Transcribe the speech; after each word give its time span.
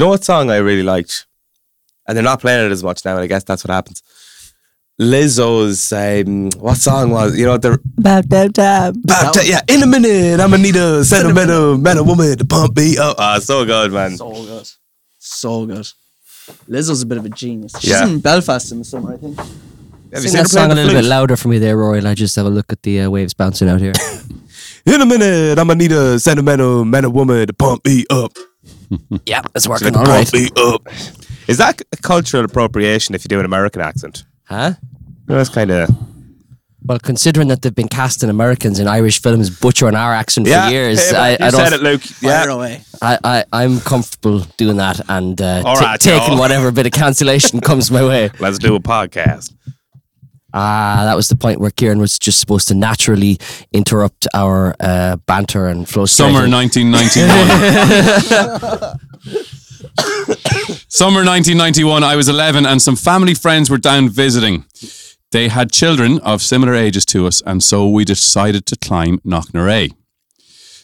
Do 0.00 0.04
you 0.04 0.06
know 0.06 0.12
what 0.12 0.24
song 0.24 0.48
I 0.50 0.56
really 0.56 0.82
liked? 0.82 1.26
And 2.08 2.16
they're 2.16 2.24
not 2.24 2.40
playing 2.40 2.64
it 2.64 2.72
as 2.72 2.82
much 2.82 3.04
now, 3.04 3.16
and 3.16 3.20
I 3.20 3.26
guess 3.26 3.44
that's 3.44 3.62
what 3.62 3.70
happens. 3.74 4.02
Lizzo's 4.98 5.92
um, 5.92 6.48
what 6.58 6.78
song 6.78 7.10
was 7.10 7.38
you 7.38 7.44
know 7.44 7.58
the 7.58 7.78
About 7.98 8.26
that 8.30 8.54
time. 8.54 8.94
about 9.04 9.34
that, 9.34 9.46
yeah 9.46 9.60
in 9.68 9.82
a 9.82 9.86
minute 9.86 10.40
I'm 10.40 10.50
gonna 10.50 10.62
need 10.62 10.76
a 10.76 11.04
sentimental 11.04 11.76
man 11.76 11.98
or 11.98 12.04
woman 12.04 12.36
to 12.38 12.44
pump 12.46 12.76
me 12.76 12.96
up 12.98 13.16
ah 13.18 13.38
so 13.40 13.64
good 13.66 13.92
man 13.92 14.16
So 14.16 14.30
good. 14.32 14.68
So 15.18 15.66
good. 15.66 15.86
Lizzo's 16.68 17.02
a 17.02 17.06
bit 17.06 17.18
of 17.18 17.26
a 17.26 17.30
genius. 17.30 17.72
She's 17.78 17.90
Yeah. 17.90 18.06
in 18.06 18.20
Belfast 18.20 18.72
in 18.72 18.78
the 18.78 18.84
summer, 18.84 19.12
I 19.14 19.16
think. 19.18 19.36
have 19.38 19.48
you 20.12 20.20
Sing 20.20 20.28
seen 20.30 20.42
that 20.44 20.48
song 20.48 20.70
a 20.72 20.74
little 20.74 20.90
flute? 20.92 21.02
bit 21.02 21.08
louder 21.08 21.36
for 21.36 21.48
me 21.48 21.58
there, 21.58 21.76
Rory. 21.76 21.98
and 21.98 22.08
I 22.08 22.14
just 22.14 22.34
have 22.36 22.46
a 22.46 22.50
look 22.50 22.72
at 22.72 22.82
the 22.82 23.02
uh, 23.02 23.10
waves 23.10 23.32
bouncing 23.34 23.68
out 23.68 23.80
here. 23.80 23.92
in 24.86 25.00
a 25.00 25.06
minute 25.06 25.58
I'm 25.58 25.66
gonna 25.68 25.76
need 25.76 25.92
a 25.92 26.18
sentimental 26.18 26.84
man 26.86 27.04
or 27.04 27.10
woman 27.10 27.46
to 27.46 27.52
pump 27.52 27.84
me 27.86 28.04
up 28.10 28.32
yeah, 29.26 29.42
it's 29.54 29.66
working 29.68 29.96
all 29.96 30.04
right. 30.04 30.32
me 30.32 30.48
up 30.56 30.86
is 31.48 31.58
that 31.58 31.80
a 31.92 31.96
cultural 31.96 32.44
appropriation 32.44 33.14
if 33.14 33.24
you 33.24 33.28
do 33.28 33.38
an 33.38 33.44
American 33.44 33.80
accent 33.82 34.24
Huh? 34.44 34.72
no, 35.28 35.36
that's 35.36 35.48
kind 35.48 35.70
of 35.70 35.88
Well, 36.84 36.98
considering 36.98 37.48
that 37.48 37.62
they've 37.62 37.74
been 37.74 37.88
casting 37.88 38.28
Americans 38.30 38.80
in 38.80 38.88
Irish 38.88 39.22
films 39.22 39.48
butchering 39.50 39.94
our 39.94 40.12
accent 40.12 40.46
yeah 40.46 40.66
for 40.66 40.72
years, 40.72 41.10
hey, 41.10 41.16
I, 41.16 41.30
you 41.30 41.36
I 41.40 41.50
said 41.50 41.70
don't. 41.70 41.72
it 41.74 41.82
Luke 41.82 42.00
Fire 42.02 42.30
yeah 42.48 42.52
away. 42.54 42.82
I, 43.02 43.18
I, 43.24 43.44
I'm 43.52 43.80
comfortable 43.80 44.40
doing 44.56 44.76
that 44.78 45.00
and 45.08 45.40
uh, 45.40 45.62
All 45.64 45.76
ta- 45.76 45.80
right, 45.92 46.00
taking 46.00 46.34
Joe. 46.34 46.40
whatever 46.40 46.70
bit 46.72 46.86
of 46.86 46.92
cancellation 46.92 47.60
comes 47.60 47.90
my 47.90 48.04
way. 48.04 48.30
let's 48.40 48.58
do 48.58 48.74
a 48.74 48.80
podcast 48.80 49.54
Ah, 50.52 51.02
that 51.04 51.16
was 51.16 51.28
the 51.28 51.36
point 51.36 51.60
where 51.60 51.70
Kieran 51.70 51.98
was 51.98 52.18
just 52.18 52.40
supposed 52.40 52.68
to 52.68 52.74
naturally 52.74 53.38
interrupt 53.72 54.26
our 54.34 54.74
uh, 54.80 55.16
banter 55.26 55.66
and 55.66 55.88
flow. 55.88 56.06
Summer 56.06 56.48
1991. 56.48 58.98
Summer 60.88 61.24
1991. 61.24 62.04
I 62.04 62.16
was 62.16 62.28
11 62.28 62.66
and 62.66 62.82
some 62.82 62.96
family 62.96 63.34
friends 63.34 63.70
were 63.70 63.78
down 63.78 64.08
visiting. 64.08 64.64
They 65.32 65.48
had 65.48 65.70
children 65.70 66.18
of 66.20 66.42
similar 66.42 66.74
ages 66.74 67.04
to 67.06 67.26
us, 67.26 67.40
and 67.46 67.62
so 67.62 67.88
we 67.88 68.04
decided 68.04 68.66
to 68.66 68.76
climb 68.76 69.18
Knocknarea. 69.18 69.92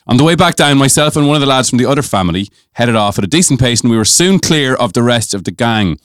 On 0.06 0.16
the 0.16 0.22
way 0.22 0.36
back 0.36 0.54
down, 0.54 0.78
myself 0.78 1.16
and 1.16 1.26
one 1.26 1.34
of 1.34 1.40
the 1.40 1.48
lads 1.48 1.68
from 1.68 1.78
the 1.78 1.86
other 1.86 2.02
family 2.02 2.48
headed 2.74 2.94
off 2.94 3.18
at 3.18 3.24
a 3.24 3.26
decent 3.26 3.58
pace, 3.58 3.80
and 3.80 3.90
we 3.90 3.96
were 3.96 4.04
soon 4.04 4.38
clear 4.38 4.76
of 4.76 4.92
the 4.92 5.02
rest 5.02 5.34
of 5.34 5.42
the 5.42 5.50
gang. 5.50 5.98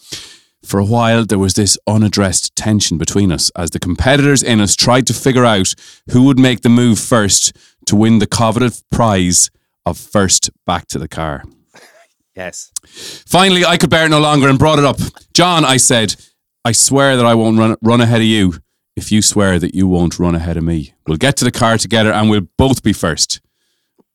For 0.63 0.79
a 0.79 0.85
while, 0.85 1.25
there 1.25 1.39
was 1.39 1.55
this 1.55 1.77
unaddressed 1.87 2.55
tension 2.55 2.97
between 2.97 3.31
us 3.31 3.49
as 3.55 3.71
the 3.71 3.79
competitors 3.79 4.43
in 4.43 4.61
us 4.61 4.75
tried 4.75 5.07
to 5.07 5.13
figure 5.13 5.45
out 5.45 5.73
who 6.11 6.23
would 6.23 6.39
make 6.39 6.61
the 6.61 6.69
move 6.69 6.99
first 6.99 7.55
to 7.87 7.95
win 7.95 8.19
the 8.19 8.27
coveted 8.27 8.73
prize 8.91 9.49
of 9.85 9.97
first 9.97 10.51
back 10.65 10.87
to 10.87 10.99
the 10.99 11.07
car. 11.07 11.43
yes 12.35 12.71
Finally, 12.85 13.65
I 13.65 13.77
could 13.77 13.89
bear 13.89 14.05
it 14.05 14.09
no 14.09 14.19
longer 14.19 14.47
and 14.47 14.59
brought 14.59 14.79
it 14.79 14.85
up. 14.85 14.97
John, 15.33 15.65
I 15.65 15.77
said, 15.77 16.15
I 16.63 16.73
swear 16.73 17.17
that 17.17 17.25
I 17.25 17.33
won't 17.33 17.57
run, 17.57 17.75
run 17.81 18.01
ahead 18.01 18.21
of 18.21 18.27
you 18.27 18.53
if 18.95 19.11
you 19.11 19.21
swear 19.21 19.57
that 19.57 19.73
you 19.73 19.87
won't 19.87 20.19
run 20.19 20.35
ahead 20.35 20.57
of 20.57 20.63
me. 20.63 20.93
We'll 21.07 21.17
get 21.17 21.37
to 21.37 21.45
the 21.45 21.51
car 21.51 21.77
together 21.77 22.11
and 22.11 22.29
we'll 22.29 22.47
both 22.57 22.83
be 22.83 22.93
first. 22.93 23.41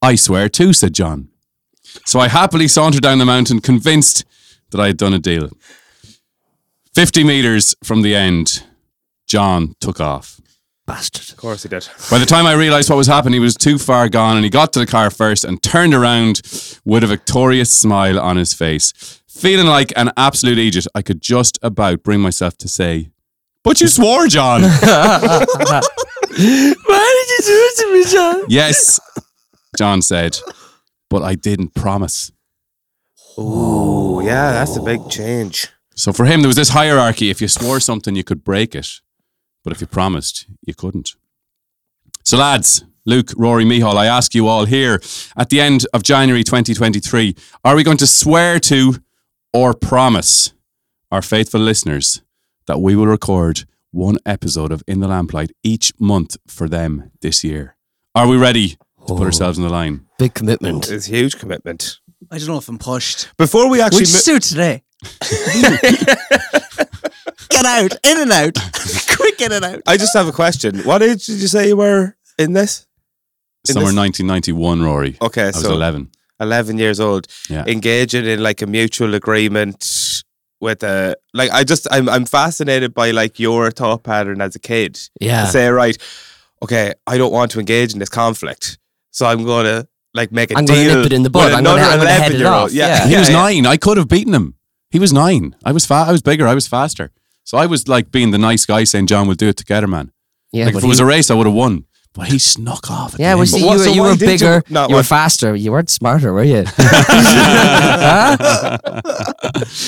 I 0.01 0.15
swear 0.15 0.49
too, 0.49 0.73
said 0.73 0.93
John. 0.93 1.29
So 2.05 2.21
I 2.21 2.29
happily 2.29 2.69
sauntered 2.69 3.03
down 3.03 3.19
the 3.19 3.25
mountain, 3.25 3.61
convinced 3.61 4.25
that 4.71 4.81
I 4.81 4.89
had 4.89 4.97
done 4.97 5.15
a 5.15 5.19
deal. 5.19 5.51
50 6.97 7.25
metres 7.25 7.75
from 7.85 8.01
the 8.01 8.15
end, 8.15 8.65
John 9.27 9.75
took 9.83 10.01
off. 10.01 10.41
Bastard. 10.87 11.29
of 11.29 11.37
course 11.37 11.63
he 11.63 11.69
did 11.69 11.87
By 12.11 12.17
the 12.19 12.25
time 12.25 12.47
I 12.47 12.55
realised 12.55 12.89
what 12.89 12.97
was 12.97 13.07
happening, 13.07 13.35
he 13.35 13.39
was 13.39 13.55
too 13.55 13.77
far 13.77 14.09
gone 14.09 14.37
and 14.37 14.45
he 14.45 14.49
got 14.49 14.73
to 14.73 14.79
the 14.79 14.87
car 14.87 15.11
first 15.11 15.45
and 15.45 15.63
turned 15.63 15.93
around 15.93 16.41
with 16.87 17.05
a 17.05 17.07
victorious 17.07 17.71
smile 17.71 18.19
on 18.19 18.39
his 18.39 18.55
face. 18.55 19.21
Feeling 19.29 19.67
like 19.67 19.93
an 19.95 20.11
absolute 20.17 20.57
idiot, 20.57 20.87
I 20.95 21.03
could 21.03 21.21
just 21.21 21.59
about 21.61 22.03
bring 22.03 22.23
myself 22.23 22.57
to 22.57 22.67
say, 22.67 23.11
But 23.63 23.83
you 23.83 23.89
swore, 23.89 24.27
John. 24.27 24.63
Why 24.63 25.83
did 26.33 26.39
you 26.39 27.41
do 27.45 27.59
it 27.61 27.77
to 27.77 27.93
me, 27.93 28.05
John? 28.11 28.45
yes, 28.49 28.99
John 29.77 30.01
said, 30.01 30.39
but 31.11 31.21
I 31.21 31.35
didn't 31.35 31.75
promise. 31.75 32.33
oh 33.37 34.21
yeah 34.21 34.53
that's 34.53 34.79
a 34.79 34.81
big 34.83 35.11
change 35.11 35.69
So 35.97 36.13
for 36.13 36.27
him, 36.27 36.43
there 36.43 36.49
was 36.49 36.57
this 36.57 36.69
hierarchy. 36.69 37.31
If 37.31 37.41
you 37.41 37.49
swore 37.49 37.81
something, 37.81 38.15
you 38.15 38.23
could 38.23 38.45
break 38.45 38.75
it. 38.75 39.01
But 39.65 39.73
if 39.73 39.81
you 39.81 39.87
promised, 39.87 40.47
you 40.65 40.75
couldn't. 40.75 41.17
So, 42.23 42.37
lads, 42.37 42.85
Luke, 43.07 43.33
Rory, 43.37 43.65
Mihal, 43.65 43.97
I 43.97 44.07
ask 44.07 44.35
you 44.35 44.47
all 44.47 44.67
here 44.67 45.01
at 45.37 45.49
the 45.49 45.61
end 45.61 45.87
of 45.95 46.03
January 46.03 46.45
2023 46.45 47.35
are 47.65 47.75
we 47.75 47.83
going 47.83 47.97
to 47.97 48.07
swear 48.07 48.61
to 48.61 48.97
or 49.53 49.73
promise 49.75 50.53
our 51.11 51.23
faithful 51.23 51.61
listeners 51.61 52.21
that 52.67 52.81
we 52.81 52.95
will 52.95 53.07
record 53.07 53.65
one 53.91 54.19
episode 54.27 54.73
of 54.73 54.83
In 54.87 55.01
the 55.01 55.07
Lamplight 55.07 55.53
each 55.63 55.93
month 55.99 56.37
for 56.47 56.69
them 56.69 57.11
this 57.23 57.43
year? 57.43 57.77
Are 58.15 58.27
we 58.27 58.37
ready 58.37 58.71
to 58.71 58.79
put 59.07 59.21
oh. 59.21 59.25
ourselves 59.25 59.57
in 59.57 59.65
the 59.65 59.71
line? 59.71 60.07
Big 60.19 60.35
commitment. 60.35 60.91
it's 60.91 61.09
a 61.09 61.11
huge 61.11 61.39
commitment 61.39 62.01
I 62.31 62.39
don't 62.39 62.49
know 62.49 62.59
if 62.59 62.69
I'm 62.69 62.79
pushed. 62.79 63.29
before 63.37 63.67
we 63.69 63.79
We 63.79 63.83
actually 63.83 64.01
just 64.07 64.27
mo- 64.27 64.33
do 64.33 64.37
it 64.37 64.43
today. 64.43 64.83
Get 67.49 67.65
out, 67.65 67.93
in 68.05 68.21
and 68.21 68.33
out, 68.33 68.55
quick 69.17 69.41
in 69.41 69.53
and 69.53 69.65
out. 69.65 69.83
I 69.87 69.97
just 69.97 70.15
have 70.15 70.27
a 70.29 70.33
question. 70.33 70.79
What 70.81 71.03
age 71.03 71.27
did 71.27 71.41
you 71.41 71.47
say 71.49 71.69
you 71.69 71.77
were 71.77 72.17
in 72.39 72.53
this? 72.55 72.87
In 73.69 73.75
Summer 73.75 73.87
this- 73.87 73.97
1991, 73.97 74.83
Rory. 74.83 75.17
Okay, 75.21 75.43
I 75.45 75.47
was 75.47 75.61
so 75.61 75.73
11. 75.73 76.11
11 76.41 76.79
years 76.79 77.01
old. 77.01 77.27
Yeah. 77.49 77.65
Engaging 77.67 78.27
in 78.27 78.43
like 78.43 78.61
a 78.63 78.67
mutual 78.67 79.15
agreement 79.15 80.23
with 80.61 80.83
a 80.83 81.17
like 81.35 81.51
I 81.51 81.65
just 81.65 81.87
I'm 81.91 82.09
I'm 82.09 82.25
fascinated 82.27 82.93
by 82.95 83.11
like 83.13 83.39
your 83.39 83.71
thought 83.71 84.03
pattern 84.03 84.41
as 84.41 84.55
a 84.57 84.59
kid. 84.59 84.99
Yeah. 85.21 85.47
Say 85.47 85.69
right, 85.69 85.97
okay, 86.63 86.95
I 87.07 87.17
don't 87.17 87.33
want 87.33 87.51
to 87.53 87.61
engage 87.61 87.93
in 87.95 87.99
this 88.01 88.09
conflict, 88.11 88.79
so 89.13 89.25
I'm 89.27 89.45
gonna 89.45 89.87
like 90.17 90.33
make 90.33 90.51
a 90.51 90.57
I'm 90.59 90.65
deal. 90.65 90.77
gonna 90.89 90.97
nip 91.03 91.07
it 91.07 91.13
in 91.13 91.23
the 91.23 91.31
bud. 91.31 91.53
I'm 91.53 91.63
gonna- 91.65 91.83
another 91.83 92.07
head 92.09 92.33
it 92.33 92.37
11-year-old. 92.37 92.55
off. 92.65 92.73
Yeah, 92.73 92.89
Yeah. 92.89 93.07
He 93.07 93.13
yeah, 93.13 93.19
was 93.21 93.29
yeah. 93.31 93.37
nine. 93.43 93.67
I 93.67 93.77
could 93.77 93.97
have 93.99 94.09
beaten 94.09 94.35
him. 94.35 94.55
He 94.91 94.99
was 94.99 95.13
nine. 95.13 95.55
I 95.65 95.73
was 95.73 95.85
fa- 95.87 96.07
I 96.09 96.13
was 96.13 96.23
bigger. 96.23 96.47
I 96.49 96.55
was 96.55 96.67
faster. 96.67 97.11
So 97.45 97.59
I 97.59 97.67
was 97.67 97.87
like 97.87 98.11
being 98.11 98.31
the 98.33 98.39
nice 98.39 98.65
guy, 98.67 98.85
saying, 98.85 99.07
"John, 99.07 99.27
we'll 99.29 99.37
do 99.37 99.49
it 99.49 99.57
together, 99.57 99.87
man." 99.87 100.11
Yeah, 100.53 100.65
like 100.67 100.75
if 100.77 100.85
it 100.85 100.87
was 100.87 100.99
he- 100.99 101.05
a 101.05 101.07
race, 101.07 101.31
I 101.31 101.35
would 101.35 101.47
have 101.47 101.55
won. 101.55 101.85
But 102.15 102.29
he 102.29 102.39
snuck 102.39 102.91
off. 102.91 103.13
At 103.15 103.21
Yeah, 103.21 103.33
the 103.33 103.37
well, 103.39 103.47
see, 103.47 103.61
But 103.61 103.67
what- 103.67 103.73
you 103.75 103.79
were, 103.79 103.85
so 103.85 103.91
you 103.93 104.03
were 104.03 104.11
did 104.17 104.21
you- 104.23 104.27
bigger, 104.27 104.63
no, 104.71 104.89
you 104.89 104.95
were 104.95 105.03
faster, 105.03 105.55
you 105.55 105.71
weren't 105.71 105.91
smarter, 105.91 106.33
were 106.33 106.45
you? 106.45 106.65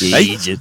Idiot. 0.03 0.61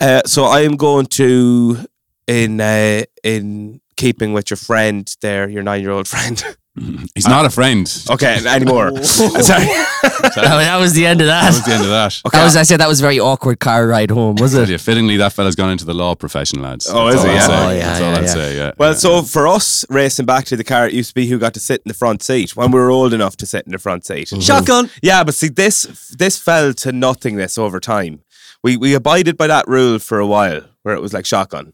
Uh, 0.00 0.22
so 0.26 0.44
I 0.44 0.60
am 0.62 0.76
going 0.76 1.06
to 1.06 1.78
in 2.26 2.60
uh, 2.60 3.02
in 3.22 3.80
keeping 3.96 4.32
with 4.32 4.50
your 4.50 4.56
friend 4.56 5.12
there, 5.20 5.48
your 5.48 5.62
nine 5.62 5.80
year 5.82 5.90
old 5.90 6.08
friend. 6.14 6.42
He's 7.14 7.26
not 7.26 7.44
a 7.46 7.50
friend. 7.50 7.86
okay, 8.10 8.38
anymore. 8.46 8.96
Sorry. 9.02 9.64
That, 9.64 10.32
that 10.36 10.76
was 10.78 10.92
the 10.94 11.04
end 11.04 11.20
of 11.20 11.26
that. 11.26 11.42
That 11.42 11.48
was 11.48 11.64
the 11.64 11.72
end 11.72 11.82
of 11.82 11.88
that. 11.90 12.20
Okay. 12.26 12.38
That 12.38 12.44
was, 12.44 12.56
I 12.56 12.62
said 12.62 12.78
that 12.80 12.88
was 12.88 13.00
a 13.00 13.02
very 13.02 13.18
awkward 13.18 13.58
car 13.58 13.86
ride 13.86 14.10
home, 14.10 14.36
was 14.36 14.54
it? 14.54 14.68
Yeah, 14.68 14.76
fittingly, 14.76 15.16
that 15.16 15.32
fella's 15.32 15.56
gone 15.56 15.70
into 15.70 15.84
the 15.84 15.94
law 15.94 16.14
profession, 16.14 16.62
lads. 16.62 16.86
Oh, 16.88 17.06
That's 17.10 17.16
is 17.16 17.22
he? 17.24 17.30
I'd 17.30 17.34
Yeah. 17.34 17.46
say. 17.46 17.52
Oh, 17.52 17.70
yeah, 17.70 17.78
That's 17.80 18.00
all 18.00 18.10
yeah, 18.12 18.16
I'd 18.18 18.22
yeah. 18.24 18.26
say. 18.32 18.56
Yeah. 18.56 18.72
Well, 18.78 18.92
yeah. 18.92 18.96
so 18.98 19.22
for 19.22 19.48
us 19.48 19.84
racing 19.90 20.26
back 20.26 20.44
to 20.46 20.56
the 20.56 20.64
car, 20.64 20.86
it 20.86 20.92
used 20.92 21.10
to 21.10 21.14
be 21.14 21.26
who 21.26 21.38
got 21.38 21.54
to 21.54 21.60
sit 21.60 21.82
in 21.84 21.88
the 21.88 21.94
front 21.94 22.22
seat 22.22 22.54
when 22.54 22.70
we 22.70 22.78
were 22.78 22.90
old 22.90 23.12
enough 23.12 23.36
to 23.38 23.46
sit 23.46 23.66
in 23.66 23.72
the 23.72 23.78
front 23.78 24.06
seat. 24.06 24.28
Mm-hmm. 24.28 24.40
Shotgun. 24.40 24.90
Yeah, 25.02 25.24
but 25.24 25.34
see, 25.34 25.48
this 25.48 26.14
this 26.16 26.38
fell 26.38 26.72
to 26.74 26.92
nothingness 26.92 27.58
over 27.58 27.80
time. 27.80 28.22
We 28.62 28.76
we 28.76 28.94
abided 28.94 29.36
by 29.36 29.48
that 29.48 29.66
rule 29.66 29.98
for 29.98 30.20
a 30.20 30.26
while, 30.26 30.62
where 30.82 30.94
it 30.94 31.00
was 31.00 31.12
like 31.12 31.26
shotgun, 31.26 31.72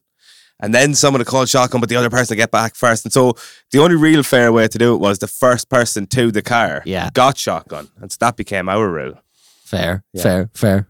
and 0.60 0.74
then 0.74 0.94
someone 0.94 1.20
would 1.20 1.26
call 1.26 1.44
shotgun, 1.46 1.80
but 1.80 1.88
the 1.88 1.96
other 1.96 2.10
person 2.10 2.34
would 2.34 2.38
get 2.40 2.50
back 2.50 2.74
first. 2.74 3.04
And 3.04 3.12
so 3.12 3.34
the 3.72 3.78
only 3.80 3.96
real 3.96 4.22
fair 4.22 4.52
way 4.52 4.68
to 4.68 4.78
do 4.78 4.94
it 4.94 4.98
was 4.98 5.18
the 5.18 5.26
first 5.28 5.68
person 5.68 6.06
to 6.08 6.30
the 6.32 6.42
car, 6.42 6.82
Yeah. 6.86 7.10
got 7.12 7.36
shotgun, 7.38 7.88
and 8.00 8.10
so 8.12 8.16
that 8.20 8.36
became 8.36 8.68
our 8.68 8.88
rule. 8.90 9.14
Fair, 9.64 10.04
fair, 10.20 10.48
fair. 10.54 10.88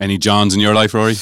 any 0.00 0.16
Johns 0.18 0.54
in 0.54 0.60
your 0.60 0.74
life, 0.74 0.94
Rory? 0.94 1.16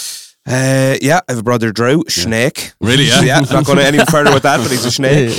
Uh, 0.46 0.96
yeah, 1.02 1.20
I 1.28 1.32
have 1.32 1.38
a 1.40 1.42
brother, 1.42 1.72
Drew, 1.72 2.04
Snake. 2.08 2.72
Really? 2.80 3.04
Yeah. 3.08 3.22
Yeah, 3.22 3.40
not 3.40 3.64
going 3.66 3.78
any 3.80 3.98
further 4.10 4.32
with 4.32 4.44
that, 4.44 4.58
but 4.58 4.70
he's 4.70 4.84
a 4.84 4.90
snake. 4.92 5.32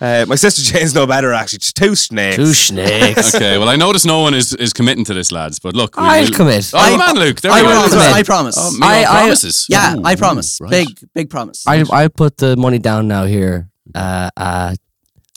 Uh, 0.00 0.26
my 0.26 0.34
sister 0.34 0.62
Jane's 0.62 0.94
no 0.94 1.06
better, 1.06 1.32
actually. 1.32 1.60
Just 1.60 1.76
two 1.76 1.94
snakes. 1.94 2.36
Two 2.36 2.52
snakes. 2.52 3.34
Okay. 3.42 3.56
Well, 3.58 3.68
I 3.68 3.76
notice 3.76 4.04
no 4.04 4.20
one 4.20 4.34
is, 4.34 4.52
is 4.54 4.72
committing 4.72 5.04
to 5.06 5.14
this, 5.14 5.30
lads. 5.32 5.58
But 5.60 5.74
look, 5.74 5.96
we, 5.96 6.02
I'll 6.02 6.22
we'll- 6.22 6.32
commit. 6.32 6.70
Oh, 6.74 6.78
I- 6.78 6.96
man, 6.96 7.16
Luke. 7.16 7.40
There 7.40 7.52
I 7.52 7.62
we 7.62 7.68
go. 7.68 7.72
promise. 7.74 7.92
commit. 7.92 8.12
I 8.12 8.22
promise. 8.24 8.54
Oh, 8.58 8.78
I- 8.82 8.98
I, 8.98 9.00
I- 9.02 9.20
promises. 9.22 9.66
yeah, 9.68 9.96
Ooh, 9.96 10.02
I 10.04 10.16
promise. 10.16 10.60
right. 10.60 10.70
Big, 10.70 10.88
big 11.14 11.30
promise. 11.30 11.64
I 11.66 11.84
I 11.92 12.08
put 12.08 12.36
the 12.38 12.56
money 12.56 12.78
down 12.78 13.06
now 13.08 13.24
here. 13.24 13.68
Uh, 13.94 14.30
uh, 14.36 14.74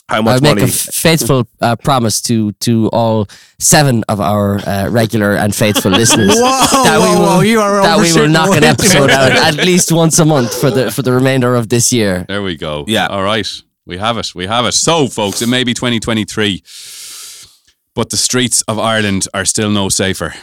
How 0.08 0.18
I 0.18 0.22
make 0.34 0.42
money? 0.42 0.62
a 0.62 0.66
f- 0.66 0.72
faithful 0.72 1.48
uh, 1.60 1.74
promise 1.76 2.20
to 2.22 2.52
to 2.52 2.88
all 2.92 3.26
seven 3.58 4.04
of 4.08 4.20
our 4.20 4.58
uh, 4.58 4.88
regular 4.88 5.34
and 5.34 5.54
faithful 5.54 5.90
listeners 6.00 6.34
Whoa, 6.36 6.84
that 6.84 6.98
we 7.00 7.18
will 7.18 7.26
whoa, 7.26 7.40
you 7.40 7.60
are 7.60 7.82
that 7.82 7.98
we 7.98 8.12
will 8.12 8.28
knock 8.28 8.56
an 8.56 8.62
episode 8.64 9.10
out 9.10 9.32
at 9.48 9.56
least 9.56 9.90
once 9.90 10.18
a 10.20 10.24
month 10.24 10.54
for 10.60 10.70
the 10.70 10.90
for 10.92 11.02
the 11.02 11.12
remainder 11.12 11.56
of 11.56 11.68
this 11.68 11.92
year. 11.92 12.24
There 12.28 12.42
we 12.42 12.56
go. 12.56 12.84
Yeah. 12.86 13.06
All 13.08 13.22
right. 13.24 13.48
We 13.84 13.98
have 13.98 14.18
it. 14.18 14.34
We 14.34 14.46
have 14.46 14.64
it. 14.66 14.72
So, 14.72 15.06
folks, 15.06 15.42
it 15.42 15.48
may 15.48 15.62
be 15.62 15.72
2023, 15.72 16.62
but 17.94 18.10
the 18.10 18.16
streets 18.16 18.62
of 18.62 18.78
Ireland 18.80 19.28
are 19.32 19.44
still 19.44 19.70
no 19.70 19.88
safer. 19.88 20.34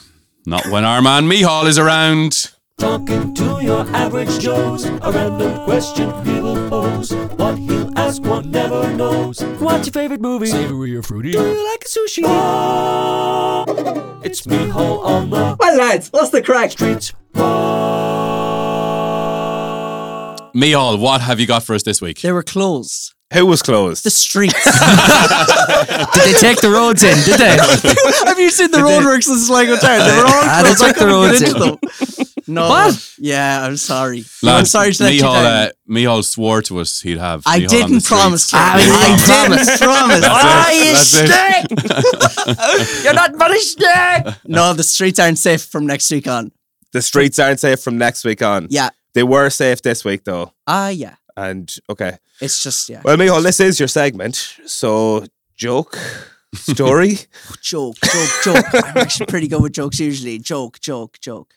Not 0.46 0.66
when 0.68 0.86
our 0.86 1.02
man 1.02 1.28
Mihal 1.28 1.66
is 1.68 1.78
around. 1.78 2.52
Talking 2.84 3.34
to 3.36 3.62
your 3.64 3.88
average 3.96 4.40
Joes, 4.40 4.84
a 4.84 5.10
random 5.10 5.64
question 5.64 6.12
he 6.26 6.42
will 6.42 6.70
pose. 6.70 7.14
What 7.38 7.58
he'll 7.58 7.98
ask, 7.98 8.22
one 8.24 8.52
never 8.52 8.94
knows. 8.94 9.42
What's 9.60 9.88
your 9.88 9.94
favorite 9.94 10.20
movie? 10.20 10.48
Savory 10.48 10.94
or 10.94 11.02
fruity? 11.02 11.32
Do 11.32 11.40
you 11.40 11.72
like 11.72 11.86
sushi? 11.86 12.24
It's 14.26 14.46
me, 14.46 14.68
Hall 14.68 15.00
on 15.00 15.30
the 15.30 15.56
Well, 15.58 15.78
lads, 15.78 16.10
what's 16.10 16.32
the 16.32 16.42
crack? 16.42 16.72
streets. 16.72 17.14
Mihal, 20.54 21.00
what 21.00 21.22
have 21.22 21.40
you 21.40 21.48
got 21.48 21.64
for 21.64 21.74
us 21.76 21.84
this 21.84 22.02
week? 22.02 22.20
They 22.20 22.34
were 22.34 22.44
closed. 22.44 23.16
Who 23.34 23.46
was 23.46 23.62
closed? 23.62 24.04
The 24.04 24.10
streets. 24.12 24.54
Did 26.14 26.24
they 26.26 26.40
take 26.40 26.62
the 26.62 26.70
roads 26.72 27.04
in? 27.04 27.16
Did 27.26 27.40
they? 27.40 27.58
Have 28.28 28.40
you 28.40 28.50
seen 28.52 28.72
the 28.72 28.78
roadworks 28.78 29.28
in 29.30 29.38
Sligo 29.40 29.76
Town? 29.78 30.00
They 30.08 30.16
were 30.18 30.24
all 30.26 30.44
Ah, 30.46 30.62
they 30.64 30.74
closed. 30.76 30.84
I 30.84 30.88
took 30.88 30.96
the 30.98 31.06
couldn't 31.06 31.14
roads 31.16 31.40
get 31.40 31.56
in. 31.56 31.60
them. 31.60 31.78
No. 32.46 32.70
What? 32.70 33.10
Yeah, 33.18 33.64
I'm 33.64 33.78
sorry. 33.78 34.20
I'm 34.44 34.48
Lads, 34.48 34.72
sorry 34.72 34.92
to 34.94 35.04
let 35.04 35.14
you 35.14 35.22
Mihal, 35.22 35.34
down. 35.34 35.46
uh, 35.46 35.70
Mihal 35.90 36.24
swore 36.24 36.62
to 36.64 36.80
us 36.80 37.00
he'd 37.00 37.18
have. 37.18 37.42
I 37.46 37.60
Mihal 37.60 37.64
on 37.64 37.64
the 37.64 37.68
didn't 37.88 38.00
streets. 38.02 38.08
promise. 38.22 38.52
Ah, 38.54 38.74
Kevin. 38.76 38.88
you 38.88 38.94
I 38.94 39.06
didn't 39.08 39.58
didn't 39.58 39.80
promise. 39.80 40.22
That's 40.22 41.14
it. 41.14 41.28
That's 41.88 42.88
it. 43.00 43.04
You're 43.06 43.14
not 43.14 43.38
punished 43.38 43.80
yet. 43.80 44.38
No, 44.46 44.74
the 44.74 44.84
streets 44.84 45.20
aren't 45.20 45.40
safe 45.40 45.64
from 45.64 45.86
next 45.88 46.12
week 46.12 46.28
on. 46.28 46.52
the 46.92 47.02
streets 47.02 47.40
aren't 47.40 47.60
safe 47.62 47.80
from 47.80 47.98
next 47.98 48.26
week 48.26 48.42
on. 48.42 48.68
Yeah. 48.70 48.90
They 49.14 49.24
were 49.24 49.50
safe 49.50 49.82
this 49.82 50.04
week 50.04 50.24
though. 50.26 50.52
Ah, 50.68 50.90
yeah. 50.90 51.16
And 51.36 51.74
okay. 51.90 52.18
It's 52.42 52.62
just 52.64 52.90
yeah. 52.90 53.02
Well, 53.04 53.18
Mihal, 53.18 53.42
this 53.42 53.60
is 53.60 53.80
your 53.80 53.88
segment. 53.88 54.36
So 54.66 55.26
joke, 55.56 55.98
story. 56.56 57.18
joke, 57.62 57.96
joke, 58.04 58.30
joke. 58.44 58.66
I'm 58.74 58.98
actually 58.98 59.26
pretty 59.28 59.48
good 59.48 59.62
with 59.62 59.74
jokes 59.74 60.00
usually. 60.00 60.38
Joke, 60.40 60.80
joke, 60.80 61.18
joke. 61.20 61.56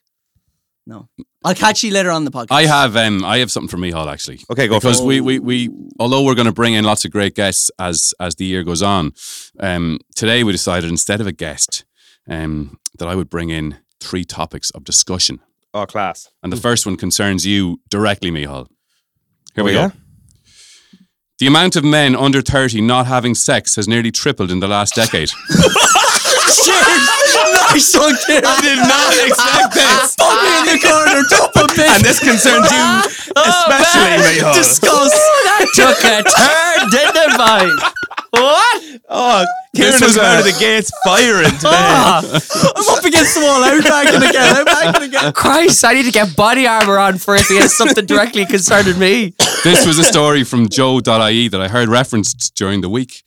No, 0.89 1.09
I'll 1.45 1.55
catch 1.55 1.83
you 1.83 1.91
later 1.93 2.11
on 2.13 2.25
the 2.25 2.31
podcast. 2.31 2.53
I 2.53 2.65
have 2.67 2.97
um 2.97 3.25
I 3.25 3.39
have 3.39 3.51
something 3.51 3.69
for 3.69 3.77
Mihal 3.77 4.09
actually. 4.11 4.41
Okay, 4.51 4.69
go 4.69 4.79
for 4.79 4.87
because 4.87 5.01
it. 5.01 5.05
we, 5.07 5.21
we 5.21 5.39
we 5.41 5.71
although 5.99 6.23
we're 6.23 6.37
going 6.37 6.47
to 6.47 6.53
bring 6.53 6.75
in 6.75 6.85
lots 6.85 7.05
of 7.05 7.11
great 7.11 7.35
guests 7.35 7.71
as 7.79 8.15
as 8.21 8.37
the 8.37 8.45
year 8.45 8.63
goes 8.63 8.83
on, 8.83 9.13
um, 9.59 9.99
today 10.15 10.45
we 10.45 10.53
decided 10.53 10.89
instead 10.89 11.21
of 11.21 11.27
a 11.27 11.33
guest, 11.33 11.85
um, 12.29 12.79
that 12.99 13.09
I 13.09 13.17
would 13.17 13.29
bring 13.29 13.51
in 13.51 13.79
three 14.01 14.25
topics 14.25 14.71
of 14.71 14.85
discussion, 14.85 15.41
Oh, 15.75 15.87
class. 15.87 16.31
and 16.43 16.53
the 16.53 16.57
first 16.57 16.87
one 16.87 16.97
concerns 16.97 17.45
you 17.45 17.81
directly, 17.91 18.31
Mihal. 18.31 18.69
Here 19.57 19.65
we 19.65 19.73
Oh, 19.77 19.81
yeah? 19.81 19.89
go. 19.89 19.95
The 21.39 21.47
amount 21.49 21.77
of 21.77 21.85
men 21.85 22.15
under 22.17 22.41
thirty 22.41 22.81
not 22.81 23.07
having 23.07 23.35
sex 23.35 23.75
has 23.77 23.87
nearly 23.89 24.11
tripled 24.11 24.51
in 24.51 24.61
the 24.61 24.69
last 24.69 24.95
decade. 24.95 25.31
nice 26.57 27.95
one, 27.97 28.17
kid. 28.27 28.45
I 28.45 28.61
did 28.63 28.79
not 28.79 29.13
expect 29.21 29.75
this. 29.75 30.17
Put 30.21 30.33
me 30.43 30.49
in 30.61 30.65
the 30.73 30.79
corner. 30.81 31.21
Don't 31.29 31.53
put 31.53 31.77
me. 31.77 31.85
And 31.85 32.03
this 32.05 32.21
concerns 32.21 32.71
you 32.71 32.81
oh, 33.37 33.45
especially, 33.45 34.41
Mihal. 34.41 34.55
Discuss. 34.55 35.13
Oh, 35.13 35.43
that 35.45 35.69
took 35.77 36.01
a 36.09 36.25
turn, 36.25 36.89
didn't 36.89 37.17
it, 37.21 37.33
boy? 37.37 37.69
What? 38.41 39.01
Oh, 39.09 39.45
Kieran 39.77 39.93
This 39.93 40.01
was 40.01 40.17
was 40.17 40.25
out 40.25 40.39
of 40.41 40.45
the 40.45 40.57
gates 40.59 40.91
firing 41.05 41.51
today. 41.51 41.69
Ah, 41.71 42.23
I'm 42.77 42.99
up 42.99 43.05
against 43.05 43.35
the 43.35 43.41
wall. 43.43 43.63
I'm 43.63 43.83
backing 43.83 44.29
again. 44.29 44.57
I'm 44.57 44.65
backing 44.65 45.03
again. 45.09 45.33
Christ, 45.33 45.85
I 45.85 45.93
need 45.95 46.05
to 46.05 46.13
get 46.13 46.35
body 46.37 46.67
armor 46.67 46.99
on 46.99 47.19
first 47.19 47.49
because 47.49 47.77
something 47.77 48.07
directly 48.07 48.47
concerning 48.47 48.99
me. 48.99 49.35
this 49.65 49.87
was 49.87 49.99
a 49.99 50.05
story 50.05 50.45
from 50.45 50.69
Joe.ie 50.69 51.49
that 51.49 51.61
I 51.61 51.69
heard 51.69 51.89
referenced 51.89 52.55
during 52.57 52.81
the 52.81 52.89
week. 52.89 53.23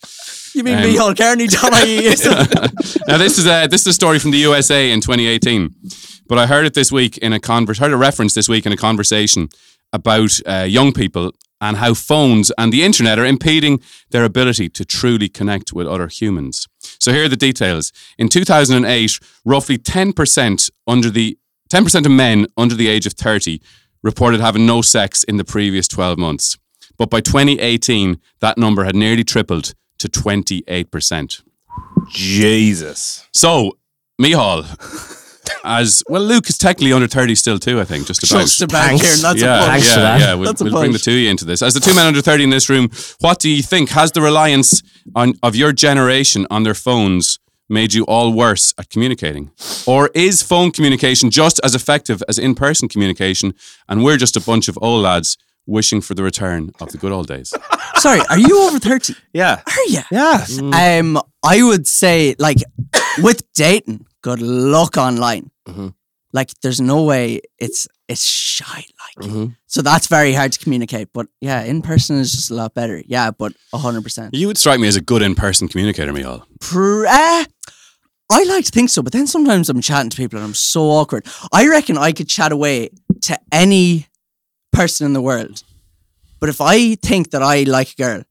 You 0.56 0.64
mean 0.64 0.78
Um, 0.80 0.84
me, 0.84 0.96
Hall 0.96 1.14
Kearney? 1.14 1.48
Don't 1.48 1.74
I? 1.74 1.86
now 3.08 3.18
this 3.18 3.38
is 3.38 3.46
a 3.46 3.68
this 3.68 3.82
is 3.82 3.88
a 3.88 3.94
story 3.94 4.18
from 4.20 4.32
the 4.32 4.40
USA 4.40 4.92
in 4.92 5.00
2018, 5.02 5.74
but 6.28 6.38
I 6.40 6.48
heard 6.48 6.66
it 6.66 6.74
this 6.74 6.92
week 6.92 7.18
in 7.20 7.34
a 7.34 7.40
convers 7.40 7.78
heard 7.78 7.92
a 7.94 7.98
reference 7.98 8.34
this 8.34 8.50
week 8.50 8.66
in 8.66 8.72
a 8.72 8.78
conversation 8.78 9.50
about 9.94 10.32
uh, 10.46 10.66
young 10.68 10.92
people 10.92 11.32
and 11.62 11.78
how 11.78 11.94
phones 11.94 12.52
and 12.58 12.72
the 12.72 12.84
internet 12.84 13.20
are 13.20 13.26
impeding 13.26 13.82
their 14.12 14.24
ability 14.24 14.70
to 14.70 14.86
truly 14.86 15.30
connect 15.30 15.74
with 15.74 15.88
other 15.88 16.08
humans. 16.08 16.68
So 17.00 17.12
here 17.12 17.26
are 17.26 17.30
the 17.30 17.36
details. 17.36 17.92
In 18.18 18.30
2008, 18.30 19.20
roughly 19.46 19.78
10% 19.78 20.70
under 20.88 21.10
the 21.10 21.38
10% 21.70 22.06
of 22.06 22.12
men 22.12 22.48
under 22.58 22.76
the 22.76 22.88
age 22.88 23.06
of 23.06 23.14
30 23.14 23.62
reported 24.02 24.40
having 24.40 24.66
no 24.66 24.82
sex 24.82 25.24
in 25.24 25.38
the 25.38 25.44
previous 25.44 25.88
12 25.88 26.18
months. 26.18 26.58
But 26.98 27.10
by 27.10 27.22
2018, 27.22 28.20
that 28.40 28.58
number 28.58 28.84
had 28.84 28.96
nearly 28.96 29.24
tripled 29.24 29.74
to 30.00 30.10
28%. 30.10 31.42
Jesus. 32.10 33.28
So, 33.32 33.78
Mihal, 34.20 34.66
as 35.64 36.04
well, 36.08 36.22
Luke 36.22 36.50
is 36.50 36.58
technically 36.58 36.94
under 36.94 37.08
30 37.08 37.36
still, 37.36 37.60
too, 37.60 37.80
I 37.80 37.86
think, 37.86 38.08
just 38.08 38.24
about. 38.24 38.42
Just 38.42 38.62
about 38.62 38.86
Thanks. 38.86 39.02
Kieran. 39.04 39.22
That's 39.22 39.42
yeah, 39.42 39.56
a 39.56 39.60
punch. 39.60 39.84
Thanks 39.84 39.96
yeah, 39.96 40.18
yeah. 40.18 40.34
We'll, 40.34 40.54
we'll 40.60 40.82
bring 40.82 40.92
the 40.92 41.00
two 41.00 41.12
of 41.12 41.18
you 41.18 41.30
into 41.30 41.46
this. 41.46 41.62
As 41.62 41.74
the 41.74 41.80
two 41.80 41.94
men 41.94 42.08
under 42.08 42.22
30 42.22 42.46
in 42.46 42.50
this 42.50 42.70
room, 42.70 42.90
what 43.20 43.40
do 43.40 43.50
you 43.50 43.64
think? 43.64 43.90
Has 43.90 44.12
the 44.12 44.22
reliance 44.22 44.82
on 45.16 45.34
of 45.44 45.56
your 45.56 45.72
generation 45.72 46.46
on 46.50 46.64
their 46.64 46.74
phones 46.74 47.40
made 47.70 47.94
you 47.94 48.04
all 48.06 48.34
worse 48.34 48.74
at 48.78 48.90
communicating? 48.90 49.52
Or 49.86 50.10
is 50.14 50.42
phone 50.42 50.72
communication 50.72 51.30
just 51.30 51.60
as 51.64 51.76
effective 51.76 52.24
as 52.28 52.40
in 52.40 52.56
person 52.56 52.90
communication 52.90 53.54
and 53.88 54.04
we're 54.04 54.18
just 54.18 54.36
a 54.36 54.42
bunch 54.42 54.68
of 54.68 54.78
old 54.82 55.04
lads 55.04 55.38
wishing 55.66 56.02
for 56.02 56.16
the 56.16 56.24
return 56.24 56.72
of 56.82 56.92
the 56.92 56.98
good 56.98 57.12
old 57.12 57.28
days? 57.28 57.54
Sorry, 57.98 58.22
are 58.30 58.40
you 58.40 58.68
over 58.68 58.80
30? 58.80 59.14
Yeah. 59.34 59.62
Are 59.66 59.86
you? 59.88 60.02
Yeah. 60.12 60.46
Um, 60.74 61.22
I 61.44 61.62
would 61.62 61.88
say, 61.88 62.36
like, 62.40 62.58
with 63.20 63.44
dating, 63.54 64.06
good 64.22 64.42
luck 64.42 64.98
online. 64.98 65.52
Mhm. 65.68 65.94
Like, 66.32 66.52
there's 66.62 66.80
no 66.82 67.04
way 67.04 67.42
it's 67.58 67.88
it's 68.08 68.24
shy. 68.24 68.86
Like, 69.18 69.30
Mhm. 69.30 69.56
so 69.68 69.82
that's 69.84 70.08
very 70.08 70.34
hard 70.34 70.52
to 70.54 70.60
communicate. 70.60 71.10
But 71.14 71.28
yeah, 71.42 71.62
in 71.64 71.82
person 71.84 72.18
is 72.18 72.32
just 72.32 72.50
a 72.52 72.56
lot 72.56 72.74
better. 72.74 73.04
Yeah, 73.08 73.32
but 73.32 73.54
hundred 73.74 74.02
percent. 74.04 74.34
You 74.34 74.48
would 74.48 74.58
strike 74.58 74.80
me 74.80 74.88
as 74.88 74.96
a 74.96 75.02
good 75.02 75.22
in 75.22 75.36
person 75.36 75.68
communicator, 75.68 76.12
Mihal. 76.14 76.44
Pr- 76.60 77.06
uh, 77.08 77.46
I 78.32 78.44
like 78.44 78.66
to 78.66 78.72
think 78.72 78.90
so, 78.90 79.02
but 79.02 79.12
then 79.14 79.28
sometimes 79.28 79.70
I'm 79.70 79.82
chatting 79.82 80.10
to 80.12 80.18
people 80.18 80.38
and 80.40 80.46
I'm 80.46 80.54
so 80.56 80.82
awkward. 80.92 81.26
I 81.52 81.68
reckon 81.68 81.98
I 81.98 82.12
could 82.12 82.28
chat 82.30 82.52
away 82.52 82.90
to 83.24 83.40
any 83.52 84.08
person 84.72 85.06
in 85.08 85.14
the 85.14 85.22
world, 85.22 85.64
but 86.40 86.50
if 86.50 86.62
I 86.62 86.96
think 86.96 87.32
that 87.32 87.42
I 87.44 87.64
like 87.64 87.94
a 87.94 87.96
girl, 87.96 88.24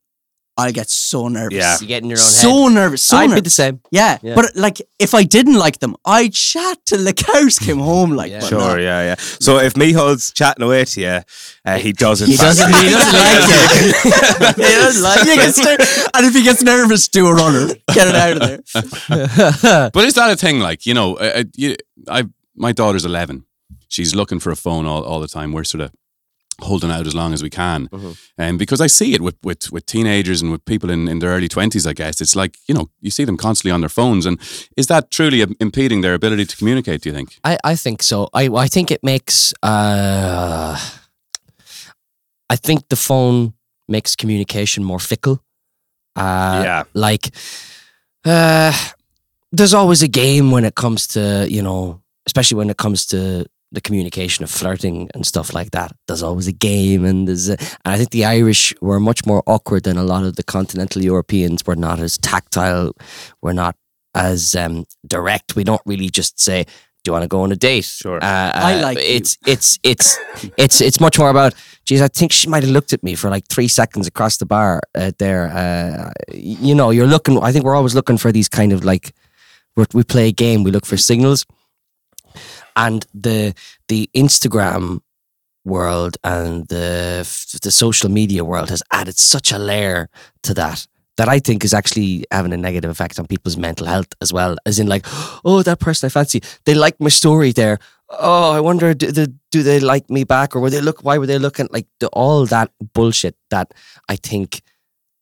I'll 0.59 0.73
get 0.73 0.91
so 0.91 1.29
nervous. 1.29 1.57
Yeah. 1.57 1.77
You 1.81 1.87
get 1.87 2.03
in 2.03 2.09
your 2.11 2.19
own 2.19 2.25
So 2.25 2.65
head. 2.65 2.73
nervous. 2.75 3.03
So 3.03 3.17
I'd 3.17 3.23
be 3.27 3.29
nervous. 3.29 3.43
the 3.45 3.51
same. 3.51 3.81
Yeah, 3.93 4.19
Yeah. 4.23 4.35
but 4.35 4.57
like 4.57 4.83
if 4.99 5.15
I 5.15 5.23
didn't 5.23 5.55
like 5.55 5.79
them, 5.79 5.95
I'd 6.05 6.33
chat 6.35 6.79
till 6.85 7.05
the 7.05 7.13
cows 7.15 7.59
came 7.61 7.79
home. 7.79 8.11
Like, 8.11 8.33
Yeah. 8.33 8.41
Sure, 8.41 8.59
no. 8.59 8.77
yeah, 8.77 9.03
yeah. 9.03 9.15
So 9.41 9.59
if 9.59 9.75
Mihal's 9.77 10.33
chatting 10.33 10.65
away 10.65 10.85
to 10.85 11.01
you, 11.01 11.21
uh, 11.65 11.79
he 11.79 11.93
doesn't. 11.93 12.29
He 12.29 12.37
doesn't. 12.37 12.75
He 12.75 12.91
doesn't 12.91 13.13
like 13.15 13.49
it. 13.49 14.57
He 14.57 14.63
doesn't 14.63 15.03
like 15.05 15.81
it. 15.81 16.09
and 16.15 16.27
if 16.27 16.35
he 16.35 16.43
gets 16.43 16.63
nervous, 16.63 17.09
do 17.09 17.27
a 17.29 17.35
runner. 17.35 17.69
Get 17.95 18.09
it 18.09 18.15
out 18.17 18.33
of 18.37 18.41
there. 18.43 19.91
But 19.95 20.05
is 20.05 20.15
that 20.15 20.31
a 20.31 20.37
thing? 20.37 20.59
Like 20.61 20.87
you 20.87 20.95
know, 20.95 21.17
I, 21.19 21.45
I, 21.61 21.77
I 22.21 22.25
my 22.57 22.73
daughter's 22.73 23.05
eleven. 23.05 23.45
She's 23.89 24.15
looking 24.15 24.41
for 24.41 24.51
a 24.51 24.57
phone 24.57 24.87
all, 24.87 25.03
all 25.05 25.21
the 25.21 25.29
time. 25.29 25.53
We're 25.53 25.65
sort 25.65 25.83
of 25.83 25.93
holding 26.61 26.91
out 26.91 27.07
as 27.07 27.15
long 27.15 27.33
as 27.33 27.43
we 27.43 27.51
can, 27.51 27.89
and 28.37 28.59
because 28.59 28.81
I 28.81 28.89
see 28.89 29.15
it 29.15 29.21
with, 29.21 29.37
with 29.43 29.71
with 29.73 29.87
teenagers 29.87 30.43
and 30.43 30.51
with 30.51 30.65
people 30.65 30.91
in, 30.91 31.09
in 31.09 31.19
their 31.21 31.31
early 31.31 31.49
twenties. 31.49 31.87
I 31.87 31.93
guess 31.93 32.21
it's 32.21 32.35
like 32.35 32.57
you 32.69 32.75
know 32.75 32.89
you 33.01 33.11
see 33.11 33.25
them 33.25 33.37
constantly 33.37 33.73
on 33.73 33.81
their 33.81 33.89
phones, 33.91 34.27
and 34.27 34.39
is 34.77 34.87
that 34.87 35.11
truly 35.11 35.41
impeding 35.61 36.03
their 36.03 36.15
ability 36.15 36.45
to 36.47 36.57
communicate? 36.57 37.03
Do 37.03 37.09
you 37.11 37.15
think? 37.15 37.39
I, 37.45 37.59
I 37.73 37.77
think 37.77 38.03
so. 38.03 38.29
I 38.35 38.49
I 38.65 38.69
think 38.69 38.91
it 38.91 39.03
makes. 39.03 39.53
Uh, 39.63 40.77
I 42.51 42.57
think 42.57 42.89
the 42.89 42.97
phone 42.97 43.53
makes 43.87 44.17
communication 44.17 44.85
more 44.85 44.99
fickle. 45.01 45.41
Uh, 46.17 46.63
Yeah. 46.65 46.83
Like, 46.95 47.31
uh, 48.25 48.73
there's 49.53 49.75
always 49.75 50.03
a 50.03 50.09
game 50.09 50.51
when 50.51 50.65
it 50.65 50.75
comes 50.75 51.07
to 51.09 51.47
you 51.49 51.63
know, 51.63 52.01
especially 52.27 52.59
when 52.59 52.71
it 52.71 52.77
comes 52.77 53.07
to 53.07 53.45
the 53.73 53.81
communication 53.81 54.45
of 54.45 54.51
flirting 54.51 55.11
and 55.15 55.27
stuff 55.27 55.53
like 55.53 55.71
that. 55.73 55.93
There's 56.07 56.23
always 56.23 56.47
a 56.49 56.53
game, 56.53 57.05
and 57.05 57.29
there's. 57.29 57.49
A, 57.49 57.57
and 57.85 57.95
I 57.95 57.97
think 57.97 58.11
the 58.11 58.25
Irish 58.25 58.73
were 58.81 58.99
much 59.01 59.27
more 59.27 59.43
awkward 59.47 59.83
than 59.85 59.97
a 59.99 60.03
lot 60.05 60.25
of 60.25 60.37
the 60.37 60.43
continental 60.43 61.03
Europeans. 61.03 61.63
We're 61.67 61.75
not 61.75 62.01
as 62.01 62.17
tactile. 62.19 62.93
We're 63.43 63.53
not 63.53 63.77
as 64.15 64.55
um, 64.57 64.87
direct. 65.07 65.55
We 65.57 65.65
don't 65.65 65.83
really 65.85 66.09
just 66.09 66.41
say, 66.41 66.65
"Do 66.65 67.09
you 67.09 67.13
want 67.13 67.25
to 67.25 67.29
go 67.29 67.43
on 67.43 67.53
a 67.53 67.57
date?" 67.57 67.85
Sure. 67.85 68.17
Uh, 68.17 68.53
I 68.55 68.79
uh, 68.79 68.83
like 68.83 68.99
you. 68.99 69.05
it's 69.05 69.37
it's 69.47 69.79
it's 69.83 70.19
it's 70.57 70.81
it's 70.81 71.01
much 71.01 71.19
more 71.19 71.31
about. 71.31 71.55
Geez, 71.85 72.01
I 72.03 72.09
think 72.09 72.33
she 72.33 72.49
might 72.49 72.63
have 72.63 72.73
looked 72.73 72.93
at 72.93 73.03
me 73.03 73.15
for 73.15 73.31
like 73.31 73.47
three 73.49 73.69
seconds 73.69 74.07
across 74.07 74.37
the 74.39 74.47
bar 74.47 74.81
uh, 74.95 75.13
there. 75.19 75.49
Uh, 75.49 76.11
you 76.33 76.75
know, 76.75 76.91
you're 76.91 77.07
looking. 77.07 77.39
I 77.43 77.53
think 77.53 77.65
we're 77.65 77.77
always 77.77 77.95
looking 77.95 78.19
for 78.19 78.33
these 78.33 78.49
kind 78.49 78.73
of 78.73 78.85
like. 78.85 79.13
we're- 79.77 79.87
We 79.95 80.03
play 80.05 80.29
a 80.29 80.33
game. 80.33 80.65
We 80.65 80.71
look 80.71 80.87
for 80.87 80.97
signals, 80.97 81.45
and 82.79 83.05
the 83.13 83.55
the 83.89 84.09
Instagram 84.15 85.01
world 85.65 86.17
and 86.25 86.67
the 86.69 87.21
the 87.63 87.71
social 87.71 88.09
media 88.09 88.43
world 88.45 88.71
has 88.71 88.83
added 88.91 89.19
such 89.19 89.53
a 89.53 89.59
layer 89.59 90.09
to 90.43 90.55
that 90.55 90.87
that 91.19 91.29
I 91.29 91.41
think 91.41 91.65
is 91.65 91.75
actually 91.75 92.25
having 92.31 92.53
a 92.53 92.57
negative 92.57 92.91
effect 92.91 93.19
on 93.19 93.27
people's 93.27 93.57
mental 93.57 93.89
health 93.89 94.07
as 94.23 94.33
well. 94.33 94.57
As 94.65 94.79
in, 94.79 94.87
like, 94.87 95.05
oh, 95.45 95.63
that 95.65 95.81
person 95.81 96.07
I 96.07 96.11
fancy, 96.11 96.41
they 96.65 96.75
like 96.75 97.01
my 97.01 97.09
story 97.09 97.51
there. 97.51 97.79
Oh, 98.09 98.53
I 98.53 98.61
wonder, 98.61 98.95
do 98.95 99.11
they, 99.11 99.27
do 99.51 99.65
they 99.65 99.81
like 99.81 100.09
me 100.09 100.23
back, 100.23 100.55
or 100.55 100.61
were 100.61 100.71
they 100.71 100.81
look? 100.81 101.03
Why 101.03 101.19
were 101.19 101.27
they 101.27 101.39
looking 101.39 101.69
like 101.73 101.89
the, 101.99 102.07
all 102.11 102.47
that 102.47 102.71
bullshit 102.95 103.37
that 103.51 103.75
I 104.09 104.15
think 104.15 104.63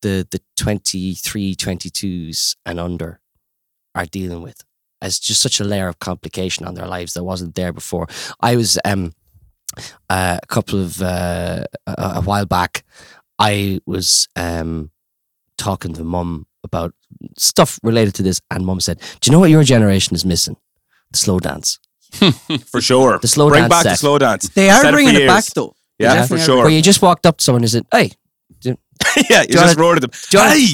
the 0.03 0.29
the 0.31 0.41
23, 0.59 1.55
22s 1.57 2.57
and 2.67 2.79
under 2.79 3.21
are 3.95 4.05
dealing 4.05 4.43
with 4.43 4.63
as 5.03 5.19
just 5.19 5.41
such 5.43 5.61
a 5.61 5.65
layer 5.65 5.88
of 5.88 5.99
complication 5.99 6.67
on 6.67 6.75
their 6.75 6.87
lives 6.87 7.15
that 7.15 7.25
wasn't 7.25 7.55
there 7.55 7.73
before. 7.73 8.07
I 8.41 8.57
was 8.57 8.79
um 8.85 9.12
uh, 10.09 10.38
a 10.43 10.47
couple 10.47 10.81
of 10.83 11.03
uh, 11.03 11.65
a, 11.87 11.95
a 12.17 12.23
while 12.23 12.47
back. 12.47 12.85
I 13.38 13.81
was 13.87 14.29
um 14.37 14.91
talking 15.59 15.93
to 15.95 16.05
mum 16.05 16.47
about 16.65 16.95
stuff 17.38 17.79
related 17.83 18.15
to 18.17 18.23
this, 18.23 18.41
and 18.50 18.65
mum 18.65 18.81
said, 18.81 18.99
"Do 19.21 19.29
you 19.29 19.33
know 19.33 19.41
what 19.41 19.50
your 19.50 19.65
generation 19.65 20.15
is 20.15 20.25
missing? 20.25 20.57
The 21.12 21.19
slow 21.19 21.38
dance. 21.38 21.79
for 22.67 22.81
sure. 22.81 23.19
The 23.19 23.29
slow 23.29 23.49
Bring 23.49 23.62
dance 23.62 23.71
back 23.71 23.83
the 23.85 23.97
slow 23.97 24.19
dance. 24.19 24.49
They 24.50 24.71
are 24.71 24.91
bringing 24.93 25.15
it 25.15 25.21
years. 25.23 25.31
back 25.31 25.45
though. 25.55 25.75
Yeah, 25.99 26.09
They 26.09 26.15
for 26.15 26.21
definitely 26.37 26.43
are 26.43 26.45
sure. 26.47 26.57
Where 26.65 26.71
you 26.73 26.83
just 26.83 27.03
walked 27.03 27.26
up 27.26 27.38
to 27.38 27.45
someone 27.45 27.62
and 27.62 27.71
said, 27.71 27.87
"Hey, 27.93 28.12
yeah, 29.31 29.43
you 29.43 29.49
you 29.50 29.57
wanna- 29.57 29.67
just 29.69 29.79
roared 29.79 29.97
at 29.99 30.03
them. 30.03 30.11
do 30.31 30.38
you 30.38 30.45
want, 30.45 30.59
Hey! 30.59 30.67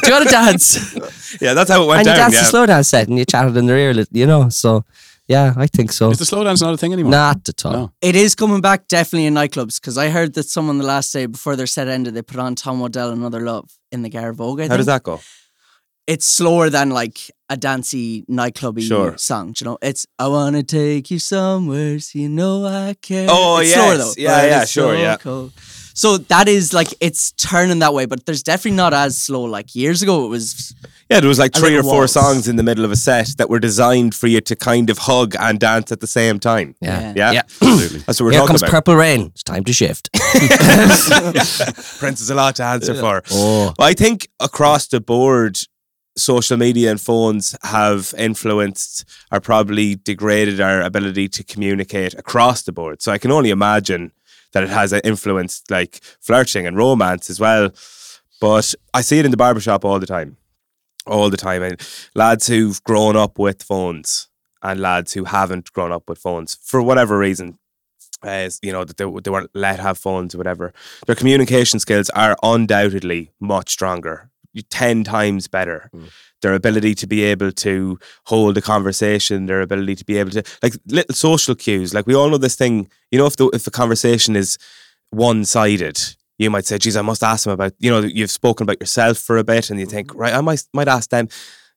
do 0.00 0.06
you 0.06 0.12
want 0.12 0.24
to 0.24 0.30
dance?" 0.30 0.96
Yeah, 1.40 1.54
that's 1.54 1.70
how 1.70 1.84
it 1.84 1.86
went 1.86 2.00
and 2.00 2.08
you 2.08 2.14
danced 2.14 2.34
Yeah. 2.36 2.42
the 2.42 2.48
slow 2.48 2.66
dance 2.66 2.88
set, 2.88 3.08
and 3.08 3.16
you 3.18 3.24
chatted 3.24 3.56
in 3.56 3.66
their 3.66 3.78
ear, 3.78 4.04
you 4.10 4.26
know. 4.26 4.48
So, 4.48 4.84
yeah, 5.28 5.54
I 5.56 5.68
think 5.68 5.92
so. 5.92 6.10
Is 6.10 6.18
the 6.18 6.24
slow 6.24 6.42
dance 6.42 6.60
not 6.60 6.74
a 6.74 6.76
thing 6.76 6.92
anymore? 6.92 7.12
Not 7.12 7.48
at 7.48 7.64
all. 7.64 7.72
No. 7.72 7.92
It 8.02 8.16
is 8.16 8.34
coming 8.34 8.60
back 8.60 8.88
definitely 8.88 9.26
in 9.26 9.34
nightclubs 9.34 9.80
because 9.80 9.96
I 9.96 10.08
heard 10.10 10.34
that 10.34 10.46
someone 10.48 10.78
the 10.78 10.84
last 10.84 11.12
day 11.12 11.26
before 11.26 11.54
their 11.54 11.68
set 11.68 11.86
ended, 11.86 12.14
they 12.14 12.22
put 12.22 12.40
on 12.40 12.56
Tom 12.56 12.82
Odell 12.82 13.10
Another 13.10 13.40
Love 13.40 13.70
in 13.92 14.02
the 14.02 14.10
Garavogue. 14.10 14.60
I 14.64 14.66
How 14.68 14.76
does 14.76 14.86
that 14.86 15.04
go? 15.04 15.20
It's 16.08 16.26
slower 16.26 16.68
than 16.68 16.90
like 16.90 17.18
a 17.48 17.56
dancey 17.56 18.24
nightclubby 18.28 18.82
Sure. 18.82 19.16
song. 19.16 19.54
You 19.60 19.64
know, 19.66 19.78
it's 19.80 20.04
I 20.18 20.26
wanna 20.26 20.64
take 20.64 21.08
you 21.12 21.20
somewhere 21.20 22.00
so 22.00 22.18
you 22.18 22.28
know 22.28 22.66
I 22.66 22.96
care. 23.00 23.28
Oh, 23.30 23.58
it's 23.58 23.70
yes. 23.70 23.76
slower 23.78 23.96
though. 23.98 24.12
Yeah, 24.16 24.44
yeah, 24.46 24.64
sure, 24.64 24.94
so 24.96 25.00
yeah. 25.00 25.16
cold. 25.16 25.52
So 26.00 26.16
that 26.16 26.48
is 26.48 26.72
like 26.72 26.88
it's 26.98 27.32
turning 27.32 27.80
that 27.80 27.92
way, 27.92 28.06
but 28.06 28.24
there's 28.24 28.42
definitely 28.42 28.78
not 28.78 28.94
as 28.94 29.18
slow. 29.18 29.42
Like 29.42 29.74
years 29.74 30.00
ago, 30.00 30.24
it 30.24 30.28
was 30.28 30.74
Yeah, 31.10 31.20
there 31.20 31.28
was 31.28 31.38
like 31.38 31.52
three 31.52 31.76
or 31.76 31.82
four 31.82 31.98
waltz. 31.98 32.14
songs 32.14 32.48
in 32.48 32.56
the 32.56 32.62
middle 32.62 32.86
of 32.86 32.90
a 32.90 32.96
set 32.96 33.28
that 33.36 33.50
were 33.50 33.58
designed 33.60 34.14
for 34.14 34.26
you 34.26 34.40
to 34.40 34.56
kind 34.56 34.88
of 34.88 34.96
hug 34.96 35.34
and 35.38 35.60
dance 35.60 35.92
at 35.92 36.00
the 36.00 36.06
same 36.06 36.38
time. 36.40 36.74
Yeah. 36.80 37.12
Yeah, 37.14 37.32
Yeah. 37.32 37.42
Absolutely. 37.60 37.98
that's 37.98 38.18
what 38.18 38.24
we're 38.24 38.30
Here 38.32 38.40
talking 38.40 38.46
comes 38.54 38.62
about. 38.62 38.70
Purple 38.70 38.96
Rain. 38.96 39.26
It's 39.34 39.42
time 39.42 39.62
to 39.64 39.74
shift. 39.74 40.08
Prince 41.98 42.22
is 42.22 42.30
a 42.30 42.34
lot 42.34 42.56
to 42.56 42.64
answer 42.64 42.94
for. 42.94 43.22
Oh. 43.32 43.74
Well, 43.78 43.86
I 43.86 43.92
think 43.92 44.28
across 44.40 44.86
the 44.86 45.02
board, 45.02 45.58
social 46.16 46.56
media 46.56 46.90
and 46.90 46.98
phones 47.00 47.54
have 47.62 48.14
influenced 48.16 49.04
or 49.30 49.40
probably 49.40 49.96
degraded 49.96 50.62
our 50.62 50.80
ability 50.80 51.28
to 51.28 51.44
communicate 51.44 52.14
across 52.14 52.62
the 52.62 52.72
board. 52.72 53.02
So 53.02 53.12
I 53.12 53.18
can 53.18 53.30
only 53.30 53.50
imagine 53.50 54.12
that 54.52 54.62
it 54.62 54.70
has 54.70 54.92
influenced 54.92 55.70
like 55.70 56.00
flirting 56.20 56.66
and 56.66 56.76
romance 56.76 57.30
as 57.30 57.40
well. 57.40 57.70
But 58.40 58.74
I 58.94 59.02
see 59.02 59.18
it 59.18 59.24
in 59.24 59.30
the 59.30 59.36
barbershop 59.36 59.84
all 59.84 59.98
the 59.98 60.06
time. 60.06 60.36
All 61.06 61.30
the 61.30 61.36
time. 61.36 61.62
And 61.62 61.80
lads 62.14 62.46
who've 62.46 62.82
grown 62.84 63.16
up 63.16 63.38
with 63.38 63.62
phones 63.62 64.28
and 64.62 64.80
lads 64.80 65.12
who 65.12 65.24
haven't 65.24 65.72
grown 65.72 65.92
up 65.92 66.08
with 66.08 66.18
phones 66.18 66.56
for 66.62 66.82
whatever 66.82 67.18
reason. 67.18 67.58
Uh, 68.22 68.50
you 68.60 68.70
know 68.70 68.84
that 68.84 68.98
they, 68.98 69.04
they 69.24 69.30
weren't 69.30 69.50
let 69.54 69.80
have 69.80 69.96
phones 69.96 70.34
or 70.34 70.38
whatever. 70.38 70.74
Their 71.06 71.14
communication 71.14 71.80
skills 71.80 72.10
are 72.10 72.36
undoubtedly 72.42 73.30
much 73.40 73.70
stronger, 73.70 74.30
ten 74.68 75.04
times 75.04 75.48
better. 75.48 75.90
Mm. 75.94 76.10
Their 76.42 76.54
ability 76.54 76.94
to 76.96 77.06
be 77.06 77.22
able 77.24 77.52
to 77.52 77.98
hold 78.24 78.56
a 78.56 78.62
conversation, 78.62 79.46
their 79.46 79.60
ability 79.60 79.96
to 79.96 80.04
be 80.04 80.16
able 80.16 80.30
to 80.30 80.42
like 80.62 80.74
little 80.86 81.14
social 81.14 81.54
cues. 81.54 81.92
Like 81.92 82.06
we 82.06 82.14
all 82.14 82.30
know 82.30 82.38
this 82.38 82.56
thing. 82.56 82.88
You 83.10 83.18
know, 83.18 83.26
if 83.26 83.36
the 83.36 83.48
if 83.48 83.64
the 83.64 83.70
conversation 83.70 84.36
is 84.36 84.58
one 85.10 85.44
sided, 85.44 86.00
you 86.38 86.50
might 86.50 86.66
say, 86.66 86.78
"Geez, 86.78 86.96
I 86.96 87.02
must 87.02 87.22
ask 87.22 87.44
them 87.44 87.52
about." 87.52 87.74
You 87.78 87.90
know, 87.90 88.00
you've 88.00 88.30
spoken 88.30 88.64
about 88.64 88.80
yourself 88.80 89.18
for 89.18 89.36
a 89.36 89.44
bit, 89.44 89.70
and 89.70 89.78
you 89.78 89.86
think, 89.86 90.08
mm-hmm. 90.08 90.20
"Right, 90.20 90.34
I 90.34 90.40
might 90.40 90.62
might 90.72 90.88
ask 90.88 91.10
them." 91.10 91.28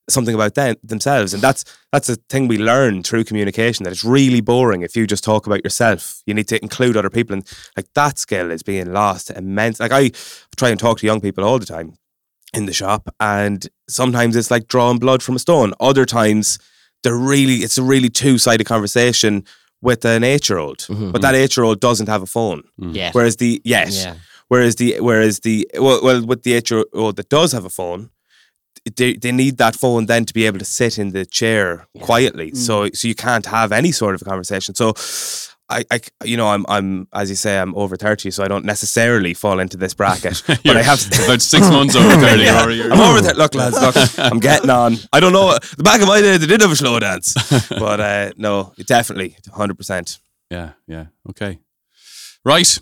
something 0.10 0.36
about 0.36 0.56
them 0.56 0.76
themselves 0.84 1.34
and 1.34 1.42
that's 1.42 1.64
that's 1.92 2.10
a 2.10 2.16
thing 2.30 2.48
we 2.48 2.58
learn 2.58 3.04
through 3.04 3.24
communication 3.24 3.84
that 3.84 3.92
it's 3.92 4.04
really 4.04 4.42
boring 4.42 4.82
if 4.82 4.96
you 4.96 5.08
just 5.08 5.24
talk 5.24 5.48
about 5.48 5.64
yourself 5.64 6.22
you 6.26 6.34
need 6.34 6.48
to 6.48 6.62
include 6.62 6.98
other 6.98 7.10
people 7.10 7.34
and 7.34 7.50
like 7.78 7.86
that 7.94 8.18
skill 8.18 8.52
is 8.52 8.64
being 8.64 8.92
lost 8.92 9.32
immense 9.32 9.80
like 9.80 9.94
i 9.94 10.10
try 10.58 10.70
and 10.70 10.80
talk 10.80 11.00
to 11.00 11.06
young 11.06 11.22
people 11.22 11.44
all 11.44 11.58
the 11.58 11.66
time 11.66 11.94
in 12.54 12.66
the 12.66 12.74
shop 12.74 13.14
and 13.20 13.68
sometimes 13.88 14.36
it's 14.36 14.52
like 14.52 14.68
drawing 14.68 15.00
blood 15.00 15.24
from 15.24 15.36
a 15.36 15.40
stone 15.40 15.74
other 15.80 16.06
times 16.06 16.60
they're 17.04 17.16
really 17.16 17.56
it's 17.56 17.78
a 17.78 17.84
really 17.84 18.10
two-sided 18.10 18.66
conversation 18.66 19.44
with 19.82 20.06
an 20.06 20.24
eight-year-old 20.24 20.80
mm-hmm, 20.80 21.12
but 21.12 21.22
mm-hmm. 21.22 21.22
that 21.22 21.36
eight-year-old 21.36 21.80
doesn't 21.80 22.08
have 22.08 22.22
a 22.22 22.28
phone 22.28 22.64
mm. 22.80 22.96
Yeah. 22.96 23.12
whereas 23.12 23.38
the 23.38 23.62
yes 23.64 24.06
Yeah. 24.06 24.16
Whereas 24.54 24.76
the 24.76 25.00
whereas 25.00 25.40
the 25.40 25.68
well, 25.80 26.00
well 26.04 26.24
with 26.24 26.44
the 26.44 26.54
eight 26.54 26.70
year 26.70 26.86
old 26.94 27.16
that 27.16 27.30
does 27.30 27.54
have 27.54 27.66
a 27.66 27.70
phone, 27.70 28.12
they, 28.96 29.14
they 29.16 29.32
need 29.32 29.58
that 29.58 29.76
phone 29.76 30.06
then 30.06 30.26
to 30.26 30.34
be 30.34 30.46
able 30.46 30.60
to 30.60 30.66
sit 30.66 31.00
in 31.00 31.12
the 31.12 31.26
chair 31.26 31.88
quietly. 32.02 32.52
Mm. 32.52 32.58
So 32.58 32.90
so 32.94 33.08
you 33.08 33.16
can't 33.16 33.48
have 33.48 33.72
any 33.72 33.92
sort 33.92 34.14
of 34.14 34.22
a 34.22 34.26
conversation. 34.26 34.76
So 34.76 34.94
I, 35.74 35.86
I 35.92 36.00
you 36.24 36.38
know 36.38 36.48
I'm 36.48 36.66
I'm 36.68 37.08
as 37.14 37.30
you 37.30 37.36
say 37.36 37.58
I'm 37.58 37.76
over 37.76 37.96
thirty, 37.98 38.32
so 38.32 38.44
I 38.44 38.48
don't 38.48 38.66
necessarily 38.66 39.34
fall 39.34 39.60
into 39.60 39.78
this 39.78 39.94
bracket. 39.94 40.42
but 40.48 40.78
I 40.78 40.82
have 40.82 41.02
about 41.26 41.42
six 41.42 41.70
months 41.70 41.96
over 41.96 42.10
30. 42.10 42.44
Yeah. 42.44 42.90
I'm 42.92 43.00
over 43.00 43.22
there. 43.22 43.34
Look, 43.34 43.56
lads, 43.56 43.82
look, 43.82 43.96
I'm 44.20 44.40
getting 44.40 44.70
on. 44.70 44.98
I 45.12 45.20
don't 45.20 45.34
know. 45.34 45.58
The 45.78 45.84
back 45.84 46.02
of 46.02 46.08
my 46.08 46.22
day, 46.22 46.38
they 46.38 46.48
did 46.48 46.62
have 46.62 46.72
a 46.72 46.76
slow 46.76 47.00
dance, 47.00 47.34
but 47.70 48.00
uh, 48.00 48.32
no, 48.38 48.74
definitely, 48.86 49.36
hundred 49.52 49.78
percent. 49.78 50.20
Yeah, 50.50 50.72
yeah. 50.88 51.06
Okay. 51.30 51.60
Right. 52.46 52.80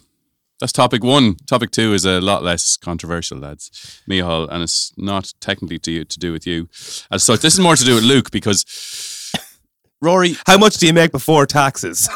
That's 0.60 0.74
topic 0.74 1.04
one. 1.04 1.38
Topic 1.48 1.72
two 1.72 1.94
is 1.94 2.06
a 2.06 2.22
lot 2.22 2.44
less 2.44 2.78
controversial, 2.78 3.40
lads. 3.40 4.02
Mihal, 4.08 4.48
and 4.52 4.62
it's 4.62 4.94
not 4.96 5.34
technically 5.40 5.80
to 5.80 5.92
you, 5.92 6.06
to 6.06 6.20
do 6.20 6.32
with 6.32 6.46
you. 6.46 6.70
As 7.12 7.24
such, 7.24 7.40
this 7.40 7.56
is 7.56 7.60
more 7.60 7.76
to 7.76 7.84
do 7.84 7.96
with 7.96 8.04
Luke 8.04 8.30
because 8.30 8.64
Rory, 10.01 10.36
How 10.48 10.58
much 10.58 10.77
do 10.77 10.88
you 10.88 10.93
make 10.93 11.12
before 11.12 11.46
taxes? 11.46 12.10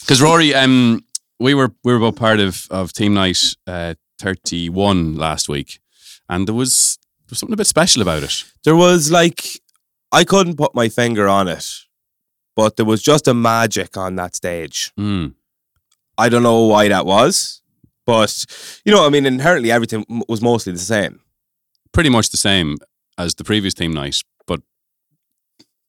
because 0.00 0.22
Rory, 0.22 0.54
um, 0.54 1.04
we 1.40 1.54
were 1.54 1.72
we 1.84 1.92
were 1.92 1.98
both 1.98 2.16
part 2.16 2.40
of 2.40 2.66
of 2.70 2.90
theme 2.92 3.14
night 3.14 3.38
uh, 3.66 3.94
thirty 4.18 4.68
one 4.68 5.16
last 5.16 5.48
week, 5.48 5.80
and 6.28 6.46
there 6.46 6.54
was 6.54 6.98
there 7.26 7.30
was 7.30 7.38
something 7.40 7.54
a 7.54 7.56
bit 7.56 7.66
special 7.66 8.02
about 8.02 8.22
it. 8.22 8.44
there 8.64 8.76
was 8.76 9.10
like 9.10 9.60
I 10.12 10.24
couldn't 10.24 10.56
put 10.56 10.74
my 10.74 10.88
finger 10.88 11.28
on 11.28 11.48
it, 11.48 11.66
but 12.54 12.76
there 12.76 12.86
was 12.86 13.02
just 13.02 13.28
a 13.28 13.34
magic 13.34 13.96
on 13.96 14.16
that 14.16 14.36
stage. 14.36 14.92
Mm. 14.98 15.34
I 16.18 16.28
don't 16.28 16.42
know 16.42 16.66
why 16.66 16.88
that 16.88 17.04
was, 17.04 17.60
but 18.06 18.44
you 18.84 18.92
know, 18.92 19.04
I 19.06 19.10
mean, 19.10 19.26
inherently 19.26 19.70
everything 19.70 20.04
was 20.28 20.40
mostly 20.40 20.72
the 20.72 20.78
same. 20.78 21.20
Pretty 21.92 22.10
much 22.10 22.30
the 22.30 22.36
same 22.36 22.76
as 23.18 23.34
the 23.34 23.44
previous 23.44 23.74
theme 23.74 23.92
night, 23.92 24.16
but 24.46 24.60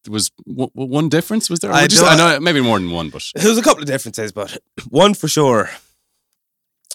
there 0.04 0.14
was 0.14 0.30
w- 0.48 0.70
w- 0.74 0.90
one 0.92 1.10
difference. 1.10 1.50
Was 1.50 1.60
there? 1.60 1.72
I 1.72 1.84
Would 1.84 1.92
you 1.94 2.00
don't- 2.00 2.08
say- 2.18 2.24
I 2.24 2.34
know 2.36 2.40
maybe 2.40 2.62
more 2.62 2.80
than 2.80 2.92
one, 2.92 3.10
but 3.10 3.24
There 3.36 3.50
was 3.50 3.58
a 3.58 3.62
couple 3.62 3.82
of 3.84 3.88
differences, 3.88 4.32
but 4.32 4.58
one 4.90 5.14
for 5.14 5.28
sure. 5.28 5.70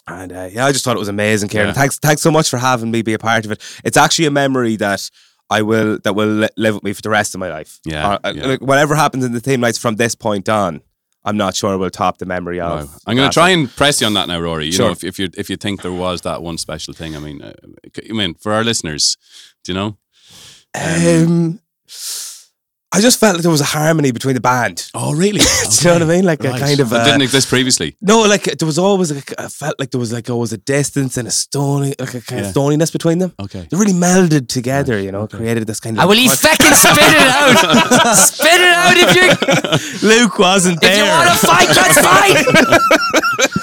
And 0.07 0.33
uh, 0.33 0.49
yeah, 0.51 0.65
I 0.65 0.71
just 0.73 0.83
thought 0.83 0.95
it 0.97 0.99
was 0.99 1.07
amazing, 1.07 1.49
Karen. 1.49 1.67
Yeah. 1.69 1.73
Thanks, 1.73 1.97
thanks 1.99 2.21
so 2.21 2.29
much 2.31 2.49
for 2.49 2.57
having 2.57 2.91
me 2.91 3.01
be 3.03 3.13
a 3.13 3.19
part 3.19 3.45
of 3.45 3.51
it. 3.51 3.61
It's 3.85 3.95
actually 3.95 4.25
a 4.25 4.31
memory 4.31 4.75
that 4.77 5.09
I 5.49 5.61
will 5.61 5.99
that 6.03 6.13
will 6.13 6.27
li- 6.27 6.49
live 6.57 6.73
with 6.75 6.83
me 6.83 6.91
for 6.93 7.01
the 7.01 7.09
rest 7.09 7.35
of 7.35 7.39
my 7.39 7.49
life. 7.49 7.79
Yeah, 7.85 8.17
Uh, 8.23 8.33
yeah. 8.35 8.45
like, 8.47 8.61
whatever 8.61 8.95
happens 8.95 9.23
in 9.23 9.31
the 9.31 9.39
theme 9.39 9.61
nights 9.61 9.77
from 9.77 9.95
this 9.95 10.15
point 10.15 10.49
on, 10.49 10.81
I'm 11.25 11.37
not 11.37 11.55
sure 11.55 11.77
we'll 11.77 11.89
top 11.89 12.17
the 12.17 12.25
memory 12.25 12.59
Wow. 12.59 12.79
of. 12.79 12.89
I'm 13.07 13.15
going 13.15 13.29
to 13.29 13.33
try 13.33 13.49
and 13.49 13.69
press 13.75 14.01
you 14.01 14.07
on 14.07 14.13
that 14.15 14.27
now, 14.27 14.39
Rory. 14.39 14.65
You 14.65 14.71
Sure. 14.73 14.85
know, 14.87 14.91
if, 14.91 15.03
if 15.03 15.17
you 15.19 15.29
if 15.37 15.49
you 15.49 15.55
think 15.57 15.81
there 15.81 15.93
was 15.93 16.21
that 16.21 16.41
one 16.41 16.57
special 16.57 16.93
thing, 16.93 17.15
I 17.15 17.19
mean, 17.19 17.41
uh, 17.41 17.53
I 18.09 18.13
mean, 18.13 18.33
for 18.35 18.51
our 18.53 18.63
listeners, 18.63 19.17
do 19.63 19.71
you 19.71 19.77
know? 19.79 19.97
Um, 20.75 21.59
I 22.95 23.01
just 23.01 23.19
felt 23.19 23.33
like 23.35 23.41
there 23.41 23.51
was 23.51 23.61
a 23.61 23.65
harmony 23.65 24.11
between 24.11 24.35
the 24.35 24.41
band. 24.41 24.89
Oh, 24.93 25.13
really? 25.15 25.39
Do 25.39 25.45
you 25.81 25.85
know 25.85 25.93
what 25.93 26.01
I 26.03 26.05
mean? 26.15 26.25
Like 26.25 26.43
a 26.43 26.51
kind 26.59 26.79
of 26.79 26.89
that 26.91 27.01
uh, 27.01 27.05
didn't 27.05 27.23
exist 27.23 27.47
previously. 27.49 27.95
no, 28.01 28.21
like 28.21 28.43
there 28.43 28.65
was 28.67 28.77
always 28.77 29.11
like 29.11 29.33
I 29.39 29.47
felt 29.47 29.79
like 29.79 29.89
there 29.91 29.99
was 29.99 30.13
like 30.13 30.29
always 30.29 30.53
a 30.53 30.57
distance 30.57 31.17
and 31.17 31.27
a 31.27 31.31
stony, 31.31 31.95
like 31.99 32.13
a 32.13 32.21
kind 32.21 32.41
Yeah. 32.41 32.47
of 32.49 32.53
stoniness 32.55 32.91
between 32.91 33.17
them. 33.17 33.33
Okay. 33.39 33.67
They 33.69 33.77
really 33.77 33.93
melded 33.93 34.47
together, 34.47 34.99
you 34.99 35.11
know, 35.11 35.27
created 35.27 35.65
this 35.65 35.79
kind 35.79 35.97
of. 35.97 36.03
I 36.03 36.05
will 36.05 36.15
he 36.15 36.29
fucking 36.29 36.73
spit 36.73 36.97
it 36.99 37.27
out. 37.33 38.15
spit 38.15 38.61
it 38.61 38.73
out 38.81 38.95
if 38.95 39.09
you 40.01 40.07
Luke 40.07 40.37
wasn't 40.37 40.79
there. 40.81 40.91
if 40.91 40.97
you 40.97 41.03
there. 41.03 41.13
want 41.13 41.29
to 41.29 41.47
fight, 41.47 41.69
let's 41.81 41.99
fight. 41.99 42.45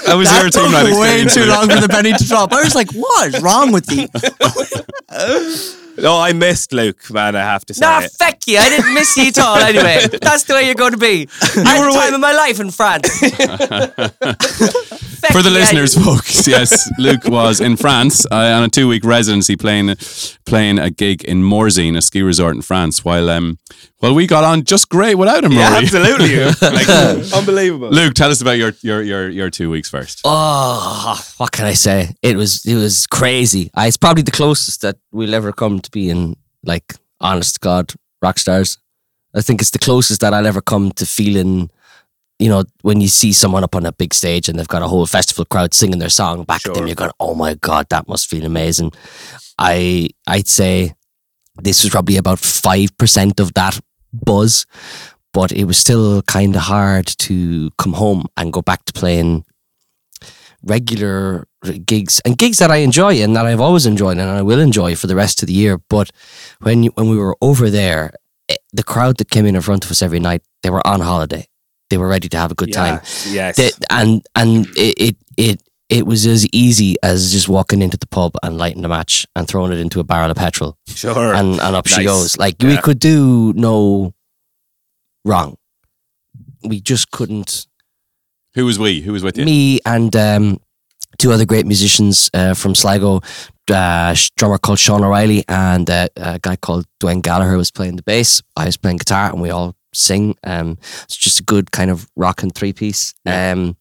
That 0.05 0.15
was 0.15 0.31
your 0.31 0.49
theme 0.49 0.71
night 0.71 0.83
way 0.97 1.21
experience. 1.21 1.33
too 1.35 1.45
long 1.45 1.69
for 1.69 1.79
the 1.79 1.87
penny 1.89 2.13
to 2.13 2.23
drop. 2.27 2.51
I 2.53 2.63
was 2.63 2.75
like, 2.75 2.91
what 2.93 3.33
is 3.33 3.41
wrong 3.41 3.71
with 3.71 3.89
you? 3.91 4.07
No, 5.97 6.17
I 6.19 6.33
missed 6.33 6.73
Luke, 6.73 7.09
man. 7.11 7.35
I 7.35 7.41
have 7.41 7.65
to 7.65 7.73
say. 7.73 7.81
Nah, 7.85 8.01
it. 8.01 8.11
feck 8.11 8.39
you. 8.47 8.57
I 8.57 8.69
didn't 8.69 8.93
miss 8.93 9.15
you 9.17 9.27
at 9.27 9.39
all 9.39 9.57
anyway. 9.71 10.07
That's 10.21 10.43
the 10.45 10.53
way 10.55 10.65
you're 10.65 10.75
going 10.75 10.93
to 10.93 10.97
be. 10.97 11.27
I 11.41 11.75
had 11.77 11.87
the 11.91 11.99
time 11.99 12.13
of 12.13 12.19
my 12.19 12.33
life 12.33 12.59
in 12.59 12.71
France. 12.71 13.07
For 15.31 15.41
the 15.43 15.49
you, 15.49 15.55
I- 15.55 15.59
listeners, 15.59 15.95
folks, 15.95 16.47
yes, 16.47 16.89
Luke 16.97 17.25
was 17.25 17.61
in 17.61 17.77
France 17.77 18.25
uh, 18.31 18.35
on 18.35 18.63
a 18.63 18.69
two-week 18.69 19.03
residency, 19.05 19.55
playing 19.55 19.95
playing 20.45 20.79
a 20.79 20.89
gig 20.89 21.23
in 21.23 21.43
Morzine, 21.43 21.95
a 21.97 22.01
ski 22.01 22.21
resort 22.23 22.55
in 22.55 22.61
France. 22.61 23.05
While 23.05 23.29
um, 23.29 23.59
well, 24.01 24.13
we 24.15 24.27
got 24.27 24.43
on 24.43 24.63
just 24.63 24.89
great 24.89 25.15
without 25.15 25.43
him, 25.43 25.51
Yeah, 25.51 25.71
Rory. 25.71 25.83
absolutely. 25.83 26.35
like, 26.61 27.33
unbelievable. 27.33 27.89
Luke, 27.89 28.13
tell 28.13 28.31
us 28.31 28.41
about 28.41 28.57
your 28.57 28.73
your 28.81 29.01
your 29.01 29.29
your 29.29 29.49
two 29.49 29.69
weeks 29.69 29.89
first. 29.89 30.21
Oh, 30.25 31.19
what 31.37 31.51
can 31.51 31.65
I 31.65 31.73
say? 31.73 32.15
It 32.21 32.35
was 32.35 32.65
it 32.65 32.75
was 32.75 33.07
crazy. 33.07 33.69
I, 33.75 33.87
it's 33.87 33.97
probably 33.97 34.23
the 34.23 34.31
closest 34.31 34.81
that 34.81 34.97
we'll 35.11 35.33
ever 35.35 35.51
come 35.51 35.79
to 35.79 35.91
being 35.91 36.35
like 36.63 36.93
honest 37.19 37.55
to 37.55 37.59
God 37.59 37.93
rock 38.21 38.37
stars. 38.39 38.77
I 39.33 39.41
think 39.41 39.61
it's 39.61 39.71
the 39.71 39.79
closest 39.79 40.21
that 40.21 40.33
I'll 40.33 40.45
ever 40.47 40.61
come 40.61 40.91
to 40.93 41.05
feeling, 41.05 41.69
you 42.37 42.49
know, 42.49 42.65
when 42.81 42.99
you 42.99 43.07
see 43.07 43.31
someone 43.31 43.63
up 43.63 43.75
on 43.75 43.85
a 43.85 43.91
big 43.93 44.13
stage 44.13 44.49
and 44.49 44.59
they've 44.59 44.67
got 44.67 44.81
a 44.81 44.87
whole 44.87 45.05
festival 45.05 45.45
crowd 45.45 45.73
singing 45.73 45.99
their 45.99 46.09
song 46.09 46.43
back 46.43 46.65
at 46.65 46.73
them, 46.73 46.85
you're 46.87 46.95
going, 46.95 47.11
"Oh 47.19 47.33
my 47.35 47.53
God, 47.53 47.87
that 47.89 48.07
must 48.09 48.29
feel 48.29 48.45
amazing." 48.45 48.91
I 49.57 50.09
I'd 50.27 50.47
say 50.47 50.95
this 51.61 51.83
was 51.83 51.91
probably 51.91 52.17
about 52.17 52.39
five 52.39 52.97
percent 52.97 53.39
of 53.39 53.53
that 53.53 53.79
buzz, 54.13 54.65
but 55.33 55.51
it 55.51 55.65
was 55.65 55.77
still 55.77 56.21
kind 56.23 56.55
of 56.55 56.63
hard 56.63 57.07
to 57.19 57.69
come 57.77 57.93
home 57.93 58.25
and 58.37 58.51
go 58.53 58.61
back 58.61 58.85
to 58.85 58.93
playing 58.93 59.45
regular 60.63 61.47
gigs 61.85 62.21
and 62.25 62.37
gigs 62.37 62.57
that 62.59 62.71
I 62.71 62.77
enjoy 62.77 63.15
and 63.21 63.35
that 63.35 63.45
I've 63.45 63.61
always 63.61 63.85
enjoyed 63.85 64.17
and 64.17 64.29
I 64.29 64.41
will 64.41 64.59
enjoy 64.59 64.95
for 64.95 65.07
the 65.07 65.15
rest 65.15 65.41
of 65.41 65.47
the 65.47 65.53
year. 65.53 65.79
But 65.89 66.11
when 66.61 66.83
you, 66.83 66.91
when 66.95 67.09
we 67.09 67.17
were 67.17 67.35
over 67.41 67.69
there, 67.69 68.11
eh, 68.49 68.55
the 68.73 68.83
crowd 68.83 69.17
that 69.17 69.29
came 69.29 69.45
in 69.45 69.55
in 69.55 69.61
front 69.61 69.85
of 69.85 69.91
us 69.91 70.01
every 70.01 70.19
night, 70.19 70.41
they 70.63 70.69
were 70.69 70.85
on 70.85 71.01
holiday. 71.01 71.47
They 71.89 71.97
were 71.97 72.07
ready 72.07 72.29
to 72.29 72.37
have 72.37 72.51
a 72.51 72.55
good 72.55 72.71
time. 72.73 72.95
Yes, 73.03 73.27
Yes. 73.33 73.55
They- 73.57 73.71
and 73.89 74.25
and 74.35 74.65
it, 74.77 74.95
it 74.99 75.15
it 75.37 75.61
it 75.91 76.07
was 76.07 76.25
as 76.25 76.47
easy 76.53 76.95
as 77.03 77.33
just 77.33 77.49
walking 77.49 77.81
into 77.81 77.97
the 77.97 78.07
pub 78.07 78.33
and 78.41 78.57
lighting 78.57 78.83
a 78.85 78.87
match 78.87 79.27
and 79.35 79.47
throwing 79.47 79.73
it 79.73 79.77
into 79.77 79.99
a 79.99 80.03
barrel 80.03 80.31
of 80.31 80.37
petrol 80.37 80.77
sure. 80.87 81.33
and, 81.33 81.59
and 81.59 81.75
up 81.75 81.85
she 81.85 82.03
goes. 82.03 82.37
Like 82.37 82.55
we 82.63 82.77
could 82.77 82.97
do 82.97 83.53
no 83.53 84.13
wrong. 85.25 85.57
We 86.63 86.79
just 86.79 87.11
couldn't 87.11 87.67
Who 88.55 88.65
was 88.65 88.79
we? 88.79 89.01
Who 89.01 89.11
was 89.11 89.23
with 89.23 89.37
you? 89.37 89.43
me 89.43 89.79
and 89.85 90.15
um, 90.15 90.61
two 91.17 91.33
other 91.33 91.45
great 91.45 91.65
musicians 91.65 92.29
uh, 92.33 92.53
from 92.53 92.73
Sligo, 92.73 93.21
uh, 93.69 94.15
drummer 94.37 94.57
called 94.57 94.79
Sean 94.79 95.03
O'Reilly 95.03 95.43
and 95.49 95.89
uh, 95.89 96.07
a 96.15 96.39
guy 96.39 96.55
called 96.55 96.85
Dwayne 97.01 97.21
Gallagher 97.21 97.57
was 97.57 97.71
playing 97.71 97.97
the 97.97 98.03
bass. 98.03 98.41
I 98.55 98.65
was 98.65 98.77
playing 98.77 98.97
guitar, 98.97 99.29
and 99.31 99.41
we 99.41 99.49
all 99.49 99.75
sing. 99.93 100.35
Um, 100.43 100.77
it's 101.03 101.17
just 101.17 101.39
a 101.39 101.43
good 101.43 101.71
kind 101.71 101.91
of 101.91 102.09
rock 102.15 102.43
and 102.43 102.53
three 102.53 102.73
piece. 102.73 103.13
Um, 103.25 103.77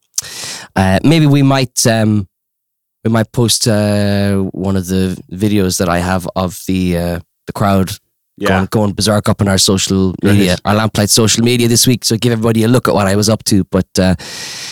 uh, 0.76 0.98
maybe 1.04 1.26
we 1.26 1.42
might 1.42 1.86
um, 1.86 2.28
we 3.04 3.10
might 3.10 3.32
post 3.32 3.66
uh, 3.66 4.36
one 4.52 4.76
of 4.76 4.86
the 4.86 5.20
videos 5.32 5.78
that 5.78 5.88
I 5.88 5.98
have 5.98 6.28
of 6.36 6.62
the 6.66 6.96
uh, 6.96 7.20
the 7.46 7.52
crowd 7.52 7.90
yeah. 8.40 8.48
going, 8.48 8.66
going 8.66 8.92
berserk 8.92 9.28
up 9.28 9.40
on 9.40 9.48
our 9.48 9.58
social 9.58 10.14
media, 10.22 10.56
our 10.64 10.74
Lamplight 10.74 11.10
social 11.10 11.44
media 11.44 11.68
this 11.68 11.86
week. 11.86 12.04
So 12.04 12.16
give 12.16 12.32
everybody 12.32 12.64
a 12.64 12.68
look 12.68 12.88
at 12.88 12.94
what 12.94 13.06
I 13.06 13.14
was 13.14 13.28
up 13.28 13.44
to. 13.44 13.64
But 13.64 13.86
uh, 13.98 14.14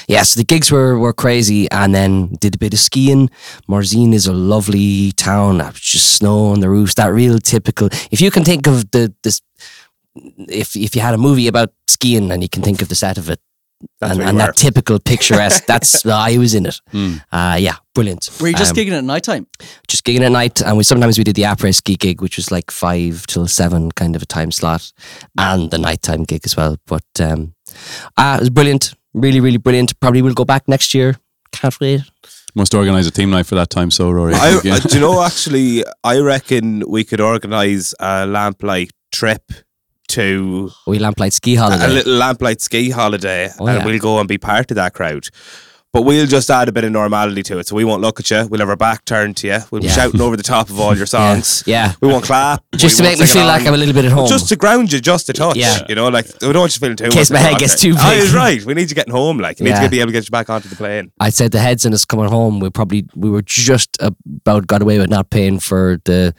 yeah, 0.08 0.22
so 0.22 0.40
the 0.40 0.44
gigs 0.44 0.72
were, 0.72 0.98
were 0.98 1.12
crazy 1.12 1.70
and 1.70 1.94
then 1.94 2.34
did 2.40 2.54
a 2.54 2.58
bit 2.58 2.72
of 2.72 2.80
skiing. 2.80 3.30
Morzine 3.68 4.14
is 4.14 4.26
a 4.26 4.32
lovely 4.32 5.12
town. 5.12 5.58
Just 5.74 6.16
snow 6.16 6.46
on 6.46 6.61
the 6.61 6.70
roofs. 6.70 6.94
That 6.94 7.12
real 7.12 7.38
typical. 7.38 7.88
If 8.11 8.20
you 8.20 8.30
can 8.30 8.44
think 8.44 8.66
of 8.66 8.90
the 8.90 9.14
this, 9.22 9.42
if 10.48 10.74
if 10.74 10.96
you 10.96 11.02
had 11.02 11.14
a 11.14 11.18
movie 11.18 11.46
about 11.46 11.72
skiing 11.87 12.32
and 12.32 12.42
you 12.42 12.48
can 12.48 12.62
think 12.62 12.82
of 12.82 12.88
the 12.88 12.94
set 12.94 13.18
of 13.18 13.28
it. 13.28 13.40
That's 14.00 14.12
and 14.18 14.22
and 14.28 14.40
that 14.40 14.56
typical 14.56 14.98
picturesque, 14.98 15.64
that's 15.72 16.04
I 16.04 16.36
was 16.38 16.54
in 16.54 16.66
it. 16.66 16.80
Hmm. 16.90 17.14
Uh, 17.30 17.56
yeah, 17.60 17.76
brilliant. 17.94 18.28
Were 18.40 18.48
you 18.48 18.54
just 18.56 18.72
Um, 18.72 18.76
gigging 18.76 18.92
at 18.98 19.04
night 19.04 19.22
time? 19.22 19.46
just 19.86 20.04
gigging 20.04 20.22
at 20.22 20.32
night, 20.32 20.60
and 20.62 20.76
we 20.76 20.82
sometimes 20.84 21.16
we 21.18 21.24
did 21.24 21.36
the 21.36 21.42
après 21.42 21.72
ski 21.74 21.94
gig, 21.96 22.20
which 22.20 22.36
was 22.36 22.50
like 22.50 22.70
five 22.72 23.26
till 23.28 23.46
seven, 23.46 23.90
kind 23.92 24.16
of 24.16 24.22
a 24.22 24.26
time 24.26 24.50
slot, 24.50 24.92
and 25.36 25.70
the 25.70 25.78
nighttime 25.78 26.24
gig 26.24 26.42
as 26.44 26.56
well. 26.56 26.76
But 26.86 27.04
um, 27.20 27.54
uh, 28.16 28.36
it 28.38 28.40
was 28.40 28.50
brilliant, 28.50 28.94
really, 29.14 29.40
really 29.40 29.58
brilliant. 29.58 29.98
Probably 30.00 30.22
will 30.22 30.34
go 30.34 30.44
back 30.44 30.66
next 30.66 30.92
year. 30.94 31.16
Can't 31.52 31.78
wait. 31.80 32.00
Must 32.54 32.74
organise 32.74 33.06
a 33.06 33.10
theme 33.12 33.30
night 33.30 33.46
for 33.46 33.54
that 33.54 33.70
time, 33.70 33.90
so 33.92 34.10
Rory. 34.10 34.34
I, 34.34 34.58
I- 34.64 34.78
do 34.80 34.94
you 34.96 35.00
know, 35.00 35.22
actually, 35.22 35.84
I 36.02 36.18
reckon 36.18 36.82
we 36.88 37.04
could 37.04 37.20
organise 37.20 37.94
a 38.00 38.26
lamplight 38.26 38.90
trip 39.12 39.42
to 40.08 40.70
oh, 40.72 40.90
We 40.90 40.98
lamplight 40.98 41.32
ski 41.32 41.54
holiday. 41.54 41.84
a 41.84 41.88
little 41.88 42.14
lamplight 42.14 42.60
ski 42.60 42.90
holiday 42.90 43.50
Oh, 43.58 43.66
and 43.66 43.78
yeah. 43.78 43.84
we'll 43.84 43.98
go 43.98 44.18
and 44.18 44.28
be 44.28 44.38
part 44.38 44.70
of 44.70 44.74
that 44.76 44.94
crowd. 44.94 45.28
But 45.90 46.03
we'll 46.03 46.27
just 46.27 46.51
add 46.51 46.68
a 46.68 46.72
bit 46.72 46.85
of 46.85 46.92
normality 46.92 47.42
to 47.44 47.59
it. 47.59 47.66
So 47.66 47.74
we 47.74 47.83
won't 47.83 48.03
look 48.03 48.20
at 48.20 48.31
you. 48.31 48.46
We'll 48.46 48.61
have 48.61 48.68
our 48.68 48.77
back 48.77 49.07
turned 49.07 49.38
to 49.38 49.46
you. 49.46 49.59
We'll 49.70 49.81
be 49.81 49.87
Yeah. 49.87 49.94
shouting 49.94 50.20
over 50.20 50.37
the 50.37 50.42
top 50.42 50.68
of 50.68 50.79
all 50.79 50.94
your 50.94 51.07
songs. 51.16 51.62
yeah. 51.66 51.94
We 52.03 52.09
won't 52.09 52.24
clap. 52.24 52.62
Just 52.77 53.01
we 53.01 53.05
to 53.05 53.09
won't 53.09 53.12
make 53.14 53.20
me 53.20 53.27
sing 53.27 53.40
feel 53.40 53.46
like 53.46 53.62
along. 53.62 53.68
I'm 53.68 53.74
a 53.74 53.77
little 53.79 53.94
bit 53.94 54.05
at 54.05 54.12
home. 54.12 54.29
Just 54.29 54.51
to 54.51 54.57
ground 54.57 54.92
you 54.92 55.01
just 55.01 55.31
a 55.31 55.33
touch. 55.33 55.57
Yeah. 55.57 55.87
You 55.88 55.94
know, 55.94 56.09
like, 56.09 56.27
we 56.42 56.53
don't 56.53 56.59
want 56.61 56.77
you 56.77 56.81
feeling 56.81 56.96
too 56.98 57.05
In 57.07 57.11
case 57.11 57.31
my 57.31 57.40
of 57.40 57.46
head 57.46 57.59
gets 57.59 57.81
too 57.81 57.94
there. 57.94 58.03
Oh, 58.07 58.11
big. 58.11 58.20
he's 58.22 58.35
right. 58.35 58.62
We 58.66 58.74
need 58.74 58.90
you 58.90 58.94
getting 58.96 59.14
home. 59.14 59.38
Like, 59.38 59.61
you 59.61 59.64
need 59.64 59.70
Yeah. 59.70 59.81
to 59.85 59.88
be 59.88 60.01
able 60.01 60.09
to 60.09 60.12
get 60.12 60.24
you 60.24 60.31
back 60.31 60.51
onto 60.51 60.68
the 60.68 60.77
plane. 60.77 61.11
I'd 61.20 61.33
say 61.33 61.48
the 61.48 61.59
heads 61.59 61.87
and 61.87 61.94
us 61.94 62.05
coming 62.05 62.29
home, 62.29 62.61
we 62.61 62.68
probably 62.68 63.07
we 63.16 63.31
were 63.31 63.40
just 63.42 63.96
about 64.03 64.66
got 64.66 64.83
away 64.83 64.98
with 64.98 65.09
not 65.09 65.31
paying 65.31 65.59
for 65.59 66.03
the 66.05 66.35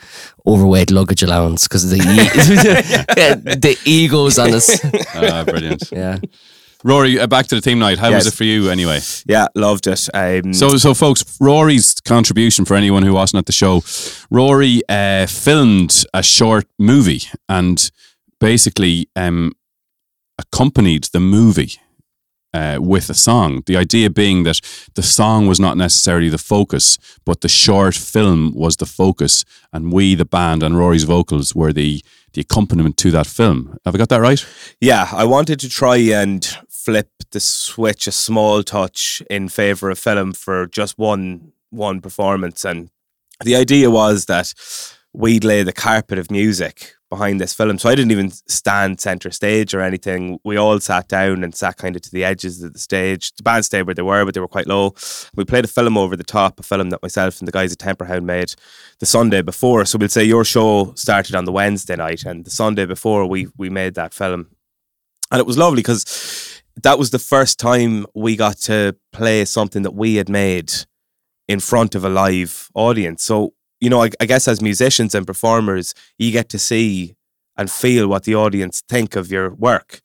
overweight 0.46 0.92
luggage 0.92 1.24
allowance 1.24 1.68
because 1.68 1.90
the 1.90 1.98
e- 1.98 2.00
the 3.60 3.78
egos 3.84 4.38
on 4.38 4.54
us. 4.54 4.80
Ah, 5.16 5.44
brilliant. 5.44 5.90
Yeah. 5.92 6.18
Rory, 6.84 7.20
uh, 7.20 7.28
back 7.28 7.48
to 7.48 7.56
the 7.56 7.62
theme 7.62 7.80
night. 7.80 8.00
How 8.00 8.12
was 8.12 8.26
it 8.28 8.34
for 8.34 8.46
you 8.46 8.70
anyway? 8.70 9.00
Yeah, 9.28 9.48
loved 9.54 9.86
it. 9.88 10.08
Um, 10.14 10.54
So, 10.54 10.70
so 10.78 10.94
folks, 10.94 11.38
Rory's 11.42 11.96
contribution 11.96 12.64
for 12.66 12.76
anyone 12.76 13.04
who 13.04 13.14
wasn't 13.14 13.40
at 13.40 13.46
the 13.48 13.52
show, 13.52 13.84
Rory 14.32 14.82
uh, 14.88 15.28
filmed 15.28 16.06
a 16.14 16.24
short 16.24 16.66
movie 16.78 17.24
and 17.50 17.92
basically 18.40 19.10
um, 19.16 19.52
accompanied 20.38 21.04
the 21.12 21.20
movie 21.20 21.74
uh, 22.54 22.78
with 22.80 23.10
a 23.10 23.14
song. 23.14 23.62
The 23.66 23.76
idea 23.78 24.10
being 24.10 24.44
that 24.44 24.62
the 24.96 25.04
song 25.04 25.48
was 25.48 25.60
not 25.60 25.76
necessarily 25.78 26.30
the 26.30 26.38
focus, 26.38 26.98
but 27.26 27.42
the 27.42 27.50
short 27.50 27.96
film 27.96 28.54
was 28.56 28.78
the 28.78 28.86
focus, 28.86 29.44
and 29.74 29.92
we, 29.92 30.16
the 30.16 30.26
band, 30.26 30.64
and 30.64 30.78
Rory's 30.78 31.04
vocals 31.04 31.54
were 31.54 31.74
the 31.74 32.02
the 32.34 32.42
accompaniment 32.42 32.96
to 32.96 33.10
that 33.10 33.26
film. 33.26 33.80
Have 33.86 33.96
I 33.96 33.98
got 33.98 34.10
that 34.10 34.22
right? 34.22 34.46
Yeah, 34.80 35.08
I 35.12 35.26
wanted 35.26 35.60
to 35.62 35.68
try 35.70 35.98
and 35.98 36.48
flip 36.86 37.10
the 37.32 37.40
switch 37.40 38.08
a 38.08 38.12
small 38.12 38.64
touch 38.64 39.22
in 39.30 39.50
favor 39.50 39.90
of 39.90 40.00
film 40.00 40.34
for 40.34 40.68
just 40.68 40.98
one 40.98 41.52
one 41.72 42.02
performance 42.02 42.66
and 42.66 42.90
the 43.44 43.56
idea 43.56 43.90
was 43.90 44.26
that 44.26 44.54
we'd 45.14 45.44
lay 45.44 45.64
the 45.64 45.74
carpet 45.74 46.20
of 46.20 46.30
music 46.30 46.96
behind 47.10 47.42
this 47.42 47.54
film. 47.54 47.78
So 47.80 47.90
I 47.90 47.96
didn't 47.96 48.12
even 48.12 48.30
stand 48.30 49.00
center 49.00 49.32
stage 49.32 49.74
or 49.74 49.82
anything. 49.82 50.40
We 50.44 50.58
all 50.58 50.80
sat 50.80 51.08
down 51.08 51.44
and 51.44 51.56
sat 51.56 51.78
kind 51.78 51.96
of 51.96 52.04
to 52.04 52.12
the 52.12 52.24
edges 52.24 52.62
of 52.62 52.74
the 52.74 52.80
stage. 52.80 53.34
The 53.36 53.44
band 53.44 53.66
stayed 53.66 53.84
where 53.84 53.96
they 53.96 54.04
were, 54.04 54.24
but 54.26 54.36
they 54.36 54.40
were 54.40 54.48
quite 54.48 54.68
low. 54.68 54.94
We 55.34 55.46
played 55.46 55.66
a 55.66 55.70
film 55.70 55.98
over 55.98 56.16
the 56.16 56.24
top, 56.24 56.60
a 56.60 56.64
film 56.64 56.92
that 56.92 57.02
myself 57.02 57.40
and 57.40 57.48
the 57.48 57.52
guys 57.52 57.74
at 57.74 57.80
Temperhound 57.80 58.26
made 58.26 58.54
the 59.00 59.08
Sunday 59.08 59.42
before. 59.42 59.86
So 59.86 59.98
we'll 59.98 60.10
say 60.10 60.24
your 60.24 60.46
show 60.46 60.94
started 60.96 61.36
on 61.36 61.46
the 61.46 61.52
Wednesday 61.52 61.96
night, 61.96 62.24
and 62.26 62.46
the 62.46 62.52
Sunday 62.52 62.86
before 62.86 63.26
we 63.26 63.48
we 63.58 63.70
made 63.70 63.96
that 63.96 64.14
film, 64.14 64.50
and 65.32 65.40
it 65.40 65.48
was 65.48 65.58
lovely 65.58 65.82
because 65.82 66.59
that 66.84 67.00
was 67.00 67.12
the 67.12 67.20
first 67.20 67.60
time 67.60 68.06
we 68.14 68.36
got 68.36 68.58
to 68.58 68.96
play 69.12 69.46
something 69.46 69.84
that 69.84 69.96
we 69.96 70.16
had 70.16 70.30
made 70.30 70.72
in 71.48 71.60
front 71.60 71.96
of 71.96 72.06
a 72.06 72.10
live 72.10 72.70
audience. 72.76 73.24
So 73.24 73.54
you 73.80 73.90
know, 73.90 74.04
I, 74.04 74.10
I 74.20 74.26
guess 74.26 74.48
as 74.48 74.62
musicians 74.62 75.16
and 75.16 75.26
performers, 75.26 75.94
you 76.18 76.32
get 76.32 76.50
to 76.50 76.60
see 76.60 77.16
and 77.58 77.70
feel 77.70 78.08
what 78.08 78.24
the 78.24 78.36
audience 78.36 78.82
think 78.88 79.16
of 79.16 79.32
your 79.32 79.54
work. 79.54 80.02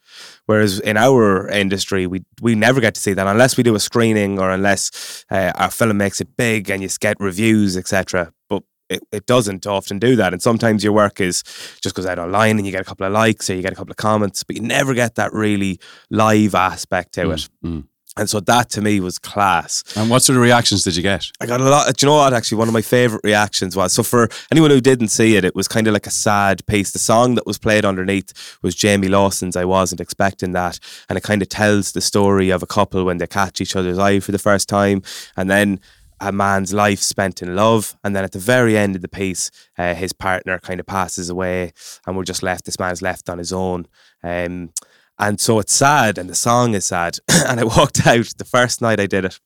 Whereas 0.47 0.81
in 0.81 0.97
our 0.97 1.49
industry, 1.49 2.07
we 2.07 2.25
we 2.43 2.55
never 2.55 2.81
get 2.81 2.95
to 2.95 3.01
see 3.01 3.15
that 3.15 3.27
unless 3.27 3.57
we 3.57 3.63
do 3.63 3.75
a 3.75 3.81
screening 3.81 4.39
or 4.39 4.51
unless 4.51 5.25
uh, 5.31 5.53
our 5.55 5.71
film 5.71 5.97
makes 5.97 6.21
it 6.21 6.37
big 6.37 6.71
and 6.71 6.83
you 6.83 6.89
get 7.01 7.17
reviews, 7.21 7.77
etc. 7.77 8.33
But 8.49 8.63
it, 8.89 9.03
it 9.13 9.27
doesn't 9.27 9.67
often 9.67 9.99
do 9.99 10.17
that. 10.17 10.33
And 10.33 10.43
sometimes 10.43 10.85
your 10.85 10.93
work 10.93 11.21
is 11.21 11.43
just 11.81 11.95
goes 11.95 12.07
out 12.07 12.19
online 12.19 12.59
and 12.59 12.67
you 12.67 12.73
get 12.73 12.81
a 12.83 12.85
couple 12.85 13.07
of 13.07 13.13
likes 13.13 13.49
or 13.49 13.55
you 13.55 13.63
get 13.63 13.73
a 13.73 13.77
couple 13.77 13.93
of 13.93 13.97
comments, 13.97 14.45
but 14.45 14.57
you 14.57 14.63
never 14.63 14.95
get 14.95 15.15
that 15.17 15.33
really 15.33 15.81
live 16.11 16.55
aspect 16.55 17.13
to 17.15 17.31
it. 17.31 17.49
Mm. 17.65 17.85
And 18.17 18.31
so 18.31 18.39
that 18.39 18.71
to 18.71 18.81
me 18.81 19.01
was 19.01 19.19
class. 19.19 19.83
And 19.97 20.09
what 20.09 20.23
sort 20.23 20.37
of 20.37 20.43
reactions 20.43 20.85
did 20.85 20.95
you 20.95 21.03
get? 21.03 21.27
I 21.41 21.47
got 21.47 21.61
a 21.61 21.65
lot. 21.65 21.93
Do 21.97 22.07
you 22.07 22.11
know 22.11 22.17
what? 22.19 22.33
Actually, 22.33 22.59
one 22.59 22.69
of 22.69 22.75
my 22.75 22.83
favorite 22.83 23.23
reactions 23.25 23.75
was 23.75 23.93
so 23.93 24.05
for 24.05 24.29
anyone 24.53 24.71
who 24.71 24.81
didn't 24.81 25.09
see 25.09 25.37
it, 25.37 25.45
it 25.45 25.57
was 25.57 25.67
kind 25.67 25.89
of 25.89 25.95
like 25.95 26.07
a 26.07 26.13
sad 26.13 26.65
piece. 26.67 26.93
The 26.93 27.01
song 27.01 27.35
that 27.35 27.45
was 27.45 27.59
played 27.59 27.85
underneath 27.85 28.57
was 28.63 28.77
Jamie 28.77 29.09
Lawson's 29.09 29.57
"I 29.57 29.65
Wasn't 29.65 30.01
Expecting 30.01 30.53
That," 30.53 30.79
and 31.09 31.19
it 31.19 31.25
kind 31.25 31.43
of 31.43 31.49
tells 31.49 31.91
the 31.91 32.01
story 32.01 32.51
of 32.51 32.63
a 32.63 32.67
couple 32.67 33.05
when 33.05 33.19
they 33.19 33.27
catch 33.27 33.61
each 33.61 33.75
other's 33.75 33.99
eye 33.99 34.21
for 34.21 34.31
the 34.31 34.39
first 34.39 34.69
time, 34.69 35.03
and 35.37 35.51
then 35.51 35.81
a 36.21 36.33
man's 36.33 36.73
life 36.73 37.01
spent 37.01 37.43
in 37.43 37.57
love, 37.57 37.97
and 38.05 38.15
then 38.15 38.25
at 38.25 38.33
the 38.33 38.39
very 38.39 38.77
end 38.77 38.97
of 38.97 39.03
the 39.03 39.09
piece, 39.09 39.51
uh, 39.79 39.95
his 39.95 40.13
partner 40.13 40.59
kind 40.59 40.81
of 40.81 40.87
passes 40.87 41.29
away, 41.29 41.73
and 42.07 42.17
we're 42.17 42.25
just 42.25 42.43
left. 42.43 42.65
This 42.65 42.79
man's 42.79 43.03
left 43.03 43.29
on 43.29 43.39
his 43.39 43.53
own. 43.53 43.87
Um, 44.23 44.71
and 45.19 45.41
so 45.41 45.59
it's 45.59 45.75
sad, 45.75 46.19
and 46.19 46.29
the 46.29 46.35
song 46.35 46.75
is 46.75 46.87
sad. 46.87 47.19
and 47.29 47.61
I 47.61 47.65
walked 47.65 48.07
out 48.07 48.33
the 48.37 48.45
first 48.45 48.81
night 48.81 49.01
I 49.01 49.07
did 49.07 49.25
it. 49.25 49.39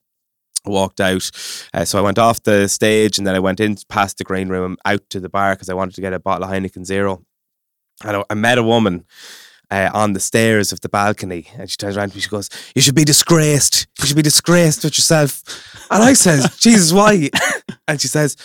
I 0.66 0.70
walked 0.70 1.00
out. 1.00 1.31
Uh, 1.72 1.85
so 1.85 1.98
I 1.98 2.02
went 2.02 2.18
off 2.18 2.42
the 2.42 2.68
stage 2.68 3.16
and 3.16 3.26
then 3.26 3.35
I 3.35 3.38
went 3.38 3.61
in 3.61 3.76
past 3.88 4.18
the 4.18 4.24
green 4.24 4.48
room 4.48 4.76
out 4.85 5.09
to 5.11 5.20
the 5.20 5.28
bar 5.28 5.54
because 5.54 5.68
I 5.68 5.74
wanted 5.74 5.94
to 5.94 6.00
get 6.00 6.12
a 6.12 6.18
bottle 6.18 6.44
of 6.44 6.50
Heineken 6.50 6.85
Zero. 6.85 7.24
And 8.04 8.16
I, 8.16 8.24
I 8.31 8.35
met 8.35 8.59
a 8.59 8.62
woman 8.62 9.04
uh, 9.70 9.90
on 9.92 10.12
the 10.14 10.20
stairs 10.20 10.72
of 10.72 10.81
the 10.81 10.88
balcony 10.88 11.46
and 11.59 11.70
she 11.70 11.76
turns 11.76 11.96
around 11.96 12.11
to 12.11 12.16
me. 12.16 12.20
She 12.22 12.28
goes, 12.28 12.48
You 12.74 12.83
should 12.83 12.94
be 12.94 13.04
disgraced. 13.04 13.87
You 14.00 14.07
should 14.07 14.16
be 14.16 14.22
disgraced 14.22 14.85
with 14.85 14.96
yourself. 14.96 15.42
And 15.90 16.02
I 16.02 16.14
says, 16.14 16.57
Jesus, 16.61 16.92
why? 16.92 17.28
And 17.87 18.00
she 18.00 18.09
says, 18.09 18.37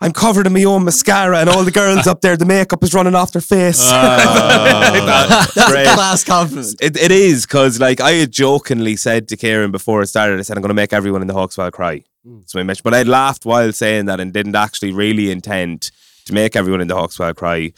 I'm 0.00 0.12
covered 0.12 0.46
in 0.46 0.52
my 0.52 0.64
own 0.64 0.84
mascara 0.84 1.38
and 1.38 1.48
all 1.48 1.64
the 1.64 1.70
girls 1.70 2.06
up 2.06 2.20
there, 2.20 2.36
the 2.36 2.44
makeup 2.44 2.82
is 2.84 2.92
running 2.92 3.14
off 3.14 3.32
their 3.32 3.40
face. 3.42 3.90
That's 3.90 5.70
Great. 5.70 5.86
class 5.86 6.24
confidence. 6.24 6.74
It, 6.80 6.96
it 6.96 7.10
is 7.10 7.46
because 7.46 7.80
like 7.80 8.00
I 8.00 8.12
had 8.12 8.30
jokingly 8.32 8.96
said 8.96 9.28
to 9.28 9.36
Kieran 9.36 9.70
before 9.70 10.02
it 10.02 10.08
started, 10.08 10.38
I 10.38 10.42
said 10.42 10.56
I'm 10.56 10.62
going 10.62 10.68
to 10.68 10.74
make 10.74 10.92
everyone 10.92 11.22
in 11.22 11.28
the 11.28 11.34
Hawk's 11.34 11.56
Well 11.56 11.70
cry. 11.70 12.02
So 12.46 12.58
I 12.58 12.64
mentioned, 12.64 12.82
but 12.84 12.92
I 12.94 13.04
laughed 13.04 13.46
while 13.46 13.72
saying 13.72 14.06
that 14.06 14.18
and 14.18 14.32
didn't 14.32 14.56
actually 14.56 14.92
really 14.92 15.30
intend 15.30 15.92
to 16.24 16.34
make 16.34 16.56
everyone 16.56 16.80
in 16.80 16.88
the 16.88 16.96
Hawk's 16.96 17.18
Well 17.18 17.32
cry. 17.34 17.72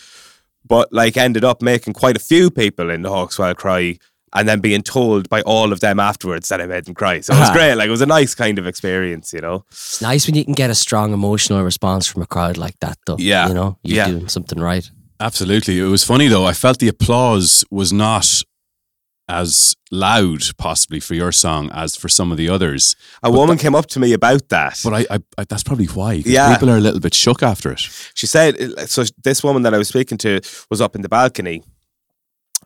But 0.68 0.92
like 0.92 1.16
ended 1.16 1.44
up 1.44 1.62
making 1.62 1.94
quite 1.94 2.16
a 2.16 2.20
few 2.20 2.50
people 2.50 2.90
in 2.90 3.02
the 3.02 3.08
Hawk's 3.10 3.38
Well 3.38 3.54
cry, 3.54 3.98
and 4.34 4.46
then 4.48 4.60
being 4.60 4.82
told 4.82 5.28
by 5.30 5.40
all 5.42 5.72
of 5.72 5.80
them 5.80 5.98
afterwards 5.98 6.48
that 6.48 6.60
I 6.60 6.66
made 6.66 6.84
them 6.84 6.94
cry. 6.94 7.20
So 7.20 7.32
it 7.34 7.40
was 7.40 7.48
Ah. 7.48 7.52
great. 7.54 7.74
Like 7.76 7.88
it 7.88 7.90
was 7.90 8.02
a 8.02 8.06
nice 8.06 8.34
kind 8.34 8.58
of 8.58 8.66
experience, 8.66 9.32
you 9.32 9.40
know. 9.40 9.64
It's 9.70 10.02
nice 10.02 10.26
when 10.26 10.34
you 10.36 10.44
can 10.44 10.52
get 10.54 10.68
a 10.70 10.74
strong 10.74 11.12
emotional 11.14 11.62
response 11.62 12.06
from 12.06 12.20
a 12.22 12.26
crowd 12.26 12.58
like 12.58 12.78
that, 12.80 12.98
though. 13.06 13.16
Yeah. 13.18 13.48
You 13.48 13.54
know, 13.54 13.78
you're 13.82 13.96
Yeah. 13.96 14.08
doing 14.08 14.28
something 14.28 14.60
right. 14.60 14.88
Absolutely. 15.20 15.80
It 15.80 15.84
was 15.84 16.04
funny 16.04 16.28
though. 16.28 16.44
I 16.44 16.52
felt 16.52 16.78
the 16.78 16.88
applause 16.88 17.64
was 17.70 17.92
not 17.92 18.42
as 19.28 19.76
loud, 19.90 20.42
possibly, 20.56 21.00
for 21.00 21.14
your 21.14 21.32
song 21.32 21.70
as 21.72 21.96
for 21.96 22.08
some 22.08 22.30
of 22.30 22.38
the 22.38 22.48
others. 22.48 22.96
A 23.22 23.30
woman 23.30 23.58
came 23.58 23.74
up 23.74 23.86
to 23.86 24.00
me 24.00 24.12
about 24.12 24.48
that. 24.48 24.80
But 24.82 24.94
I, 24.94 25.06
I, 25.10 25.18
I 25.36 25.44
that's 25.44 25.62
probably 25.62 25.86
why. 25.86 26.14
Yeah. 26.24 26.52
People 26.54 26.70
are 26.70 26.76
a 26.76 26.80
little 26.80 27.00
bit 27.00 27.14
shook 27.14 27.42
after 27.42 27.72
it. 27.72 27.80
she 28.14 28.26
said 28.26 28.56
so 28.88 29.04
this 29.22 29.42
woman 29.44 29.62
that 29.62 29.74
I 29.74 29.78
was 29.78 29.88
speaking 29.88 30.18
to 30.18 30.40
was 30.70 30.80
up 30.80 30.94
in 30.94 31.02
the 31.02 31.08
balcony 31.08 31.62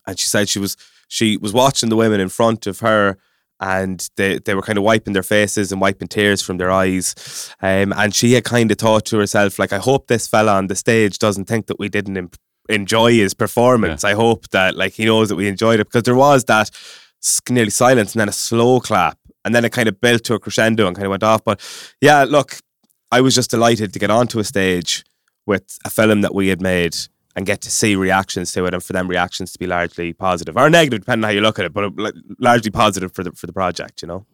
and 0.07 0.18
she 0.18 0.29
said 0.29 0.48
she 0.48 0.59
was 0.59 0.77
she 1.09 1.37
was 1.37 1.53
watching 1.53 1.88
the 1.88 1.96
women 1.96 2.20
in 2.20 2.29
front 2.29 2.66
of 2.66 2.81
her 2.81 3.18
and 3.61 4.09
they, 4.16 4.38
they 4.38 4.55
were 4.55 4.62
kind 4.62 4.79
of 4.79 4.85
wiping 4.85 5.12
their 5.12 5.22
faces 5.22 5.70
and 5.70 5.81
wiping 5.81 6.09
tears 6.09 6.42
from 6.42 6.59
their 6.59 6.70
eyes 6.70 7.55
um, 7.62 7.92
and 7.92 8.14
she 8.14 8.33
had 8.33 8.44
kind 8.44 8.70
of 8.70 8.79
thought 8.79 9.05
to 9.07 9.18
herself 9.18 9.59
like 9.59 9.72
I 9.72 9.79
hope 9.79 10.07
this 10.07 10.27
fella 10.27 10.55
on 10.55 10.66
the 10.66 10.77
stage 10.77 11.18
doesn't 11.18 11.44
think 11.46 11.66
that 11.66 11.79
we 11.79 11.88
didn't 11.88 12.16
imp- 12.16 12.37
enjoy 12.68 13.12
his 13.12 13.35
performance 13.35 14.05
I 14.05 14.14
hope 14.14 14.48
that 14.51 14.77
like 14.77 14.92
he 14.94 15.05
knows 15.05 15.29
that 15.29 15.37
we 15.37 15.48
enjoyed 15.48 15.81
it 15.81 15.88
because 15.88 16.05
there 16.05 16.14
was 16.14 16.44
that 16.44 16.70
nearly 17.51 17.70
silence 17.70 18.12
and 18.14 18.20
then 18.20 18.29
a 18.29 18.33
slow 18.33 18.81
clap 18.81 19.18
and 19.44 19.55
then 19.55 19.64
it 19.64 19.72
kind 19.72 19.88
of 19.88 20.01
built 20.01 20.25
to 20.25 20.35
a 20.35 20.38
crescendo 20.38 20.87
and 20.87 20.94
kind 20.96 21.07
of 21.07 21.11
went 21.11 21.22
off 21.25 21.42
but 21.44 21.61
yeah 22.01 22.25
look 22.25 22.59
I 23.11 23.20
was 23.20 23.35
just 23.35 23.51
delighted 23.51 23.92
to 23.92 23.98
get 23.98 24.11
onto 24.11 24.38
a 24.38 24.44
stage 24.44 25.05
with 25.44 25.77
a 25.85 25.90
film 25.90 26.20
that 26.22 26.35
we 26.35 26.48
had 26.48 26.61
made 26.62 26.96
and 27.35 27.44
get 27.46 27.61
to 27.62 27.70
see 27.70 27.96
reactions 27.96 28.53
to 28.53 28.64
it 28.66 28.75
and 28.75 28.83
for 28.83 28.92
them 28.92 29.09
reactions 29.09 29.53
to 29.53 29.59
be 29.59 29.66
largely 29.66 30.12
positive 30.12 30.57
or 30.57 30.70
negative 30.70 31.01
depending 31.01 31.25
on 31.25 31.29
how 31.31 31.35
you 31.35 31.40
look 31.40 31.59
at 31.59 31.64
it 31.64 31.72
but 31.72 31.85
uh, 31.98 32.12
largely 32.38 32.70
positive 32.70 33.12
for 33.12 33.25
the 33.25 33.33
for 33.33 33.46
the 33.46 33.53
project 33.53 34.03
you 34.03 34.09
know 34.09 34.25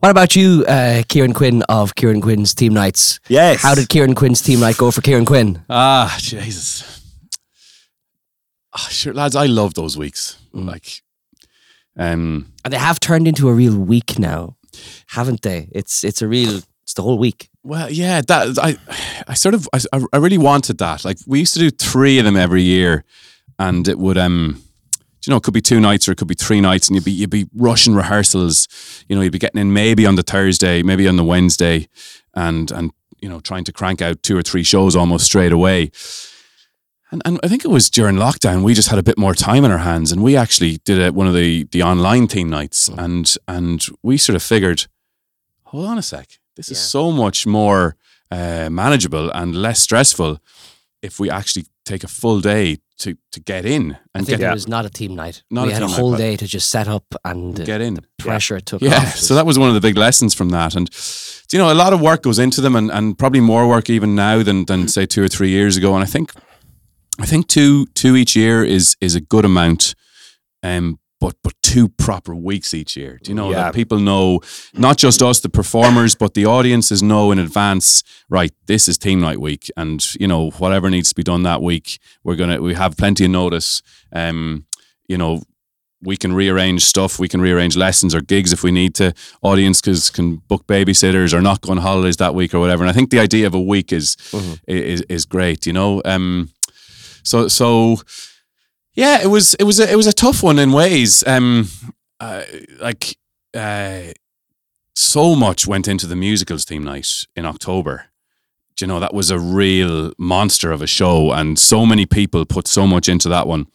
What 0.00 0.08
about 0.10 0.34
you, 0.34 0.64
uh, 0.66 1.02
Kieran 1.08 1.34
Quinn 1.34 1.62
of 1.68 1.94
Kieran 1.94 2.22
Quinn's 2.22 2.54
Theme 2.54 2.72
Nights? 2.72 3.20
yes 3.28 3.60
How 3.62 3.74
did 3.74 3.88
Kieran 3.90 4.14
Quinn's 4.14 4.40
Theme 4.40 4.60
Night 4.60 4.78
go 4.78 4.90
for 4.90 5.02
Kieran 5.02 5.26
Quinn? 5.26 5.62
Ah, 5.68 6.16
Jesus. 6.18 6.99
Ah, 8.72 8.88
sure, 8.90 9.12
lads, 9.14 9.34
I 9.36 9.46
love 9.46 9.74
those 9.74 9.96
weeks. 9.98 10.38
Like, 10.52 11.02
um, 11.96 12.52
And 12.64 12.72
they 12.72 12.78
have 12.78 13.00
turned 13.00 13.26
into 13.26 13.48
a 13.48 13.52
real 13.54 13.76
week 13.76 14.18
now, 14.18 14.56
haven't 15.08 15.42
they? 15.42 15.68
It's 15.72 16.04
it's 16.04 16.22
a 16.22 16.28
real 16.28 16.60
it's 16.84 16.94
the 16.94 17.02
whole 17.02 17.18
week. 17.18 17.48
well, 17.62 17.90
yeah, 17.90 18.20
that 18.26 18.58
I, 18.58 18.76
I 19.28 19.34
sort 19.34 19.54
of, 19.54 19.68
I, 19.72 19.80
I 20.12 20.16
really 20.16 20.38
wanted 20.38 20.78
that. 20.78 21.04
Like, 21.04 21.18
we 21.26 21.38
used 21.40 21.54
to 21.54 21.60
do 21.60 21.70
three 21.70 22.18
of 22.18 22.24
them 22.24 22.36
every 22.36 22.62
year, 22.62 23.04
and 23.58 23.86
it 23.86 23.98
would, 23.98 24.18
um, 24.18 24.60
you 25.24 25.30
know, 25.30 25.36
it 25.36 25.42
could 25.42 25.54
be 25.54 25.60
two 25.60 25.78
nights 25.78 26.08
or 26.08 26.12
it 26.12 26.18
could 26.18 26.26
be 26.28 26.34
three 26.34 26.60
nights, 26.60 26.88
and 26.88 26.96
you'd 26.96 27.04
be 27.04 27.12
you'd 27.12 27.30
be 27.30 27.46
rushing 27.54 27.94
rehearsals. 27.94 28.66
You 29.08 29.16
know, 29.16 29.22
you'd 29.22 29.32
be 29.32 29.38
getting 29.38 29.60
in 29.60 29.72
maybe 29.72 30.06
on 30.06 30.14
the 30.14 30.22
Thursday, 30.22 30.82
maybe 30.82 31.06
on 31.06 31.16
the 31.16 31.24
Wednesday, 31.24 31.88
and 32.34 32.70
and 32.70 32.92
you 33.20 33.28
know, 33.28 33.40
trying 33.40 33.64
to 33.64 33.72
crank 33.72 34.00
out 34.00 34.22
two 34.22 34.36
or 34.36 34.42
three 34.42 34.62
shows 34.62 34.96
almost 34.96 35.26
straight 35.26 35.52
away. 35.52 35.90
And, 37.12 37.22
and 37.24 37.40
I 37.42 37.48
think 37.48 37.64
it 37.64 37.68
was 37.70 37.90
during 37.90 38.16
lockdown 38.16 38.62
we 38.62 38.72
just 38.74 38.88
had 38.88 38.98
a 38.98 39.02
bit 39.02 39.18
more 39.18 39.34
time 39.34 39.64
on 39.64 39.70
our 39.72 39.78
hands, 39.78 40.12
and 40.12 40.22
we 40.22 40.36
actually 40.36 40.78
did 40.84 41.00
a, 41.00 41.12
one 41.12 41.26
of 41.26 41.34
the 41.34 41.64
the 41.72 41.82
online 41.82 42.28
theme 42.28 42.48
nights, 42.48 42.88
and 42.88 43.34
and 43.48 43.84
we 44.02 44.16
sort 44.16 44.36
of 44.36 44.42
figured, 44.42 44.86
hold 45.64 45.86
on 45.86 45.98
a 45.98 46.02
sec, 46.02 46.38
this 46.56 46.70
is 46.70 46.78
so 46.78 47.10
much 47.10 47.46
more 47.46 47.96
uh, 48.30 48.68
manageable 48.70 49.30
and 49.32 49.54
less 49.56 49.80
stressful 49.80 50.38
if 51.02 51.18
we 51.18 51.28
actually 51.30 51.66
take 51.84 52.04
a 52.04 52.08
full 52.08 52.40
day 52.40 52.76
to 52.98 53.16
to 53.32 53.40
get 53.40 53.64
in 53.64 53.92
I 54.14 54.18
and 54.18 54.26
think 54.26 54.38
get 54.38 54.50
it 54.50 54.54
was 54.54 54.68
not 54.68 54.84
a 54.84 54.88
theme 54.88 55.16
night. 55.16 55.42
Not 55.50 55.66
we 55.66 55.72
a 55.72 55.74
had 55.74 55.82
a 55.82 55.88
whole 55.88 56.12
night, 56.12 56.18
day 56.18 56.36
to 56.36 56.46
just 56.46 56.68
set 56.70 56.86
up 56.86 57.04
and 57.24 57.58
uh, 57.58 57.64
get 57.64 57.80
in. 57.80 57.98
pressure 58.18 58.56
it 58.56 58.66
took 58.66 58.82
Yeah, 58.82 58.98
off. 58.98 59.16
so 59.26 59.34
that 59.34 59.46
was 59.46 59.58
one 59.58 59.68
of 59.68 59.74
the 59.74 59.80
big 59.80 59.96
lessons 59.96 60.34
from 60.34 60.50
that, 60.50 60.76
and 60.76 60.88
you 61.52 61.58
know, 61.58 61.72
a 61.72 61.74
lot 61.74 61.92
of 61.92 62.00
work 62.00 62.22
goes 62.22 62.38
into 62.38 62.60
them, 62.60 62.76
and, 62.76 62.90
and 62.92 63.18
probably 63.18 63.40
more 63.40 63.66
work 63.66 63.90
even 63.90 64.14
now 64.14 64.44
than 64.44 64.66
than 64.66 64.86
say 64.86 65.06
two 65.06 65.22
or 65.24 65.28
three 65.28 65.48
years 65.50 65.76
ago. 65.76 65.94
And 65.94 66.04
I 66.04 66.06
think, 66.06 66.32
I 67.20 67.26
think 67.26 67.46
two 67.48 67.86
two 67.94 68.16
each 68.16 68.34
year 68.36 68.64
is 68.64 68.96
is 69.00 69.14
a 69.14 69.20
good 69.20 69.44
amount, 69.44 69.94
um, 70.62 70.98
but 71.20 71.34
but 71.42 71.52
two 71.62 71.88
proper 71.88 72.34
weeks 72.34 72.72
each 72.74 72.96
year. 72.96 73.18
Do 73.22 73.30
you 73.30 73.34
know 73.34 73.50
Yeah. 73.50 73.64
that 73.64 73.74
people 73.74 73.98
know 74.00 74.40
not 74.72 74.96
just 74.98 75.22
us, 75.22 75.40
the 75.40 75.48
performers, 75.48 76.14
but 76.14 76.34
the 76.34 76.46
audiences 76.46 77.02
know 77.02 77.30
in 77.32 77.38
advance. 77.38 78.02
Right, 78.28 78.52
this 78.66 78.88
is 78.88 78.96
theme 78.96 79.20
night 79.20 79.40
week, 79.40 79.70
and 79.76 80.02
you 80.20 80.26
know 80.28 80.50
whatever 80.58 80.88
needs 80.90 81.08
to 81.10 81.14
be 81.14 81.22
done 81.22 81.42
that 81.42 81.62
week, 81.62 81.98
we're 82.24 82.36
gonna 82.36 82.60
we 82.60 82.74
have 82.74 82.96
plenty 82.96 83.24
of 83.24 83.30
notice. 83.30 83.82
Um, 84.12 84.64
you 85.08 85.18
know, 85.18 85.42
we 86.02 86.16
can 86.16 86.32
rearrange 86.32 86.84
stuff. 86.84 87.18
We 87.18 87.28
can 87.28 87.40
rearrange 87.42 87.76
lessons 87.76 88.14
or 88.14 88.20
gigs 88.22 88.52
if 88.52 88.62
we 88.62 88.70
need 88.70 88.94
to. 88.94 89.12
Audience 89.42 89.80
cause 89.82 90.08
can 90.10 90.36
book 90.48 90.66
babysitters 90.66 91.34
or 91.34 91.42
not 91.42 91.60
go 91.60 91.72
on 91.72 91.78
holidays 91.78 92.16
that 92.16 92.34
week 92.34 92.54
or 92.54 92.60
whatever. 92.60 92.82
And 92.84 92.90
I 92.90 92.94
think 92.94 93.10
the 93.10 93.18
idea 93.20 93.46
of 93.46 93.54
a 93.54 93.60
week 93.60 93.92
is 93.92 94.16
is 94.66 95.02
is 95.08 95.26
great. 95.26 95.66
You 95.66 95.72
know, 95.74 96.00
um, 96.04 96.48
so 97.22 97.48
so 97.48 98.00
yeah, 98.94 99.22
it 99.22 99.28
was 99.28 99.54
it 99.54 99.64
was 99.64 99.80
a, 99.80 99.90
it 99.90 99.96
was 99.96 100.06
a 100.06 100.12
tough 100.12 100.42
one 100.42 100.58
in 100.58 100.72
ways. 100.72 101.26
Um, 101.26 101.68
uh, 102.18 102.42
like 102.80 103.16
uh, 103.54 104.12
so 104.94 105.34
much 105.34 105.66
went 105.66 105.88
into 105.88 106.06
the 106.06 106.16
musicals 106.16 106.64
theme 106.64 106.84
night 106.84 107.08
in 107.34 107.46
October. 107.46 108.06
Do 108.76 108.84
you 108.84 108.88
know 108.88 109.00
that 109.00 109.14
was 109.14 109.30
a 109.30 109.38
real 109.38 110.12
monster 110.18 110.72
of 110.72 110.82
a 110.82 110.86
show, 110.86 111.32
and 111.32 111.58
so 111.58 111.86
many 111.86 112.06
people 112.06 112.44
put 112.44 112.66
so 112.66 112.86
much 112.86 113.08
into 113.08 113.28
that 113.28 113.46
one. 113.46 113.66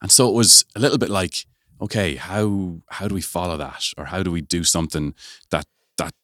And 0.00 0.10
so 0.10 0.28
it 0.28 0.34
was 0.34 0.64
a 0.74 0.80
little 0.80 0.98
bit 0.98 1.10
like, 1.10 1.46
okay, 1.80 2.16
how 2.16 2.80
how 2.88 3.08
do 3.08 3.14
we 3.14 3.20
follow 3.20 3.56
that, 3.56 3.84
or 3.96 4.06
how 4.06 4.22
do 4.22 4.30
we 4.30 4.40
do 4.40 4.64
something 4.64 5.14
that 5.50 5.66
that 5.96 6.14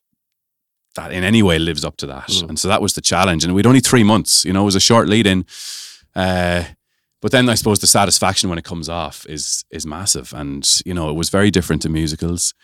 that 0.94 1.12
in 1.12 1.24
any 1.24 1.42
way 1.42 1.58
lives 1.58 1.84
up 1.84 1.96
to 1.98 2.06
that? 2.06 2.28
And 2.48 2.58
so 2.58 2.68
that 2.68 2.82
was 2.82 2.94
the 2.94 3.00
challenge. 3.00 3.44
And 3.44 3.54
we'd 3.54 3.66
only 3.66 3.80
three 3.80 4.04
months, 4.04 4.44
you 4.44 4.52
know, 4.52 4.62
it 4.62 4.66
was 4.66 4.76
a 4.76 4.80
short 4.80 5.08
lead 5.08 5.26
in. 5.26 5.46
Uh, 6.18 6.64
but 7.22 7.30
then 7.32 7.48
I 7.48 7.54
suppose 7.56 7.78
the 7.78 7.86
satisfaction 7.86 8.48
when 8.50 8.58
it 8.58 8.64
comes 8.64 8.88
off 8.88 9.26
is 9.28 9.64
is 9.70 9.84
massive, 9.86 10.32
and 10.40 10.64
you 10.84 10.94
know, 10.94 11.10
it 11.10 11.16
was 11.16 11.30
very 11.30 11.50
different 11.50 11.82
to 11.82 11.88
musicals. 11.88 12.54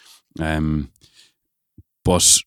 Um, 0.40 0.90
but 2.04 2.38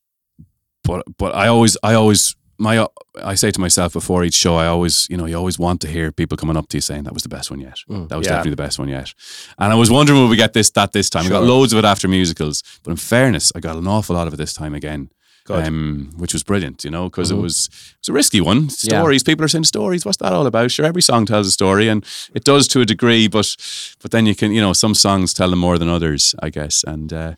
but 0.84 1.04
but 1.18 1.32
I 1.36 1.48
always 1.48 1.78
I 1.84 1.94
always 1.96 2.36
my 2.60 2.88
I 3.32 3.36
say 3.36 3.52
to 3.52 3.60
myself 3.62 3.94
before 3.94 4.24
each 4.26 4.34
show, 4.36 4.56
I 4.56 4.68
always 4.68 5.08
you 5.10 5.18
know 5.18 5.26
you 5.28 5.38
always 5.38 5.60
want 5.60 5.82
to 5.82 5.88
hear 5.88 6.12
people 6.12 6.38
coming 6.38 6.58
up 6.58 6.68
to 6.70 6.78
you 6.78 6.82
saying 6.82 7.04
that 7.04 7.14
was 7.14 7.24
the 7.24 7.30
best 7.38 7.52
one 7.52 7.60
yet. 7.62 7.78
Mm. 7.90 8.08
That 8.10 8.18
was 8.18 8.26
Yeah. 8.28 8.34
definitely 8.34 8.56
the 8.56 8.64
best 8.64 8.80
one 8.80 8.90
yet. 8.90 9.14
And 9.58 9.72
I 9.74 9.76
was 9.76 9.90
wondering 9.90 10.20
will 10.20 10.30
we 10.30 10.38
get 10.38 10.54
this 10.54 10.72
that 10.72 10.92
this 10.92 11.10
time. 11.10 11.24
We 11.26 11.30
got 11.30 11.44
loads 11.44 11.74
of 11.74 11.80
it 11.80 11.86
after 11.86 12.08
musicals, 12.08 12.64
but 12.84 12.92
in 12.92 12.98
fairness, 12.98 13.52
I 13.56 13.60
got 13.60 13.78
an 13.78 13.88
awful 13.88 14.16
lot 14.16 14.28
of 14.28 14.34
it 14.34 14.38
this 14.38 14.54
time 14.54 14.74
again. 14.76 15.10
Um, 15.50 16.12
which 16.18 16.34
was 16.34 16.44
brilliant, 16.44 16.84
you 16.84 16.92
know, 16.92 17.10
because 17.10 17.32
Mhm. 17.32 17.38
it 17.38 17.42
was 17.42 17.70
it 17.72 17.98
was 18.02 18.10
a 18.10 18.14
risky 18.14 18.42
one. 18.42 18.64
Yeah. 18.64 19.00
Stories, 19.00 19.24
people 19.24 19.44
are 19.46 19.48
saying 19.50 19.64
stories. 19.66 20.06
What's 20.06 20.18
that 20.18 20.34
all 20.34 20.46
about? 20.48 20.72
Sure, 20.72 20.86
every 20.86 21.02
song 21.02 21.26
tells 21.26 21.48
a 21.48 21.52
story, 21.52 21.88
and 21.90 22.06
it 22.34 22.44
does 22.44 22.68
to 22.70 22.82
a 22.82 22.86
degree, 22.86 23.28
but 23.28 23.56
but 24.02 24.12
then 24.12 24.26
you 24.26 24.36
can, 24.36 24.52
you 24.52 24.62
know, 24.62 24.74
some 24.74 24.94
songs 24.96 25.34
tell 25.34 25.50
them 25.50 25.60
more 25.60 25.78
than 25.78 25.90
others, 25.90 26.36
I 26.44 26.50
guess. 26.50 26.84
And 26.84 27.12
uh, 27.14 27.34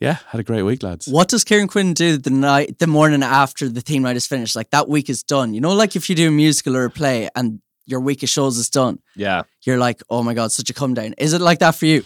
yeah, 0.00 0.16
had 0.28 0.40
a 0.40 0.44
great 0.44 0.62
week, 0.62 0.82
lads. 0.82 1.06
What 1.08 1.28
does 1.28 1.44
Kieran 1.44 1.68
Quinn 1.68 1.92
do 1.94 2.16
the 2.16 2.30
night, 2.30 2.78
the 2.78 2.86
morning 2.86 3.22
after 3.22 3.68
the 3.68 3.80
theme 3.82 4.02
night 4.02 4.16
is 4.16 4.26
finished? 4.26 4.56
Like 4.56 4.70
that 4.70 4.88
week 4.88 5.10
is 5.10 5.22
done. 5.22 5.52
You 5.54 5.60
know, 5.60 5.74
like 5.74 5.94
if 5.96 6.08
you 6.08 6.16
do 6.16 6.28
a 6.28 6.30
musical 6.30 6.76
or 6.76 6.84
a 6.86 6.90
play 6.90 7.28
and 7.34 7.60
your 7.86 8.00
week 8.00 8.22
of 8.22 8.28
shows 8.28 8.56
is 8.56 8.70
done, 8.70 8.98
Yeah. 9.16 9.42
you're 9.66 9.78
like, 9.78 10.00
oh 10.08 10.22
my 10.22 10.32
god, 10.34 10.52
such 10.52 10.70
a 10.70 10.72
come 10.72 10.94
down. 10.94 11.12
Is 11.18 11.32
it 11.32 11.40
like 11.40 11.58
that 11.58 11.74
for 11.74 11.86
you? 11.86 12.04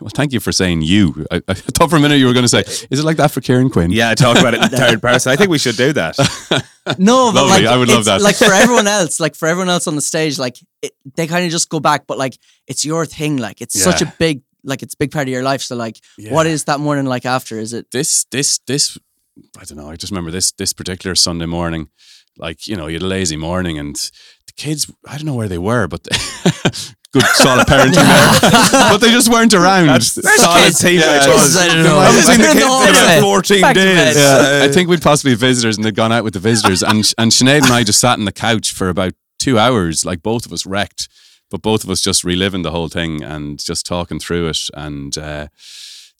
Well, 0.00 0.10
thank 0.14 0.32
you 0.32 0.40
for 0.40 0.52
saying 0.52 0.82
you. 0.82 1.26
I, 1.30 1.42
I 1.48 1.54
thought 1.54 1.90
for 1.90 1.96
a 1.96 2.00
minute 2.00 2.16
you 2.16 2.26
were 2.26 2.32
going 2.32 2.44
to 2.44 2.48
say, 2.48 2.60
"Is 2.90 3.00
it 3.00 3.04
like 3.04 3.16
that 3.16 3.30
for 3.30 3.40
Kieran 3.40 3.70
Quinn?" 3.70 3.90
Yeah, 3.90 4.10
I 4.10 4.14
talk 4.14 4.38
about 4.38 4.54
it 4.54 4.62
in 4.62 4.68
third 4.84 5.00
person. 5.00 5.32
I 5.32 5.36
think 5.36 5.50
we 5.50 5.58
should 5.58 5.76
do 5.76 5.92
that. 5.94 6.16
No, 6.98 7.30
but 7.30 7.44
Lovely, 7.44 7.64
like 7.64 7.66
I 7.66 7.76
would 7.76 7.88
love 7.88 8.06
that. 8.06 8.20
Like 8.22 8.36
for 8.36 8.52
everyone 8.52 8.86
else, 8.98 9.20
like 9.20 9.36
for 9.36 9.46
everyone 9.46 9.68
else 9.68 9.86
on 9.86 9.96
the 9.96 10.02
stage, 10.02 10.38
like 10.38 10.56
it, 10.82 10.92
they 11.14 11.26
kind 11.26 11.44
of 11.44 11.50
just 11.50 11.68
go 11.68 11.78
back, 11.78 12.06
but 12.06 12.18
like 12.18 12.36
it's 12.66 12.84
your 12.84 13.06
thing. 13.06 13.36
Like 13.36 13.60
it's 13.60 13.80
such 13.80 14.02
a 14.02 14.12
big, 14.18 14.42
like 14.64 14.82
it's 14.82 14.94
a 14.94 14.96
big 14.96 15.12
part 15.12 15.28
of 15.28 15.32
your 15.32 15.42
life. 15.42 15.60
So 15.60 15.76
like, 15.76 16.00
what 16.30 16.46
is 16.46 16.64
that 16.64 16.80
morning 16.80 17.04
like 17.04 17.26
after? 17.26 17.58
Is 17.58 17.74
it? 17.74 17.90
this 17.92 18.24
this 18.32 18.58
this 18.66 18.98
I 19.60 19.64
don't 19.64 19.76
know. 19.78 19.90
I 19.90 19.96
just 19.96 20.10
remember 20.10 20.30
this 20.30 20.52
this 20.52 20.72
particular 20.72 21.14
Sunday 21.14 21.46
morning, 21.46 21.90
like 22.38 22.66
you 22.66 22.76
know, 22.76 22.86
you 22.86 22.94
had 22.94 23.02
a 23.02 23.06
lazy 23.06 23.36
morning, 23.36 23.78
and 23.78 23.94
the 24.46 24.52
kids. 24.56 24.90
I 25.06 25.16
don't 25.16 25.26
know 25.26 25.34
where 25.34 25.48
they 25.48 25.58
were, 25.58 25.86
but 25.86 26.08
good 27.12 27.22
solid 27.34 27.66
parenting 27.66 27.94
there, 28.06 28.50
but 28.90 28.98
they 28.98 29.10
just 29.10 29.30
weren't 29.32 29.52
around. 29.54 29.86
That's 29.88 30.40
solid 30.40 30.64
kids? 30.64 30.78
team. 30.80 31.00
Yeah, 31.00 31.26
was. 31.26 31.42
was- 31.42 31.56
I 31.56 31.66
don't 31.68 31.82
know. 31.82 31.98
I 31.98 32.06
haven't 32.06 32.22
seen 32.22 32.38
the 32.38 32.42
They're 32.44 32.52
kids 32.54 32.64
the 32.66 32.88
in 32.88 33.18
about 33.18 33.20
14 33.22 33.60
Back 33.60 33.74
to 33.74 33.80
days. 33.82 33.96
bed. 34.14 34.16
Yeah, 34.60 34.64
I 34.64 34.68
think 34.72 34.88
we'd 34.88 35.02
possibly 35.02 35.32
have 35.32 35.40
visitors, 35.40 35.76
and 35.76 35.84
they'd 35.84 35.94
gone 35.96 36.12
out 36.12 36.24
with 36.24 36.34
the 36.34 36.40
visitors, 36.40 36.82
and 36.82 37.12
and 37.18 37.30
Sinead 37.32 37.62
and 37.64 37.72
I 37.72 37.82
just 37.84 38.00
sat 38.00 38.18
on 38.18 38.24
the 38.26 38.32
couch 38.32 38.72
for 38.72 38.88
about 38.88 39.12
two 39.38 39.58
hours, 39.58 40.04
like 40.04 40.22
both 40.22 40.46
of 40.46 40.52
us 40.52 40.64
wrecked, 40.66 41.08
but 41.50 41.62
both 41.62 41.82
of 41.84 41.90
us 41.90 42.00
just 42.00 42.22
reliving 42.24 42.62
the 42.62 42.70
whole 42.70 42.88
thing 42.88 43.22
and 43.24 43.58
just 43.58 43.86
talking 43.86 44.20
through 44.20 44.48
it, 44.48 44.58
and 44.74 45.16
uh, 45.18 45.48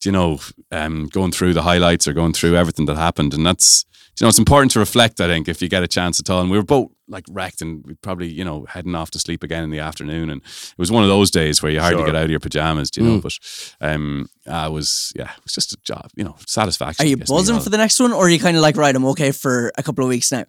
you 0.04 0.12
know, 0.12 0.38
um, 0.70 1.06
going 1.06 1.32
through 1.32 1.54
the 1.54 1.62
highlights 1.62 2.08
or 2.08 2.12
going 2.12 2.32
through 2.32 2.56
everything 2.56 2.86
that 2.86 2.96
happened, 2.96 3.34
and 3.34 3.44
that's 3.44 3.84
you 4.18 4.24
know, 4.24 4.28
it's 4.28 4.38
important 4.38 4.70
to 4.72 4.78
reflect. 4.78 5.20
I 5.20 5.28
think 5.28 5.48
if 5.48 5.62
you 5.62 5.68
get 5.68 5.82
a 5.82 5.88
chance 5.88 6.20
at 6.20 6.28
all, 6.28 6.42
and 6.42 6.50
we 6.50 6.58
were 6.58 6.64
both 6.64 6.90
like 7.08 7.24
wrecked, 7.30 7.62
and 7.62 7.82
we 7.86 7.94
probably 7.94 8.28
you 8.28 8.44
know 8.44 8.66
heading 8.68 8.94
off 8.94 9.10
to 9.12 9.18
sleep 9.18 9.42
again 9.42 9.64
in 9.64 9.70
the 9.70 9.78
afternoon, 9.78 10.30
and 10.30 10.42
it 10.42 10.78
was 10.78 10.92
one 10.92 11.02
of 11.02 11.08
those 11.08 11.30
days 11.30 11.62
where 11.62 11.72
you 11.72 11.80
hardly 11.80 12.00
Sure. 12.00 12.06
get 12.06 12.16
out 12.16 12.24
of 12.24 12.30
your 12.30 12.40
pajamas, 12.40 12.90
do 12.90 13.02
you 13.02 13.06
know. 13.08 13.20
But 13.20 13.38
um, 13.80 14.28
I 14.46 14.68
was 14.68 15.12
yeah, 15.16 15.30
it 15.36 15.44
was 15.44 15.54
just 15.54 15.72
a 15.72 15.78
job, 15.84 16.10
you 16.16 16.24
know, 16.24 16.36
satisfaction. 16.46 17.04
Are 17.04 17.08
you 17.08 17.16
buzzing 17.16 17.60
for 17.60 17.70
the 17.70 17.78
next 17.78 17.98
one, 17.98 18.12
or 18.12 18.26
are 18.26 18.30
you 18.30 18.38
kind 18.38 18.56
of 18.56 18.62
like, 18.62 18.76
right, 18.76 18.94
I'm 18.94 19.06
okay 19.06 19.32
for 19.32 19.72
a 19.78 19.82
couple 19.82 20.04
of 20.04 20.08
weeks 20.08 20.30
now? 20.32 20.44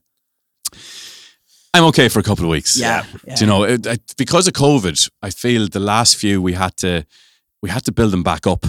I'm 1.73 1.85
okay 1.85 2.09
for 2.09 2.19
a 2.19 2.23
couple 2.23 2.43
of 2.43 2.51
weeks. 2.51 2.77
Yeah, 2.77 3.05
yeah. 3.25 3.35
Do 3.35 3.45
you 3.45 3.49
know, 3.49 3.63
it, 3.63 3.85
it, 3.85 4.13
because 4.17 4.47
of 4.47 4.53
COVID, 4.53 5.09
I 5.21 5.29
feel 5.29 5.69
the 5.69 5.79
last 5.79 6.17
few 6.17 6.41
we 6.41 6.53
had 6.53 6.75
to 6.77 7.05
we 7.61 7.69
had 7.69 7.85
to 7.85 7.91
build 7.93 8.11
them 8.11 8.23
back 8.23 8.45
up. 8.45 8.65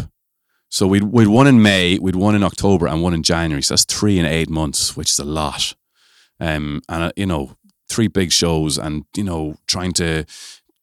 So 0.73 0.87
we'd 0.87 1.03
we'd 1.03 1.29
one 1.29 1.47
in 1.47 1.61
May, 1.61 1.99
we'd 1.99 2.17
one 2.17 2.35
in 2.35 2.43
October, 2.43 2.87
and 2.89 3.03
one 3.03 3.13
in 3.13 3.23
January. 3.23 3.63
So 3.63 3.75
that's 3.75 3.85
three 3.85 4.19
in 4.19 4.25
eight 4.25 4.49
months, 4.49 4.97
which 4.97 5.11
is 5.11 5.19
a 5.19 5.25
lot. 5.25 5.75
Um, 6.41 6.81
and 6.89 7.03
uh, 7.03 7.13
you 7.15 7.27
know, 7.27 7.57
three 7.91 8.09
big 8.09 8.33
shows, 8.33 8.79
and 8.79 9.05
you 9.15 9.23
know, 9.23 9.57
trying 9.67 9.93
to 9.93 10.25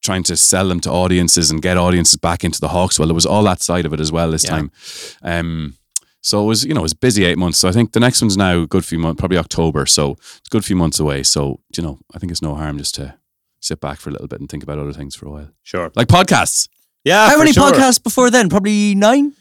trying 0.04 0.22
to 0.26 0.38
sell 0.38 0.68
them 0.68 0.80
to 0.82 0.92
audiences 0.92 1.50
and 1.50 1.60
get 1.60 1.76
audiences 1.76 2.18
back 2.18 2.44
into 2.44 2.62
the 2.62 2.68
Hawks. 2.68 3.00
Well, 3.00 3.08
there 3.08 3.16
was 3.16 3.26
all 3.26 3.42
that 3.46 3.64
side 3.64 3.88
of 3.88 3.92
it 3.92 4.00
as 4.00 4.12
well 4.12 4.30
this 4.30 4.44
Yeah. 4.44 4.50
time. 4.52 4.72
Um, 5.24 5.74
so 6.22 6.44
it 6.44 6.46
was, 6.46 6.64
you 6.66 6.76
know, 6.76 6.82
it 6.82 6.84
was 6.84 6.94
busy 6.94 7.26
eight 7.26 7.40
months. 7.40 7.58
So 7.58 7.68
I 7.68 7.72
think 7.72 7.94
the 7.94 8.00
next 8.00 8.22
one's 8.22 8.38
now 8.38 8.62
a 8.62 8.68
good 8.68 8.86
few 8.86 9.00
months, 9.00 9.20
probably 9.20 9.38
October. 9.40 9.88
So 9.88 10.12
it's 10.12 10.48
a 10.48 10.52
good 10.52 10.64
few 10.64 10.76
months 10.76 11.00
away. 11.00 11.24
So, 11.24 11.62
you 11.76 11.82
know, 11.84 11.98
I 12.14 12.20
think 12.20 12.32
it's 12.32 12.42
no 12.44 12.54
harm 12.56 12.78
just 12.78 12.94
to 12.96 13.16
sit 13.60 13.82
back 13.82 14.00
for 14.00 14.10
a 14.10 14.14
little 14.14 14.28
bit 14.28 14.40
and 14.40 14.48
think 14.50 14.62
about 14.64 14.78
other 14.78 14.94
things 14.94 15.16
for 15.16 15.26
a 15.26 15.32
while. 15.32 15.50
Sure. 15.64 15.92
Like 15.96 16.08
podcasts. 16.08 16.70
Yeah. 17.04 17.28
How 17.30 17.38
many 17.40 17.54
sure. 17.54 17.72
podcasts 17.72 18.02
before 18.02 18.30
then? 18.30 18.50
Probably 18.50 18.94
nine. 18.96 19.34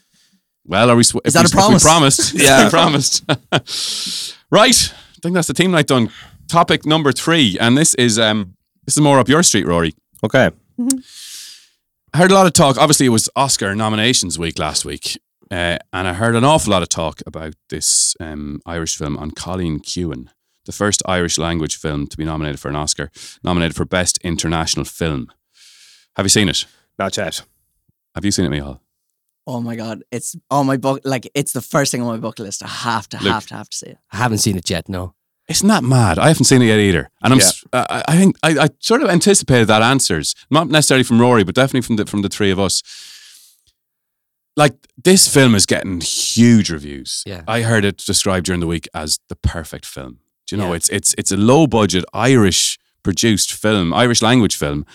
Well, 0.69 0.91
are 0.91 0.95
we? 0.95 1.03
Sw- 1.03 1.15
if 1.25 1.33
that 1.33 1.45
we, 1.45 1.47
a 1.47 1.49
promise? 1.49 1.83
If 1.83 1.83
we 1.83 1.89
promised. 1.89 2.33
Yeah. 2.39 2.63
we 2.65 2.69
promised. 2.69 3.25
right. 4.51 4.93
I 4.93 5.19
think 5.21 5.33
that's 5.33 5.47
the 5.47 5.55
theme 5.55 5.71
night 5.71 5.87
done. 5.87 6.11
Topic 6.47 6.85
number 6.85 7.11
three, 7.11 7.57
and 7.59 7.75
this 7.75 7.95
is 7.95 8.19
um 8.19 8.55
this 8.85 8.95
is 8.95 9.01
more 9.01 9.17
up 9.19 9.27
your 9.27 9.41
street, 9.41 9.65
Rory. 9.65 9.95
Okay. 10.23 10.51
I 12.13 12.17
heard 12.17 12.31
a 12.31 12.35
lot 12.35 12.45
of 12.45 12.53
talk. 12.53 12.77
Obviously, 12.77 13.07
it 13.07 13.09
was 13.09 13.29
Oscar 13.35 13.73
nominations 13.73 14.37
week 14.37 14.59
last 14.59 14.85
week, 14.85 15.19
uh, 15.51 15.77
and 15.91 16.07
I 16.07 16.13
heard 16.13 16.35
an 16.35 16.43
awful 16.43 16.71
lot 16.71 16.83
of 16.83 16.89
talk 16.89 17.21
about 17.25 17.55
this 17.69 18.15
um, 18.19 18.61
Irish 18.67 18.95
film 18.95 19.17
An 19.17 19.31
Cailín 19.31 19.81
Ciúin, 19.81 20.27
the 20.65 20.71
first 20.71 21.01
Irish 21.07 21.39
language 21.39 21.77
film 21.77 22.05
to 22.07 22.17
be 22.17 22.25
nominated 22.25 22.59
for 22.59 22.69
an 22.69 22.75
Oscar, 22.75 23.11
nominated 23.43 23.75
for 23.75 23.85
Best 23.85 24.19
International 24.23 24.85
Film. 24.85 25.31
Have 26.15 26.25
you 26.25 26.29
seen 26.29 26.47
it? 26.49 26.65
Not 26.99 27.17
yet. 27.17 27.41
Have 28.15 28.25
you 28.25 28.31
seen 28.31 28.45
it, 28.45 28.49
Michal? 28.49 28.81
Oh 29.51 29.59
my 29.61 29.75
god, 29.75 29.97
it's 30.11 30.35
on 30.49 30.65
my 30.67 30.77
book. 30.77 31.01
Like 31.03 31.25
it's 31.33 31.53
the 31.53 31.61
first 31.61 31.91
thing 31.91 32.01
on 32.01 32.07
my 32.07 32.17
bucket 32.17 32.45
list. 32.45 32.63
I 32.63 32.67
have 32.67 33.07
to, 33.09 33.17
Luke. 33.17 33.33
have 33.33 33.47
to, 33.47 33.55
have 33.55 33.69
to 33.69 33.77
see 33.77 33.87
it. 33.93 33.97
I 34.13 34.17
haven't 34.17 34.39
seen 34.45 34.57
it 34.57 34.69
yet. 34.69 34.87
No. 34.87 35.13
it's 35.47 35.63
not 35.63 35.83
mad? 35.83 36.19
I 36.19 36.27
haven't 36.27 36.45
seen 36.45 36.61
it 36.61 36.67
yet 36.67 36.79
either, 36.79 37.09
and 37.23 37.33
I'm. 37.33 37.39
Yeah. 37.39 37.85
I 37.89 38.03
I 38.13 38.15
think 38.19 38.35
I, 38.47 38.49
I 38.65 38.67
sort 38.79 39.01
of 39.03 39.09
anticipated 39.09 39.67
that 39.67 39.81
answers, 39.81 40.35
not 40.51 40.67
necessarily 40.69 41.03
from 41.03 41.19
Rory, 41.21 41.43
but 41.43 41.55
definitely 41.55 41.85
from 41.87 41.95
the 41.97 42.05
from 42.05 42.21
the 42.21 42.29
three 42.29 42.51
of 42.51 42.59
us. 42.59 42.83
Like 44.55 44.75
this 45.05 45.27
film 45.33 45.55
is 45.55 45.65
getting 45.65 46.01
huge 46.01 46.69
reviews. 46.69 47.23
Yeah. 47.25 47.43
I 47.47 47.61
heard 47.61 47.85
it 47.85 47.97
described 47.97 48.45
during 48.45 48.61
the 48.61 48.67
week 48.67 48.87
as 48.93 49.19
the 49.29 49.35
perfect 49.35 49.85
film. 49.85 50.19
Do 50.47 50.55
you 50.55 50.61
know 50.61 50.69
Yeah. 50.69 50.75
it's 50.77 50.89
it's 50.89 51.15
it's 51.17 51.31
a 51.31 51.37
low 51.37 51.65
budget 51.67 52.03
Irish 52.13 52.77
produced 53.03 53.53
film, 53.53 53.93
Irish 53.93 54.21
language 54.21 54.55
film, 54.57 54.85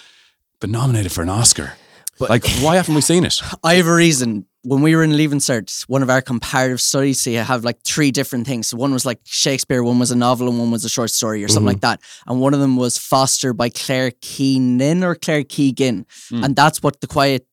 but 0.60 0.70
nominated 0.70 1.12
for 1.12 1.22
an 1.22 1.30
Oscar. 1.30 1.72
But- 2.18 2.30
like, 2.30 2.46
why 2.60 2.76
haven't 2.76 2.94
we 2.94 3.00
seen 3.00 3.24
it? 3.24 3.40
I 3.62 3.74
have 3.74 3.86
a 3.86 3.94
reason. 3.94 4.46
When 4.62 4.80
we 4.80 4.96
were 4.96 5.02
in 5.02 5.14
Leaving 5.14 5.40
Cert, 5.40 5.82
one 5.88 6.02
of 6.02 6.08
our 6.08 6.22
comparative 6.22 6.80
studies, 6.80 7.26
you 7.26 7.36
have 7.38 7.64
like 7.64 7.82
three 7.82 8.10
different 8.10 8.46
things. 8.46 8.68
So 8.68 8.78
one 8.78 8.94
was 8.94 9.04
like 9.04 9.20
Shakespeare, 9.24 9.82
one 9.82 9.98
was 9.98 10.10
a 10.10 10.16
novel, 10.16 10.48
and 10.48 10.58
one 10.58 10.70
was 10.70 10.86
a 10.86 10.88
short 10.88 11.10
story 11.10 11.44
or 11.44 11.48
something 11.48 11.62
mm-hmm. 11.62 11.66
like 11.66 11.80
that. 11.82 12.00
And 12.26 12.40
one 12.40 12.54
of 12.54 12.60
them 12.60 12.76
was 12.76 12.96
Foster 12.96 13.52
by 13.52 13.68
Claire 13.68 14.12
Keenan 14.22 15.04
or 15.04 15.16
Claire 15.16 15.44
Keegan. 15.44 16.06
Mm. 16.30 16.44
And 16.44 16.56
that's 16.56 16.82
what 16.82 17.02
The 17.02 17.06
Quiet 17.06 17.46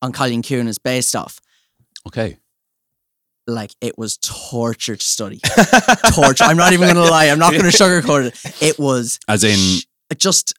An 0.00 0.12
Cailín 0.12 0.42
Ciúin 0.42 0.68
is 0.68 0.78
based 0.78 1.16
off. 1.16 1.40
Okay, 2.06 2.36
Like 3.48 3.72
it 3.80 3.98
was 3.98 4.18
torture 4.18 4.94
to 4.94 5.04
study. 5.04 5.40
torture. 6.12 6.44
I'm 6.44 6.56
not 6.56 6.72
even 6.72 6.86
going 6.92 6.94
to 7.04 7.10
lie. 7.10 7.26
I'm 7.26 7.38
not 7.40 7.52
going 7.52 7.64
to 7.64 7.76
sugarcoat 7.76 8.26
it. 8.26 8.62
It 8.62 8.78
was 8.78 9.18
as 9.26 9.42
in 9.42 9.80
it 10.10 10.18
just 10.18 10.54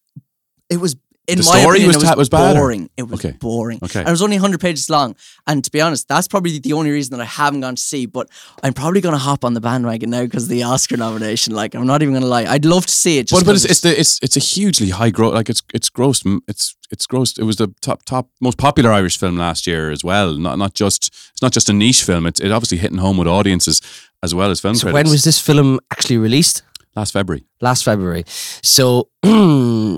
it 0.70 0.78
was 0.78 0.96
in 1.28 1.38
The 1.40 1.44
my 1.44 1.60
story 1.62 1.78
opinion, 1.78 1.88
was 1.88 1.96
it 1.96 2.00
was, 2.00 2.10
ta- 2.10 2.16
was 2.16 2.30
bad, 2.30 2.56
or- 2.56 2.60
boring. 2.60 2.90
It 2.98 3.04
was 3.10 3.20
Okay. 3.26 3.36
boring. 3.40 3.80
Okay. 3.84 4.00
And 4.00 4.08
it 4.08 4.12
was 4.12 4.22
only 4.22 4.36
100 4.38 4.60
pages 4.60 4.90
long. 4.90 5.16
And 5.48 5.64
to 5.64 5.72
be 5.72 5.82
honest, 5.82 6.08
that's 6.08 6.28
probably 6.28 6.60
the 6.60 6.74
only 6.74 6.92
reason 6.92 7.18
that 7.18 7.22
I 7.24 7.26
haven't 7.26 7.62
gone 7.62 7.76
to 7.76 7.82
see. 7.82 8.06
But 8.06 8.30
I'm 8.64 8.74
probably 8.74 9.02
going 9.02 9.14
to 9.16 9.20
hop 9.20 9.44
on 9.46 9.54
the 9.54 9.62
bandwagon 9.62 10.10
now 10.10 10.24
because 10.24 10.48
the 10.48 10.64
Oscar 10.64 10.98
nomination. 10.98 11.54
Like, 11.54 11.74
I'm 11.76 11.88
not 11.88 12.02
even 12.02 12.14
going 12.14 12.22
to 12.24 12.28
lie. 12.30 12.46
I'd 12.46 12.66
love 12.66 12.86
to 12.86 12.94
see 12.94 13.18
it. 13.20 13.28
Just 13.28 13.40
But, 13.42 13.46
but 13.46 13.52
'cause 13.54 13.66
it's, 13.66 13.72
it's 13.72 13.82
the 13.82 14.00
it's 14.00 14.20
it's 14.22 14.38
a 14.38 14.40
hugely 14.40 14.90
high 14.90 15.10
growth. 15.10 15.34
Like 15.34 15.50
it's 15.50 15.62
it's 15.74 15.90
grossed. 15.90 16.42
It's 16.48 16.76
it's 16.92 17.08
grossed. 17.08 17.40
It 17.40 17.44
was 17.44 17.56
the 17.56 17.74
top 17.82 18.04
top 18.04 18.30
most 18.40 18.58
popular 18.58 18.92
Irish 18.92 19.18
film 19.18 19.38
last 19.38 19.66
year 19.68 19.92
as 19.92 20.04
well. 20.04 20.34
Not 20.38 20.58
not 20.58 20.74
just 20.74 21.08
it's 21.34 21.42
not 21.42 21.52
just 21.52 21.70
a 21.70 21.74
niche 21.74 22.04
film. 22.04 22.26
It's 22.26 22.40
it 22.40 22.52
obviously 22.52 22.78
hitting 22.78 23.00
home 23.00 23.18
with 23.18 23.28
audiences 23.28 23.82
as 24.24 24.34
well 24.36 24.50
as 24.52 24.60
film 24.60 24.76
So 24.76 24.84
critics. 24.84 24.94
when 24.94 25.12
was 25.12 25.24
this 25.24 25.40
film 25.40 25.80
actually 25.92 26.18
released? 26.18 26.62
last 26.96 27.12
February? 27.12 27.44
Last 27.60 27.84
February. 27.84 28.24
So 28.64 29.10
hmm, 29.26 29.98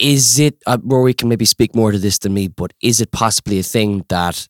is 0.00 0.38
it, 0.38 0.60
uh, 0.66 0.78
Rory 0.82 1.14
can 1.14 1.28
maybe 1.28 1.44
speak 1.44 1.74
more 1.74 1.92
to 1.92 1.98
this 1.98 2.18
than 2.18 2.34
me, 2.34 2.48
but 2.48 2.72
is 2.82 3.00
it 3.00 3.12
possibly 3.12 3.58
a 3.58 3.62
thing 3.62 4.04
that 4.08 4.48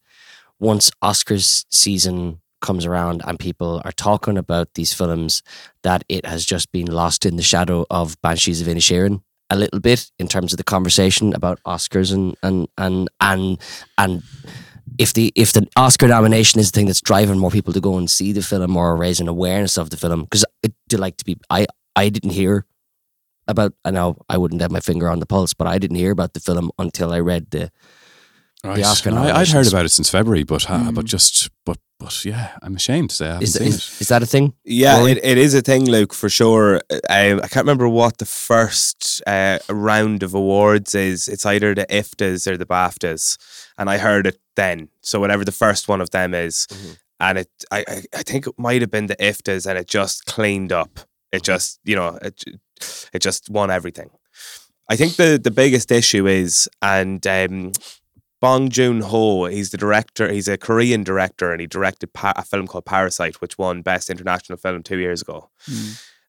once 0.58 0.90
Oscars 1.02 1.66
season 1.70 2.40
comes 2.60 2.86
around 2.86 3.22
and 3.26 3.38
people 3.38 3.82
are 3.84 3.92
talking 3.92 4.38
about 4.38 4.74
these 4.74 4.94
films, 4.94 5.42
that 5.82 6.04
it 6.08 6.24
has 6.24 6.44
just 6.44 6.70
been 6.72 6.86
lost 6.86 7.26
in 7.26 7.36
the 7.36 7.42
shadow 7.42 7.84
of 7.90 8.20
Banshees 8.22 8.60
of 8.60 8.68
Inisherin? 8.68 9.22
A 9.52 9.56
little 9.56 9.80
bit 9.80 10.12
in 10.20 10.28
terms 10.28 10.52
of 10.52 10.58
the 10.58 10.64
conversation 10.64 11.34
about 11.34 11.58
Oscars 11.66 12.12
and 12.12 12.36
and 12.44 12.68
and 12.78 13.08
and 13.20 13.58
and 13.98 14.22
if 14.96 15.12
the 15.12 15.32
if 15.34 15.52
the 15.52 15.66
Oscar 15.74 16.06
nomination 16.06 16.60
is 16.60 16.70
the 16.70 16.76
thing 16.76 16.86
that's 16.86 17.00
driving 17.00 17.38
more 17.38 17.50
people 17.50 17.72
to 17.72 17.80
go 17.80 17.96
and 17.96 18.08
see 18.08 18.30
the 18.30 18.42
film 18.42 18.76
or 18.76 18.96
raising 18.96 19.26
awareness 19.26 19.76
of 19.76 19.90
the 19.90 19.96
film, 19.96 20.22
because 20.22 20.44
it 20.62 20.72
do 20.88 20.98
like 20.98 21.16
to 21.16 21.24
be, 21.24 21.36
I 21.50 21.66
I 21.96 22.10
didn't 22.10 22.30
hear 22.30 22.64
about. 23.50 23.74
I 23.84 23.90
know 23.90 24.16
I 24.28 24.38
wouldn't 24.38 24.62
have 24.62 24.70
my 24.70 24.80
finger 24.80 25.08
on 25.08 25.20
the 25.20 25.26
pulse, 25.26 25.54
but 25.54 25.66
I 25.66 25.78
didn't 25.78 25.96
hear 25.96 26.12
about 26.12 26.34
the 26.34 26.40
film 26.40 26.70
until 26.78 27.12
I 27.12 27.20
read 27.20 27.50
the. 27.50 27.70
Right. 28.62 28.84
Oscar 28.84 29.10
No, 29.10 29.22
I, 29.22 29.40
I'd 29.40 29.48
heard 29.48 29.68
about 29.68 29.86
it 29.86 29.88
since 29.88 30.10
February, 30.10 30.42
but 30.42 30.68
uh, 30.68 30.92
but 30.92 31.06
just 31.06 31.48
but 31.64 31.78
but 31.98 32.24
yeah, 32.24 32.58
I'm 32.62 32.76
ashamed 32.76 33.10
to 33.10 33.16
say 33.16 33.24
I 33.26 33.28
haven't 33.28 33.42
Is, 33.44 33.54
seen 33.54 33.66
is, 33.68 33.74
it. 33.76 34.00
is 34.02 34.08
that 34.08 34.22
a 34.22 34.26
thing? 34.26 34.52
Yeah, 34.64 35.06
it, 35.06 35.18
it 35.22 35.38
is 35.38 35.54
a 35.54 35.62
thing, 35.62 35.86
Luke, 35.86 36.12
for 36.12 36.28
sure. 36.28 36.76
Um, 37.08 37.40
I 37.42 37.48
can't 37.48 37.64
remember 37.64 37.88
what 37.88 38.18
the 38.18 38.26
first 38.26 39.22
uh, 39.26 39.60
round 39.70 40.22
of 40.22 40.34
awards 40.34 40.94
is. 40.94 41.26
It's 41.26 41.46
either 41.46 41.74
the 41.74 41.86
IFTAs 41.86 42.46
or 42.50 42.58
the 42.58 42.66
BAFTAs, 42.66 43.38
and 43.78 43.88
I 43.88 43.96
heard 43.96 44.26
it 44.26 44.38
then. 44.56 44.88
So 45.00 45.20
whatever 45.20 45.44
the 45.44 45.52
first 45.52 45.88
one 45.88 46.00
of 46.02 46.10
them 46.10 46.34
is, 46.34 46.66
and 47.18 47.38
it, 47.38 47.48
I, 47.70 47.84
I, 47.86 48.02
I 48.14 48.22
think 48.22 48.46
it 48.46 48.58
might 48.58 48.80
have 48.80 48.90
been 48.90 49.06
the 49.06 49.16
IFTAs, 49.16 49.66
and 49.66 49.78
it 49.78 49.86
just 49.86 50.26
cleaned 50.26 50.72
up. 50.72 51.00
It 51.32 51.42
just, 51.42 51.80
you 51.84 51.96
know, 51.96 52.18
it, 52.20 52.42
it 53.12 53.20
just 53.20 53.50
won 53.50 53.70
everything. 53.70 54.10
I 54.88 54.96
think 54.96 55.16
the 55.16 55.40
the 55.42 55.50
biggest 55.50 55.92
issue 55.92 56.26
is, 56.26 56.68
and 56.82 57.24
um, 57.26 57.72
Bong 58.40 58.70
Joon 58.70 59.02
Ho. 59.02 59.44
He's 59.44 59.70
the 59.70 59.76
director. 59.76 60.32
He's 60.32 60.48
a 60.48 60.56
Korean 60.58 61.04
director, 61.04 61.52
and 61.52 61.60
he 61.60 61.66
directed 61.66 62.12
pa- 62.12 62.32
a 62.36 62.42
film 62.42 62.66
called 62.66 62.86
Parasite, 62.86 63.40
which 63.40 63.58
won 63.58 63.82
Best 63.82 64.10
International 64.10 64.58
Film 64.58 64.82
two 64.82 64.98
years 64.98 65.22
ago. 65.22 65.50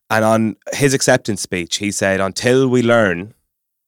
And 0.10 0.26
on 0.26 0.56
his 0.74 0.94
acceptance 0.94 1.42
speech, 1.42 1.78
he 1.78 1.92
said, 1.92 2.20
"Until 2.20 2.68
we 2.68 2.84
learn 2.84 3.34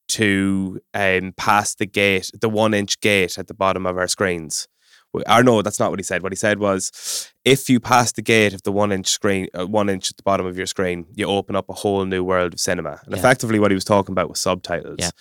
to 0.09 0.79
um, 0.93 1.33
pass 1.37 1.75
the 1.75 1.85
gate, 1.85 2.31
the 2.39 2.49
one-inch 2.49 2.99
gate 3.01 3.37
at 3.37 3.47
the 3.47 3.53
bottom 3.53 3.85
of 3.85 3.97
our 3.97 4.07
screens." 4.07 4.67
Or 5.13 5.43
no, 5.43 5.61
that's 5.61 5.79
not 5.79 5.91
what 5.91 5.99
he 5.99 6.03
said. 6.03 6.23
What 6.23 6.31
he 6.31 6.35
said 6.35 6.59
was, 6.59 7.31
if 7.45 7.69
you 7.69 7.79
pass 7.79 8.11
the 8.11 8.21
gate 8.23 8.53
of 8.53 8.63
the 8.63 8.71
one-inch 8.71 9.07
screen, 9.07 9.47
uh, 9.53 9.67
one 9.67 9.89
inch 9.89 10.09
at 10.09 10.17
the 10.17 10.23
bottom 10.23 10.45
of 10.45 10.57
your 10.57 10.65
screen, 10.65 11.05
you 11.13 11.27
open 11.27 11.55
up 11.55 11.69
a 11.69 11.73
whole 11.73 12.03
new 12.05 12.23
world 12.23 12.53
of 12.53 12.59
cinema. 12.59 12.99
And 13.05 13.13
Yeah. 13.13 13.19
effectively, 13.19 13.59
what 13.59 13.69
he 13.71 13.75
was 13.75 13.85
talking 13.85 14.13
about 14.13 14.29
was 14.29 14.39
subtitles. 14.39 14.97
Yeah. 14.99 15.11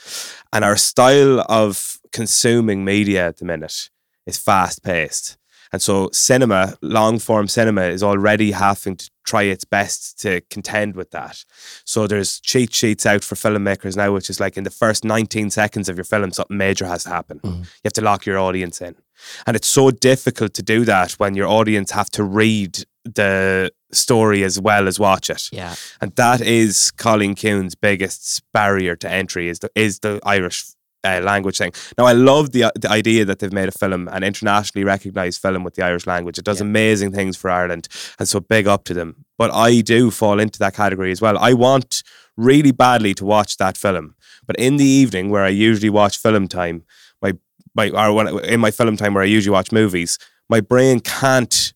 And 0.52 0.64
our 0.64 0.76
style 0.76 1.40
of 1.48 1.98
consuming 2.12 2.84
media 2.84 3.26
at 3.28 3.36
the 3.38 3.44
minute 3.44 3.90
is 4.26 4.38
fast 4.38 4.82
paced. 4.82 5.36
And 5.74 5.80
so 5.80 6.10
cinema, 6.12 6.74
long 6.82 7.18
form 7.18 7.48
cinema, 7.48 7.84
is 7.84 8.02
already 8.02 8.50
having 8.52 8.96
to 8.96 9.10
try 9.24 9.44
its 9.44 9.64
best 9.64 10.20
to 10.20 10.42
contend 10.50 10.96
with 10.96 11.10
that. 11.12 11.44
So 11.86 12.06
there's 12.06 12.40
cheat 12.40 12.74
sheets 12.74 13.06
out 13.06 13.24
for 13.24 13.36
filmmakers 13.36 13.96
now, 13.96 14.12
which 14.12 14.28
is 14.28 14.38
like 14.38 14.58
in 14.58 14.64
the 14.64 14.70
first 14.70 15.02
19 15.02 15.48
seconds 15.48 15.88
of 15.88 15.96
your 15.96 16.04
film, 16.04 16.30
something 16.32 16.58
major 16.58 16.84
has 16.86 17.04
to 17.04 17.08
happen. 17.10 17.40
You 17.42 17.64
have 17.84 17.92
to 17.94 18.02
lock 18.02 18.26
your 18.26 18.38
audience 18.38 18.82
in. 18.82 18.96
And 19.46 19.56
it's 19.56 19.68
so 19.68 19.90
difficult 19.90 20.54
to 20.54 20.62
do 20.62 20.84
that 20.84 21.12
when 21.12 21.34
your 21.34 21.48
audience 21.48 21.90
have 21.92 22.10
to 22.10 22.24
read 22.24 22.84
the 23.04 23.70
story 23.92 24.44
as 24.44 24.60
well 24.60 24.88
as 24.88 24.98
watch 24.98 25.30
it. 25.30 25.48
Yeah. 25.52 25.74
And 26.00 26.14
that 26.16 26.40
is 26.40 26.92
Cailín 26.96 27.34
Ciúin's 27.34 27.74
biggest 27.74 28.42
barrier 28.52 28.96
to 28.96 29.10
entry 29.10 29.48
is 29.48 29.58
the 29.58 29.70
is 29.74 29.98
the 30.00 30.20
Irish 30.24 30.64
uh, 31.04 31.20
language 31.22 31.58
thing. 31.58 31.72
Now 31.98 32.04
I 32.04 32.12
love 32.12 32.52
the 32.52 32.72
the 32.80 32.90
idea 32.90 33.24
that 33.24 33.38
they've 33.40 33.52
made 33.52 33.68
a 33.68 33.72
film, 33.72 34.08
an 34.08 34.22
internationally 34.22 34.84
recognised 34.84 35.40
film 35.40 35.64
with 35.64 35.74
the 35.74 35.84
Irish 35.84 36.06
language. 36.06 36.38
It 36.38 36.44
does 36.44 36.60
amazing 36.60 37.12
things 37.12 37.36
for 37.36 37.50
Ireland, 37.50 37.88
and 38.18 38.28
so 38.28 38.40
big 38.40 38.66
up 38.66 38.84
to 38.84 38.94
them. 38.94 39.24
But 39.36 39.52
I 39.52 39.80
do 39.80 40.10
fall 40.10 40.38
into 40.38 40.58
that 40.60 40.74
category 40.74 41.10
as 41.10 41.20
well. 41.20 41.36
I 41.38 41.54
want 41.54 42.02
really 42.36 42.72
badly 42.72 43.14
to 43.14 43.24
watch 43.24 43.56
that 43.56 43.76
film, 43.76 44.14
but 44.46 44.56
in 44.56 44.76
the 44.76 44.84
evening 44.84 45.30
where 45.30 45.44
I 45.44 45.48
usually 45.48 45.90
watch 45.90 46.18
film 46.18 46.48
time, 46.48 46.84
my 47.74 47.88
or 47.90 48.12
when, 48.12 48.44
in 48.44 48.60
my 48.60 48.70
film 48.70 48.96
time 48.96 49.14
where 49.14 49.22
I 49.22 49.26
usually 49.26 49.52
watch 49.52 49.72
movies, 49.72 50.18
my 50.48 50.60
brain 50.60 51.00
can't 51.00 51.72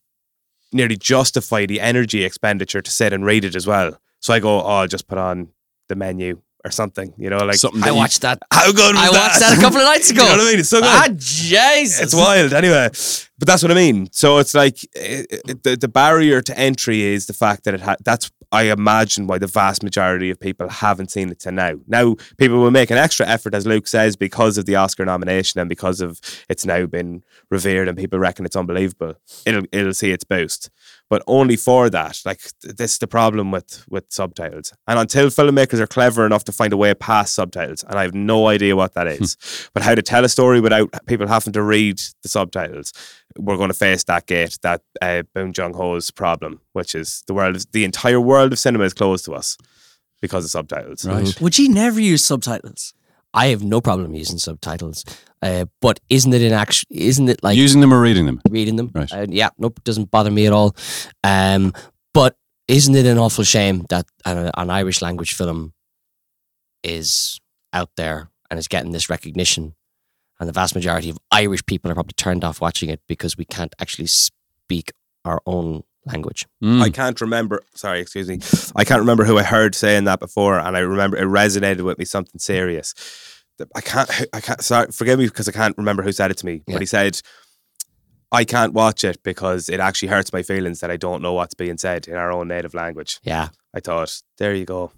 nearly 0.72 0.96
justify 0.96 1.66
the 1.66 1.80
energy 1.80 2.24
expenditure 2.24 2.82
to 2.82 2.90
sit 2.90 3.12
and 3.12 3.24
read 3.24 3.44
it 3.44 3.54
as 3.54 3.66
well. 3.66 3.98
So 4.20 4.34
I 4.34 4.40
go, 4.40 4.60
oh, 4.62 4.66
I'll 4.66 4.88
just 4.88 5.08
put 5.08 5.18
on 5.18 5.48
the 5.88 5.96
menu 5.96 6.42
or 6.64 6.70
something, 6.70 7.12
you 7.16 7.30
know, 7.30 7.38
like 7.38 7.56
Something 7.56 7.82
I 7.82 7.86
that 7.86 7.92
you- 7.92 7.98
watched 7.98 8.22
that. 8.22 8.38
how 8.52 8.72
good 8.72 8.94
was 8.94 9.04
that 9.04 9.08
I 9.10 9.12
that? 9.12 9.28
watched 9.28 9.40
that 9.40 9.58
a 9.58 9.60
couple 9.60 9.78
of 9.78 9.84
nights 9.84 10.08
Do 10.08 10.14
you 10.14 10.20
ago. 10.22 10.30
know 10.32 10.36
what 10.38 10.46
I 10.46 10.50
mean? 10.50 10.60
It's 10.60 10.68
so 10.68 10.80
good. 10.80 10.86
Ah, 10.88 11.08
Jesus. 11.16 12.00
It's 12.00 12.14
wild, 12.14 12.52
anyway. 12.52 12.88
But 13.38 13.46
that's 13.48 13.62
what 13.62 13.70
I 13.70 13.74
mean. 13.74 14.08
So 14.12 14.38
it's 14.38 14.54
like 14.54 14.82
it, 14.94 15.26
it- 15.48 15.62
the 15.62 15.76
the 15.76 15.88
barrier 15.88 16.40
to 16.42 16.58
entry 16.58 17.02
is 17.02 17.26
the 17.26 17.32
fact 17.34 17.64
that 17.64 17.74
it 17.74 17.80
ha- 17.82 17.96
that's 18.04 18.30
I 18.52 18.64
imagine 18.70 19.26
why 19.26 19.38
the 19.38 19.48
vast 19.48 19.82
majority 19.82 20.30
of 20.30 20.38
people 20.40 20.68
haven't 20.68 21.10
seen 21.10 21.30
it 21.30 21.40
to 21.40 21.50
now. 21.52 21.74
Now 21.88 22.14
people 22.38 22.58
will 22.58 22.70
make 22.70 22.90
an 22.90 22.96
extra 22.96 23.26
effort, 23.26 23.54
as 23.54 23.66
Luke 23.66 23.88
says, 23.88 24.16
because 24.16 24.56
of 24.56 24.66
the 24.66 24.76
Oscar 24.76 25.04
nomination 25.04 25.60
and 25.60 25.68
because 25.68 26.00
of 26.00 26.20
it's 26.48 26.64
now 26.64 26.86
been 26.86 27.22
revered 27.50 27.88
and 27.88 27.98
people 27.98 28.18
reckon 28.20 28.46
it's 28.46 28.56
unbelievable. 28.56 29.14
It'll 29.44 29.64
it'll 29.72 29.92
see 29.94 30.12
its 30.12 30.24
boost, 30.24 30.70
but 31.08 31.22
only 31.26 31.56
for 31.56 31.88
that. 31.90 32.20
Like 32.24 32.40
this 32.62 32.92
is 32.92 32.98
the 32.98 33.06
problem 33.06 33.50
with 33.50 33.84
with 33.88 34.04
subtitles. 34.08 34.72
And 34.86 34.98
until 34.98 35.26
filmmakers 35.26 35.80
are 35.80 35.86
clever 35.86 36.26
enough 36.26 36.44
to 36.44 36.52
find 36.52 36.72
a 36.72 36.76
way 36.76 36.94
past 36.94 37.34
subtitles, 37.34 37.84
and 37.84 37.98
I 37.98 38.02
have 38.02 38.14
no 38.14 38.48
idea 38.48 38.76
what 38.76 38.94
that 38.94 39.06
is, 39.06 39.36
but 39.74 39.82
how 39.82 39.94
to 39.94 40.02
tell 40.02 40.24
a 40.24 40.28
story 40.28 40.60
without 40.60 40.90
people 41.06 41.26
having 41.26 41.52
to 41.52 41.62
read 41.62 42.00
the 42.22 42.28
subtitles, 42.28 42.92
we're 43.38 43.56
going 43.56 43.70
to 43.70 43.74
face 43.74 44.04
that 44.04 44.26
gate, 44.26 44.58
that 44.62 44.82
uh, 45.00 45.22
Bong 45.34 45.52
Joon 45.52 45.74
Ho's 45.74 46.10
problem, 46.10 46.60
which 46.72 46.94
is 46.94 47.22
the 47.26 47.34
world, 47.34 47.64
the 47.72 47.84
entire 47.84 48.20
world 48.20 48.52
of 48.52 48.58
cinema 48.58 48.84
is 48.84 48.94
closed 48.94 49.24
to 49.26 49.34
us 49.34 49.56
because 50.20 50.44
of 50.44 50.50
subtitles. 50.50 51.04
Right. 51.04 51.40
Would 51.40 51.58
you 51.58 51.68
never 51.68 52.00
use 52.00 52.24
subtitles? 52.24 52.94
I 53.34 53.48
have 53.48 53.62
no 53.62 53.82
problem 53.82 54.14
using 54.14 54.38
subtitles, 54.38 55.04
uh, 55.42 55.66
but 55.80 56.00
isn't 56.08 56.32
it 56.32 56.42
in 56.42 56.52
action? 56.52 56.86
Isn't 56.90 57.28
it 57.28 57.42
like 57.42 57.56
Using 57.56 57.80
them 57.80 57.92
or 57.92 58.00
reading 58.00 58.26
them? 58.26 58.40
reading 58.48 58.76
them? 58.76 58.90
Right. 58.94 59.12
Uh, 59.12 59.26
yeah, 59.28 59.50
nope, 59.58 59.80
doesn't 59.84 60.10
bother 60.10 60.30
me 60.30 60.46
at 60.46 60.52
all. 60.52 60.74
Um, 61.24 61.72
but 62.14 62.36
isn't 62.68 62.94
it 62.94 63.06
an 63.06 63.18
awful 63.18 63.44
shame 63.44 63.84
that 63.90 64.06
an, 64.24 64.50
an 64.56 64.70
Irish 64.70 65.02
language 65.02 65.34
film 65.34 65.72
is 66.82 67.40
out 67.72 67.90
there 67.96 68.30
and 68.50 68.58
is 68.58 68.68
getting 68.68 68.92
this 68.92 69.10
recognition, 69.10 69.74
and 70.40 70.48
the 70.48 70.52
vast 70.52 70.74
majority 70.74 71.10
of 71.10 71.18
Irish 71.30 71.64
people 71.66 71.90
are 71.90 71.94
probably 71.94 72.14
turned 72.16 72.44
off 72.44 72.60
watching 72.60 72.88
it 72.88 73.00
because 73.08 73.36
we 73.36 73.44
can't 73.44 73.74
actually 73.80 74.06
speak 74.06 74.92
our 75.24 75.40
own 75.46 75.82
language. 76.06 76.46
Mm. 76.62 76.80
I 76.82 76.90
can't 76.90 77.20
remember. 77.20 77.62
Sorry, 77.74 78.00
excuse 78.00 78.28
me. 78.28 78.38
I 78.76 78.84
can't 78.84 79.00
remember 79.00 79.24
who 79.24 79.38
I 79.38 79.42
heard 79.42 79.74
saying 79.74 80.04
that 80.04 80.20
before, 80.20 80.58
and 80.58 80.76
I 80.76 80.80
remember 80.80 81.16
it 81.16 81.24
resonated 81.24 81.82
with 81.82 81.98
me 81.98 82.04
something 82.04 82.38
serious. 82.38 82.94
The- 83.58 83.68
I 83.74 83.80
can't. 83.80 84.10
I 84.32 84.40
can't. 84.40 84.62
Sorry, 84.62 84.90
forgive 84.92 85.18
me 85.18 85.26
because 85.26 85.48
I 85.48 85.52
can't 85.52 85.76
remember 85.78 86.02
who 86.02 86.12
said 86.12 86.30
it 86.30 86.36
to 86.38 86.46
me. 86.46 86.62
Yeah. 86.66 86.74
But 86.74 86.82
he 86.82 86.86
said, 86.86 87.20
"I 88.32 88.44
can't 88.44 88.72
watch 88.74 89.02
it 89.04 89.22
because 89.22 89.68
it 89.68 89.80
actually 89.80 90.08
hurts 90.08 90.32
my 90.32 90.42
feelings 90.42 90.80
that 90.80 90.90
I 90.90 90.96
don't 90.96 91.22
know 91.22 91.32
what's 91.32 91.54
being 91.54 91.78
said 91.78 92.06
in 92.08 92.14
our 92.16 92.30
own 92.32 92.48
native 92.48 92.74
language." 92.74 93.18
Yeah, 93.22 93.48
I 93.74 93.80
thought, 93.80 94.20
there 94.38 94.54
you 94.54 94.64
go. 94.66 94.92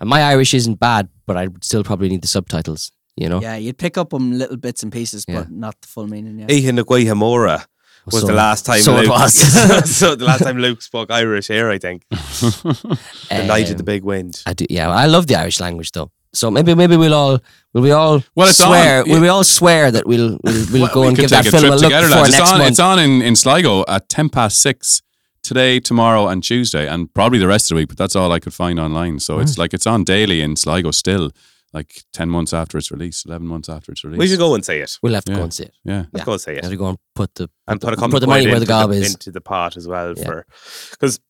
and 0.00 0.08
my 0.08 0.22
Irish 0.22 0.54
isn't 0.54 0.78
bad, 0.80 1.08
but 1.26 1.36
I 1.36 1.46
would 1.48 1.64
still 1.64 1.84
probably 1.84 2.08
need 2.08 2.22
the 2.22 2.28
subtitles. 2.28 2.92
You 3.16 3.28
know, 3.28 3.40
Yeah, 3.42 3.56
you'd 3.56 3.78
pick 3.78 3.98
up 3.98 4.14
on 4.14 4.38
little 4.38 4.56
bits 4.56 4.82
and 4.84 4.92
pieces, 4.92 5.24
Yeah. 5.26 5.40
but 5.40 5.50
not 5.50 5.80
the 5.80 5.88
full 5.88 6.06
meaning. 6.06 6.38
Yeah. 6.38 6.46
Ian 6.54 6.76
Hamora 6.76 7.64
was 8.06 8.20
So- 8.20 8.26
the 8.28 8.32
last 8.32 8.64
time 8.64 8.80
so 8.80 8.96
it 8.98 9.08
was. 9.08 9.34
so 9.96 10.14
the 10.14 10.24
last 10.24 10.44
time 10.44 10.58
Luke 10.58 10.82
spoke 10.82 11.10
Irish 11.10 11.48
here, 11.48 11.68
I 11.68 11.78
think, 11.78 12.04
the 12.10 13.44
night 13.46 13.70
of 13.70 13.76
the 13.76 13.82
Um, 13.82 13.84
big 13.84 14.04
wind. 14.04 14.40
I 14.46 14.52
do. 14.54 14.66
Yeah, 14.70 14.88
I 14.90 15.06
love 15.06 15.26
the 15.26 15.34
Irish 15.36 15.58
language 15.60 15.90
though. 15.92 16.10
So 16.34 16.50
maybe 16.50 16.74
maybe 16.74 16.96
we'll 16.96 17.14
all 17.14 17.38
will 17.72 17.82
we 17.82 17.90
all 17.90 18.22
Well, 18.34 18.48
it's 18.48 18.58
swear 18.62 19.02
on. 19.02 19.08
will 19.10 19.20
we 19.20 19.28
all 19.28 19.44
swear 19.44 19.90
that 19.90 20.06
we'll 20.06 20.38
we'll, 20.42 20.66
we'll 20.72 20.82
Well, 20.82 20.94
go 20.94 21.00
we 21.02 21.08
and 21.08 21.16
give 21.16 21.30
take 21.30 21.44
that 21.44 21.46
a 21.46 21.50
film 21.50 21.60
trip 21.62 21.72
a 21.72 21.76
look 21.76 21.82
together, 21.84 22.06
before 22.08 22.22
lads. 22.22 22.28
It's 22.30 22.38
next 22.38 22.52
on, 22.52 22.58
month. 22.58 22.70
it's 22.70 22.80
on 22.80 22.98
in, 22.98 23.22
in 23.22 23.36
Sligo 23.36 23.84
at 23.88 24.08
10 24.08 24.28
past 24.28 24.60
6 24.62 25.02
today, 25.42 25.80
tomorrow, 25.80 26.28
and 26.28 26.42
Tuesday, 26.42 26.86
and 26.86 27.12
probably 27.14 27.38
the 27.38 27.46
rest 27.48 27.70
of 27.70 27.76
the 27.76 27.80
week, 27.80 27.88
but 27.88 27.96
that's 27.96 28.14
all 28.16 28.30
I 28.32 28.40
could 28.40 28.52
find 28.52 28.78
online. 28.78 29.18
So 29.20 29.38
it's 29.38 29.58
ah. 29.58 29.62
like 29.62 29.72
it's 29.72 29.86
on 29.86 30.04
daily 30.04 30.42
in 30.42 30.56
Sligo 30.56 30.90
still, 30.90 31.30
like 31.72 32.02
10 32.12 32.28
months 32.28 32.52
after 32.52 32.76
its 32.76 32.90
release, 32.90 33.24
11 33.24 33.46
months 33.46 33.68
after 33.68 33.92
its 33.92 34.04
release. 34.04 34.18
We 34.18 34.26
should 34.28 34.38
go 34.38 34.54
and 34.54 34.64
see 34.64 34.76
it. 34.76 34.98
We'll 35.02 35.14
have 35.14 35.24
to 35.24 35.32
Yeah. 35.32 35.38
go 35.38 35.44
and 35.44 35.54
see 35.54 35.64
it. 35.64 35.74
Yeah. 35.84 35.96
Let's 35.98 36.08
Yeah. 36.18 36.24
go 36.24 36.32
and 36.32 36.40
see 36.40 36.50
it. 36.52 36.64
Have 36.64 36.70
to 36.72 36.76
go 36.76 36.88
and 36.88 36.98
put 37.14 37.34
the 37.36 37.48
and 37.66 37.80
put 37.80 37.94
a 37.94 37.96
put 37.96 38.20
the 38.20 38.26
money 38.26 38.46
where 38.46 38.56
the 38.56 38.62
into 38.62 38.66
gob 38.66 38.92
is. 38.92 39.12
into 39.14 39.30
the 39.30 39.40
pot 39.40 39.76
as 39.76 39.86
well 39.88 40.14
Yeah. 40.16 40.24
for 40.24 40.46
because 40.90 41.20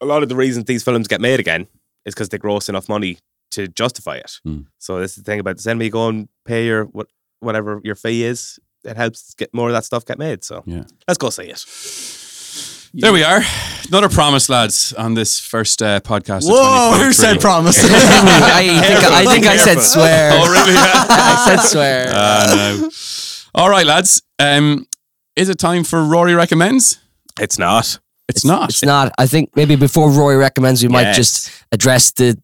a 0.00 0.06
lot 0.06 0.22
of 0.22 0.28
the 0.30 0.36
reasons 0.36 0.64
these 0.64 0.82
films 0.82 1.08
get 1.08 1.20
made 1.20 1.40
again 1.40 1.66
is 2.06 2.14
because 2.14 2.30
they 2.30 2.38
gross 2.38 2.68
enough 2.70 2.88
money 2.88 3.18
to 3.50 3.68
justify 3.68 4.16
it. 4.16 4.32
Hmm. 4.44 4.60
So 4.78 5.00
this 5.00 5.12
is 5.12 5.24
the 5.24 5.30
thing 5.30 5.40
about 5.40 5.60
send 5.60 5.78
me 5.78 5.90
go 5.90 6.08
and 6.08 6.28
pay 6.44 6.66
your 6.66 6.84
what 6.84 7.08
whatever 7.40 7.80
your 7.84 7.94
fee 7.94 8.24
is. 8.24 8.58
It 8.84 8.96
helps 8.96 9.34
get 9.34 9.52
more 9.52 9.68
of 9.68 9.74
that 9.74 9.84
stuff 9.84 10.04
get 10.06 10.18
made. 10.18 10.42
So 10.44 10.62
Yeah. 10.66 10.84
let's 11.06 11.18
go 11.18 11.30
see 11.30 11.44
it. 11.44 11.64
There 12.92 13.12
we 13.12 13.22
are. 13.22 13.40
Another 13.88 14.08
promise, 14.08 14.48
lads, 14.48 14.92
on 14.94 15.14
this 15.14 15.38
first 15.38 15.80
uh, 15.80 16.00
podcast. 16.00 16.42
of 16.42 16.50
Whoa, 16.50 16.98
who 16.98 17.12
said 17.12 17.40
promise? 17.40 17.78
I 17.84 18.80
think 18.82 19.04
I 19.04 19.24
think 19.32 19.46
I 19.54 19.56
said 19.56 19.80
swear. 19.80 20.30
Oh, 20.32 20.50
really? 20.50 20.74
I 20.76 21.44
said 21.46 21.66
swear. 21.68 22.06
Ah, 22.12 22.78
no. 22.80 22.88
All 23.54 23.70
right, 23.70 23.86
lads. 23.86 24.22
Um, 24.40 24.86
is 25.36 25.48
it 25.48 25.58
time 25.58 25.84
for 25.84 26.02
Rory 26.02 26.34
recommends? 26.34 26.98
It's 27.40 27.58
not. 27.58 27.98
It's, 28.28 28.44
not. 28.44 28.70
It's 28.70 28.84
not. 28.84 29.12
I 29.18 29.26
think 29.26 29.50
maybe 29.56 29.76
before 29.76 30.10
Rory 30.10 30.36
recommends, 30.36 30.82
we 30.82 30.88
might 30.88 31.12
just 31.14 31.50
address 31.72 32.10
the 32.12 32.40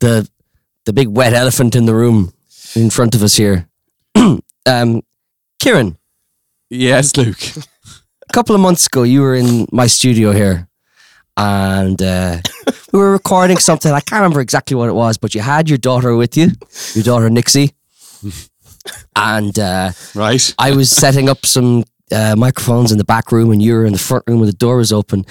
the 0.00 0.28
the 0.88 0.92
big 0.94 1.08
wet 1.08 1.34
elephant 1.34 1.76
in 1.76 1.84
the 1.84 1.94
room 1.94 2.32
in 2.74 2.88
front 2.88 3.14
of 3.14 3.22
us 3.22 3.36
here. 3.36 3.68
um, 4.66 5.02
Kieran, 5.60 5.98
Yes, 6.70 7.14
Luke. 7.16 7.42
a 8.30 8.32
couple 8.32 8.54
of 8.54 8.60
months 8.62 8.86
ago, 8.86 9.02
you 9.02 9.20
were 9.20 9.34
in 9.34 9.66
my 9.70 9.86
studio 9.86 10.32
here, 10.32 10.66
and 11.36 12.00
uh, 12.02 12.40
we 12.92 12.98
were 12.98 13.12
recording 13.12 13.58
something. 13.58 13.92
I 13.92 14.00
can't 14.00 14.20
remember 14.22 14.40
exactly 14.40 14.76
what 14.76 14.88
it 14.88 14.94
was, 14.94 15.18
but 15.18 15.34
you 15.34 15.42
had 15.42 15.68
your 15.68 15.78
daughter 15.78 16.16
with 16.16 16.36
you, 16.38 16.48
your 16.94 17.04
daughter 17.04 17.28
Nixie, 17.28 17.72
and 19.14 19.58
uh, 19.58 19.90
Right. 20.14 20.54
I 20.58 20.70
was 20.72 20.90
setting 20.90 21.28
up 21.28 21.44
some 21.44 21.84
uh, 22.10 22.34
microphones 22.36 22.92
in 22.92 22.98
the 22.98 23.04
back 23.04 23.30
room, 23.30 23.50
and 23.52 23.62
you 23.62 23.74
were 23.74 23.84
in 23.84 23.92
the 23.92 23.98
front 23.98 24.24
room 24.26 24.40
when 24.40 24.46
the 24.46 24.56
door 24.56 24.76
was 24.78 24.90
open. 24.92 25.26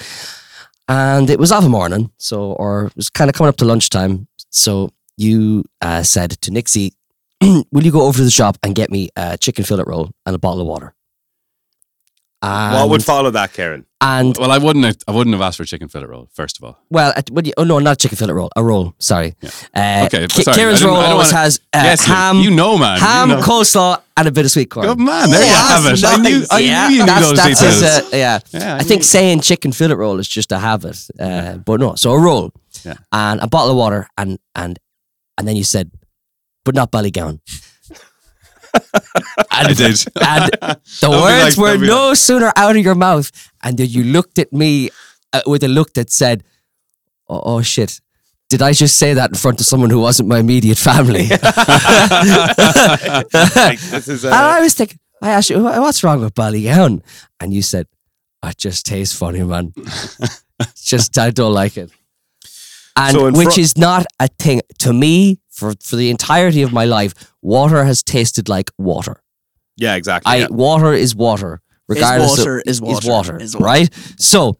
And 0.88 1.28
it 1.30 1.38
was 1.40 1.50
of 1.50 1.64
a 1.64 1.68
morning, 1.68 2.10
so 2.18 2.52
or 2.52 2.86
it 2.86 2.96
was 2.96 3.10
kind 3.10 3.28
of 3.28 3.34
coming 3.34 3.48
up 3.48 3.56
to 3.56 3.64
lunchtime. 3.64 4.28
So 4.50 4.90
you 5.18 5.64
uh, 5.80 6.02
said 6.02 6.30
to 6.42 6.50
Nixie, 6.50 6.94
"Will 7.42 7.84
you 7.84 7.92
go 7.92 8.02
over 8.02 8.18
to 8.18 8.24
the 8.24 8.30
shop 8.30 8.56
and 8.62 8.74
get 8.74 8.90
me 8.90 9.08
a 9.16 9.36
chicken 9.38 9.64
fillet 9.64 9.84
roll 9.86 10.10
and 10.26 10.34
a 10.34 10.38
bottle 10.38 10.60
of 10.62 10.66
water?" 10.66 10.94
And, 12.40 12.74
what 12.76 12.90
would 12.90 13.04
follow 13.04 13.30
that, 13.32 13.52
Karen? 13.52 13.84
and 14.00 14.36
Well, 14.38 14.52
I 14.52 14.58
wouldn't. 14.58 14.84
Have, 14.84 14.96
I 15.08 15.10
wouldn't 15.10 15.34
have 15.34 15.42
asked 15.42 15.56
for 15.56 15.64
a 15.64 15.66
chicken 15.66 15.88
fillet 15.88 16.06
roll. 16.06 16.28
First 16.32 16.56
of 16.58 16.62
all, 16.62 16.78
well, 16.88 17.12
at, 17.16 17.28
what 17.32 17.44
you, 17.46 17.52
oh 17.56 17.64
no, 17.64 17.80
not 17.80 17.94
a 17.94 17.96
chicken 17.96 18.16
fillet 18.16 18.32
roll, 18.32 18.48
a 18.54 18.62
roll. 18.62 18.94
Sorry. 19.00 19.34
Uh, 19.74 20.04
Okay, 20.06 20.28
Ki- 20.28 20.42
sorry, 20.44 20.56
Kieran's 20.56 20.84
roll 20.84 20.94
always 20.94 21.26
wanna- 21.32 21.36
has 21.36 21.58
uh, 21.74 21.80
yes, 21.82 22.04
ham, 22.04 22.36
you 22.38 22.52
know, 22.52 22.78
man. 22.78 23.00
ham, 23.00 23.30
you 23.30 23.36
know. 23.36 23.42
coleslaw, 23.42 24.00
and 24.16 24.28
a 24.28 24.30
bit 24.30 24.44
of 24.44 24.52
sweet 24.52 24.70
corn. 24.70 24.86
Good 24.86 25.00
man. 25.00 25.28
There 25.30 25.40
you 25.44 25.52
have 25.52 25.84
it. 25.86 26.00
that's 26.00 26.04
I 26.04 26.16
knew. 26.22 26.44
I 26.48 26.58
yeah, 26.60 26.86
knew 26.88 26.94
you 26.94 27.00
knew 27.00 27.06
that's, 27.06 27.26
those 27.28 27.36
that's 27.38 27.58
details. 27.60 27.80
his, 27.80 28.12
uh, 28.14 28.16
yeah. 28.16 28.38
Yeah, 28.52 28.76
I 28.76 28.84
think 28.84 29.02
saying 29.02 29.40
chicken 29.40 29.72
fillet 29.72 29.96
roll 29.96 30.20
is 30.20 30.28
just 30.28 30.52
a 30.52 30.58
habit, 30.60 30.96
uh, 31.18 31.56
but 31.56 31.80
no. 31.80 31.96
So 31.96 32.12
a 32.12 32.20
roll, 32.20 32.52
Yeah. 32.84 32.94
and 33.10 33.40
a 33.40 33.48
bottle 33.48 33.72
of 33.72 33.76
water, 33.76 34.06
and 34.16 34.38
and 34.54 34.78
and 35.38 35.48
then 35.48 35.56
you 35.56 35.64
said, 35.64 35.90
but 36.64 36.74
not 36.74 36.90
Ballygowan. 36.92 37.40
and, 38.74 38.82
I 39.50 39.72
did. 39.72 40.04
And 40.20 40.52
the 41.00 41.10
words 41.10 41.56
like- 41.56 41.78
were 41.78 41.86
no 41.86 42.12
sooner 42.14 42.52
out 42.56 42.76
of 42.76 42.82
your 42.84 42.94
mouth, 42.94 43.30
and 43.62 43.78
then 43.78 43.88
you 43.88 44.04
looked 44.04 44.38
at 44.38 44.52
me 44.52 44.90
uh, 45.32 45.40
with 45.46 45.62
a 45.64 45.68
look 45.68 45.94
that 45.94 46.10
said, 46.10 46.44
"Oh, 47.28 47.40
oh 47.44 47.62
shit." 47.62 48.00
Did 48.50 48.62
I 48.62 48.72
just 48.72 48.98
say 48.98 49.12
that 49.12 49.30
in 49.30 49.36
front 49.36 49.60
of 49.60 49.66
someone 49.66 49.90
who 49.90 50.00
wasn't 50.00 50.28
my 50.28 50.38
immediate 50.38 50.78
family? 50.78 51.28
Like, 53.54 53.78
is 53.92 54.24
And 54.24 54.32
uh, 54.32 54.36
I 54.36 54.60
was 54.62 54.72
thinking, 54.72 54.98
I 55.20 55.30
asked 55.30 55.50
you, 55.50 55.62
what's 55.62 56.02
wrong 56.02 56.20
with 56.20 56.34
Ballygowan? 56.34 57.02
And 57.40 57.52
you 57.52 57.60
said, 57.60 57.86
"Oh, 58.42 58.48
it 58.48 58.56
just 58.56 58.86
tastes 58.86 59.14
funny, 59.14 59.42
man. 59.42 59.74
Just, 60.76 61.18
I 61.18 61.30
don't 61.30 61.52
like 61.52 61.76
it. 61.76 61.90
And 62.98 63.12
So 63.16 63.30
which 63.30 63.54
fro- 63.54 63.62
is 63.62 63.76
not 63.76 64.06
a 64.18 64.28
thing 64.38 64.60
to 64.80 64.92
me 64.92 65.38
for, 65.50 65.74
for 65.80 65.96
the 65.96 66.10
entirety 66.10 66.62
of 66.62 66.72
my 66.72 66.84
life. 66.84 67.12
Water 67.42 67.84
has 67.84 68.02
tasted 68.02 68.48
like 68.48 68.70
water. 68.78 69.22
yeah, 69.76 69.94
exactly. 69.96 70.30
I 70.32 70.36
yeah. 70.36 70.46
water 70.50 70.92
is 70.92 71.14
water, 71.14 71.60
regardless 71.88 72.38
water, 72.38 72.58
of 72.58 72.64
is 72.66 72.80
water, 72.80 72.98
is 72.98 73.08
water, 73.08 73.40
is 73.40 73.54
water. 73.54 73.64
right? 73.64 73.88
So 74.18 74.58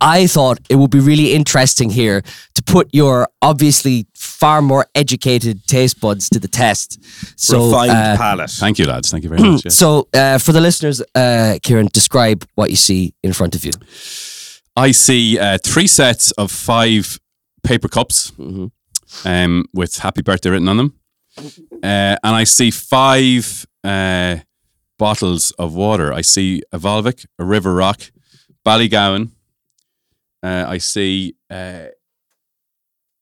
I 0.00 0.26
thought 0.28 0.58
it 0.68 0.76
would 0.76 0.90
be 0.90 1.00
really 1.00 1.32
interesting 1.32 1.90
here 1.90 2.22
to 2.54 2.62
put 2.62 2.88
your 2.92 3.28
obviously 3.42 4.06
far 4.14 4.62
more 4.62 4.86
educated 4.94 5.66
taste 5.66 6.00
buds 6.00 6.28
to 6.30 6.38
the 6.38 6.48
test. 6.48 6.98
So 7.36 7.66
Refined 7.66 7.90
uh, 7.92 8.16
palate. 8.16 8.50
Thank 8.50 8.78
you, 8.78 8.86
lads. 8.86 9.10
Thank 9.10 9.24
you 9.24 9.30
very 9.30 9.42
much. 9.42 9.64
yes. 9.64 9.74
so, 9.74 10.06
uh, 10.14 10.38
for 10.38 10.52
the 10.52 10.60
listeners, 10.60 11.02
uh, 11.14 11.58
Kieran, 11.62 11.88
describe 11.92 12.44
what 12.54 12.70
you 12.70 12.76
see 12.76 13.14
in 13.22 13.32
front 13.32 13.54
of 13.56 13.64
you. 13.64 13.72
I 14.76 14.92
see 14.92 15.38
uh, 15.38 15.58
three 15.64 15.88
sets 15.88 16.30
of 16.32 16.52
five 16.52 17.18
paper 17.62 17.88
cups 17.88 18.32
Mhm. 18.38 18.70
um, 19.24 19.64
with 19.74 19.96
happy 19.98 20.22
birthday 20.22 20.50
written 20.50 20.68
on 20.68 20.76
them. 20.76 20.94
Uh, 21.38 22.16
and 22.22 22.34
I 22.36 22.44
see 22.44 22.70
five 22.70 23.64
uh, 23.84 24.36
bottles 24.98 25.52
of 25.58 25.74
water. 25.74 26.12
I 26.12 26.22
see 26.22 26.62
a 26.72 26.78
Volvic, 26.78 27.26
a 27.38 27.44
River 27.44 27.74
Rock, 27.74 28.10
Ballygowan. 28.66 29.30
Uh, 30.42 30.64
I 30.68 30.78
see 30.78 31.34
uh, 31.50 31.86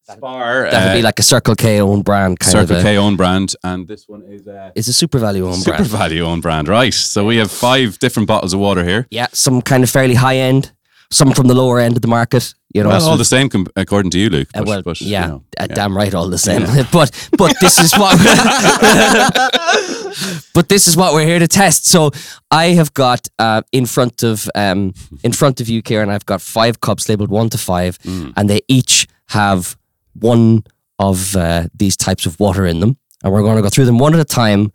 Spar, 0.08 0.70
That 0.70 0.84
would 0.84 0.90
uh, 0.92 0.94
be 0.94 1.02
like 1.02 1.18
a 1.18 1.22
Circle 1.22 1.56
K 1.56 1.80
own 1.80 2.02
brand 2.02 2.38
kind 2.38 2.52
Circle 2.52 2.76
of. 2.76 2.82
K 2.82 2.94
A, 2.94 3.00
own 3.00 3.16
brand. 3.16 3.54
And 3.64 3.88
this 3.88 4.04
one 4.06 4.22
is 4.22 4.46
uh, 4.46 4.70
it's 4.76 4.86
a 4.88 4.92
SuperValu 4.92 5.42
own 5.42 5.54
Super 5.54 5.78
brand. 5.78 5.90
Value 5.90 6.22
own 6.24 6.40
brand. 6.40 6.68
Right. 6.68 6.94
So 6.94 7.26
we 7.26 7.36
have 7.38 7.50
five 7.50 7.98
different 7.98 8.28
bottles 8.28 8.52
of 8.54 8.60
water 8.60 8.84
here. 8.84 9.06
Yeah, 9.10 9.26
some 9.32 9.60
kind 9.62 9.82
of 9.82 9.90
fairly 9.90 10.14
high 10.14 10.36
end, 10.36 10.70
some 11.10 11.32
from 11.32 11.46
the 11.48 11.54
lower 11.54 11.78
end 11.80 11.96
of 11.96 12.02
the 12.02 12.08
market. 12.08 12.54
You 12.74 12.82
know, 12.82 12.90
Well, 12.90 13.00
so- 13.00 13.10
all 13.10 13.16
the 13.16 13.24
same, 13.24 13.48
com- 13.48 13.66
according 13.76 14.10
to 14.12 14.18
you, 14.18 14.28
Luke. 14.28 14.48
Uh, 14.54 14.64
well, 14.66 14.82
but, 14.82 15.00
you 15.00 15.08
yeah, 15.12 15.26
know, 15.28 15.44
uh, 15.58 15.66
yeah. 15.68 15.74
damn 15.74 15.96
right, 15.96 16.12
all 16.14 16.28
the 16.28 16.38
same. 16.38 16.62
but 16.92 17.28
but 17.38 17.54
this 17.60 17.78
is 17.78 17.94
what 17.94 18.18
but 20.54 20.68
this 20.68 20.86
is 20.86 20.96
what 20.96 21.14
we're 21.14 21.26
here 21.26 21.38
to 21.38 21.48
test. 21.48 21.86
So 21.86 22.10
I 22.50 22.68
have 22.74 22.92
got 22.94 23.28
uh, 23.38 23.62
in 23.72 23.86
front 23.86 24.22
of 24.22 24.48
um, 24.54 24.94
in 25.22 25.32
front 25.32 25.60
of 25.60 25.68
you, 25.68 25.82
Kieran. 25.82 26.10
I've 26.10 26.26
got 26.26 26.40
five 26.40 26.80
cups 26.80 27.08
labeled 27.08 27.30
one 27.30 27.48
to 27.50 27.58
five, 27.58 27.98
Mm. 27.98 28.32
and 28.36 28.50
they 28.50 28.60
each 28.68 29.06
have 29.28 29.76
one 30.14 30.64
of 30.98 31.36
uh, 31.36 31.68
these 31.74 31.96
types 31.96 32.26
of 32.26 32.38
water 32.40 32.66
in 32.66 32.80
them, 32.80 32.96
and 33.22 33.32
we're 33.32 33.42
going 33.42 33.56
to 33.56 33.62
go 33.62 33.68
through 33.68 33.84
them 33.86 33.98
one 33.98 34.14
at 34.14 34.20
a 34.20 34.24
time. 34.24 34.72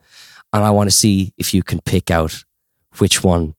And 0.53 0.63
I 0.65 0.69
want 0.71 0.89
to 0.89 0.95
see 0.95 1.33
if 1.37 1.53
you 1.53 1.63
can 1.63 1.79
pick 1.81 2.11
out 2.11 2.43
which 2.97 3.23
one 3.23 3.55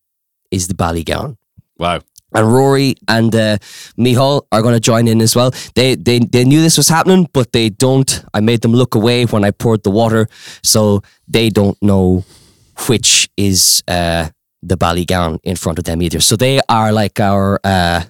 is 0.51 0.68
the 0.68 0.75
Ballygowan 0.75 1.39
Wow. 1.79 2.01
And 2.35 2.53
Rory 2.53 2.95
and 3.09 3.35
uh, 3.35 3.59
Mihal 3.97 4.47
are 4.51 4.62
going 4.62 4.74
to 4.74 4.80
join 4.80 5.07
in 5.09 5.20
as 5.20 5.37
well. 5.37 5.51
They, 5.74 5.95
they 5.97 6.18
they 6.20 6.45
knew 6.45 6.62
this 6.62 6.76
was 6.76 6.89
happening, 6.89 7.28
but 7.33 7.53
they 7.53 7.68
don't. 7.70 8.24
I 8.35 8.41
made 8.41 8.61
them 8.62 8.72
look 8.72 8.95
away 8.95 9.24
when 9.26 9.45
I 9.45 9.51
poured 9.51 9.83
the 9.83 9.91
water, 9.91 10.28
so 10.62 11.03
they 11.28 11.51
don't 11.51 11.76
know 11.83 12.24
which 12.89 13.28
is 13.37 13.83
uh, 13.87 14.28
the 14.62 14.76
Ballygowan 14.76 15.39
in 15.43 15.57
front 15.57 15.78
of 15.78 15.85
them 15.85 16.01
either. 16.03 16.20
So 16.20 16.37
they 16.37 16.61
are 16.68 16.93
like 16.93 17.20
our 17.20 17.61
uh, 17.64 18.05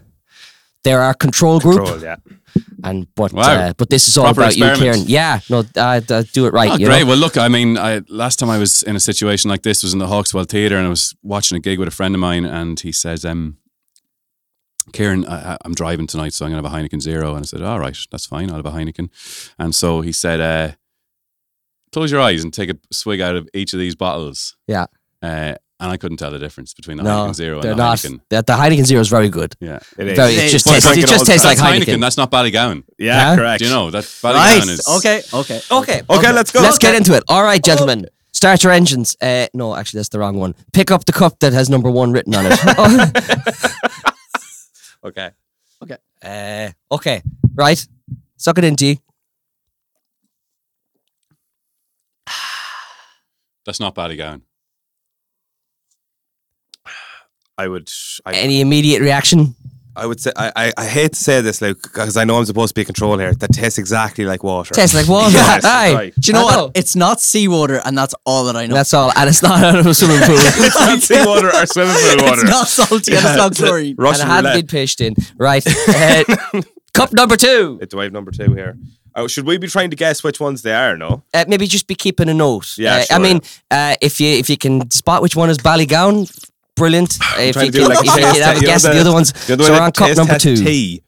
they're 0.85 1.01
our 1.01 1.15
control 1.15 1.61
group, 1.61 1.79
Control, 1.79 2.03
yeah. 2.03 2.17
and 2.85 3.07
but 3.15 3.33
Wow. 3.33 3.43
uh, 3.43 3.73
but 3.77 3.89
this 3.89 4.09
is 4.09 4.17
all 4.17 4.25
Proper 4.25 4.43
about 4.43 4.57
you. 4.57 4.71
Kieran. 4.75 5.05
Yeah, 5.07 5.41
no, 5.49 5.65
uh, 5.77 6.01
uh, 6.09 6.23
do 6.33 6.47
it 6.47 6.53
right. 6.53 6.71
Oh, 6.73 6.77
great. 6.79 7.03
know? 7.03 7.07
Well, 7.07 7.17
look, 7.19 7.37
I 7.37 7.49
mean, 7.49 7.79
I, 7.79 8.03
last 8.09 8.39
time 8.39 8.51
I 8.51 8.59
was 8.59 8.83
in 8.83 8.97
a 8.97 9.01
situation 9.01 9.51
like 9.51 9.63
this 9.63 9.83
was 9.83 9.93
in 9.93 9.99
the 9.99 10.09
Hawk's 10.09 10.35
Well 10.35 10.45
Theatre 10.45 10.77
and 10.77 10.87
I 10.87 10.91
was 10.91 11.15
watching 11.23 11.57
a 11.57 11.61
gig 11.61 11.79
with 11.79 11.89
a 11.89 11.93
friend 11.93 12.15
of 12.15 12.21
mine 12.21 12.45
and 12.45 12.79
he 12.81 12.93
says, 12.93 13.25
um, 13.25 13.59
Kieran, 14.93 15.25
I, 15.27 15.53
I- 15.55 15.59
I'm 15.65 15.75
driving 15.75 16.07
tonight, 16.07 16.33
so 16.35 16.45
I'm 16.45 16.53
going 16.53 16.63
to 16.63 16.69
have 16.69 16.79
a 16.79 16.83
Heineken 16.89 17.01
Zero. 17.01 17.31
And 17.35 17.41
I 17.45 17.47
said, 17.47 17.63
all 17.63 17.79
right, 17.79 17.97
that's 18.11 18.27
fine. 18.27 18.51
I'll 18.51 18.57
have 18.57 18.67
a 18.67 18.71
Heineken. 18.71 19.09
And 19.59 19.75
so 19.75 20.01
he 20.01 20.13
said, 20.13 20.41
uh, 20.41 20.73
close 21.93 22.11
your 22.11 22.21
eyes 22.21 22.43
and 22.43 22.53
take 22.53 22.71
a 22.71 22.77
swig 22.91 23.21
out 23.21 23.37
of 23.37 23.49
each 23.55 23.73
of 23.73 23.79
these 23.79 23.95
bottles. 23.95 24.57
Yeah. 24.67 24.87
Uh, 25.23 25.55
and 25.81 25.91
I 25.91 25.97
couldn't 25.97 26.19
tell 26.19 26.31
the 26.31 26.39
difference 26.39 26.75
between 26.75 26.97
the 26.97 27.03
No, 27.03 27.27
Heineken 27.27 27.35
Zero 27.35 27.61
and 27.61 27.71
the 27.71 27.75
not. 27.75 27.99
Heineken. 27.99 28.21
The, 28.29 28.43
the 28.43 28.53
Heineken 28.55 28.85
Zero 28.85 29.01
is 29.01 29.09
very 29.09 29.29
good. 29.29 29.55
Yeah. 29.61 29.81
It 29.99 30.09
is. 30.09 30.17
Very, 30.17 30.33
It 30.35 30.45
it 30.45 30.49
just 30.51 30.67
tastes. 30.67 30.89
Like 30.89 30.99
It 30.99 31.07
just 31.09 31.27
tastes 31.27 31.45
like 31.45 31.59
Heineken. 31.59 31.85
Heineken. 31.97 32.01
That's 32.01 32.17
not 32.17 32.31
Ballygowan. 32.31 32.85
yeah, 32.99 33.31
Huh? 33.31 33.37
correct. 33.37 33.59
Do 33.61 33.65
you 33.67 33.71
know 33.75 33.91
that 33.91 34.05
Ballygowan 34.05 34.67
Nice. 34.67 34.69
is 34.69 34.89
Okay. 34.99 35.23
Okay. 35.35 35.61
Okay. 35.71 36.03
Okay, 36.09 36.33
let's 36.33 36.51
go. 36.53 36.61
Let's 36.61 36.79
get 36.79 36.95
into 36.95 37.17
it. 37.17 37.25
All 37.29 37.43
right, 37.43 37.63
gentlemen. 37.63 38.07
Start 38.33 38.63
your 38.65 38.73
engines. 38.73 39.17
Uh, 39.21 39.47
no, 39.55 39.75
actually, 39.77 39.99
that's 39.99 40.09
the 40.09 40.19
wrong 40.19 40.39
one. 40.39 40.55
Pick 40.73 40.91
up 40.91 41.05
the 41.05 41.13
cup 41.13 41.39
that 41.41 41.53
has 41.53 41.69
number 41.69 41.91
one 41.91 42.13
written 42.13 42.35
on 42.35 42.47
it. 42.49 42.59
Okay. 45.05 45.31
Okay. 45.83 45.97
Uh, 46.23 46.71
okay. 46.95 47.23
Right. 47.55 47.85
Suck 48.37 48.59
it 48.59 48.65
in, 48.65 48.77
G. 48.77 49.01
That's 53.67 53.81
not 53.81 53.95
Ballygowan. 53.95 54.43
I 57.59 57.69
would. 57.69 57.91
I, 58.25 58.35
Any 58.35 58.61
immediate 58.61 59.01
reaction? 59.01 59.55
I 59.95 60.07
would 60.07 60.21
say. 60.21 60.33
I, 60.37 60.53
I, 60.57 60.73
I 60.79 60.85
hate 60.87 61.13
to 61.13 61.19
say 61.19 61.41
this, 61.43 61.61
Luke, 61.61 61.83
because 61.83 62.17
I 62.17 62.25
know 62.25 62.39
I'm 62.39 62.45
supposed 62.47 62.71
to 62.71 62.75
be 62.75 62.81
in 62.83 62.87
control 62.87 63.19
here. 63.19 63.33
That 63.35 63.49
tastes 63.53 63.79
exactly 63.79 64.25
like 64.25 64.43
water. 64.43 64.75
Tastes 64.75 64.95
like 64.95 65.07
water. 65.09 65.33
Yes, 65.33 65.65
Aye. 65.67 65.95
right. 65.95 66.15
Do 66.15 66.27
you 66.29 66.33
know 66.33 66.47
I 66.47 66.57
what? 66.63 66.73
It's 66.77 66.97
not 66.97 67.21
seawater, 67.21 67.81
and 67.85 67.97
that's 67.97 68.15
all 68.25 68.45
that 68.47 68.57
I 68.57 68.67
know. 68.67 68.75
That's 68.75 68.95
all. 68.95 69.13
And 69.17 69.29
it's 69.29 69.43
not 69.43 69.63
out 69.63 69.79
of 69.79 69.87
a 69.87 69.93
swimming 69.95 70.21
pool. 70.21 70.35
it's 70.39 70.81
not 70.81 71.01
seawater 71.03 71.49
or 71.49 71.67
swimming 71.67 71.95
pool 71.95 72.27
water. 72.27 72.41
It's 72.43 72.51
not 72.51 72.69
salty 72.69 73.13
and 73.15 73.25
it's 73.27 73.37
not 73.37 73.55
chlorine. 73.55 73.95
Russian 73.99 74.23
and 74.23 74.31
it 74.31 74.35
hadn't 74.49 74.61
been 74.63 74.67
pitched 74.67 75.01
in. 75.01 75.15
Right. 75.37 75.65
Uh, 75.89 76.25
cup 76.95 77.13
number 77.13 77.37
two. 77.37 77.79
It's 77.83 77.95
wave 77.95 78.13
number 78.13 78.31
two 78.31 78.55
here. 78.55 78.77
Oh, 79.15 79.27
should 79.27 79.47
we 79.47 79.59
be 79.59 79.67
trying 79.67 79.91
to 79.91 79.97
guess 79.97 80.25
which 80.25 80.41
ones 80.41 80.63
they 80.63 80.73
are? 80.75 80.97
No. 80.97 81.23
Uh, 81.35 81.45
maybe 81.47 81.67
just 81.67 81.87
be 81.87 81.95
keeping 81.95 82.31
a 82.31 82.35
note. 82.35 82.79
Yeah, 82.79 82.95
Uh, 82.95 82.99
I 82.99 83.05
sure, 83.05 83.19
mean, 83.19 83.41
uh, 83.71 83.95
if 84.01 84.21
you 84.21 84.29
if 84.29 84.49
you 84.49 84.57
can 84.57 84.91
spot 84.91 85.21
which 85.21 85.37
one 85.37 85.51
is 85.51 85.59
Ballygowan, 85.59 86.31
brilliant. 86.77 87.19
If 87.39 87.57
you 87.57 87.73
can, 87.73 87.89
like 87.89 87.99
if 87.99 88.05
you 88.05 88.13
can 88.13 88.43
have 88.43 88.57
a 88.57 88.61
guess 88.61 88.85
you 88.85 88.91
at 88.91 88.95
the 88.95 89.01
other 89.01 89.13
ones, 89.13 89.33
The 89.47 89.55
other 89.55 89.65
so 89.65 89.73
we're 89.73 89.81
on 89.81 89.93
cup 89.93 90.17
number 90.17 90.39
two. 90.39 90.57
Tea. 90.57 91.03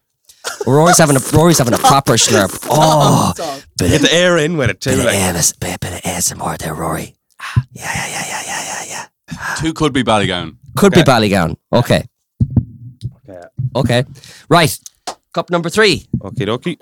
Rory's 0.66 0.98
having 0.98 1.16
a 1.16 1.20
Rory's 1.32 1.58
having 1.58 1.74
a 1.74 1.78
proper 1.90 2.14
slurp. 2.14 2.52
Oh, 2.70 3.32
bit 3.78 3.88
Get 3.90 3.96
of, 3.96 4.02
the 4.02 4.14
air 4.14 4.36
in 4.38 4.56
with 4.56 4.70
it 4.70 4.80
too. 4.80 4.90
bit 4.90 4.98
of, 5.00 5.04
Like. 5.06 5.14
AS, 5.16 5.52
bit, 5.54 5.80
bit 5.80 5.94
of 5.94 6.00
ASMR 6.02 6.58
there, 6.58 6.74
Rory. 6.74 7.16
Ah, 7.40 7.62
Yeah, 7.72 7.90
yeah, 7.94 8.08
yeah, 8.08 8.26
yeah, 8.28 8.42
yeah, 8.46 8.84
yeah, 8.86 9.06
yeah. 9.32 9.54
Two 9.60 9.72
could 9.72 9.92
be 9.92 10.02
Ballygowan. 10.04 10.56
Could 10.76 10.92
Okay. 10.92 11.02
be 11.02 11.10
Ballygowan. 11.10 11.56
Okay, 11.72 12.04
Okay. 13.28 13.40
okay, 13.76 14.04
right. 14.48 14.78
Cup 15.32 15.50
number 15.50 15.68
three, 15.70 16.06
Okie 16.20 16.46
dokie. 16.46 16.78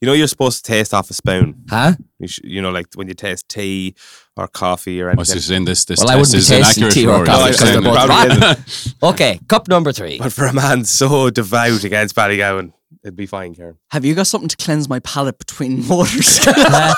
You 0.00 0.06
know 0.06 0.12
you're 0.12 0.26
supposed 0.26 0.64
to 0.64 0.70
taste 0.72 0.92
off 0.94 1.10
a 1.10 1.14
spoon. 1.14 1.64
huh? 1.68 1.94
You, 2.18 2.28
sh- 2.28 2.40
you 2.44 2.62
know, 2.62 2.70
like 2.70 2.86
when 2.94 3.08
you 3.08 3.14
taste 3.14 3.48
tea 3.48 3.94
or 4.36 4.48
coffee 4.48 5.00
or 5.02 5.12
What's 5.14 5.30
anything. 5.30 5.36
this 5.36 5.50
in 5.50 5.64
this? 5.64 5.84
This 5.84 6.00
Well, 6.00 6.10
I 6.10 6.16
test 6.16 6.20
wouldn't 6.20 6.32
be 6.34 6.38
is 6.38 6.48
tasting 6.48 6.82
inaccurate. 6.84 7.00
tea 7.02 7.06
or 7.06 7.24
coffee 7.24 7.30
No, 7.30 7.44
That's 7.46 7.56
because 7.58 7.72
they're 7.72 7.82
both 7.82 8.06
probably 8.06 8.36
isn't. 8.64 8.94
Okay, 9.02 9.40
cup 9.48 9.68
number 9.68 9.92
three. 9.92 10.18
But 10.18 10.32
for 10.32 10.46
a 10.46 10.52
man 10.52 10.84
so 10.84 11.30
devout 11.30 11.84
against 11.84 12.14
Ballygowan, 12.16 12.72
it'd 13.02 13.16
be 13.16 13.26
fine, 13.26 13.54
Karen. 13.54 13.76
Have 13.90 14.04
you 14.04 14.14
got 14.14 14.26
something 14.26 14.48
to 14.48 14.56
cleanse 14.56 14.88
my 14.88 14.98
palate 15.00 15.38
between 15.38 15.86
waters? 15.88 16.40
Uh, 16.56 16.94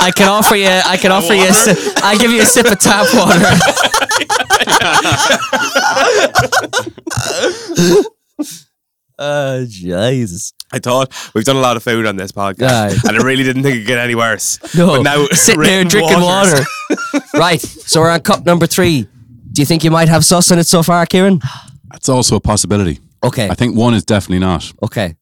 I 0.00 0.12
can 0.14 0.28
offer 0.28 0.54
you. 0.56 0.66
I 0.68 0.96
can 0.96 1.10
offer 1.12 1.34
you. 1.34 1.52
Si- 1.52 1.92
I 2.02 2.16
give 2.16 2.30
you 2.30 2.40
a 2.40 2.44
sip 2.46 2.66
of 2.66 2.78
tap 2.78 3.06
water. 3.12 3.44
Oh 9.18 9.64
Jesus! 9.68 10.52
I 10.72 10.78
thought 10.78 11.14
we've 11.34 11.44
done 11.44 11.56
a 11.56 11.60
lot 11.60 11.76
of 11.76 11.82
food 11.82 12.04
on 12.06 12.16
this 12.16 12.30
podcast, 12.32 12.68
Aye. 12.70 13.08
and 13.08 13.18
I 13.18 13.22
really 13.22 13.42
didn't 13.42 13.62
think 13.62 13.76
it'd 13.76 13.86
get 13.86 13.98
any 13.98 14.14
worse. 14.14 14.58
No, 14.74 14.96
but 14.96 15.02
now 15.02 15.26
sitting 15.32 15.62
there 15.62 15.84
drinking 15.84 16.20
waters. 16.20 16.66
water. 16.90 17.24
right. 17.34 17.60
So 17.60 18.00
we're 18.00 18.10
on 18.10 18.20
cup 18.20 18.44
number 18.44 18.66
three. 18.66 19.02
Do 19.52 19.62
you 19.62 19.66
think 19.66 19.82
you 19.82 19.90
might 19.90 20.08
have 20.08 20.24
sus 20.24 20.52
on 20.52 20.58
it 20.58 20.66
so 20.66 20.82
far, 20.82 21.06
Kieran? 21.06 21.40
That's 21.90 22.08
also 22.08 22.36
a 22.36 22.40
possibility. 22.40 23.00
Okay. 23.24 23.48
I 23.48 23.54
think 23.54 23.76
one 23.76 23.94
is 23.94 24.04
definitely 24.04 24.40
not. 24.40 24.70
Okay. 24.82 25.16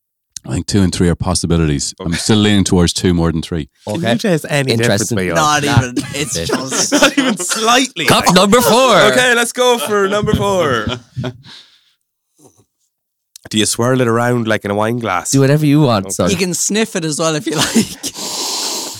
I 0.45 0.53
think 0.53 0.67
two 0.67 0.81
and 0.83 0.95
three 0.95 1.09
are 1.09 1.17
possibilities. 1.17 1.93
I'm 1.99 2.13
still 2.13 2.37
leaning 2.39 2.63
towards 2.63 2.93
two 2.93 3.15
more 3.15 3.33
than 3.33 3.43
three. 3.43 3.69
Can 3.87 4.01
you 4.01 4.15
taste 4.17 4.47
any 4.49 4.77
difference, 4.77 5.11
Interesting. 5.11 5.17
Mayo? 5.17 5.35
Not 5.35 5.65
even. 5.65 5.95
It's 6.15 6.35
just. 6.35 6.93
Not 6.93 7.19
even 7.19 7.37
slightly. 7.37 8.07
Cup 8.07 8.25
number 8.35 8.61
four. 8.61 8.97
Okay, 9.11 9.35
let's 9.35 9.53
go 9.53 9.79
for 9.79 10.09
number 10.09 10.35
four. 10.35 10.87
Do 13.57 13.61
you 13.61 13.65
swirl 13.65 14.03
it 14.03 14.07
around 14.07 14.47
like 14.47 14.67
in 14.67 14.71
a 14.71 14.75
wine 14.75 14.99
glass? 14.99 15.31
Do 15.31 15.41
whatever 15.41 15.65
you 15.65 15.81
want, 15.81 16.13
son. 16.13 16.31
You 16.31 16.37
can 16.37 16.53
sniff 16.53 16.95
it 16.95 17.07
as 17.07 17.19
well 17.19 17.35
if 17.37 17.47
you 17.47 17.57
like. 17.57 17.67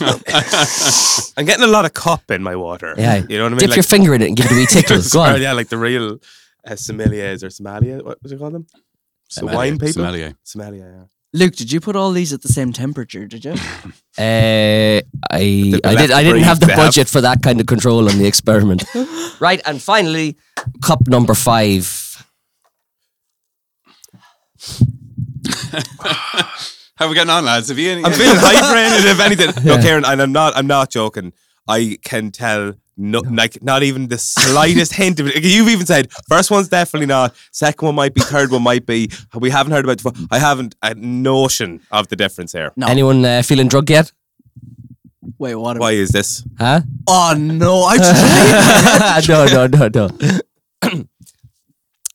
I'm 1.37 1.45
getting 1.45 1.63
a 1.63 1.67
lot 1.67 1.85
of 1.85 1.93
cup 1.93 2.31
in 2.31 2.43
my 2.43 2.57
water. 2.57 2.95
Yeah. 2.97 3.17
You 3.29 3.37
know 3.37 3.45
what 3.45 3.53
I 3.53 3.57
mean? 3.57 3.69
Dip 3.69 3.77
your 3.77 3.83
finger 3.83 4.15
in 4.15 4.23
it 4.23 4.29
and 4.29 4.37
give 4.39 4.47
it 4.47 4.53
a 4.53 4.55
wee 4.55 4.65
tickle. 4.71 5.03
Go 5.13 5.21
on. 5.21 5.43
Yeah, 5.43 5.53
like 5.53 5.69
the 5.69 5.77
real 5.77 6.21
uh, 6.65 6.71
sommeliers 6.71 7.45
or 7.45 7.51
sommelier. 7.51 7.99
What 8.03 8.23
do 8.23 8.31
you 8.31 8.39
call 8.39 8.51
them? 8.51 8.67
The 9.37 9.45
wine 9.45 9.75
people? 9.75 9.93
Sommelier. 9.93 10.33
Sommelier, 10.43 10.91
yeah. 11.01 11.05
Luke, 11.39 11.55
did 11.55 11.71
you 11.71 11.81
put 11.81 11.95
all 11.95 12.13
these 12.13 12.33
at 12.33 12.41
the 12.41 12.49
same 12.49 12.73
temperature? 12.73 13.27
Did 13.27 13.45
you? 13.45 13.57
Uh, 14.19 15.03
I 15.31 15.39
They've 15.39 15.81
I 15.85 15.95
did 15.95 16.11
I 16.11 16.23
didn't 16.23 16.45
have 16.45 16.59
the 16.59 16.65
they 16.65 16.75
budget 16.75 17.07
for 17.07 17.21
that 17.21 17.43
kind 17.43 17.61
of 17.61 17.67
control 17.67 18.09
on 18.09 18.17
the 18.17 18.25
experiment. 18.25 18.83
right, 19.41 19.61
and 19.67 19.83
finally, 19.83 20.39
cup 20.81 21.07
number 21.07 21.35
five. 21.35 22.06
How 26.97 27.05
are 27.05 27.09
we 27.09 27.15
getting 27.15 27.31
on, 27.31 27.45
lads? 27.45 27.69
Have 27.69 27.79
you 27.79 27.91
any? 27.91 28.05
I'm 28.05 28.13
feeling 28.13 28.37
hydrated, 28.39 29.11
if 29.11 29.21
anything. 29.21 29.65
No, 29.65 29.77
Karen, 29.77 30.05
and 30.05 30.23
I'm 30.23 30.33
not. 30.33 30.57
I'm 30.57 30.67
not 30.67 30.91
joking. 30.91 31.33
I 31.69 31.99
can 32.03 32.31
tell. 32.31 32.75
No, 32.99 33.21
like 33.21 33.63
not 33.63 33.83
even 33.83 34.09
the 34.09 34.17
slightest 34.17 34.95
hint 35.01 35.21
of 35.21 35.27
it. 35.27 35.45
You've 35.45 35.69
even 35.69 35.85
said 35.85 36.11
first 36.31 36.51
one's 36.51 36.69
definitely 36.69 37.05
not. 37.07 37.35
Second 37.53 37.85
one 37.87 37.95
might 37.95 38.15
be. 38.15 38.23
Third 38.23 38.51
one 38.51 38.63
might 38.63 38.87
be. 38.87 39.11
We 39.35 39.51
haven't 39.51 39.73
heard 39.73 39.85
about. 39.85 39.99
The, 39.99 40.11
fo- 40.13 40.27
I 40.31 40.39
haven't 40.39 40.75
a 40.83 40.95
notion 40.95 41.83
of 41.91 42.09
the 42.09 42.17
difference 42.17 42.53
here. 42.53 42.73
No. 42.75 42.87
Anyone 42.87 43.23
uh, 43.23 43.43
feeling 43.43 43.69
drunk 43.69 43.91
yet? 43.91 44.13
Wait, 45.39 45.55
what? 45.57 45.79
Why 45.79 45.91
is 45.93 46.09
this? 46.09 46.43
Huh? 46.59 46.81
Oh 47.07 47.35
no! 47.37 47.83
I 47.83 47.99
just 47.99 49.29
no, 49.29 49.45
no, 49.45 49.67
no, 49.67 50.09
no. 50.09 50.09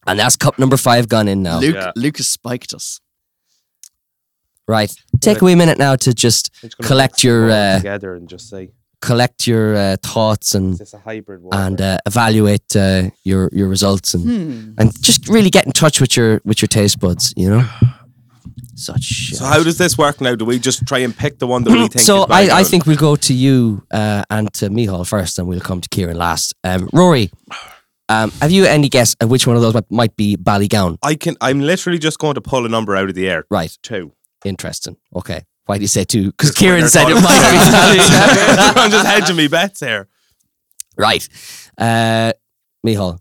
and 0.08 0.20
that's 0.20 0.36
cup 0.36 0.58
number 0.58 0.78
five 0.78 1.08
gone 1.08 1.28
in 1.28 1.44
now. 1.44 1.60
Luke. 1.60 1.76
Yeah. 1.76 1.92
Luke 1.96 2.18
spiked 2.18 2.74
us. 2.74 3.00
Right. 4.72 4.92
Take 5.20 5.42
a 5.42 5.46
wee 5.46 5.56
minute 5.56 5.78
now 5.78 5.96
to 5.98 6.14
just 6.26 6.44
collect 6.82 7.24
your 7.24 7.52
uh, 7.52 7.78
together 7.78 8.16
and 8.16 8.30
just 8.30 8.46
say 8.50 8.70
collect 9.02 9.48
your 9.48 9.76
uh, 9.76 9.96
thoughts 10.04 10.56
and 10.56 10.78
this 10.78 10.94
a 10.94 11.00
hybrid 11.00 11.42
and 11.52 11.82
uh, 11.82 11.98
evaluate 12.06 12.76
uh, 12.76 13.10
your 13.24 13.50
your 13.52 13.68
results 13.76 14.14
and 14.16 14.24
Hmm. 14.24 14.74
and 14.80 14.88
just 15.04 15.28
really 15.28 15.50
get 15.50 15.66
in 15.66 15.72
touch 15.74 16.00
with 16.02 16.16
your 16.18 16.40
with 16.46 16.62
your 16.62 16.68
taste 16.80 17.00
buds. 17.00 17.34
You 17.36 17.50
know. 17.50 17.64
Such 18.76 19.04
shit. 19.04 19.38
so 19.38 19.46
how 19.46 19.62
does 19.64 19.78
this 19.78 19.98
work 19.98 20.22
now? 20.22 20.34
Do 20.36 20.46
we 20.46 20.58
just 20.58 20.88
try 20.88 21.00
and 21.00 21.16
pick 21.16 21.38
the 21.40 21.46
one 21.48 21.64
that 21.64 21.72
we 21.72 21.88
think? 21.94 22.00
So 22.00 22.24
is 22.24 22.30
I, 22.32 22.60
I 22.62 22.64
think 22.64 22.86
we'll 22.88 22.98
go 23.10 23.16
to 23.16 23.34
you 23.34 23.84
uh, 23.92 24.24
and 24.30 24.52
to 24.54 24.70
Mihal 24.70 25.06
first, 25.06 25.38
and 25.38 25.48
we'll 25.48 25.60
come 25.60 25.82
to 25.82 25.90
Kieran 25.90 26.18
last. 26.18 26.54
Um, 26.64 26.90
Rory, 26.94 27.30
um, 28.10 28.32
have 28.42 28.50
you 28.52 28.66
any 28.66 28.90
guess 28.90 29.16
at 29.22 29.30
which 29.30 29.46
one 29.46 29.56
of 29.56 29.62
those 29.62 29.74
might, 29.76 29.92
might 29.92 30.16
be 30.16 30.36
Ballygowan? 30.36 30.98
I 31.04 31.16
can. 31.16 31.36
I'm 31.42 31.60
literally 31.60 32.00
just 32.00 32.18
going 32.18 32.34
to 32.36 32.42
pull 32.42 32.66
a 32.66 32.70
number 32.70 32.96
out 32.96 33.10
of 33.10 33.16
the 33.16 33.30
air. 33.30 33.46
Right, 33.52 33.78
Two. 33.84 34.14
Interesting. 34.46 34.98
Okay, 35.16 35.44
why 35.66 35.78
do 35.78 35.82
you 35.82 35.88
say 35.88 36.04
two? 36.04 36.32
Because 36.32 36.52
Kieran 36.52 36.88
said 36.90 37.10
it 37.10 37.16
might 37.16 37.22
be 37.22 38.00
Ballygowan. 38.00 38.78
I'm 38.78 38.92
just 38.92 39.06
hedging 39.06 39.36
me 39.36 39.48
bets 39.48 39.80
here. 39.80 40.08
right, 40.98 41.28
uh, 41.78 42.34
Mihal, 42.86 43.20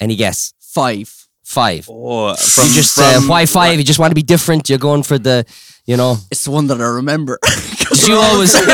any 0.00 0.16
guess? 0.16 0.54
Five. 0.60 1.14
Five. 1.44 1.86
Oh, 1.90 2.30
you 2.30 2.72
just 2.72 2.98
uh, 2.98 3.20
why 3.22 3.44
five? 3.44 3.76
You 3.78 3.84
just 3.84 3.98
want 3.98 4.10
to 4.10 4.14
be 4.14 4.22
different. 4.22 4.70
You're 4.70 4.78
going 4.78 5.02
for 5.02 5.18
the, 5.18 5.44
you 5.84 5.98
know. 5.98 6.16
It's 6.30 6.44
the 6.44 6.50
one 6.50 6.66
that 6.68 6.80
I 6.80 6.84
remember. 6.86 7.38
'cause 7.42 8.08
you 8.08 8.14
always 8.16 8.54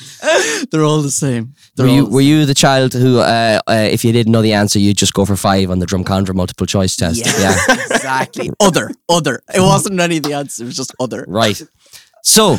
They're 0.70 0.84
all 0.84 1.02
the 1.02 1.10
same. 1.10 1.54
They're 1.76 1.86
were 1.86 1.92
you 1.92 2.04
all 2.04 2.10
were 2.10 2.20
you 2.20 2.46
the 2.46 2.54
child 2.54 2.92
who, 2.92 3.18
uh, 3.18 3.60
uh, 3.66 3.88
if 3.90 4.04
you 4.04 4.12
didn't 4.12 4.32
know 4.32 4.42
the 4.42 4.52
answer, 4.52 4.78
you'd 4.78 4.96
just 4.96 5.14
go 5.14 5.24
for 5.24 5.36
five 5.36 5.70
on 5.70 5.78
the 5.78 5.86
drum 5.86 6.04
contra 6.04 6.34
multiple 6.34 6.66
choice 6.66 6.96
test? 6.96 7.24
Yeah, 7.24 7.56
exactly. 7.90 8.50
Other, 8.60 8.90
other. 9.08 9.42
It 9.54 9.60
wasn't 9.60 10.00
any 10.00 10.18
of 10.18 10.22
the 10.24 10.34
answers. 10.34 10.60
It 10.60 10.64
was 10.66 10.76
just 10.76 10.94
other. 11.00 11.24
Right. 11.28 11.60
So, 12.22 12.58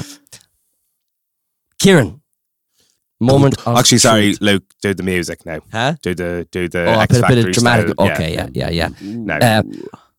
Kieran, 1.79 2.21
moment. 3.19 3.57
Of 3.65 3.77
Actually, 3.77 3.99
sorry, 3.99 4.29
truth. 4.33 4.41
Luke. 4.41 4.63
Do 4.81 4.93
the 4.93 5.03
music 5.03 5.45
now. 5.45 5.59
Huh? 5.71 5.95
Do 6.01 6.15
the 6.15 6.47
do 6.51 6.67
the. 6.67 6.85
Oh, 6.85 6.93
I 6.93 7.03
X 7.03 7.13
put 7.19 7.23
a 7.23 7.27
bit 7.27 7.37
of 7.37 7.43
Factory 7.45 7.53
dramatic. 7.53 7.89
style. 7.91 8.11
Okay, 8.11 8.33
yeah, 8.33 8.47
yeah, 8.53 8.69
yeah. 8.69 8.89
No. 9.01 9.35
Uh, 9.35 9.63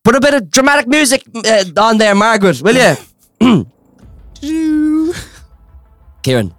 put 0.03 0.15
a 0.15 0.21
bit 0.21 0.33
of 0.33 0.49
dramatic 0.49 0.87
music 0.87 1.23
uh, 1.35 1.65
on 1.77 1.97
there, 1.97 2.15
Margaret, 2.15 2.61
will 2.61 2.75
you? 2.75 2.95
Kieran, 6.23 6.53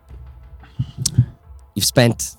you've 1.74 1.84
spent 1.84 2.36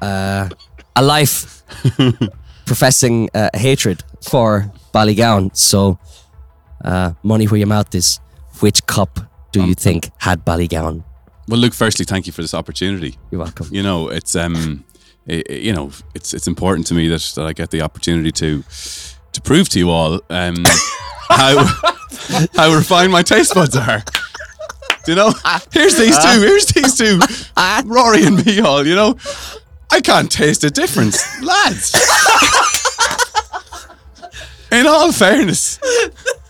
uh, 0.00 0.48
a 0.96 1.02
life 1.02 1.62
professing 2.66 3.28
uh, 3.34 3.50
hatred 3.54 4.02
for 4.22 4.70
Ballygowan. 4.92 5.56
So, 5.56 5.98
uh, 6.84 7.12
money 7.22 7.46
where 7.46 7.58
your 7.58 7.66
mouth 7.68 7.94
is. 7.94 8.20
Which 8.60 8.86
cup 8.86 9.20
do 9.52 9.64
you 9.64 9.74
think 9.74 10.10
had 10.18 10.44
Ballygowan? 10.44 11.02
Well, 11.48 11.58
Luke, 11.60 11.74
firstly, 11.74 12.04
thank 12.04 12.26
you 12.26 12.32
for 12.32 12.42
this 12.42 12.54
opportunity. 12.54 13.16
You're 13.30 13.40
welcome. 13.40 13.68
You 13.70 13.82
know, 13.82 14.08
it's 14.08 14.34
um, 14.36 14.84
i 15.28 15.42
i- 15.48 15.52
you 15.52 15.72
know, 15.72 15.90
it's 16.14 16.32
it's 16.34 16.46
important 16.46 16.86
to 16.88 16.94
me 16.94 17.08
that, 17.08 17.32
that 17.34 17.44
I 17.46 17.52
get 17.52 17.70
the 17.70 17.82
opportunity 17.82 18.32
to 18.32 18.62
to 19.32 19.40
prove 19.42 19.68
to 19.70 19.78
you 19.78 19.90
all 19.90 20.20
um 20.30 20.54
how 21.28 21.64
how 22.56 22.72
refined 22.74 23.12
my 23.12 23.22
taste 23.22 23.54
buds 23.54 23.76
are. 23.76 24.02
Do 25.04 25.12
you 25.12 25.16
know? 25.16 25.32
Here's 25.72 25.96
these 25.96 26.16
two. 26.18 26.40
Here's 26.40 26.66
these 26.66 26.96
two. 26.96 27.18
Rory 27.84 28.24
and 28.24 28.38
Mihal. 28.38 28.86
You 28.86 28.94
know, 28.94 29.16
I 29.90 30.00
can't 30.00 30.30
taste 30.30 30.64
a 30.64 30.70
difference, 30.70 31.22
lads. 31.42 31.94
In 34.72 34.86
all 34.86 35.12
fairness, 35.12 35.78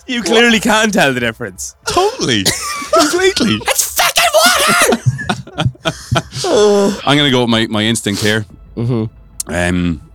You 0.07 0.23
clearly 0.23 0.59
can 0.61 0.91
tell 0.91 1.13
the 1.13 1.21
difference. 1.21 1.75
totally, 1.87 2.45
completely. 2.99 3.57
It's 3.63 3.95
fucking 4.01 4.33
water! 4.35 5.03
I'm 7.07 7.17
gonna 7.19 7.31
go 7.31 7.43
with 7.43 7.51
my, 7.51 7.67
my 7.67 7.83
instinct 7.83 8.23
here. 8.23 8.47
Mm-hmm. 8.77 9.53
Um, 9.53 10.11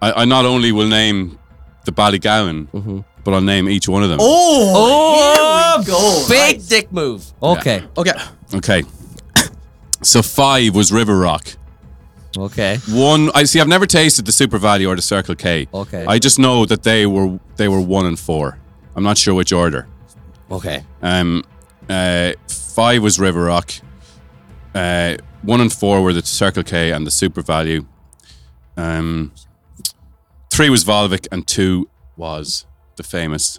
I, 0.00 0.12
I 0.22 0.24
not 0.24 0.44
only 0.44 0.70
will 0.72 0.86
name 0.88 1.38
the 1.84 1.92
Ballygowan, 1.92 2.68
Mm-hmm. 2.68 3.00
But 3.24 3.34
I'll 3.34 3.40
name 3.40 3.68
each 3.68 3.88
one 3.88 4.02
of 4.02 4.08
them. 4.08 4.18
Oh, 4.20 5.74
here 5.74 5.80
we 5.80 5.84
go. 5.86 6.24
Big 6.28 6.66
dick 6.66 6.92
move. 6.92 7.24
Okay. 7.42 7.84
Okay. 7.96 8.12
Okay. 8.54 8.82
So 10.02 10.22
five 10.22 10.74
was 10.74 10.92
River 10.92 11.18
Rock. 11.18 11.48
Okay. 12.36 12.78
One, 12.88 13.30
I 13.34 13.44
see. 13.44 13.60
I've 13.60 13.68
never 13.68 13.86
tasted 13.86 14.24
the 14.26 14.32
SuperValu 14.32 14.88
or 14.88 14.94
the 14.94 15.02
Circle 15.02 15.34
K. 15.34 15.66
Okay. 15.74 16.04
I 16.06 16.18
just 16.18 16.38
know 16.38 16.64
that 16.66 16.82
they 16.84 17.06
were 17.06 17.38
they 17.56 17.68
were 17.68 17.80
one 17.80 18.06
and 18.06 18.18
four. 18.18 18.58
I'm 18.94 19.02
not 19.02 19.18
sure 19.18 19.34
which 19.34 19.52
order. 19.52 19.88
Okay. 20.50 20.84
Um, 21.02 21.44
uh, 21.88 22.32
five 22.48 23.02
was 23.02 23.18
River 23.18 23.44
Rock. 23.44 23.72
Uh, 24.74 25.16
one 25.42 25.60
and 25.60 25.72
four 25.72 26.02
were 26.02 26.12
the 26.12 26.24
Circle 26.24 26.62
K 26.62 26.92
and 26.92 27.06
the 27.06 27.10
SuperValu. 27.10 27.86
Um, 28.76 29.32
three 30.50 30.70
was 30.70 30.84
Volvic 30.84 31.26
and 31.32 31.46
two 31.46 31.88
was 32.16 32.66
the 32.98 33.02
famous 33.02 33.58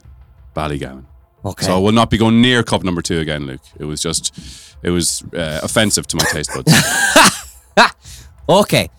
Ballygowan. 0.56 1.06
Okay. 1.44 1.66
So 1.66 1.76
I 1.76 1.80
will 1.80 1.94
not 1.94 2.10
be 2.12 2.18
going 2.18 2.42
near 2.42 2.62
cup 2.64 2.84
number 2.84 3.02
two 3.02 3.20
again, 3.20 3.48
Luke. 3.48 3.62
It 3.80 3.86
was 3.86 4.02
just, 4.02 4.38
it 4.84 4.92
was 4.92 5.24
uh, 5.34 5.62
offensive 5.64 6.06
to 6.08 6.18
my 6.18 6.26
taste 6.26 6.52
buds. 6.54 6.72
okay. 8.50 8.90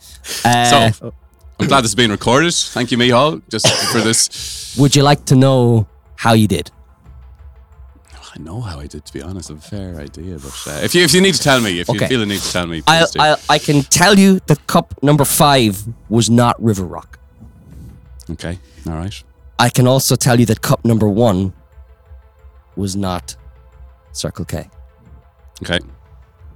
Uh, 0.45 0.91
so 0.91 1.13
I'm 1.61 1.67
glad 1.69 1.83
this 1.83 1.91
is 1.91 1.95
being 1.95 2.11
recorded. 2.11 2.55
Thank 2.55 2.91
you, 2.91 2.99
Mihal, 2.99 3.43
just 3.49 3.69
for 3.93 4.01
this. 4.01 4.77
would 4.79 4.97
you 4.97 5.03
like 5.03 5.25
to 5.27 5.37
know 5.37 5.87
how 6.17 6.33
you 6.33 6.49
did? 6.49 6.71
I 8.35 8.39
know 8.39 8.61
how 8.61 8.79
I 8.79 8.87
did, 8.87 9.05
to 9.05 9.13
be 9.13 9.23
honest. 9.23 9.51
I 9.51 9.55
have 9.55 9.65
a 9.65 9.67
fair 9.67 9.97
idea, 10.01 10.39
but 10.39 10.65
uh, 10.67 10.81
if 10.85 10.95
you 10.95 11.03
if 11.03 11.13
you 11.13 11.21
need 11.21 11.35
to 11.35 11.43
tell 11.43 11.61
me, 11.61 11.81
if 11.81 11.89
you 11.89 11.99
feel 12.07 12.21
the 12.21 12.27
need 12.27 12.41
to 12.41 12.53
tell 12.53 12.67
me, 12.67 12.81
I. 12.87 13.05
I 13.19 13.37
I 13.49 13.59
can 13.59 13.83
tell 13.83 14.19
you 14.19 14.41
that 14.47 14.67
cup 14.67 14.95
number 15.03 15.25
five 15.25 15.83
was 16.09 16.31
not 16.31 16.55
River 16.63 16.85
Rock. 16.85 17.19
okay, 18.31 18.59
all 18.87 18.95
right. 18.95 19.23
I 19.61 19.69
can 19.69 19.87
also 19.87 20.17
tell 20.17 20.41
you 20.41 20.47
that 20.47 20.63
cup 20.63 20.87
number 20.87 21.07
one 21.07 21.53
was 22.77 22.97
not 22.97 23.37
Circle 24.13 24.47
K. 24.47 24.71
Okay. 25.63 25.79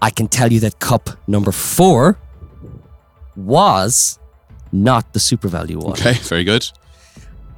I 0.00 0.08
can 0.08 0.26
tell 0.26 0.50
you 0.50 0.58
that 0.60 0.78
cup 0.80 1.10
number 1.26 1.52
four 1.52 2.18
was 3.36 4.18
not 4.72 5.12
the 5.12 5.18
SuperValu 5.18 5.76
one. 5.76 5.92
Okay, 5.92 6.14
very 6.14 6.44
good. 6.44 6.66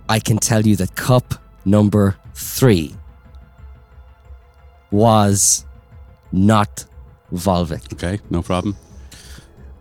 I 0.09 0.19
can 0.19 0.39
tell 0.39 0.67
you 0.67 0.75
that 0.77 0.97
cup 0.97 1.35
number 1.65 2.17
three 2.35 2.97
was 4.91 5.65
not 6.33 6.87
Volvic. 7.33 7.93
Okay, 7.93 8.19
no 8.31 8.43
problem. 8.43 8.77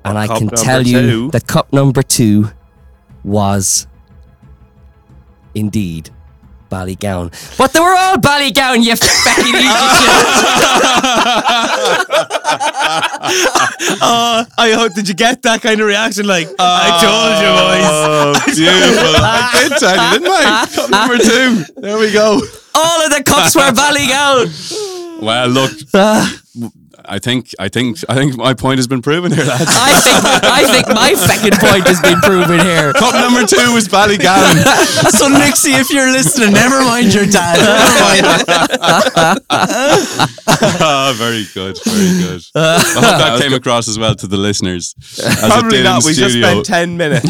and 0.04 0.16
I 0.20 0.28
cup 0.28 0.38
can 0.38 0.50
tell 0.50 0.86
you 0.86 1.32
that 1.32 1.48
cup 1.48 1.74
number 1.74 2.04
two 2.04 2.52
was 3.24 3.88
indeed 5.56 6.10
Ballygowan. 6.70 7.32
But 7.58 7.74
they 7.74 7.80
were 7.80 7.96
all 7.96 8.18
Ballygowan, 8.18 8.84
you 8.84 8.96
fucking 8.96 9.56
Oh, 14.02 14.46
I 14.58 14.72
hope 14.74 14.94
did 14.94 15.08
you 15.08 15.14
get 15.14 15.42
that 15.44 15.62
kind 15.62 15.80
of 15.80 15.88
reaction? 15.88 16.26
Like 16.28 16.50
I 16.60 17.00
told 17.02 17.40
you, 17.42 17.48
boys. 17.56 17.88
Oh, 17.88 18.34
beautiful. 18.56 19.16
I 19.18 19.52
did 19.64 19.72
tell 19.80 19.96
you, 19.96 20.10
didn't 20.20 20.32
I? 20.32 20.66
Cup 20.66 20.90
number 20.98 21.18
two. 21.18 21.64
There 21.82 21.98
we 21.98 22.12
go. 22.12 22.42
All 22.76 23.02
of 23.06 23.10
the 23.12 23.24
cups 23.24 23.56
were 23.56 23.72
Ballygowan. 23.72 25.22
Well, 25.22 25.48
look, 25.48 25.72
ah. 25.94 26.30
I 27.08 27.20
think, 27.20 27.50
I 27.60 27.70
think, 27.70 27.98
I 28.10 28.16
think 28.16 28.36
my 28.38 28.54
point 28.54 28.80
has 28.80 28.88
been 28.88 29.02
proven 29.02 29.32
here, 29.32 29.46
lads. 29.46 29.66
I 29.68 29.94
think 30.02 30.44
I 30.44 30.64
think 30.72 30.88
my 30.88 31.14
second 31.14 31.54
point 31.60 31.88
has 31.88 32.02
been 32.02 32.20
proven 32.22 32.60
here. 32.60 32.94
Cup 32.94 33.14
number 33.14 33.46
two 33.46 33.74
was 33.74 33.88
Ballygowan. 33.88 34.56
so 35.12 35.28
Nixie, 35.28 35.74
if 35.74 35.90
you're 35.90 36.12
listening, 36.12 36.54
never 36.54 36.82
mind 36.82 37.14
your 37.14 37.26
dad. 37.26 37.58
Never 37.60 38.00
mind. 38.02 39.42
Ah, 40.48 41.14
very 41.18 41.46
good, 41.54 41.78
very 41.84 42.18
good. 42.22 42.42
I 42.56 42.80
hope 42.80 43.02
that 43.02 43.42
came 43.42 43.54
across 43.54 43.88
as 43.88 43.98
well 44.00 44.16
to 44.16 44.28
the 44.28 44.38
listeners. 44.38 44.96
As 45.24 45.40
Probably 45.48 45.84
not. 45.84 46.02
In 46.04 46.08
We 46.08 46.14
just 46.14 46.36
spent 46.36 46.66
ten 46.66 46.98
minutes 46.98 47.30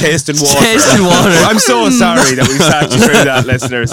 tasting 0.00 0.36
water. 0.36 0.60
Tasting 0.60 1.04
water. 1.04 1.30
I'm 1.30 1.58
so 1.58 1.90
sorry 1.90 2.34
that 2.34 2.46
we 2.48 2.58
sat 2.58 2.90
you 2.92 2.98
through 2.98 3.24
that, 3.24 3.46
listeners. 3.46 3.92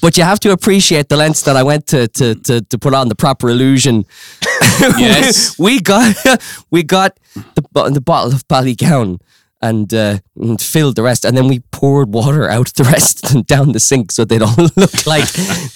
But 0.00 0.16
you 0.16 0.24
have 0.24 0.40
to 0.40 0.52
appreciate 0.52 1.08
the 1.08 1.16
lengths 1.16 1.42
that 1.42 1.56
I 1.56 1.62
went 1.62 1.86
to 1.88 2.08
to 2.08 2.34
to, 2.34 2.60
to 2.62 2.78
put 2.78 2.94
on 2.94 3.08
the 3.08 3.14
proper 3.14 3.48
illusion. 3.50 4.04
Yes. 4.98 5.58
we, 5.58 5.74
we 5.74 5.80
got 5.80 6.16
we 6.70 6.82
got 6.82 7.18
the 7.34 7.90
the 7.92 8.00
bottle 8.00 8.32
of 8.32 8.46
Ballygowan 8.48 9.18
and, 9.60 9.92
uh, 9.92 10.18
and 10.36 10.60
filled 10.60 10.94
the 10.94 11.02
rest, 11.02 11.24
and 11.24 11.36
then 11.36 11.48
we 11.48 11.58
poured 11.72 12.14
water 12.14 12.48
out 12.48 12.72
the 12.74 12.84
rest 12.92 13.34
and 13.34 13.44
down 13.46 13.72
the 13.72 13.80
sink 13.80 14.12
so 14.12 14.24
they'd 14.24 14.40
all 14.42 14.54
look 14.76 15.06
like 15.06 15.28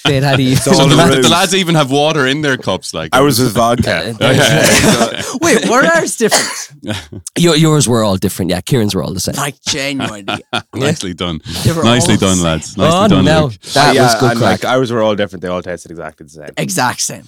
they'd 0.05 0.23
had 0.23 0.39
a. 0.39 0.49
all 0.51 0.55
So 0.55 0.87
the, 0.87 0.95
rude. 0.95 1.23
the 1.25 1.29
lads 1.29 1.53
even 1.53 1.75
have 1.75 1.91
water 1.91 2.25
in 2.25 2.41
their 2.41 2.55
cups, 2.57 2.93
like 2.93 3.13
Ours 3.13 3.39
was 3.39 3.51
vodka. 3.51 4.15
Wait, 5.41 5.67
were 5.69 5.83
ours 5.85 6.15
different? 6.15 6.71
Your, 7.37 7.55
yours 7.57 7.87
were 7.87 8.03
all 8.03 8.15
different, 8.15 8.51
yeah. 8.51 8.61
Kieran's 8.61 8.95
were 8.95 9.03
all 9.03 9.13
the 9.13 9.19
same. 9.19 9.35
Like 9.35 9.61
genuinely. 9.63 10.43
nicely 10.73 11.13
done, 11.13 11.41
nicely 11.65 12.15
done, 12.17 12.41
lads. 12.41 12.77
Nicely 12.77 12.97
oh 12.97 13.07
done, 13.09 13.25
no, 13.25 13.43
Luke. 13.47 13.59
that 13.73 13.95
yeah, 13.95 14.03
was 14.03 14.15
good 14.15 14.37
crack. 14.37 14.63
like 14.63 14.65
ours 14.65 14.91
were 14.93 15.01
all 15.01 15.15
different. 15.15 15.41
They 15.41 15.49
all 15.49 15.61
tasted 15.61 15.91
exactly 15.91 16.23
the 16.25 16.29
same. 16.29 16.49
Exact 16.57 17.01
same. 17.01 17.23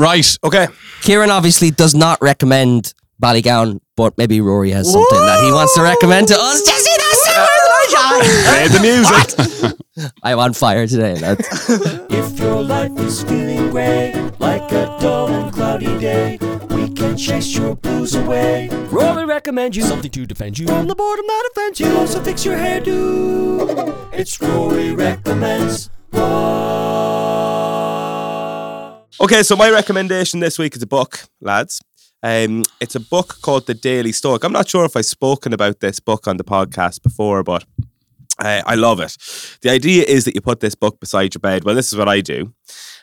Right, 0.00 0.38
Okay. 0.42 0.66
Kieran 1.02 1.28
obviously 1.30 1.70
does 1.70 1.94
not 1.94 2.16
recommend 2.22 2.94
Ballygowan, 3.22 3.80
but 3.96 4.16
maybe 4.16 4.40
Rory 4.40 4.70
has 4.70 4.90
something 4.90 5.18
that 5.26 5.44
he 5.44 5.52
wants 5.52 5.74
to 5.74 5.82
recommend 5.82 6.28
to 6.28 6.36
us. 6.40 6.62
Jesse, 6.62 6.90
Play 8.48 8.68
the 8.68 8.80
music. 8.80 10.12
I'm 10.22 10.38
on 10.38 10.54
fire 10.54 10.86
today, 10.86 11.16
lads. 11.16 11.46
If 12.10 12.38
your 12.38 12.62
life 12.62 12.98
is 12.98 13.22
feeling 13.24 13.70
grey, 13.70 14.14
like 14.38 14.72
a 14.72 14.86
dull 15.00 15.28
and 15.28 15.52
cloudy 15.52 15.98
day, 15.98 16.38
we 16.70 16.88
can 16.94 17.16
chase 17.18 17.54
your 17.54 17.76
blues 17.76 18.14
away. 18.14 18.68
Rory 18.90 19.26
recommends 19.26 19.76
you 19.76 19.82
something 19.82 20.10
to 20.12 20.24
defend 20.24 20.58
you 20.58 20.66
from 20.66 20.86
the 20.86 20.94
boredom 20.94 21.26
that 21.26 21.50
offends 21.52 21.80
you. 21.80 21.94
Also 21.98 22.22
fix 22.22 22.44
your 22.46 22.56
hairdo. 22.56 23.94
It's 24.12 24.40
Rory 24.40 24.92
recommends. 24.92 25.90
What? 26.10 27.19
Okay, 29.18 29.42
so 29.42 29.56
my 29.56 29.70
recommendation 29.70 30.40
this 30.40 30.58
week 30.58 30.76
is 30.76 30.82
a 30.82 30.86
book, 30.86 31.24
lads. 31.40 31.80
Um, 32.22 32.62
it's 32.80 32.94
a 32.94 33.00
book 33.00 33.36
called 33.42 33.66
The 33.66 33.74
Daily 33.74 34.12
Stoic. 34.12 34.44
I'm 34.44 34.52
not 34.52 34.68
sure 34.68 34.84
if 34.84 34.96
I've 34.96 35.06
spoken 35.06 35.52
about 35.52 35.80
this 35.80 36.00
book 36.00 36.28
on 36.28 36.36
the 36.36 36.44
podcast 36.44 37.02
before, 37.02 37.42
but 37.42 37.64
uh, 38.38 38.62
I 38.64 38.76
love 38.76 39.00
it. 39.00 39.16
The 39.62 39.70
idea 39.70 40.04
is 40.04 40.24
that 40.24 40.34
you 40.34 40.40
put 40.40 40.60
this 40.60 40.74
book 40.74 41.00
beside 41.00 41.34
your 41.34 41.40
bed. 41.40 41.64
Well, 41.64 41.74
this 41.74 41.92
is 41.92 41.98
what 41.98 42.08
I 42.08 42.20
do. 42.20 42.54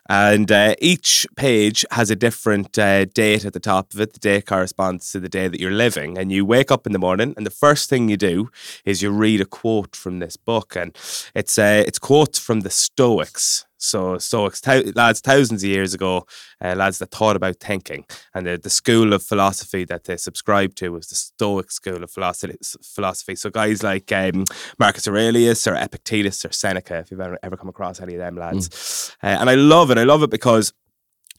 And 0.10 0.50
uh, 0.52 0.76
each 0.80 1.28
page 1.36 1.86
has 1.92 2.10
a 2.10 2.16
different 2.16 2.80
uh, 2.80 3.06
date 3.06 3.44
at 3.44 3.54
the 3.54 3.60
top 3.60 3.94
of 3.94 4.00
it. 4.00 4.14
The 4.14 4.20
day 4.20 4.42
corresponds 4.42 5.12
to 5.12 5.20
the 5.20 5.30
day 5.30 5.50
that 5.50 5.60
you're 5.60 5.72
living. 5.72 6.18
And 6.18 6.32
you 6.32 6.46
wake 6.46 6.72
up 6.72 6.88
in 6.88 6.94
the 6.94 7.00
morning, 7.00 7.34
and 7.36 7.46
the 7.46 7.52
first 7.52 7.90
thing 7.90 8.08
you 8.10 8.18
do 8.18 8.50
is 8.86 9.02
you 9.02 9.12
read 9.12 9.42
a 9.42 9.46
quote 9.46 9.96
from 9.96 10.20
this 10.20 10.38
book. 10.38 10.76
And 10.76 10.98
it's 11.36 11.60
uh, 11.60 11.84
it's 11.86 12.00
quotes 12.00 12.40
from 12.40 12.62
the 12.62 12.72
Stoics. 12.72 13.67
So 13.78 14.18
Stoics, 14.18 14.62
thou- 14.62 14.92
lads, 14.96 15.20
thousands 15.22 15.64
of 15.64 15.70
years 15.70 15.94
ago, 15.94 16.26
uh, 16.64 16.76
lads 16.76 16.98
that 17.00 17.12
thought 17.12 17.36
about 17.36 17.60
thinking, 17.60 18.06
and 18.34 18.46
the, 18.46 18.58
the 18.58 18.70
school 18.70 19.14
of 19.14 19.24
philosophy 19.24 19.86
that 19.86 20.06
they 20.06 20.18
subscribed 20.18 20.78
to 20.78 20.90
was 20.90 21.08
the 21.08 21.16
Stoic 21.16 21.72
school 21.72 22.04
of 22.04 22.12
philosophy. 22.12 22.58
Philosophy. 22.84 23.36
So 23.36 23.50
guys 23.50 23.84
like 23.84 24.12
um, 24.12 24.46
Marcus 24.80 25.08
Aurelius 25.08 25.68
or 25.68 25.76
Epictetus 25.76 26.44
or 26.46 26.52
Seneca, 26.52 27.00
if 27.00 27.12
you've 27.12 27.22
ever, 27.22 27.38
ever 27.44 27.58
come 27.58 27.70
across 27.70 28.02
any 28.02 28.16
of 28.16 28.20
them 28.20 28.36
lads, 28.36 29.16
uh, 29.24 29.28
and 29.28 29.50
I 29.50 29.56
love 29.56 29.92
it. 29.92 29.98
I 29.98 30.04
love 30.04 30.24
it 30.24 30.30
because 30.30 30.74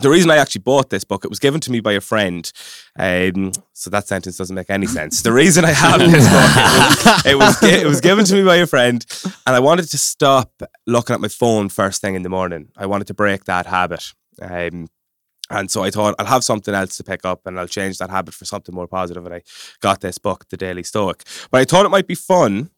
the 0.00 0.10
reason 0.10 0.30
I 0.30 0.36
actually 0.36 0.62
bought 0.62 0.90
this 0.90 1.04
book, 1.04 1.24
it 1.24 1.28
was 1.28 1.38
given 1.38 1.60
to 1.60 1.72
me 1.72 1.80
by 1.80 1.92
a 1.92 2.00
friend. 2.00 2.50
Um, 2.98 3.52
so 3.72 3.90
that 3.90 4.06
sentence 4.06 4.36
doesn't 4.36 4.54
make 4.54 4.70
any 4.70 4.86
sense. 4.86 5.22
The 5.22 5.32
reason 5.32 5.64
I 5.64 5.72
have 5.72 6.00
this 6.00 6.28
book, 6.28 7.26
it 7.26 7.36
was, 7.36 7.62
it 7.62 7.66
was, 7.66 7.82
it 7.82 7.86
was 7.86 8.00
given 8.00 8.24
to 8.26 8.34
me 8.34 8.44
by 8.44 8.56
a 8.56 8.66
friend, 8.66 9.04
and 9.46 9.56
I 9.56 9.60
wanted 9.60 9.88
to 9.90 9.98
stop 9.98 10.62
looking 10.86 11.14
at 11.14 11.20
my 11.20 11.28
phone 11.28 11.68
first 11.68 12.00
thing 12.00 12.14
in 12.14 12.22
the 12.22 12.28
morning. 12.28 12.68
I 12.76 12.86
wanted 12.86 13.06
to 13.08 13.14
break 13.14 13.44
that 13.44 13.66
habit. 13.66 14.12
Um, 14.40 14.88
and 15.50 15.70
so 15.70 15.82
I 15.82 15.90
thought 15.90 16.14
I'll 16.18 16.26
have 16.26 16.44
something 16.44 16.74
else 16.74 16.96
to 16.98 17.04
pick 17.04 17.24
up 17.24 17.46
and 17.46 17.58
I'll 17.58 17.66
change 17.66 17.98
that 17.98 18.10
habit 18.10 18.34
for 18.34 18.44
something 18.44 18.74
more 18.74 18.86
positive. 18.86 19.24
And 19.24 19.34
I 19.34 19.42
got 19.80 20.00
this 20.00 20.18
book, 20.18 20.48
The 20.50 20.56
Daily 20.56 20.82
Stoic. 20.82 21.24
But 21.50 21.62
I 21.62 21.64
thought 21.64 21.86
it 21.86 21.90
might 21.90 22.06
be 22.06 22.14
fun 22.14 22.70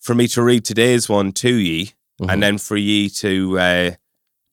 for 0.00 0.14
me 0.14 0.26
to 0.28 0.42
read 0.42 0.64
today's 0.64 1.08
one 1.08 1.32
to 1.32 1.54
ye 1.54 1.92
and 2.28 2.42
then 2.42 2.58
for 2.58 2.76
ye 2.76 3.08
to 3.10 3.58
uh, 3.58 3.90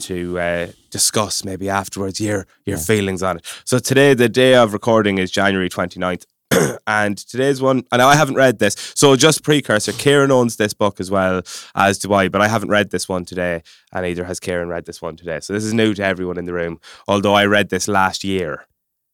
to 0.01 0.39
uh, 0.39 0.67
discuss 0.89 1.43
maybe 1.45 1.69
afterwards 1.69 2.19
your 2.19 2.45
your 2.65 2.77
feelings 2.77 3.23
on 3.23 3.37
it. 3.37 3.45
So 3.65 3.79
today, 3.79 4.13
the 4.13 4.29
day 4.29 4.55
of 4.55 4.73
recording 4.73 5.17
is 5.17 5.31
January 5.31 5.69
29th. 5.69 6.25
and 6.87 7.17
today's 7.17 7.61
one, 7.61 7.83
and 7.93 8.01
I 8.01 8.15
haven't 8.15 8.35
read 8.35 8.59
this. 8.59 8.75
So 8.93 9.15
just 9.15 9.41
precursor, 9.41 9.93
Kieran 9.93 10.31
owns 10.31 10.57
this 10.57 10.73
book 10.73 10.99
as 10.99 11.09
well 11.09 11.43
as 11.75 11.97
do 11.97 12.13
I, 12.13 12.27
but 12.27 12.41
I 12.41 12.49
haven't 12.49 12.67
read 12.69 12.91
this 12.91 13.07
one 13.07 13.23
today, 13.23 13.63
and 13.93 14.05
either 14.05 14.25
has 14.25 14.39
Kieran 14.41 14.67
read 14.67 14.85
this 14.85 15.01
one 15.01 15.15
today. 15.15 15.39
So 15.39 15.53
this 15.53 15.63
is 15.63 15.73
new 15.73 15.93
to 15.93 16.03
everyone 16.03 16.37
in 16.37 16.43
the 16.43 16.53
room. 16.53 16.81
Although 17.07 17.35
I 17.35 17.45
read 17.45 17.69
this 17.69 17.87
last 17.87 18.23
year. 18.23 18.65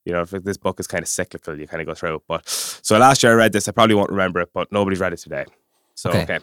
You 0.04 0.14
know, 0.14 0.22
if 0.22 0.30
this 0.32 0.56
book 0.56 0.80
is 0.80 0.88
kind 0.88 1.02
of 1.04 1.10
cyclical, 1.10 1.60
you 1.60 1.68
kind 1.68 1.82
of 1.82 1.86
go 1.86 1.94
through 1.94 2.16
it. 2.16 2.22
But 2.30 2.48
so 2.48 2.98
last 2.98 3.22
year 3.24 3.34
I 3.34 3.36
read 3.36 3.52
this, 3.52 3.68
I 3.68 3.74
probably 3.74 3.94
won't 3.94 4.10
remember 4.10 4.40
it, 4.40 4.50
but 4.54 4.72
nobody's 4.72 5.02
read 5.02 5.12
it 5.12 5.18
today. 5.18 5.44
So 5.96 6.12
Okay. 6.12 6.22
okay. 6.24 6.40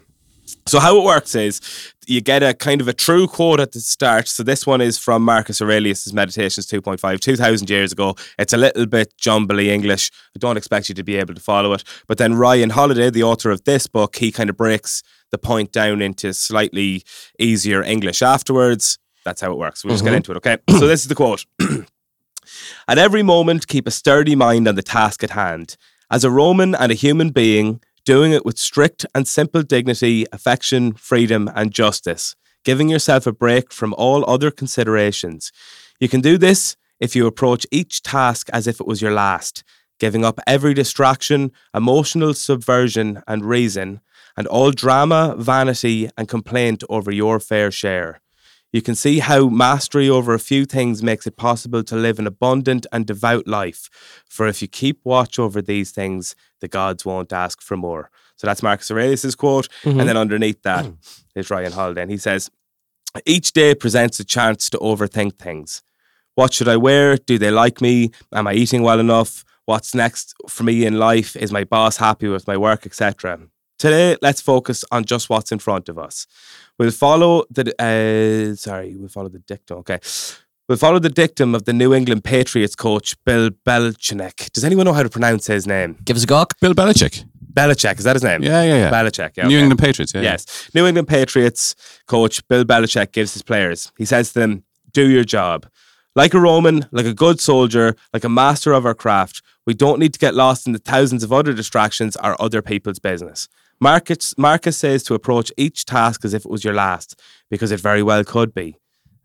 So 0.66 0.80
how 0.80 0.98
it 0.98 1.04
works 1.04 1.34
is 1.34 1.60
you 2.06 2.20
get 2.20 2.42
a 2.42 2.54
kind 2.54 2.80
of 2.80 2.88
a 2.88 2.92
true 2.92 3.26
quote 3.26 3.60
at 3.60 3.72
the 3.72 3.80
start. 3.80 4.28
So 4.28 4.42
this 4.42 4.66
one 4.66 4.80
is 4.80 4.98
from 4.98 5.22
Marcus 5.22 5.60
Aurelius' 5.60 6.12
Meditations 6.12 6.66
2.5, 6.66 7.20
2000 7.20 7.70
years 7.70 7.92
ago. 7.92 8.16
It's 8.38 8.52
a 8.52 8.56
little 8.56 8.86
bit 8.86 9.14
jumbly 9.18 9.68
English. 9.68 10.10
I 10.34 10.38
don't 10.38 10.56
expect 10.56 10.88
you 10.88 10.94
to 10.94 11.04
be 11.04 11.16
able 11.16 11.34
to 11.34 11.40
follow 11.40 11.72
it. 11.72 11.84
But 12.06 12.18
then 12.18 12.34
Ryan 12.34 12.70
Holiday, 12.70 13.10
the 13.10 13.22
author 13.22 13.50
of 13.50 13.64
this 13.64 13.86
book, 13.86 14.16
he 14.16 14.32
kind 14.32 14.50
of 14.50 14.56
breaks 14.56 15.02
the 15.30 15.38
point 15.38 15.72
down 15.72 16.00
into 16.00 16.32
slightly 16.32 17.04
easier 17.38 17.82
English 17.82 18.22
afterwards. 18.22 18.98
That's 19.24 19.40
how 19.40 19.52
it 19.52 19.58
works. 19.58 19.84
We'll 19.84 19.94
just 19.94 20.04
get 20.04 20.10
mm-hmm. 20.10 20.16
into 20.16 20.32
it, 20.32 20.36
okay? 20.38 20.58
so 20.70 20.86
this 20.86 21.02
is 21.02 21.08
the 21.08 21.14
quote. 21.14 21.46
At 22.88 22.98
every 22.98 23.22
moment, 23.22 23.66
keep 23.66 23.86
a 23.86 23.90
sturdy 23.90 24.36
mind 24.36 24.68
on 24.68 24.74
the 24.74 24.82
task 24.82 25.24
at 25.24 25.30
hand. 25.30 25.76
As 26.10 26.22
a 26.24 26.30
Roman 26.30 26.74
and 26.74 26.92
a 26.92 26.94
human 26.94 27.30
being, 27.30 27.80
doing 28.04 28.32
it 28.32 28.44
with 28.44 28.58
strict 28.58 29.06
and 29.14 29.26
simple 29.26 29.62
dignity, 29.62 30.26
affection, 30.32 30.92
freedom, 30.92 31.50
and 31.54 31.72
justice, 31.72 32.36
giving 32.64 32.88
yourself 32.88 33.26
a 33.26 33.32
break 33.32 33.72
from 33.72 33.94
all 33.94 34.28
other 34.28 34.50
considerations. 34.50 35.52
You 36.00 36.08
can 36.08 36.20
do 36.20 36.36
this 36.36 36.76
if 37.00 37.16
you 37.16 37.26
approach 37.26 37.66
each 37.70 38.02
task 38.02 38.48
as 38.52 38.66
if 38.66 38.80
it 38.80 38.86
was 38.86 39.00
your 39.00 39.12
last, 39.12 39.64
giving 39.98 40.24
up 40.24 40.38
every 40.46 40.74
distraction, 40.74 41.50
emotional 41.74 42.34
subversion, 42.34 43.22
and 43.26 43.44
reason, 43.44 44.00
and 44.36 44.46
all 44.48 44.70
drama, 44.70 45.34
vanity, 45.38 46.08
and 46.16 46.28
complaint 46.28 46.82
over 46.88 47.10
your 47.10 47.40
fair 47.40 47.70
share. 47.70 48.20
You 48.74 48.82
can 48.82 48.96
see 48.96 49.20
how 49.20 49.46
mastery 49.46 50.10
over 50.10 50.34
a 50.34 50.40
few 50.40 50.64
things 50.64 51.00
makes 51.00 51.28
it 51.28 51.36
possible 51.36 51.84
to 51.84 51.94
live 51.94 52.18
an 52.18 52.26
abundant 52.26 52.88
and 52.90 53.06
devout 53.06 53.46
life. 53.46 53.88
For 54.28 54.48
if 54.48 54.60
you 54.60 54.66
keep 54.66 54.98
watch 55.04 55.38
over 55.38 55.62
these 55.62 55.92
things, 55.92 56.34
the 56.60 56.66
gods 56.66 57.04
won't 57.04 57.32
ask 57.32 57.62
for 57.62 57.76
more. 57.76 58.10
So 58.34 58.48
that's 58.48 58.64
Marcus 58.64 58.90
Aurelius' 58.90 59.36
quote. 59.36 59.68
And 59.84 59.94
mm-hmm. 59.94 60.06
then 60.08 60.16
underneath 60.16 60.60
that 60.62 60.92
is 61.36 61.50
Ryan 61.50 61.70
Holiday. 61.70 62.02
And 62.02 62.10
he 62.10 62.16
says, 62.16 62.50
Each 63.24 63.52
day 63.52 63.76
presents 63.76 64.18
a 64.18 64.24
chance 64.24 64.68
to 64.70 64.78
overthink 64.78 65.38
things. 65.38 65.84
What 66.34 66.52
should 66.52 66.68
I 66.68 66.76
wear? 66.76 67.16
Do 67.16 67.38
they 67.38 67.52
like 67.52 67.80
me? 67.80 68.10
Am 68.32 68.48
I 68.48 68.54
eating 68.54 68.82
well 68.82 68.98
enough? 68.98 69.44
What's 69.66 69.94
next 69.94 70.34
for 70.48 70.64
me 70.64 70.84
in 70.84 70.98
life? 70.98 71.36
Is 71.36 71.52
my 71.52 71.62
boss 71.62 71.98
happy 71.98 72.26
with 72.26 72.48
my 72.48 72.56
work, 72.56 72.86
etc.? 72.86 73.38
Today, 73.78 74.16
let's 74.22 74.40
focus 74.40 74.84
on 74.90 75.04
just 75.04 75.28
what's 75.28 75.52
in 75.52 75.58
front 75.58 75.88
of 75.88 75.98
us. 75.98 76.26
We'll 76.78 76.90
follow 76.90 77.44
the 77.50 77.72
uh, 77.78 78.56
sorry, 78.56 78.96
we'll 78.96 79.08
follow 79.08 79.28
the 79.28 79.40
dictum. 79.40 79.78
Okay, 79.78 79.98
We'll 80.66 80.78
follow 80.78 80.98
the 80.98 81.10
dictum 81.10 81.54
of 81.54 81.66
the 81.66 81.74
New 81.74 81.92
England 81.92 82.24
Patriots 82.24 82.74
coach 82.74 83.22
Bill 83.26 83.50
Belichick. 83.50 84.50
Does 84.52 84.64
anyone 84.64 84.86
know 84.86 84.94
how 84.94 85.02
to 85.02 85.10
pronounce 85.10 85.46
his 85.46 85.66
name? 85.66 85.98
Give 86.02 86.16
us 86.16 86.24
a 86.24 86.26
gawk. 86.26 86.58
Bill 86.58 86.72
Belichick. 86.72 87.26
Belichick, 87.52 87.98
is 87.98 88.04
that 88.04 88.16
his 88.16 88.24
name? 88.24 88.42
Yeah, 88.42 88.62
yeah, 88.62 88.76
yeah. 88.76 88.90
Belichick, 88.90 89.36
yeah. 89.36 89.46
New 89.46 89.56
okay. 89.56 89.62
England 89.62 89.78
Patriots. 89.78 90.14
Yeah, 90.14 90.22
yeah. 90.22 90.30
Yes. 90.30 90.70
New 90.74 90.86
England 90.86 91.06
Patriots 91.06 91.76
coach 92.06 92.46
Bill 92.48 92.64
Belichick 92.64 93.12
gives 93.12 93.34
his 93.34 93.42
players, 93.42 93.92
he 93.98 94.06
says 94.06 94.32
to 94.32 94.40
them, 94.40 94.64
do 94.92 95.06
your 95.06 95.22
job. 95.22 95.66
Like 96.16 96.32
a 96.32 96.40
Roman, 96.40 96.86
like 96.92 97.06
a 97.06 97.12
good 97.12 97.40
soldier, 97.40 97.94
like 98.14 98.24
a 98.24 98.30
master 98.30 98.72
of 98.72 98.86
our 98.86 98.94
craft, 98.94 99.42
we 99.66 99.74
don't 99.74 99.98
need 99.98 100.14
to 100.14 100.18
get 100.18 100.34
lost 100.34 100.66
in 100.66 100.72
the 100.72 100.78
thousands 100.78 101.22
of 101.22 101.30
other 101.30 101.52
distractions 101.52 102.16
or 102.16 102.40
other 102.40 102.62
people's 102.62 102.98
business. 102.98 103.48
Marcus, 103.80 104.36
Marcus 104.38 104.76
says 104.76 105.02
to 105.04 105.14
approach 105.14 105.52
each 105.56 105.84
task 105.84 106.24
as 106.24 106.34
if 106.34 106.44
it 106.44 106.50
was 106.50 106.64
your 106.64 106.74
last, 106.74 107.20
because 107.50 107.70
it 107.72 107.80
very 107.80 108.02
well 108.02 108.24
could 108.24 108.54
be. 108.54 108.76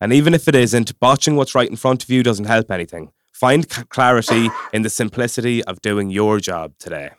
And 0.02 0.14
even 0.14 0.34
if 0.34 0.48
it 0.48 0.56
isn't, 0.56 0.98
botching 1.00 1.36
what's 1.36 1.56
right 1.56 1.70
in 1.70 1.76
front 1.76 2.04
of 2.04 2.10
you 2.10 2.24
doesn't 2.24 2.46
help 2.46 2.72
anything. 2.72 3.12
Find 3.34 3.70
c- 3.70 3.84
clarity 3.90 4.50
in 4.74 4.82
the 4.82 4.90
simplicity 4.90 5.64
of 5.64 5.82
doing 5.82 6.10
your 6.10 6.40
job 6.40 6.74
today. 6.80 7.12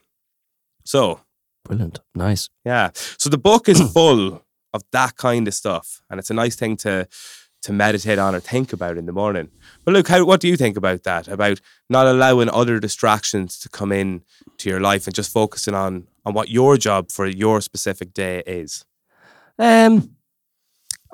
So, 0.85 1.20
Brilliant. 1.64 2.01
Nice. 2.14 2.49
yeah. 2.64 2.91
So 2.95 3.31
the 3.31 3.39
book 3.39 3.68
is 3.68 3.81
full 3.93 4.45
of 4.72 4.83
that 4.93 5.16
kind 5.16 5.47
of 5.47 5.55
stuff, 5.55 6.01
and 6.11 6.18
it's 6.18 6.31
a 6.31 6.35
nice 6.35 6.57
thing 6.57 6.76
to 6.78 7.07
to 7.62 7.72
meditate 7.74 8.18
on 8.18 8.35
or 8.35 8.41
think 8.41 8.72
about 8.72 8.97
in 8.97 9.05
the 9.05 9.12
morning. 9.12 9.51
But 9.85 9.93
look, 9.93 10.09
how 10.09 10.24
what 10.24 10.41
do 10.41 10.49
you 10.49 10.57
think 10.57 10.78
about 10.78 11.03
that? 11.03 11.28
About 11.28 11.61
not 11.91 12.07
allowing 12.07 12.49
other 12.49 12.81
distractions 12.81 13.59
to 13.59 13.68
come 13.68 13.93
in 13.93 14.22
to 14.59 14.70
your 14.70 14.81
life 14.81 15.07
and 15.07 15.14
just 15.14 15.31
focusing 15.33 15.74
on 15.74 16.07
on 16.24 16.34
what 16.34 16.48
your 16.48 16.76
job 16.76 17.10
for 17.10 17.26
your 17.26 17.60
specific 17.60 18.12
day 18.12 18.42
is. 18.46 18.84
Um, 19.58 20.16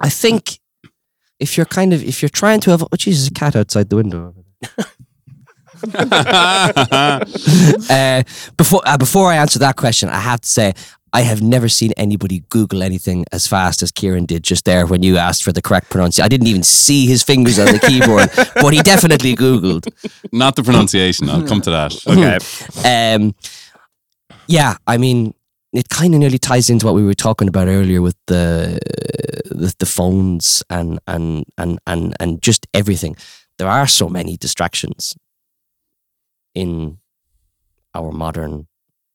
I 0.01 0.09
think 0.09 0.59
if 1.39 1.57
you're 1.57 1.67
kind 1.67 1.93
of 1.93 2.03
if 2.03 2.23
you're 2.23 2.29
trying 2.29 2.61
to 2.61 2.71
have 2.71 2.83
oh 2.83 2.97
Jesus, 2.97 3.29
a 3.29 3.33
cat 3.33 3.57
outside 3.57 3.89
the 3.91 3.97
window. 3.97 4.35
uh, 7.91 8.23
before 8.57 8.81
uh, 8.87 8.97
before 8.97 9.31
I 9.31 9.37
answer 9.37 9.59
that 9.59 9.77
question, 9.77 10.09
I 10.09 10.21
have 10.21 10.41
to 10.41 10.49
say 10.49 10.73
I 11.13 11.23
have 11.23 11.41
never 11.41 11.69
seen 11.69 11.93
anybody 11.97 12.45
Google 12.49 12.83
anything 12.83 13.25
as 13.33 13.47
fast 13.47 13.83
as 13.83 13.91
Kieran 13.91 14.27
did 14.27 14.43
just 14.43 14.65
there 14.65 14.87
when 14.87 15.03
you 15.03 15.17
asked 15.17 15.45
for 15.45 15.53
the 15.53 15.63
correct 15.63 15.89
pronunciation. 15.89 16.25
I 16.25 16.29
didn't 16.29 16.47
even 16.47 16.63
see 16.63 17.07
his 17.07 17.23
fingers 17.23 17.59
on 17.59 17.67
the 17.67 17.79
keyboard, 17.79 18.29
but 18.55 18.75
he 18.75 18.83
definitely 18.83 19.35
Googled. 19.35 19.89
Not 20.33 20.57
the 20.57 20.63
pronunciation. 20.63 21.31
I'll 21.31 21.47
come 21.47 21.63
to 21.63 21.71
that. 21.71 22.07
Okay. 22.07 22.39
Um, 22.87 23.35
yeah, 24.49 24.77
I 24.87 24.97
mean, 24.99 25.35
it 25.73 25.89
kind 25.89 26.15
of 26.15 26.21
nearly 26.21 26.39
ties 26.39 26.71
into 26.71 26.87
what 26.87 26.95
we 26.95 27.05
were 27.05 27.15
talking 27.15 27.49
about 27.49 27.69
earlier 27.69 28.01
with 28.01 28.17
the 28.27 28.79
the, 29.51 29.75
the 29.79 29.87
phones 29.87 30.63
and, 30.71 30.99
and 31.07 31.45
and 31.59 31.79
and 31.87 32.15
and 32.21 32.43
just 32.43 32.67
everything. 32.73 33.17
There 33.59 33.69
are 33.69 33.87
so 33.87 34.09
many 34.09 34.37
distractions 34.37 35.15
in 36.55 36.99
our 37.95 38.13
modern 38.13 38.67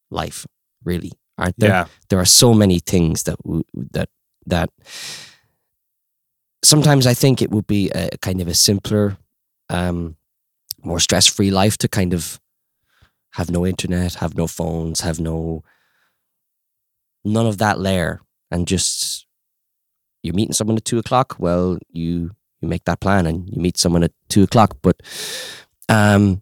life, 0.10 0.46
really, 0.84 1.12
aren't 1.38 1.60
there? 1.60 1.70
Yeah. 1.70 1.86
There 2.10 2.20
are 2.20 2.26
so 2.26 2.54
many 2.54 2.80
things 2.80 3.24
that 3.24 3.38
w- 3.44 3.64
that 3.92 4.10
that. 4.46 4.70
Sometimes 6.64 7.08
I 7.08 7.16
think 7.16 7.42
it 7.42 7.50
would 7.50 7.66
be 7.66 7.90
a 7.90 8.10
kind 8.22 8.40
of 8.40 8.48
a 8.48 8.54
simpler, 8.54 9.18
um, 9.70 10.16
more 10.84 11.00
stress-free 11.00 11.50
life 11.50 11.76
to 11.80 11.88
kind 11.88 12.14
of 12.14 12.40
have 13.34 13.50
no 13.50 13.66
internet, 13.66 14.16
have 14.16 14.36
no 14.36 14.48
phones, 14.48 15.02
have 15.02 15.20
no 15.20 15.64
none 17.24 17.46
of 17.46 17.58
that 17.60 17.80
layer, 17.80 18.22
and 18.50 18.68
just 18.68 19.26
you're 20.24 20.36
meeting 20.36 20.54
someone 20.54 20.78
at 20.78 20.86
two 20.86 21.00
o'clock. 21.00 21.36
Well, 21.40 21.78
you 21.90 22.32
you 22.62 22.68
make 22.68 22.86
that 22.86 23.00
plan 23.00 23.26
and 23.26 23.50
you 23.50 23.62
meet 23.62 23.78
someone 23.78 24.04
at 24.04 24.12
two 24.30 24.44
o'clock. 24.44 24.78
But 24.82 25.02
um, 25.90 26.42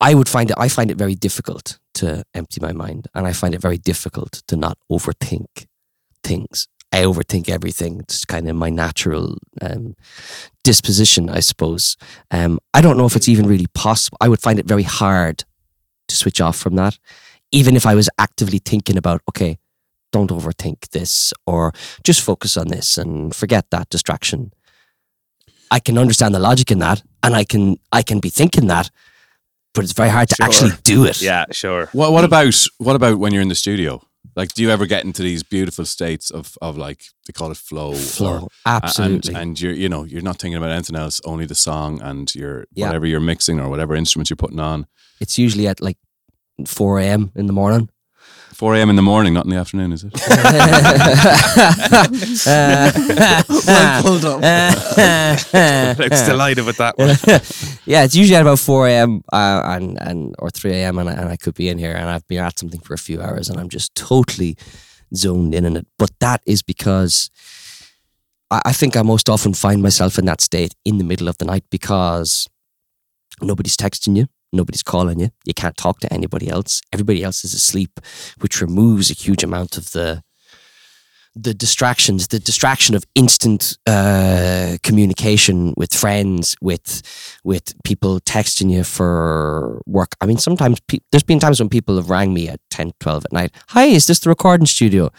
I 0.00 0.14
would 0.14 0.28
find 0.28 0.50
it. 0.50 0.56
I 0.58 0.68
find 0.68 0.90
it 0.90 0.96
very 0.96 1.14
difficult 1.14 1.78
to 1.94 2.24
empty 2.34 2.60
my 2.60 2.72
mind, 2.72 3.08
and 3.14 3.26
I 3.26 3.32
find 3.32 3.54
it 3.54 3.60
very 3.60 3.78
difficult 3.78 4.42
to 4.46 4.56
not 4.56 4.78
overthink 4.90 5.66
things. 6.22 6.68
I 6.92 7.02
overthink 7.02 7.48
everything. 7.48 8.00
It's 8.00 8.24
kind 8.24 8.48
of 8.48 8.56
my 8.56 8.68
natural 8.70 9.38
um, 9.60 9.94
disposition, 10.64 11.28
I 11.30 11.40
suppose. 11.40 11.96
Um, 12.30 12.58
I 12.74 12.80
don't 12.80 12.96
know 12.96 13.06
if 13.06 13.16
it's 13.16 13.28
even 13.28 13.46
really 13.46 13.68
possible. 13.74 14.18
I 14.20 14.28
would 14.28 14.40
find 14.40 14.58
it 14.58 14.66
very 14.66 14.82
hard 14.82 15.44
to 16.08 16.16
switch 16.16 16.40
off 16.40 16.56
from 16.56 16.74
that, 16.76 16.98
even 17.52 17.76
if 17.76 17.86
I 17.86 17.94
was 17.94 18.08
actively 18.18 18.58
thinking 18.58 18.96
about, 18.96 19.22
okay, 19.28 19.58
don't 20.12 20.30
overthink 20.30 20.88
this 20.90 21.32
or 21.46 21.72
just 22.02 22.20
focus 22.20 22.56
on 22.56 22.68
this 22.68 22.98
and 22.98 23.34
forget 23.34 23.66
that 23.70 23.88
distraction. 23.90 24.52
I 25.70 25.78
can 25.78 25.96
understand 25.98 26.34
the 26.34 26.40
logic 26.40 26.72
in 26.72 26.80
that, 26.80 27.02
and 27.22 27.36
I 27.36 27.44
can 27.44 27.76
I 27.92 28.02
can 28.02 28.18
be 28.18 28.28
thinking 28.30 28.66
that, 28.66 28.90
but 29.72 29.84
it's 29.84 29.92
very 29.92 30.08
hard 30.08 30.28
to 30.30 30.34
Sure. 30.34 30.46
actually 30.46 30.72
do 30.82 31.04
it. 31.04 31.22
Yeah, 31.22 31.44
sure. 31.52 31.88
What 31.92 32.12
What 32.12 32.24
about 32.24 32.66
what 32.78 32.96
about 32.96 33.20
when 33.20 33.32
you're 33.32 33.42
in 33.42 33.48
the 33.48 33.54
studio? 33.54 34.02
Like, 34.36 34.52
do 34.54 34.62
you 34.62 34.70
ever 34.70 34.86
get 34.86 35.04
into 35.04 35.22
these 35.22 35.42
beautiful 35.42 35.84
states 35.84 36.30
of 36.30 36.56
of 36.62 36.76
like 36.76 37.02
they 37.26 37.32
call 37.32 37.50
it 37.50 37.56
flow, 37.56 37.94
Flow, 37.94 38.40
or- 38.42 38.48
absolutely. 38.66 39.34
and, 39.34 39.42
and 39.42 39.60
you're 39.60 39.72
you 39.72 39.88
know 39.88 40.04
you're 40.04 40.22
not 40.22 40.38
thinking 40.38 40.56
about 40.58 40.70
anything 40.70 40.96
else, 40.96 41.20
only 41.24 41.46
the 41.46 41.54
song 41.54 42.00
and 42.02 42.32
your 42.34 42.66
Yeah. 42.74 42.86
whatever 42.86 43.06
you're 43.06 43.20
mixing 43.20 43.58
or 43.60 43.68
whatever 43.68 43.94
instruments 43.96 44.30
you're 44.30 44.36
putting 44.36 44.60
on. 44.60 44.86
it's 45.20 45.38
usually 45.38 45.66
at 45.68 45.80
like 45.80 45.98
four 46.66 46.98
a.m. 47.00 47.30
in 47.34 47.46
the 47.46 47.52
morning. 47.52 47.88
4 48.60 48.74
a.m. 48.74 48.90
in 48.90 48.96
the 48.96 49.00
morning, 49.00 49.32
not 49.32 49.46
in 49.46 49.50
the 49.50 49.56
afternoon, 49.56 49.90
is 49.90 50.04
it? 50.04 50.12
Well 53.66 54.02
pulled 54.02 54.24
up. 54.26 54.42
Luke's 55.98 56.22
delighted 56.26 56.66
with 56.66 56.76
that 56.76 56.98
one. 56.98 57.08
yeah, 57.86 58.04
it's 58.04 58.14
usually 58.14 58.36
at 58.36 58.42
about 58.42 58.58
four 58.58 58.86
a.m. 58.86 59.22
Uh, 59.32 59.62
and 59.64 59.98
and 60.02 60.34
or 60.38 60.50
three 60.50 60.72
a.m. 60.72 60.98
And 60.98 61.08
I, 61.08 61.12
and 61.14 61.30
I 61.30 61.36
could 61.38 61.54
be 61.54 61.70
in 61.70 61.78
here 61.78 61.94
and 61.94 62.10
I've 62.10 62.28
been 62.28 62.44
at 62.44 62.58
something 62.58 62.80
for 62.80 62.92
a 62.92 62.98
few 62.98 63.22
hours 63.22 63.48
and 63.48 63.58
I'm 63.58 63.70
just 63.70 63.94
totally 63.94 64.58
zoned 65.16 65.54
in 65.54 65.64
on 65.64 65.78
it. 65.78 65.86
But 65.98 66.10
that 66.20 66.42
is 66.44 66.60
because 66.62 67.30
I, 68.50 68.60
I 68.66 68.72
think 68.74 68.94
I 68.94 69.00
most 69.00 69.30
often 69.30 69.54
find 69.54 69.82
myself 69.82 70.18
in 70.18 70.26
that 70.26 70.42
state 70.42 70.74
in 70.84 70.98
the 70.98 71.04
middle 71.04 71.28
of 71.28 71.38
the 71.38 71.46
night 71.46 71.64
because 71.70 72.46
nobody's 73.40 73.78
texting 73.78 74.18
you. 74.18 74.26
Nobody's 74.52 74.82
calling 74.82 75.20
you. 75.20 75.30
You 75.44 75.54
can't 75.54 75.76
talk 75.76 76.00
to 76.00 76.12
anybody 76.12 76.48
else. 76.48 76.82
Everybody 76.92 77.22
else 77.22 77.44
is 77.44 77.54
asleep, 77.54 78.00
which 78.40 78.60
removes 78.60 79.10
a 79.10 79.14
huge 79.14 79.44
amount 79.44 79.76
of 79.76 79.92
the 79.92 80.22
the 81.36 81.54
distractions, 81.54 82.28
the 82.28 82.40
distraction 82.40 82.94
of 82.94 83.04
instant 83.14 83.78
uh, 83.86 84.76
communication 84.82 85.74
with 85.76 85.94
friends, 85.94 86.56
with 86.60 87.02
with 87.44 87.74
people 87.84 88.20
texting 88.20 88.70
you 88.70 88.84
for 88.84 89.80
work. 89.86 90.16
I 90.20 90.26
mean, 90.26 90.38
sometimes 90.38 90.80
pe- 90.80 90.98
there's 91.12 91.22
been 91.22 91.38
times 91.38 91.60
when 91.60 91.68
people 91.68 91.96
have 91.96 92.10
rang 92.10 92.34
me 92.34 92.48
at 92.48 92.60
10, 92.70 92.92
12 92.98 93.24
at 93.26 93.32
night. 93.32 93.54
Hi, 93.68 93.84
is 93.84 94.06
this 94.06 94.20
the 94.20 94.28
recording 94.28 94.66
studio? 94.66 95.10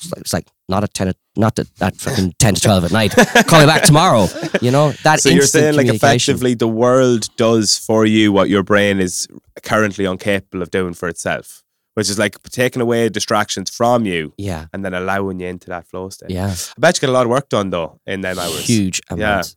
It's 0.00 0.10
like, 0.12 0.20
it's 0.20 0.32
like 0.32 0.46
not 0.68 0.84
at 0.84 0.94
10, 0.94 1.12
not 1.36 1.58
at, 1.58 1.66
at 1.80 1.96
fucking 1.96 2.34
10 2.38 2.54
to 2.54 2.60
12 2.60 2.84
at 2.84 2.92
night. 2.92 3.12
Call 3.46 3.60
me 3.60 3.66
back 3.66 3.82
tomorrow. 3.82 4.26
You 4.62 4.70
know, 4.70 4.92
that 5.02 5.20
So 5.20 5.28
you're 5.30 5.42
saying 5.42 5.74
like 5.76 5.88
effectively 5.88 6.54
the 6.54 6.68
world 6.68 7.28
does 7.36 7.76
for 7.76 8.06
you 8.06 8.30
what 8.32 8.48
your 8.48 8.62
brain 8.62 9.00
is 9.00 9.26
currently 9.62 10.04
incapable 10.04 10.62
of 10.62 10.70
doing 10.70 10.94
for 10.94 11.08
itself. 11.08 11.62
Which 11.94 12.08
is 12.08 12.16
like 12.16 12.40
taking 12.44 12.80
away 12.80 13.08
distractions 13.08 13.70
from 13.70 14.06
you 14.06 14.32
Yeah, 14.38 14.66
and 14.72 14.84
then 14.84 14.94
allowing 14.94 15.40
you 15.40 15.48
into 15.48 15.68
that 15.70 15.84
flow 15.88 16.08
state. 16.10 16.30
yeah. 16.30 16.54
I 16.54 16.80
bet 16.80 16.96
you 16.96 17.00
get 17.00 17.10
a 17.10 17.12
lot 17.12 17.26
of 17.26 17.30
work 17.30 17.48
done 17.48 17.70
though 17.70 17.98
in 18.06 18.20
them 18.20 18.38
hours. 18.38 18.60
huge 18.68 19.00
amounts. 19.10 19.56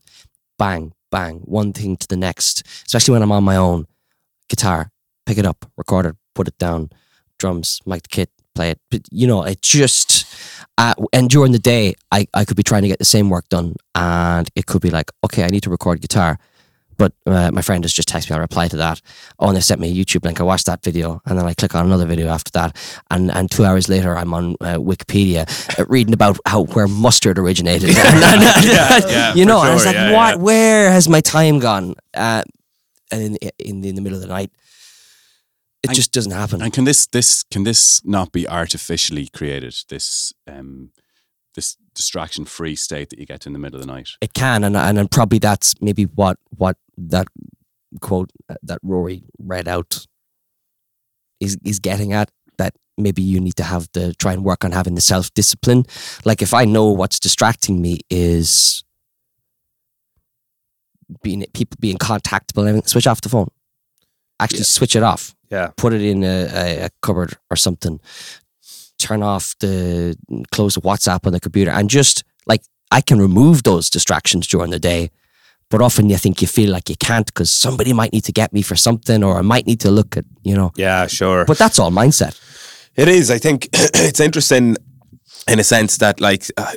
Bang, 0.58 0.94
bang, 1.12 1.42
one 1.46 1.72
thing 1.72 1.98
to 1.98 2.08
the 2.08 2.18
next. 2.18 2.64
Especially 2.88 3.12
when 3.14 3.22
I'm 3.22 3.32
on 3.32 3.44
my 3.44 3.58
own. 3.58 3.86
Guitar, 4.50 4.92
pick 5.28 5.38
it 5.38 5.46
up, 5.46 5.66
record 5.78 6.08
it, 6.08 6.16
put 6.34 6.48
it 6.48 6.58
down. 6.58 6.89
Drums, 7.38 7.80
mic 7.86 8.04
the 8.04 8.10
kit, 8.10 8.30
play 8.56 8.72
it. 8.72 8.80
But 8.89 9.02
you 9.12 9.28
know, 9.28 9.44
it 9.44 9.62
just. 9.62 10.26
Uh, 10.82 10.96
and 11.14 11.30
during 11.30 11.52
the 11.52 11.60
day, 11.60 11.94
I, 12.12 12.28
I 12.34 12.44
could 12.46 12.58
be 12.58 12.64
trying 12.64 12.82
to 12.82 12.88
get 12.88 12.98
the 13.00 13.06
same 13.16 13.30
work 13.30 13.48
done, 13.50 13.76
and 13.94 14.50
it 14.56 14.66
could 14.66 14.82
be 14.82 14.90
like, 14.90 15.10
okay, 15.26 15.44
I 15.44 15.48
need 15.48 15.64
to 15.64 15.70
record 15.70 16.02
guitar. 16.02 16.40
But 16.98 17.14
uh, 17.26 17.50
my 17.52 17.62
friend 17.62 17.84
has 17.84 17.94
just 17.94 18.10
texted 18.10 18.30
me. 18.30 18.36
I'll 18.36 18.42
reply 18.42 18.68
to 18.68 18.78
that. 18.78 19.02
Oh, 19.40 19.48
and 19.48 19.56
they 19.58 19.62
sent 19.62 19.80
me 19.82 19.90
a 19.92 19.96
YouTube 20.06 20.24
link. 20.26 20.40
I 20.40 20.44
watched 20.44 20.66
that 20.68 20.84
video, 20.84 21.22
and 21.26 21.38
then 21.38 21.46
I 21.46 21.54
click 21.54 21.74
on 21.76 21.86
another 21.86 22.06
video 22.06 22.28
after 22.30 22.52
that. 22.52 22.76
And 23.10 23.32
and 23.32 23.50
two 23.50 23.64
hours 23.66 23.90
later, 23.90 24.16
I'm 24.16 24.34
on 24.34 24.56
uh, 24.62 24.78
Wikipedia 24.78 25.44
uh, 25.80 25.86
reading 25.88 26.14
about 26.14 26.38
how 26.46 26.64
where 26.76 26.88
mustard 26.88 27.38
originated. 27.40 27.90
And- 27.98 28.24
and- 28.24 28.66
Yeah, 28.66 29.00
yeah, 29.08 29.34
you 29.36 29.46
know, 29.46 29.62
and 29.64 29.74
it's 29.74 29.84
sure, 29.84 29.94
like, 29.94 29.96
yeah, 30.02 30.14
what? 30.18 30.40
Where 30.40 30.92
has 30.92 31.08
my 31.10 31.22
time 31.22 31.60
gone? 31.60 31.96
Uh, 32.14 32.44
and 33.12 33.22
in, 33.24 33.50
in 33.60 33.84
in 33.84 33.96
the 33.96 34.02
middle 34.02 34.18
of 34.18 34.22
the 34.22 34.34
night, 34.38 34.52
it 35.84 35.90
And- 35.90 35.96
just 35.96 36.12
doesn't 36.12 36.32
happen. 36.32 36.62
And 36.62 36.72
can 36.74 36.84
this 36.86 37.08
this 37.08 37.44
can 37.44 37.64
this 37.64 38.02
not 38.06 38.32
be 38.32 38.48
artificially 38.48 39.28
created? 39.28 39.76
This 39.90 40.34
um 40.48 40.92
this 41.56 41.76
distraction 41.96 42.46
free 42.46 42.76
state 42.76 43.10
that 43.10 43.20
you 43.20 43.26
get 43.26 43.46
in 43.46 43.54
the 43.54 43.60
middle 43.60 43.80
of 43.80 43.86
the 43.86 43.92
night. 43.94 44.10
it 44.22 44.34
can, 44.34 44.64
and 44.64 44.78
and, 44.78 44.98
and 45.00 45.10
probably 45.12 45.40
that's 45.40 45.74
maybe 45.82 46.04
what 46.04 46.38
what 46.58 46.78
that 46.98 47.28
quote 48.00 48.32
uh, 48.50 48.56
that 48.64 48.80
Rory 48.84 49.24
read 49.40 49.68
out 49.68 50.06
is 51.40 51.58
is 51.66 51.80
getting 51.80 52.14
at. 52.14 52.30
That 52.58 52.74
maybe 52.98 53.22
you 53.24 53.40
need 53.40 53.56
to 53.56 53.64
have 53.64 53.92
to 53.94 54.14
try 54.14 54.34
and 54.34 54.44
work 54.46 54.64
on 54.64 54.72
having 54.72 54.96
the 54.96 55.02
self 55.02 55.34
discipline. 55.34 55.86
Like 56.26 56.42
if 56.44 56.54
I 56.54 56.64
know 56.66 56.86
what's 56.92 57.20
distracting 57.20 57.82
me 57.82 58.00
is 58.10 58.84
being 61.24 61.44
people 61.54 61.78
being 61.80 61.98
contactable 61.98 62.60
and 62.60 62.70
everything, 62.70 62.88
switch 62.88 63.08
off 63.08 63.20
the 63.22 63.30
phone. 63.30 63.50
Actually, 64.40 64.64
switch 64.64 64.96
it 64.96 65.04
off. 65.04 65.36
Yeah. 65.52 65.72
Put 65.76 65.93
it 65.93 66.02
in 66.02 66.24
a, 66.24 66.47
a, 66.54 66.86
a 66.86 66.89
cupboard 67.02 67.38
or 67.49 67.58
something. 67.58 67.99
Turn 68.97 69.22
off 69.22 69.56
the 69.60 70.16
close 70.52 70.76
the 70.76 70.82
WhatsApp 70.82 71.26
on 71.26 71.34
the 71.34 71.39
computer 71.39 71.72
and 71.72 71.89
just 71.89 72.24
like 72.45 72.62
I 72.91 73.02
can 73.02 73.20
remove 73.20 73.64
those 73.64 73.89
distractions 73.89 74.47
during 74.47 74.72
the 74.72 74.80
day. 74.80 75.12
But 75.70 75.82
often 75.82 76.10
you 76.10 76.18
think 76.18 76.41
you 76.41 76.47
feel 76.47 76.70
like 76.70 76.89
you 76.89 76.95
can't 76.97 77.26
because 77.26 77.49
somebody 77.49 77.93
might 77.93 78.12
need 78.12 78.26
to 78.26 78.34
get 78.34 78.52
me 78.52 78.62
for 78.62 78.76
something 78.76 79.24
or 79.24 79.38
I 79.38 79.41
might 79.41 79.66
need 79.66 79.80
to 79.82 79.91
look 79.91 80.18
at, 80.18 80.26
you 80.43 80.54
know. 80.54 80.72
Yeah, 80.76 81.08
sure. 81.08 81.45
But 81.45 81.58
that's 81.58 81.80
all 81.80 81.91
mindset. 81.91 82.38
It 82.95 83.08
is. 83.08 83.32
I 83.32 83.38
think 83.38 83.70
it's 83.74 84.20
interesting 84.20 84.76
in 85.47 85.60
a 85.60 85.64
sense 85.64 85.97
that, 85.97 86.20
like, 86.20 86.45
uh, 86.58 86.74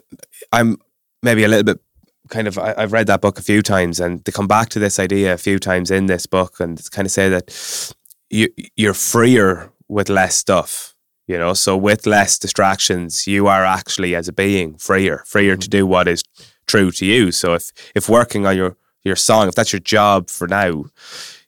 I'm 0.53 0.79
maybe 1.22 1.45
a 1.45 1.49
little 1.49 1.64
bit 1.64 1.81
kind 2.29 2.47
of. 2.47 2.57
I, 2.57 2.75
I've 2.77 2.93
read 2.93 3.09
that 3.09 3.20
book 3.20 3.39
a 3.39 3.43
few 3.43 3.62
times, 3.62 4.01
and 4.01 4.22
they 4.25 4.33
come 4.33 4.47
back 4.47 4.68
to 4.70 4.79
this 4.79 4.99
idea 4.99 5.35
a 5.35 5.39
few 5.39 5.59
times 5.59 5.91
in 5.91 6.07
this 6.07 6.27
book, 6.27 6.61
and 6.61 6.81
kind 6.93 7.07
of 7.07 7.12
say 7.12 7.29
that 7.29 7.95
you 8.35 8.49
you're 8.76 8.95
freer 8.95 9.70
with 9.89 10.09
less 10.09 10.35
stuff. 10.35 10.95
You 11.26 11.39
know, 11.39 11.55
so 11.55 11.74
with 11.74 12.07
less 12.07 12.39
distractions, 12.39 13.26
you 13.26 13.47
are 13.47 13.64
actually 13.64 14.14
as 14.14 14.28
a 14.28 14.32
being 14.32 14.74
freer, 14.76 15.22
freer 15.26 15.57
to 15.57 15.66
mm-hmm. 15.66 15.78
do 15.78 15.87
what 15.87 16.07
is 16.07 16.22
true 16.66 16.91
to 16.91 17.07
you. 17.07 17.32
So 17.32 17.55
if 17.55 17.70
if 17.95 18.09
working 18.09 18.45
on 18.47 18.57
your 18.57 18.76
your 19.05 19.16
song, 19.16 19.49
if 19.49 19.55
that's 19.55 19.72
your 19.72 19.80
job 19.80 20.28
for 20.28 20.47
now, 20.47 20.85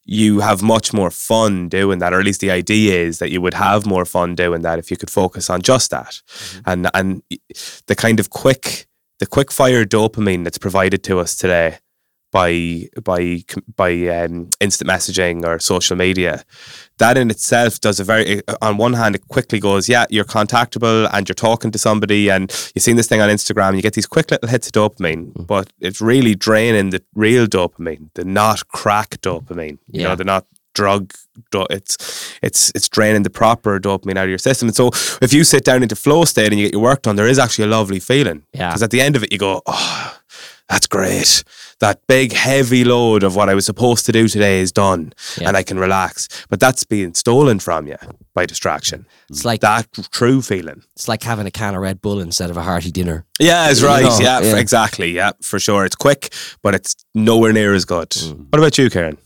you 0.05 0.41
have 0.41 0.63
much 0.63 0.95
more 0.95 1.11
fun 1.11 1.69
doing 1.69 1.99
that, 1.99 2.15
or 2.15 2.21
at 2.21 2.25
least 2.25 2.41
the 2.41 2.51
idea 2.51 2.95
is 2.95 3.19
that 3.19 3.31
you 3.31 3.41
would 3.43 3.55
have 3.55 3.85
more 3.85 4.05
fun 4.07 4.35
doing 4.35 4.63
that 4.63 4.79
if 4.79 4.91
you 4.91 4.97
could 4.97 5.11
focus 5.11 5.51
on 5.51 5.61
just 5.61 5.91
that, 5.91 6.23
mm-hmm. 6.27 6.71
and 6.71 6.91
and 6.95 7.23
the 7.87 7.95
kind 7.95 8.19
of 8.21 8.31
quick 8.31 8.87
the 9.19 9.27
quick 9.27 9.51
fire 9.53 9.85
dopamine 9.85 10.45
that's 10.45 10.59
provided 10.59 11.03
to 11.03 11.19
us 11.19 11.37
today 11.37 11.79
by 12.41 12.53
by 13.11 13.21
by 13.83 13.93
um, 14.19 14.35
instant 14.61 14.89
messaging 14.91 15.37
or 15.49 15.59
social 15.59 15.97
media, 15.97 16.35
that 16.99 17.17
in 17.17 17.31
itself 17.31 17.81
does 17.81 17.99
a 18.01 18.05
very 18.05 18.43
on 18.69 18.77
one 18.87 18.95
hand 19.01 19.15
it 19.19 19.25
quickly 19.29 19.59
goes 19.69 19.89
yeah 19.89 20.05
you're 20.15 20.25
contactable 20.39 20.99
and 21.13 21.23
you're 21.29 21.35
talking 21.49 21.71
to 21.73 21.79
somebody 21.79 22.31
and 22.35 22.45
you've 22.75 22.83
seen 22.89 22.97
this 22.97 23.09
thing 23.09 23.21
on 23.21 23.29
Instagram 23.31 23.69
And 23.69 23.77
you 23.79 23.83
get 23.89 23.95
these 23.95 24.07
quick 24.15 24.31
little 24.31 24.49
hits 24.49 24.67
of 24.69 24.73
dopamine. 24.81 25.25
But 25.47 25.67
it's 25.81 26.01
really 26.13 26.35
draining 26.49 26.91
the 26.91 27.01
real 27.15 27.47
dopamine 27.47 28.03
the 28.15 28.25
not 28.25 28.59
crack 28.69 29.11
dopamine. 29.29 29.79
You 29.93 30.01
Yeah. 30.03 30.09
know 30.09 30.17
the 30.17 30.25
not 30.25 30.45
drug 30.75 31.13
it's 31.71 31.95
it's 32.43 32.71
it's 32.77 32.89
draining 32.97 33.23
the 33.23 33.31
proper 33.31 33.79
dopamine 33.81 34.19
out 34.19 34.25
of 34.25 34.29
your 34.35 34.39
system. 34.49 34.69
And 34.69 34.77
so 34.77 34.89
if 35.27 35.33
you 35.33 35.43
sit 35.45 35.65
down 35.65 35.83
into 35.83 35.97
flow 35.97 36.25
state 36.25 36.51
and 36.53 36.59
you 36.61 36.67
get 36.67 36.73
your 36.77 36.83
work 36.83 37.03
done 37.03 37.17
there 37.17 37.31
is 37.31 37.39
actually 37.39 37.65
a 37.65 37.69
lovely 37.79 38.01
feeling. 38.01 38.43
Yeah. 38.53 38.69
because 38.69 38.83
at 38.83 38.91
the 38.91 39.01
end 39.07 39.17
of 39.17 39.23
it 39.25 39.33
you 39.33 39.39
go 39.39 39.63
oh 39.67 40.19
that's 40.69 40.87
great 40.87 41.45
that 41.81 42.01
big 42.07 42.33
heavy 42.33 42.85
load 42.85 43.23
of 43.23 43.37
what 43.37 43.49
I 43.49 43.55
was 43.55 43.67
supposed 43.67 44.07
to 44.07 44.13
do 44.13 44.29
today 44.29 44.61
is 44.61 44.73
done 44.73 45.13
Yeah. 45.39 45.49
and 45.49 45.57
I 45.57 45.63
can 45.63 45.79
relax. 45.79 46.27
But 46.49 46.59
that's 46.59 46.85
being 46.85 47.15
stolen 47.15 47.59
from 47.61 47.87
you 47.87 47.97
by 48.35 48.47
distraction. 48.47 49.07
It's 49.29 49.45
like 49.45 49.61
that 49.61 49.87
true 50.11 50.41
feeling. 50.43 50.83
It's 50.95 51.07
like 51.09 51.23
having 51.23 51.47
a 51.47 51.51
can 51.51 51.75
of 51.75 51.83
Red 51.83 52.01
Bull 52.01 52.21
instead 52.21 52.51
of 52.51 52.57
a 52.57 52.63
hearty 52.63 52.91
dinner. 52.91 53.25
yeah 53.39 53.71
it's 53.71 53.81
You 53.83 53.89
right. 53.89 54.05
know, 54.05 54.19
yeah, 54.21 54.41
yeah. 54.41 54.57
exactly. 54.57 55.11
Yeah 55.13 55.33
for 55.43 55.59
sure. 55.61 55.85
It's 55.85 55.97
quick 55.97 56.33
but 56.63 56.75
it's 56.75 56.95
nowhere 57.15 57.53
near 57.53 57.75
as 57.75 57.85
good. 57.85 58.09
Mm. 58.11 58.47
what 58.51 58.59
about 58.59 58.79
you 58.79 58.89
Karen 58.91 59.19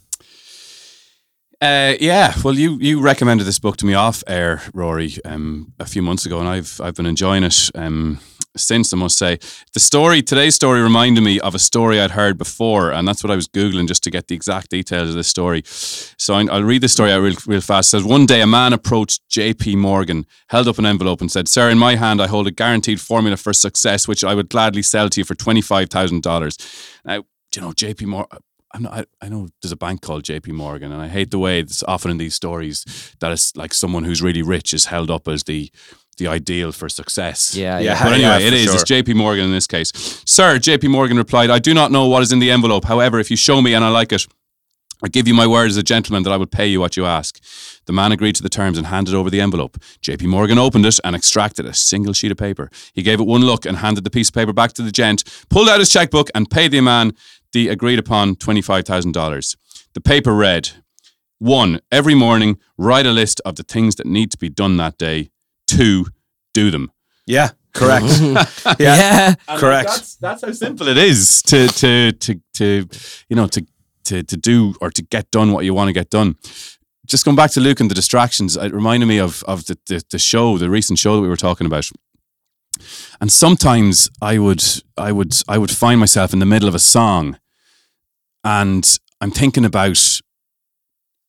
Uh, 1.62 1.94
yeah, 2.01 2.32
well, 2.42 2.55
you 2.59 2.78
you 2.80 3.03
recommended 3.03 3.44
this 3.46 3.59
book 3.61 3.76
to 3.76 3.86
me 3.86 3.92
off 3.94 4.22
air, 4.26 4.62
Rory, 4.72 5.12
um, 5.26 5.72
a 5.78 5.84
few 5.84 6.01
months 6.03 6.24
ago, 6.26 6.40
and 6.40 6.48
I've 6.48 6.80
I've 6.80 6.94
been 6.94 7.07
enjoying 7.07 7.44
it 7.44 7.70
um, 7.74 8.18
since. 8.57 8.92
I 8.92 8.96
must 8.96 9.18
say, 9.18 9.38
the 9.72 9.80
story 9.80 10.22
today's 10.22 10.55
story 10.55 10.80
reminded 10.82 11.22
me 11.22 11.40
of 11.40 11.55
a 11.55 11.59
story 11.59 12.01
I'd 12.01 12.12
heard 12.12 12.38
before, 12.38 12.92
and 12.92 13.07
that's 13.07 13.22
what 13.22 13.30
I 13.30 13.36
was 13.36 13.48
googling 13.48 13.88
just 13.88 14.03
to 14.05 14.11
get 14.11 14.28
the 14.28 14.34
exact 14.34 14.70
details 14.70 15.11
of 15.11 15.14
this 15.14 15.28
story. 15.28 15.62
So 15.64 16.34
I'll 16.34 16.62
read 16.62 16.82
the 16.82 16.88
story 16.88 17.12
out 17.12 17.20
real, 17.20 17.36
real 17.46 17.61
fast. 17.61 17.88
It 17.88 17.90
says 17.90 18.05
one 18.05 18.26
day 18.26 18.40
a 18.40 18.46
man 18.46 18.72
approached 18.72 19.28
J.P. 19.28 19.76
Morgan, 19.76 20.26
held 20.48 20.68
up 20.68 20.78
an 20.78 20.86
envelope, 20.86 21.20
and 21.20 21.30
said, 21.30 21.48
"Sir, 21.48 21.70
in 21.70 21.78
my 21.78 21.96
hand 21.96 22.20
I 22.20 22.26
hold 22.26 22.46
a 22.46 22.51
guaranteed 22.51 23.01
formula 23.01 23.36
for 23.36 23.53
success, 23.53 24.09
which 24.09 24.24
I 24.24 24.34
would 24.34 24.48
gladly 24.48 24.82
sell 24.82 25.09
to 25.11 25.20
you 25.20 25.24
for 25.24 25.34
twenty 25.34 25.61
five 25.61 25.90
thousand 25.90 26.22
dollars." 26.22 26.57
Now, 27.05 27.24
you 27.55 27.62
know, 27.62 27.72
J.P. 27.72 28.07
Morgan. 28.07 28.38
Not, 28.78 28.92
I, 28.92 29.05
I 29.20 29.28
know 29.28 29.48
there's 29.61 29.72
a 29.72 29.76
bank 29.76 30.01
called 30.01 30.22
JP 30.22 30.53
Morgan, 30.53 30.92
and 30.92 31.03
I 31.03 31.09
hate 31.09 31.32
the 31.32 31.40
way 31.40 31.59
it's 31.59 31.82
often 31.82 32.11
in 32.12 32.18
these 32.18 32.36
stories 32.36 32.84
that 33.18 33.32
it's 33.32 33.57
like 33.57 33.74
someone 33.74 34.05
who's 34.05 34.22
really 34.22 34.42
rich 34.42 34.72
is 34.72 34.84
held 34.84 35.11
up 35.11 35.26
as 35.26 35.42
the 35.42 35.72
the 36.20 36.28
ideal 36.28 36.70
for 36.72 36.88
success. 36.88 37.54
Yeah, 37.56 37.78
Yeah. 37.78 37.94
yeah. 37.94 38.04
But 38.04 38.12
anyway, 38.12 38.44
it 38.46 38.50
for 38.50 38.56
is. 38.56 38.64
sure. 38.64 38.74
It's 38.74 38.84
JP 38.84 39.14
Morgan 39.16 39.44
in 39.46 39.52
this 39.58 39.66
case. 39.66 39.90
Sir, 40.24 40.58
JP 40.58 40.88
Morgan 40.90 41.16
replied, 41.16 41.50
I 41.50 41.58
do 41.58 41.74
not 41.74 41.90
know 41.90 42.06
what 42.06 42.22
is 42.22 42.30
in 42.30 42.38
the 42.38 42.50
envelope. 42.52 42.84
However, 42.84 43.18
if 43.18 43.28
you 43.30 43.36
show 43.36 43.60
me 43.60 43.74
and 43.74 43.84
I 43.84 43.88
like 43.88 44.12
it, 44.12 44.24
I 45.02 45.08
give 45.08 45.26
you 45.26 45.32
my 45.34 45.46
word 45.46 45.70
as 45.70 45.78
a 45.78 45.82
gentleman 45.82 46.22
that 46.24 46.30
I 46.30 46.36
will 46.36 46.46
pay 46.60 46.66
you 46.66 46.78
what 46.78 46.94
you 46.96 47.06
ask. 47.06 47.40
The 47.86 47.92
man 47.92 48.12
agreed 48.12 48.36
to 48.36 48.42
the 48.42 48.50
terms 48.50 48.76
and 48.76 48.86
handed 48.88 49.14
over 49.14 49.30
the 49.30 49.40
envelope. 49.40 49.78
JP 50.02 50.24
Morgan 50.26 50.58
opened 50.58 50.84
it 50.84 51.00
and 51.02 51.16
extracted 51.16 51.64
a 51.64 51.72
single 51.72 52.12
sheet 52.12 52.30
of 52.30 52.36
paper. 52.36 52.70
He 52.92 53.02
gave 53.02 53.18
it 53.18 53.26
one 53.26 53.40
look 53.46 53.64
and 53.64 53.78
handed 53.78 54.04
the 54.04 54.10
piece 54.10 54.28
of 54.28 54.34
paper 54.34 54.52
back 54.52 54.74
to 54.74 54.82
the 54.82 54.92
gent, 54.92 55.24
pulled 55.48 55.70
out 55.70 55.78
his 55.80 55.88
checkbook 55.90 56.28
and 56.34 56.50
paid 56.50 56.70
the 56.72 56.82
man 56.82 57.12
the 57.52 57.68
agreed 57.68 57.98
upon 57.98 58.36
$25,000. 58.36 59.56
The 59.94 60.00
paper 60.00 60.34
read, 60.34 60.70
one, 61.38 61.80
every 61.90 62.14
morning, 62.14 62.58
write 62.76 63.06
a 63.06 63.10
list 63.12 63.40
of 63.46 63.56
the 63.56 63.62
things 63.62 63.96
that 63.96 64.06
need 64.06 64.30
to 64.32 64.38
be 64.38 64.50
done 64.50 64.76
that 64.76 64.98
day. 64.98 65.30
Two, 65.76 66.06
do 66.54 66.70
them. 66.70 66.90
yeah 67.26 67.50
correct 67.72 68.04
yeah, 68.20 68.74
yeah. 68.80 69.34
correct 69.56 69.88
That's, 69.88 70.16
that's 70.16 70.42
how 70.44 70.50
simple 70.50 70.88
it 70.88 70.98
is 70.98 71.40
to 71.42 71.68
to 71.68 72.10
to 72.12 72.40
to 72.54 72.88
you 73.28 73.36
know 73.36 73.46
to 73.46 73.64
to 74.10 74.22
to 74.24 74.36
do 74.36 74.74
or 74.80 74.90
to 74.90 75.02
get 75.02 75.30
done 75.30 75.52
what 75.52 75.64
you 75.64 75.72
want 75.74 75.88
to 75.88 75.92
get 75.92 76.10
done. 76.10 76.36
Just 77.06 77.24
going 77.24 77.36
back 77.36 77.50
to 77.52 77.60
Luke 77.60 77.80
and 77.80 77.90
the 77.90 77.94
distractions, 77.94 78.56
it 78.56 78.72
reminded 78.72 79.06
me 79.06 79.18
of 79.18 79.42
of 79.44 79.66
the, 79.66 79.78
the 79.86 80.02
the 80.10 80.18
show, 80.18 80.58
the 80.58 80.70
recent 80.70 80.98
show 80.98 81.16
that 81.16 81.22
we 81.22 81.28
were 81.28 81.36
talking 81.36 81.66
about. 81.66 81.88
And 83.20 83.30
sometimes 83.30 84.10
I 84.22 84.38
would 84.38 84.62
I 84.96 85.12
would 85.12 85.34
I 85.48 85.58
would 85.58 85.70
find 85.70 86.00
myself 86.00 86.32
in 86.32 86.38
the 86.38 86.46
middle 86.46 86.68
of 86.68 86.74
a 86.74 86.78
song, 86.78 87.38
and 88.44 88.98
I'm 89.20 89.30
thinking 89.30 89.64
about 89.64 90.20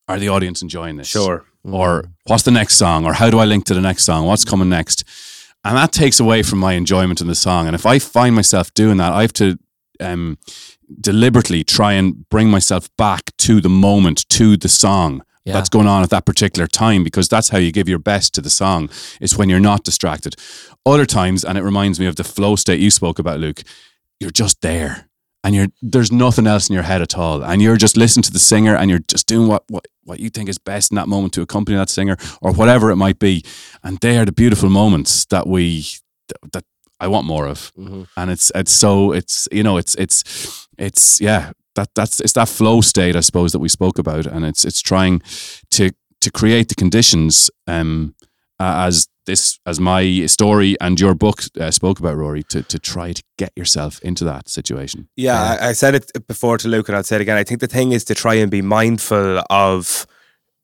are 0.08 0.20
the 0.20 0.30
audience 0.30 0.62
enjoying 0.62 0.98
this? 0.98 1.08
sure 1.08 1.46
or 1.64 2.06
what's 2.26 2.44
the 2.44 2.52
next 2.52 2.76
song 2.76 3.06
or 3.06 3.14
how 3.14 3.30
do 3.30 3.40
I 3.40 3.46
link 3.46 3.66
to 3.66 3.74
the 3.74 3.82
next 3.82 4.04
song? 4.04 4.26
What's 4.26 4.46
coming 4.46 4.70
next? 4.70 5.04
And 5.64 5.78
that 5.78 5.92
takes 5.92 6.20
away 6.20 6.42
from 6.44 6.60
my 6.60 6.74
enjoyment 6.74 7.22
in 7.22 7.28
the 7.28 7.36
song. 7.36 7.68
And 7.68 7.76
if 7.76 7.86
I 7.86 8.00
find 8.00 8.36
myself 8.36 8.74
doing 8.74 8.98
that, 8.98 9.14
I 9.14 9.22
have 9.22 9.34
to 9.34 9.60
um, 10.00 10.38
deliberately 11.00 11.64
try 11.64 11.94
and 11.94 12.28
bring 12.30 12.50
myself 12.50 12.90
back 12.98 13.32
to 13.38 13.62
the 13.62 13.70
moment, 13.70 14.28
to 14.30 14.58
the 14.58 14.68
song 14.70 15.22
Yeah. 15.46 15.54
that's 15.54 15.70
going 15.70 15.88
on 15.88 16.02
at 16.04 16.10
that 16.10 16.26
particular 16.26 16.68
time, 16.68 17.04
because 17.04 17.30
that's 17.30 17.50
how 17.50 17.60
you 17.60 17.72
give 17.72 17.88
your 17.88 18.00
best 18.00 18.34
to 18.36 18.42
the 18.42 18.50
song. 18.50 18.90
It's 19.20 19.38
when 19.38 19.50
you're 19.50 19.60
not 19.60 19.84
distracted. 19.84 20.36
Other 20.86 21.06
times, 21.06 21.44
and 21.46 21.58
it 21.58 21.64
reminds 21.64 22.00
me 22.00 22.08
of 22.08 22.16
the 22.16 22.24
flow 22.24 22.56
state 22.56 22.80
you 22.80 22.90
spoke 22.90 23.20
about, 23.20 23.40
Luke. 23.40 23.62
You're 24.20 24.32
just 24.32 24.62
there, 24.62 25.08
and 25.44 25.56
you're 25.56 25.68
there's 25.82 26.12
nothing 26.12 26.48
else 26.48 26.70
in 26.70 26.74
your 26.74 26.84
head 26.84 27.02
at 27.02 27.18
all, 27.18 27.44
and 27.44 27.62
you're 27.62 27.78
just 27.78 27.98
listening 27.98 28.24
to 28.24 28.32
the 28.32 28.40
singer, 28.40 28.76
and 28.76 28.90
you're 28.90 29.04
just 29.08 29.28
doing 29.28 29.48
what 29.48 29.64
what 29.70 29.86
what 30.04 30.20
you 30.20 30.30
think 30.30 30.50
is 30.50 30.58
best 30.58 30.92
in 30.92 30.96
that 30.96 31.08
moment 31.08 31.34
to 31.34 31.42
accompany 31.42 31.78
that 31.78 31.90
singer, 31.90 32.18
or 32.42 32.52
whatever 32.54 32.92
it 32.92 32.96
might 32.98 33.20
be. 33.20 33.44
And 33.84 33.98
they 34.00 34.18
are 34.18 34.26
the 34.26 34.32
beautiful 34.32 34.70
moments 34.70 35.26
that 35.26 35.48
we 35.48 35.86
that, 36.28 36.52
that 36.54 36.64
I 37.00 37.08
want 37.08 37.26
more 37.26 37.48
of 37.48 37.72
Mhm. 37.78 38.08
and 38.16 38.32
it's 38.32 38.52
it's 38.56 38.72
so 38.72 39.12
it's 39.14 39.48
you 39.52 39.64
know 39.64 39.78
it's 39.78 39.96
it's 39.96 40.68
it's 40.78 41.20
yeah 41.22 41.52
that 41.76 41.90
that's 41.96 42.20
it's 42.20 42.34
that 42.34 42.50
flow 42.50 42.82
state 42.82 43.16
I 43.16 43.22
suppose 43.22 43.52
that 43.52 43.60
we 43.62 43.70
spoke 43.70 43.98
about 44.00 44.26
and 44.28 44.46
it's 44.46 44.64
it's 44.66 44.82
trying 44.82 45.22
to 45.72 45.90
to 46.20 46.30
create 46.32 46.68
the 46.68 46.76
conditions 46.76 47.50
um 47.68 48.14
as 48.60 49.08
this 49.26 49.60
as 49.66 49.80
my 49.80 50.26
story 50.26 50.76
and 50.82 51.00
your 51.00 51.14
book 51.16 51.42
uh, 51.60 51.72
spoke 51.72 52.00
about 52.00 52.18
Rory 52.18 52.44
to 52.44 52.64
to 52.64 52.80
try 52.80 53.14
to 53.14 53.24
get 53.38 53.52
yourself 53.56 54.00
into 54.04 54.24
that 54.26 54.50
situation 54.50 55.08
Yeah, 55.16 55.58
I, 55.62 55.70
I 55.70 55.74
said 55.74 55.96
it 55.96 56.28
before 56.28 56.58
to 56.60 56.68
Luke, 56.68 56.90
and 56.90 56.96
I'll 56.98 57.04
say 57.04 57.16
it 57.18 57.22
again. 57.22 57.38
I 57.38 57.44
think 57.44 57.60
the 57.60 57.68
thing 57.68 57.92
is 57.92 58.04
to 58.06 58.16
try 58.16 58.36
and 58.36 58.50
be 58.52 58.62
mindful 58.62 59.44
of 59.50 60.06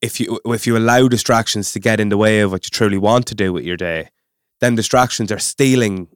if 0.01 0.19
you 0.19 0.39
if 0.45 0.65
you 0.67 0.77
allow 0.77 1.07
distractions 1.07 1.71
to 1.73 1.79
get 1.79 1.99
in 1.99 2.09
the 2.09 2.17
way 2.17 2.39
of 2.41 2.51
what 2.51 2.65
you 2.65 2.69
truly 2.71 2.97
want 2.97 3.25
to 3.27 3.35
do 3.35 3.53
with 3.53 3.63
your 3.65 3.77
day, 3.77 4.09
then 4.59 4.75
distractions 4.75 5.31
are 5.31 5.39
stealing 5.39 6.07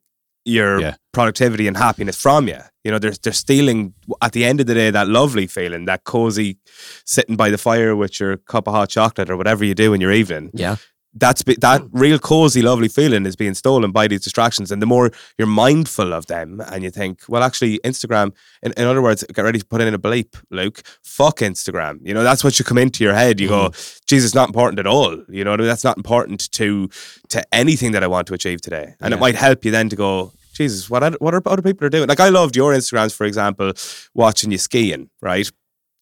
your 0.45 0.81
Yeah. 0.81 0.95
productivity 1.13 1.67
and 1.67 1.77
happiness 1.77 2.17
from 2.21 2.47
you. 2.47 2.57
You 2.83 2.91
know, 2.91 2.99
they're 2.99 3.13
they're 3.23 3.33
stealing 3.33 3.93
at 4.21 4.31
the 4.31 4.43
end 4.45 4.59
of 4.59 4.65
the 4.67 4.73
day 4.73 4.91
that 4.91 5.07
lovely 5.07 5.47
feeling, 5.47 5.85
that 5.85 6.03
cozy 6.03 6.57
sitting 7.05 7.35
by 7.37 7.49
the 7.51 7.57
fire 7.57 7.95
with 7.95 8.19
your 8.19 8.37
cup 8.37 8.67
of 8.67 8.73
hot 8.73 8.89
chocolate 8.89 9.29
or 9.29 9.37
whatever 9.37 9.63
you 9.65 9.75
do 9.75 9.93
in 9.93 10.01
your 10.01 10.11
evening 10.11 10.49
Yeah. 10.53 10.77
That's 11.13 11.41
be, 11.41 11.55
that 11.55 11.81
mm. 11.81 11.89
real 11.91 12.19
cozy, 12.19 12.61
lovely 12.61 12.87
feeling 12.87 13.25
is 13.25 13.35
being 13.35 13.53
stolen 13.53 13.91
by 13.91 14.07
these 14.07 14.23
distractions. 14.23 14.71
And 14.71 14.81
the 14.81 14.85
more 14.85 15.11
you're 15.37 15.47
mindful 15.47 16.13
of 16.13 16.27
them, 16.27 16.61
and 16.71 16.83
you 16.83 16.89
think, 16.89 17.21
well, 17.27 17.43
actually, 17.43 17.79
Instagram. 17.79 18.33
In, 18.63 18.73
in 18.77 18.85
other 18.85 19.01
words, 19.01 19.23
get 19.33 19.43
ready 19.43 19.59
to 19.59 19.65
put 19.65 19.81
in 19.81 19.93
a 19.93 19.99
bleep, 19.99 20.41
Luke. 20.49 20.81
Fuck 21.03 21.39
Instagram. 21.39 21.99
You 22.03 22.13
know, 22.13 22.23
that's 22.23 22.43
what 22.43 22.57
you 22.59 22.65
come 22.65 22.77
into 22.77 23.03
your 23.03 23.13
head. 23.13 23.39
You 23.39 23.49
go, 23.49 23.69
mm. 23.69 24.01
Jesus, 24.05 24.33
not 24.33 24.49
important 24.49 24.79
at 24.79 24.87
all. 24.87 25.23
You 25.29 25.43
know, 25.43 25.57
that's 25.57 25.83
not 25.83 25.97
important 25.97 26.51
to 26.53 26.89
to 27.29 27.43
anything 27.53 27.91
that 27.91 28.03
I 28.03 28.07
want 28.07 28.27
to 28.27 28.33
achieve 28.33 28.61
today. 28.61 28.95
And 29.01 29.13
it 29.13 29.19
might 29.19 29.35
help 29.35 29.65
you 29.65 29.71
then 29.71 29.89
to 29.89 29.95
go. 29.95 30.33
Jesus, 30.53 30.89
what 30.89 31.19
what 31.21 31.33
are 31.33 31.41
other 31.45 31.61
people 31.61 31.87
are 31.87 31.89
doing? 31.89 32.07
Like 32.07 32.19
I 32.19 32.29
loved 32.29 32.55
your 32.55 32.73
Instagrams, 32.73 33.15
for 33.15 33.25
example, 33.25 33.73
watching 34.13 34.51
you 34.51 34.57
skiing, 34.57 35.09
right? 35.21 35.49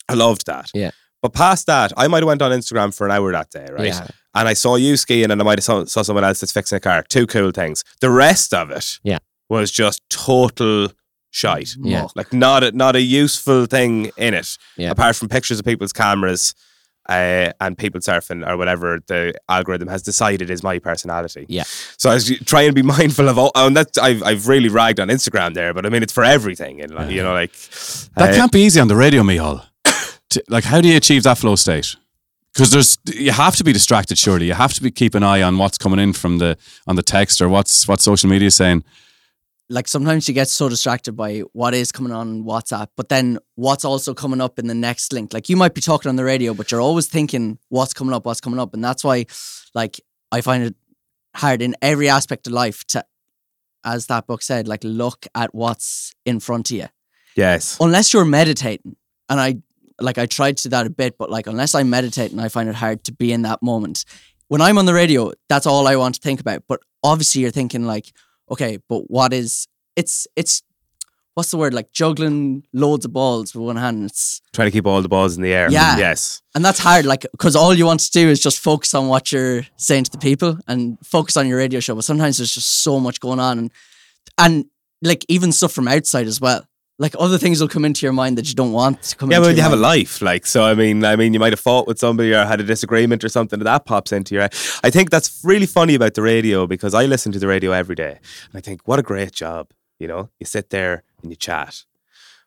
I 0.10 0.16
loved 0.16 0.48
that. 0.48 0.72
Yeah. 0.74 0.92
But 1.22 1.34
past 1.34 1.66
that, 1.68 1.92
I 1.98 2.08
might 2.08 2.20
have 2.24 2.28
went 2.28 2.42
on 2.42 2.52
Instagram 2.52 2.96
for 2.96 3.06
an 3.06 3.12
hour 3.12 3.32
that 3.32 3.50
day, 3.50 3.68
right? 3.72 3.88
Yeah. 3.88 4.08
And 4.36 4.48
I 4.48 4.54
saw 4.54 4.76
you 4.76 4.96
skiing, 4.96 5.32
and 5.32 5.42
I 5.42 5.44
might 5.44 5.58
have 5.58 5.64
saw, 5.66 5.84
saw 5.86 6.02
someone 6.02 6.24
else 6.24 6.40
that's 6.40 6.52
fixing 6.52 6.78
a 6.78 6.80
car. 6.80 7.04
Two 7.10 7.28
cool 7.28 7.52
things. 7.52 7.84
The 8.00 8.10
rest 8.10 8.54
of 8.54 8.70
it, 8.72 9.00
Yeah. 9.04 9.18
was 9.50 9.72
just 9.72 10.02
total 10.10 10.90
shite. 11.32 11.76
Yeah. 11.82 12.08
Like 12.16 12.32
not 12.32 12.64
a, 12.64 12.72
not 12.72 12.96
a 12.96 13.02
useful 13.02 13.66
thing 13.66 14.12
in 14.18 14.34
it, 14.34 14.58
Yeah. 14.78 14.92
apart 14.92 15.16
from 15.16 15.30
pictures 15.30 15.60
of 15.60 15.66
people's 15.66 15.94
cameras. 15.94 16.54
Uh, 17.08 17.52
and 17.60 17.76
people 17.76 18.00
surfing 18.00 18.48
or 18.48 18.56
whatever 18.56 19.00
the 19.08 19.34
algorithm 19.50 19.88
has 19.88 20.04
decided 20.04 20.52
is 20.52 20.62
my 20.62 20.78
personality. 20.78 21.44
Yeah. 21.50 21.64
So 21.98 22.12
I 22.12 22.14
was 22.14 22.30
trying 22.46 22.70
to 22.70 22.74
be 22.76 22.84
mindful 22.84 23.28
of 23.28 23.40
all, 23.40 23.52
and 23.56 23.76
that's 23.76 23.98
I've 23.98 24.22
I've 24.22 24.48
really 24.48 24.70
ragged 24.70 25.00
on 25.00 25.08
Instagram 25.08 25.56
there, 25.56 25.74
but 25.74 25.88
I 25.88 25.90
mean 25.90 26.04
it's 26.04 26.14
for 26.14 26.24
everything, 26.24 26.82
and 26.82 26.94
like, 26.94 27.10
you 27.10 27.24
know, 27.24 27.34
like 27.34 27.52
That 28.16 28.30
uh, 28.30 28.36
can't 28.36 28.52
be 28.52 28.62
easy 28.62 28.80
on 28.80 28.90
the 28.90 28.96
radio, 28.96 29.24
Mihal. 29.24 29.66
To- 30.32 30.44
like, 30.48 30.64
how 30.64 30.82
do 30.82 30.88
you 30.88 30.98
achieve 30.98 31.24
that 31.24 31.38
flow 31.38 31.56
state? 31.56 31.96
Because 32.54 32.72
there's, 32.72 32.98
you 33.06 33.32
have 33.32 33.56
to 33.58 33.64
be 33.64 33.72
distracted. 33.74 34.18
Surely, 34.18 34.48
you 34.48 34.54
have 34.54 34.74
to 34.74 34.82
be 34.82 34.92
keep 34.92 35.16
an 35.16 35.24
eye 35.24 35.42
on 35.42 35.58
what's 35.58 35.78
coming 35.78 36.00
in 36.00 36.14
from 36.14 36.40
the 36.40 36.58
on 36.88 36.96
the 36.96 37.04
text 37.04 37.42
or 37.42 37.48
what's 37.50 37.88
what 37.88 38.02
social 38.02 38.30
media 38.30 38.48
is 38.48 38.56
saying. 38.56 38.84
like 39.72 39.88
sometimes 39.88 40.28
you 40.28 40.34
get 40.34 40.48
so 40.48 40.68
distracted 40.68 41.14
by 41.14 41.40
what 41.54 41.76
is 41.76 41.92
coming 41.92 42.12
on 42.12 42.44
WhatsApp, 42.44 42.88
but 42.96 43.08
then 43.10 43.38
what's 43.56 43.86
also 43.86 44.14
coming 44.16 44.42
up 44.42 44.58
in 44.58 44.66
the 44.68 44.74
next 44.74 45.14
link. 45.14 45.32
Like 45.32 45.48
you 45.48 45.56
might 45.56 45.76
be 45.76 45.82
talking 45.82 46.10
on 46.10 46.16
the 46.16 46.24
radio, 46.24 46.56
but 46.56 46.72
you're 46.72 46.82
always 46.82 47.06
thinking 47.08 47.60
what's 47.70 47.94
coming 47.94 48.14
up, 48.16 48.26
what's 48.26 48.42
coming 48.42 48.60
up. 48.60 48.74
And 48.74 48.84
that's 48.84 49.04
why 49.04 49.26
like 49.76 50.02
I 50.32 50.42
find 50.42 50.64
it 50.64 50.76
hard 51.36 51.62
in 51.62 51.76
every 51.84 52.10
aspect 52.10 52.48
of 52.48 52.54
life 52.54 52.84
to 52.88 53.06
as 53.84 54.08
that 54.08 54.26
book 54.26 54.42
said, 54.42 54.68
like 54.68 54.84
look 54.84 55.28
at 55.36 55.54
what's 55.54 56.14
in 56.26 56.40
front 56.40 56.72
of 56.72 56.78
you. 56.78 56.88
yes, 57.36 57.78
Unless 57.80 58.12
you're 58.14 58.26
meditating. 58.26 58.96
And 59.30 59.40
I 59.40 59.58
like 60.02 60.18
I 60.18 60.26
tried 60.26 60.58
to 60.58 60.70
that 60.70 60.86
a 60.86 60.90
bit, 60.90 61.18
but 61.18 61.30
like 61.30 61.48
unless 61.48 61.76
I 61.76 61.84
meditate 61.84 62.32
and 62.32 62.42
I 62.42 62.50
find 62.50 62.70
it 62.70 62.76
hard 62.76 63.04
to 63.06 63.12
be 63.12 63.32
in 63.32 63.44
that 63.44 63.62
moment. 63.62 64.06
When 64.48 64.62
I'm 64.62 64.78
on 64.78 64.86
the 64.86 64.94
radio, 64.94 65.32
that's 65.48 65.68
all 65.68 65.88
I 65.88 65.96
want 65.96 66.16
to 66.16 66.22
think 66.22 66.40
about. 66.40 66.64
But 66.68 66.80
obviously 67.04 67.42
you're 67.42 67.52
thinking 67.52 67.86
like, 67.86 68.12
okay, 68.50 68.80
but 68.88 69.10
what 69.10 69.34
is 69.34 69.68
it's 69.96 70.28
it's 70.36 70.64
what's 71.36 71.52
the 71.52 71.58
word? 71.58 71.74
Like 71.74 71.92
juggling 71.92 72.64
loads 72.74 73.06
of 73.06 73.14
balls 73.14 73.54
with 73.56 73.64
one 73.64 73.78
hand. 73.78 74.04
It's 74.06 74.42
trying 74.54 74.68
to 74.68 74.72
keep 74.72 74.86
all 74.86 75.02
the 75.02 75.08
balls 75.08 75.38
in 75.38 75.44
the 75.44 75.54
air. 75.54 75.72
Yeah. 75.72 75.98
Yes. 75.98 76.42
and 76.56 76.66
that's 76.66 76.80
hard, 76.80 77.06
like 77.06 77.26
because 77.32 77.56
all 77.56 77.74
you 77.74 77.86
want 77.86 78.02
to 78.02 78.12
do 78.12 78.28
is 78.30 78.40
just 78.40 78.60
focus 78.60 78.94
on 78.94 79.08
what 79.08 79.32
you're 79.32 79.66
saying 79.78 80.06
to 80.06 80.12
the 80.12 80.18
people 80.18 80.58
and 80.68 80.98
focus 81.04 81.38
on 81.38 81.48
your 81.48 81.58
radio 81.58 81.80
show. 81.80 81.96
But 81.96 82.04
sometimes 82.04 82.38
there's 82.38 82.54
just 82.54 82.84
so 82.84 83.00
much 83.00 83.20
going 83.20 83.40
on, 83.40 83.58
and 83.58 83.72
and 84.38 84.66
like 85.02 85.24
even 85.30 85.52
stuff 85.52 85.72
from 85.72 85.88
outside 85.88 86.28
as 86.28 86.42
well. 86.42 86.66
Like 87.02 87.16
other 87.18 87.38
things 87.38 87.62
will 87.62 87.70
come 87.70 87.86
into 87.86 88.06
your 88.06 88.12
mind 88.14 88.38
that 88.38 88.48
you 88.50 88.56
don't 88.56 88.74
want 88.74 89.02
to 89.04 89.16
come. 89.16 89.32
Into 89.32 89.42
Yeah, 89.42 89.48
your 89.48 89.56
you 89.56 89.62
have 89.64 89.72
a 89.74 89.78
life, 89.78 90.22
like 90.22 90.46
so. 90.46 90.64
I 90.66 90.74
mean, 90.76 91.06
I 91.06 91.16
mean, 91.16 91.34
you 91.34 91.40
might 91.40 91.54
have 91.54 91.60
fought 91.60 91.88
with 91.88 91.98
somebody 91.98 92.34
or 92.34 92.44
had 92.46 92.60
a 92.60 92.64
disagreement 92.64 93.24
or 93.24 93.30
something, 93.30 93.58
and 93.60 93.66
that 93.68 93.86
pops 93.86 94.12
into 94.12 94.36
your. 94.36 94.50
I 94.84 94.90
think 94.90 95.10
that's 95.10 95.40
really 95.44 95.66
funny 95.66 95.96
about 95.96 96.14
the 96.16 96.22
radio 96.22 96.68
because 96.68 96.94
I 96.94 97.06
listen 97.06 97.32
to 97.32 97.40
the 97.40 97.48
radio 97.48 97.72
every 97.72 97.96
day, 97.96 98.12
and 98.52 98.56
I 98.56 98.60
think, 98.60 98.82
what 98.86 99.00
a 99.00 99.02
great 99.02 99.32
job. 99.32 99.70
You 99.98 100.08
know, 100.10 100.30
you 100.40 100.46
sit 100.46 100.70
there 100.72 101.04
and 101.22 101.32
you 101.32 101.38
chat, 101.38 101.86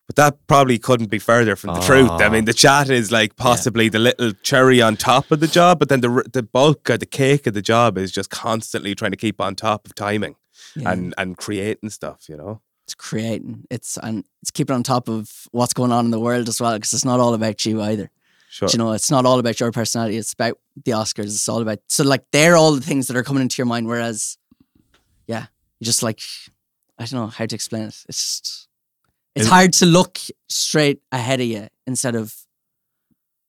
but 0.07 0.17
that 0.17 0.47
probably 0.47 0.79
couldn't 0.79 1.09
be 1.11 1.19
further 1.19 1.57
from 1.57 1.75
the 1.75 1.81
truth. 1.81 2.11
I 2.11 2.29
mean, 2.29 2.45
the 2.45 2.53
chat 2.55 2.91
is 2.91 3.11
like 3.11 3.37
possibly 3.37 3.89
the 3.89 3.99
little 3.99 4.33
cherry 4.43 4.83
on 4.83 4.97
top 4.97 5.31
of 5.31 5.41
the 5.41 5.49
job, 5.49 5.79
but 5.79 5.89
then 5.89 6.03
the 6.03 6.25
the 6.31 6.43
bulk 6.43 6.91
or 6.91 6.99
the 6.99 7.07
cake 7.07 7.47
of 7.47 7.55
the 7.55 7.63
job 7.63 7.97
is 7.97 8.13
just 8.13 8.29
constantly 8.29 8.95
trying 8.95 9.13
to 9.13 9.17
keep 9.17 9.41
on 9.41 9.55
top 9.55 9.87
of 9.87 9.95
timing 9.95 10.37
Yeah. 10.77 10.93
and 10.93 11.15
and 11.17 11.39
creating 11.39 11.89
stuff. 11.91 12.29
You 12.29 12.37
know. 12.37 12.61
It's 12.85 12.95
creating. 12.95 13.67
It's 13.71 13.97
and 13.97 14.25
it's 14.43 14.51
keeping 14.51 14.75
on 14.75 14.83
top 14.83 15.09
of 15.09 15.49
what's 15.53 15.73
going 15.73 15.93
on 15.93 16.05
in 16.05 16.11
the 16.11 16.21
world 16.21 16.49
as 16.49 16.61
well 16.61 16.75
because 16.75 16.93
it's 16.93 17.05
not 17.05 17.21
all 17.21 17.35
about 17.35 17.65
you 17.65 17.81
either. 17.83 18.11
Sure. 18.51 18.69
you 18.71 18.79
know, 18.79 18.93
it's 18.93 19.11
not 19.11 19.25
all 19.25 19.39
about 19.39 19.59
your 19.61 19.73
personality. 19.73 20.19
It's 20.19 20.35
about 20.35 20.59
the 20.85 20.93
Oscars. 20.93 21.25
It's 21.25 21.49
all 21.49 21.63
about 21.63 21.79
so 21.87 22.05
like 22.05 22.25
they're 22.33 22.57
all 22.57 22.75
the 22.75 22.83
things 22.83 23.07
that 23.09 23.17
are 23.17 23.23
coming 23.23 23.43
into 23.43 23.57
your 23.59 23.67
mind. 23.67 23.87
Whereas, 23.87 24.37
yeah, 25.27 25.47
you 25.79 25.87
just 25.87 26.03
like 26.03 26.21
I 26.99 27.07
don't 27.07 27.21
know 27.21 27.27
how 27.29 27.47
to 27.47 27.55
explain 27.55 27.85
it. 27.85 28.05
It's 28.09 28.41
just 28.41 28.69
it's 29.35 29.49
hard 29.49 29.73
to 29.75 29.87
look 29.87 30.19
straight 30.49 31.01
ahead 31.11 31.41
of 31.41 31.47
you 31.47 31.69
instead 31.87 32.15
of 32.15 32.35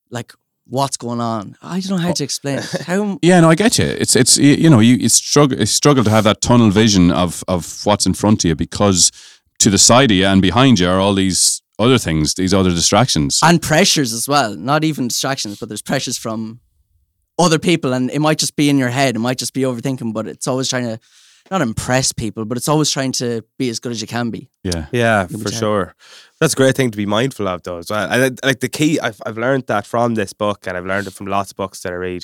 like 0.09 0.33
what's 0.65 0.97
going 0.97 1.21
on. 1.21 1.55
I 1.61 1.79
don't 1.79 1.97
know 1.97 2.03
how 2.03 2.13
to 2.13 2.23
oh. 2.23 2.25
explain 2.25 2.59
it. 2.59 2.81
How 2.85 3.19
Yeah, 3.21 3.39
no, 3.41 3.49
I 3.49 3.55
get 3.55 3.77
you. 3.77 3.85
It's 3.85 4.15
it's 4.15 4.37
you 4.37 4.53
you 4.53 4.69
know 4.69 4.79
you 4.79 4.95
you 4.95 5.09
struggle 5.09 5.59
you 5.59 5.65
struggle 5.65 6.03
to 6.03 6.09
have 6.09 6.23
that 6.23 6.41
tunnel 6.41 6.69
vision 6.69 7.11
of 7.11 7.43
of 7.47 7.85
what's 7.85 8.05
in 8.05 8.13
front 8.13 8.43
of 8.43 8.49
you 8.49 8.55
because 8.55 9.11
to 9.59 9.69
the 9.69 9.77
side 9.77 10.11
of 10.11 10.17
you 10.17 10.25
and 10.25 10.41
behind 10.41 10.79
you 10.79 10.87
are 10.89 10.99
all 10.99 11.13
these 11.13 11.61
other 11.79 11.97
things, 11.97 12.35
these 12.35 12.53
other 12.53 12.69
distractions. 12.69 13.39
and 13.43 13.61
pressures 13.61 14.13
as 14.13 14.27
well. 14.27 14.55
Not 14.55 14.83
even 14.83 15.07
distractions, 15.07 15.59
but 15.59 15.69
there's 15.69 15.81
pressures 15.81 16.17
from 16.17 16.59
other 17.39 17.59
people, 17.59 17.93
and 17.93 18.11
it 18.11 18.19
might 18.19 18.37
just 18.37 18.55
be 18.55 18.69
in 18.69 18.77
your 18.77 18.89
head. 18.89 19.15
It 19.15 19.19
might 19.19 19.37
just 19.37 19.53
be 19.53 19.61
overthinking, 19.61 20.13
but 20.13 20.27
it's 20.27 20.47
always 20.47 20.69
trying 20.69 20.85
to 20.85 20.99
not 21.53 21.61
impress 21.61 22.11
people, 22.11 22.45
but 22.45 22.57
it's 22.57 22.67
always 22.67 22.89
trying 22.91 23.11
to 23.13 23.43
be 23.59 23.69
as 23.69 23.79
good 23.79 23.91
as 23.91 24.01
you 24.01 24.07
can 24.07 24.29
be. 24.31 24.49
yeah, 24.63 24.87
Yeah, 24.91 25.27
for 25.27 25.49
time. 25.49 25.59
sure. 25.59 25.95
That's 26.39 26.53
a 26.53 26.57
great 26.57 26.75
thing 26.75 26.89
to 26.91 26.97
be 26.97 27.05
mindful 27.05 27.47
of, 27.47 27.61
though. 27.63 27.77
As 27.77 27.89
well. 27.91 28.09
And 28.11 28.39
I- 28.43 28.47
like 28.47 28.59
the 28.59 28.69
key, 28.69 28.99
I've 28.99 29.19
I've 29.25 29.37
learned 29.37 29.65
that 29.67 29.85
from 29.85 30.15
this 30.15 30.33
book, 30.33 30.65
and 30.67 30.75
I've 30.77 30.85
learned 30.85 31.07
it 31.07 31.13
from 31.13 31.27
lots 31.27 31.51
of 31.51 31.57
books 31.57 31.81
that 31.81 31.93
I 31.93 31.95
read, 31.95 32.23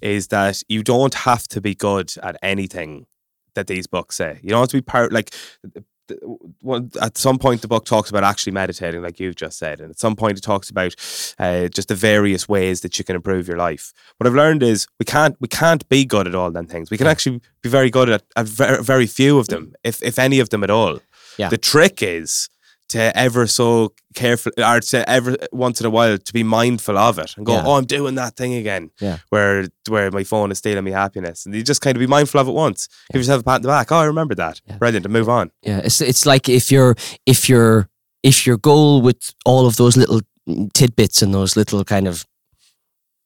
is 0.00 0.28
that 0.28 0.62
you 0.68 0.82
don't 0.82 1.14
have 1.28 1.44
to 1.48 1.60
be 1.60 1.74
good 1.74 2.08
at 2.22 2.36
anything 2.42 3.06
that 3.54 3.66
these 3.66 3.86
books 3.88 4.16
say. 4.16 4.38
You 4.42 4.50
don't 4.50 4.60
have 4.60 4.70
to 4.70 4.76
be 4.76 4.82
part 4.82 5.12
like. 5.12 5.30
One, 6.60 6.90
at 7.00 7.18
some 7.18 7.38
point, 7.38 7.62
the 7.62 7.68
book 7.68 7.84
talks 7.84 8.10
about 8.10 8.24
actually 8.24 8.52
meditating, 8.52 9.02
like 9.02 9.20
you've 9.20 9.36
just 9.36 9.58
said, 9.58 9.80
and 9.80 9.90
at 9.90 9.98
some 9.98 10.16
point, 10.16 10.38
it 10.38 10.42
talks 10.42 10.70
about 10.70 10.94
uh, 11.38 11.68
just 11.68 11.88
the 11.88 11.94
various 11.94 12.48
ways 12.48 12.80
that 12.80 12.98
you 12.98 13.04
can 13.04 13.16
improve 13.16 13.48
your 13.48 13.56
life. 13.56 13.92
What 14.16 14.26
I've 14.26 14.34
learned 14.34 14.62
is 14.62 14.86
we 14.98 15.04
can't 15.04 15.36
we 15.40 15.48
can't 15.48 15.88
be 15.88 16.04
good 16.04 16.26
at 16.26 16.34
all 16.34 16.50
them 16.50 16.66
things. 16.66 16.90
We 16.90 16.98
can 16.98 17.06
actually 17.06 17.40
be 17.62 17.68
very 17.68 17.90
good 17.90 18.08
at, 18.08 18.22
at 18.36 18.46
very, 18.46 18.82
very 18.82 19.06
few 19.06 19.38
of 19.38 19.48
them, 19.48 19.74
if 19.84 20.02
if 20.02 20.18
any 20.18 20.40
of 20.40 20.50
them 20.50 20.64
at 20.64 20.70
all. 20.70 21.00
Yeah. 21.38 21.48
The 21.48 21.58
trick 21.58 22.02
is 22.02 22.48
to 22.88 23.16
ever 23.16 23.46
so 23.46 23.92
careful 24.14 24.50
or 24.58 24.80
to 24.80 25.08
ever 25.08 25.36
once 25.52 25.80
in 25.80 25.86
a 25.86 25.90
while 25.90 26.16
to 26.18 26.32
be 26.32 26.42
mindful 26.42 26.96
of 26.96 27.18
it 27.18 27.36
and 27.36 27.44
go, 27.44 27.52
Yeah. 27.54 27.64
oh, 27.66 27.72
I'm 27.76 27.84
doing 27.84 28.14
that 28.16 28.36
thing 28.36 28.54
again. 28.54 28.90
Yeah. 29.00 29.18
Where 29.28 29.66
where 29.88 30.10
my 30.10 30.24
phone 30.24 30.50
is 30.50 30.58
stealing 30.58 30.84
me 30.84 30.90
happiness. 30.90 31.44
And 31.46 31.54
you 31.54 31.62
just 31.62 31.80
kind 31.80 31.96
of 31.96 32.00
be 32.00 32.06
mindful 32.06 32.40
of 32.40 32.48
it 32.48 32.52
once. 32.52 32.88
Give 33.12 33.20
yourself 33.20 33.42
a 33.42 33.44
pat 33.44 33.56
in 33.56 33.62
the 33.62 33.68
back. 33.68 33.92
Oh, 33.92 33.96
I 33.96 34.04
remember 34.04 34.34
that. 34.36 34.60
Yeah. 34.66 34.78
Brilliant. 34.78 35.04
And 35.06 35.12
move 35.12 35.28
on. 35.28 35.50
Yeah, 35.62 35.80
it's 35.84 36.00
it's 36.00 36.24
like 36.26 36.48
if 36.48 36.72
your 36.72 36.96
if 37.26 37.48
your 37.48 37.88
if 38.22 38.46
your 38.46 38.56
goal 38.56 39.02
with 39.02 39.34
all 39.44 39.66
of 39.66 39.76
those 39.76 39.96
little 39.96 40.20
tidbits 40.74 41.20
and 41.22 41.34
those 41.34 41.56
little 41.56 41.84
kind 41.84 42.08
of 42.08 42.24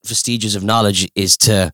vestiges 0.05 0.57
of 0.57 0.65
knowledge 0.65 1.09
is 1.15 1.37
to 1.37 1.73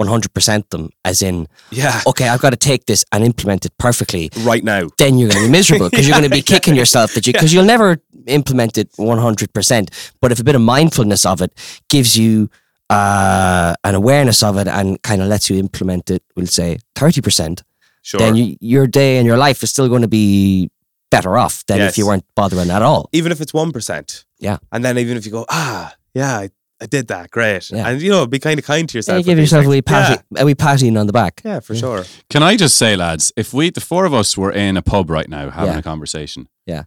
100% 0.00 0.70
them 0.70 0.90
as 1.04 1.22
in 1.22 1.48
Yeah. 1.70 2.00
okay 2.06 2.28
I've 2.28 2.40
got 2.40 2.50
to 2.50 2.56
take 2.56 2.86
this 2.86 3.04
and 3.12 3.24
implement 3.24 3.64
it 3.66 3.72
perfectly 3.78 4.30
Right 4.38 4.62
now. 4.64 4.88
then 4.98 5.18
you're 5.18 5.28
going 5.30 5.42
to 5.42 5.48
be 5.48 5.52
miserable 5.52 5.90
because 5.90 6.06
you're 6.06 6.16
going 6.18 6.30
to 6.30 6.36
be 6.36 6.42
kicking 6.42 6.74
yourself 6.76 7.14
that 7.14 7.26
you 7.26 7.32
because 7.32 7.52
you'll 7.52 7.64
never 7.64 7.98
implement 8.26 8.78
it 8.78 8.92
100% 8.92 10.10
but 10.20 10.32
if 10.32 10.40
a 10.40 10.44
bit 10.44 10.54
of 10.54 10.60
mindfulness 10.60 11.24
of 11.26 11.42
it 11.42 11.52
gives 11.88 12.16
you 12.16 12.48
uh, 12.90 13.74
an 13.84 13.94
awareness 13.94 14.42
of 14.42 14.56
it 14.56 14.66
and 14.68 15.02
kind 15.02 15.20
of 15.20 15.28
lets 15.28 15.50
you 15.50 15.58
implement 15.58 16.10
it 16.10 16.22
we'll 16.36 16.46
say 16.46 16.78
30% 16.94 17.62
Sure. 18.02 18.18
then 18.20 18.36
you, 18.36 18.56
your 18.60 18.86
day 18.86 19.18
and 19.18 19.26
your 19.26 19.36
life 19.36 19.62
is 19.62 19.70
still 19.70 19.88
going 19.88 20.02
to 20.02 20.08
be 20.08 20.70
better 21.10 21.36
off 21.36 21.64
than 21.66 21.80
if 21.80 21.98
you 21.98 22.06
weren't 22.06 22.24
bothering 22.34 22.70
at 22.70 22.80
all. 22.82 23.08
even 23.12 23.32
if 23.32 23.40
it's 23.40 23.52
one 23.52 23.72
percent. 23.72 24.24
Yeah. 24.38 24.58
And 24.72 24.82
then 24.84 24.96
even 24.98 25.16
if 25.18 25.26
you 25.26 25.32
go, 25.32 25.44
ah, 25.50 25.94
yeah, 26.14 26.38
I, 26.38 26.50
I 26.80 26.86
did 26.86 27.08
that, 27.08 27.30
great. 27.30 27.70
Yeah. 27.70 27.88
And 27.88 28.00
you 28.00 28.10
know, 28.10 28.26
be 28.26 28.38
kind 28.38 28.58
of 28.58 28.64
kind 28.64 28.88
to 28.88 28.94
Yeah, 28.94 28.98
yourself. 28.98 29.18
you 29.18 29.24
give 29.24 29.38
yourself 29.38 29.60
a 29.62 29.64
things. 29.64 29.70
wee, 29.74 29.82
patty, 29.82 30.22
a 30.36 30.44
wee 30.44 30.54
patting 30.54 30.96
on 30.96 31.06
the 31.06 31.12
back. 31.12 31.40
Yeah, 31.44 31.54
yeah, 31.54 31.60
for 31.60 31.74
sure. 31.74 32.04
Can 32.30 32.42
I 32.42 32.56
just 32.56 32.76
say, 32.78 32.94
lads, 32.96 33.32
if 33.36 33.52
we, 33.52 33.70
the 33.70 33.80
four 33.80 34.04
of 34.04 34.14
us, 34.14 34.36
were 34.38 34.52
in 34.52 34.76
a 34.76 34.82
pub 34.82 35.10
right 35.10 35.28
now 35.28 35.50
having 35.50 35.72
Yeah. 35.74 35.78
a 35.80 35.82
conversation, 35.82 36.48
Yeah. 36.66 36.84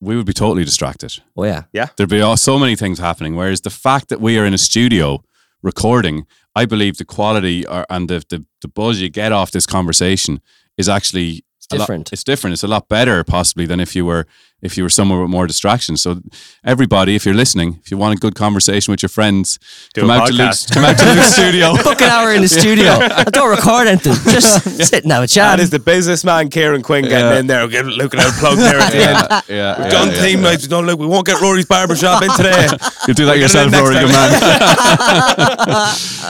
we 0.00 0.14
would 0.16 0.26
be 0.26 0.32
totally 0.32 0.64
distracted. 0.64 1.12
Oh 1.36 1.44
yeah, 1.44 1.62
yeah. 1.72 1.88
There'd 1.96 2.08
be 2.08 2.20
all, 2.20 2.36
so 2.36 2.58
many 2.58 2.76
things 2.76 2.98
happening. 3.00 3.34
Whereas 3.36 3.60
the 3.62 3.70
fact 3.70 4.08
that 4.10 4.20
we 4.20 4.38
are 4.38 4.44
in 4.46 4.54
a 4.54 4.58
studio 4.58 5.22
recording, 5.62 6.26
I 6.54 6.64
believe 6.66 6.96
the 6.98 7.04
quality 7.04 7.66
or, 7.66 7.84
and 7.90 8.08
the, 8.08 8.24
the 8.28 8.44
the 8.60 8.68
buzz 8.68 9.00
you 9.00 9.08
get 9.10 9.32
off 9.32 9.50
this 9.50 9.66
conversation 9.66 10.40
is 10.76 10.88
actually 10.88 11.44
it's 11.58 11.66
a 11.70 11.74
lot- 11.76 11.78
different. 11.80 12.12
it's 12.12 12.24
different. 12.24 12.52
It's 12.54 12.62
a 12.64 12.68
lot 12.68 12.88
better, 12.88 13.24
possibly, 13.24 13.66
than 13.66 13.80
if 13.80 13.94
you 13.96 14.04
were 14.06 14.26
if 14.62 14.76
you 14.76 14.82
were 14.84 14.88
somewhere 14.90 15.20
with 15.20 15.30
more 15.30 15.46
distractions. 15.46 16.00
So 16.02 16.20
everybody, 16.64 17.14
if 17.16 17.26
you're 17.26 17.34
listening, 17.34 17.80
if 17.84 17.90
you 17.90 17.96
want 17.96 18.14
a 18.16 18.18
good 18.20 18.34
conversation 18.34 18.92
with 18.92 19.02
your 19.02 19.08
friends, 19.10 19.58
Do 19.92 20.02
come 20.02 20.10
out 20.10 20.28
to 20.28 20.32
podcast. 20.32 20.38
Luke's, 20.38 20.66
come 20.70 20.84
out 20.84 20.98
to 20.98 21.04
Luke's 21.04 21.32
studio. 21.34 21.74
Book 21.82 22.00
an 22.00 22.08
hour 22.10 22.32
in 22.32 22.42
the 22.42 22.48
studio. 22.60 22.90
I 22.92 23.24
don't 23.24 23.50
record 23.50 23.88
anything. 23.88 24.12
Just 24.32 24.62
sitting 24.88 25.10
have 25.10 25.24
a 25.24 25.26
chat. 25.26 25.56
That 25.58 25.60
is 25.62 25.70
the 25.70 25.78
businessman 25.80 26.48
Kieran 26.48 26.82
Quinn 26.82 27.04
getting 27.04 27.18
Yeah. 27.18 27.38
in 27.40 27.46
there, 27.48 27.66
getting, 27.68 27.90
looking 27.92 28.20
out 28.20 28.32
plug 28.34 28.56
there 28.58 28.78
at 28.78 28.92
the 28.92 28.98
end. 28.98 29.26
yeah, 29.30 29.40
yeah, 29.48 29.82
yeah, 29.82 29.88
Done 29.90 30.08
yeah, 30.08 30.22
team 30.22 30.38
yeah. 30.42 30.50
nights. 30.50 30.66
Don't 30.68 30.86
look. 30.86 30.98
We 31.00 31.06
won't 31.06 31.26
get 31.26 31.40
Rory's 31.40 31.66
barbershop 31.66 32.22
in 32.22 32.30
today. 32.36 32.68
You'll 33.06 33.14
do 33.14 33.26
that 33.26 33.32
We'll 33.32 33.40
yourself, 33.40 33.66
in 33.66 33.72
next 33.72 33.82
Rory, 33.90 33.94
good 33.98 34.12
man. 34.12 34.32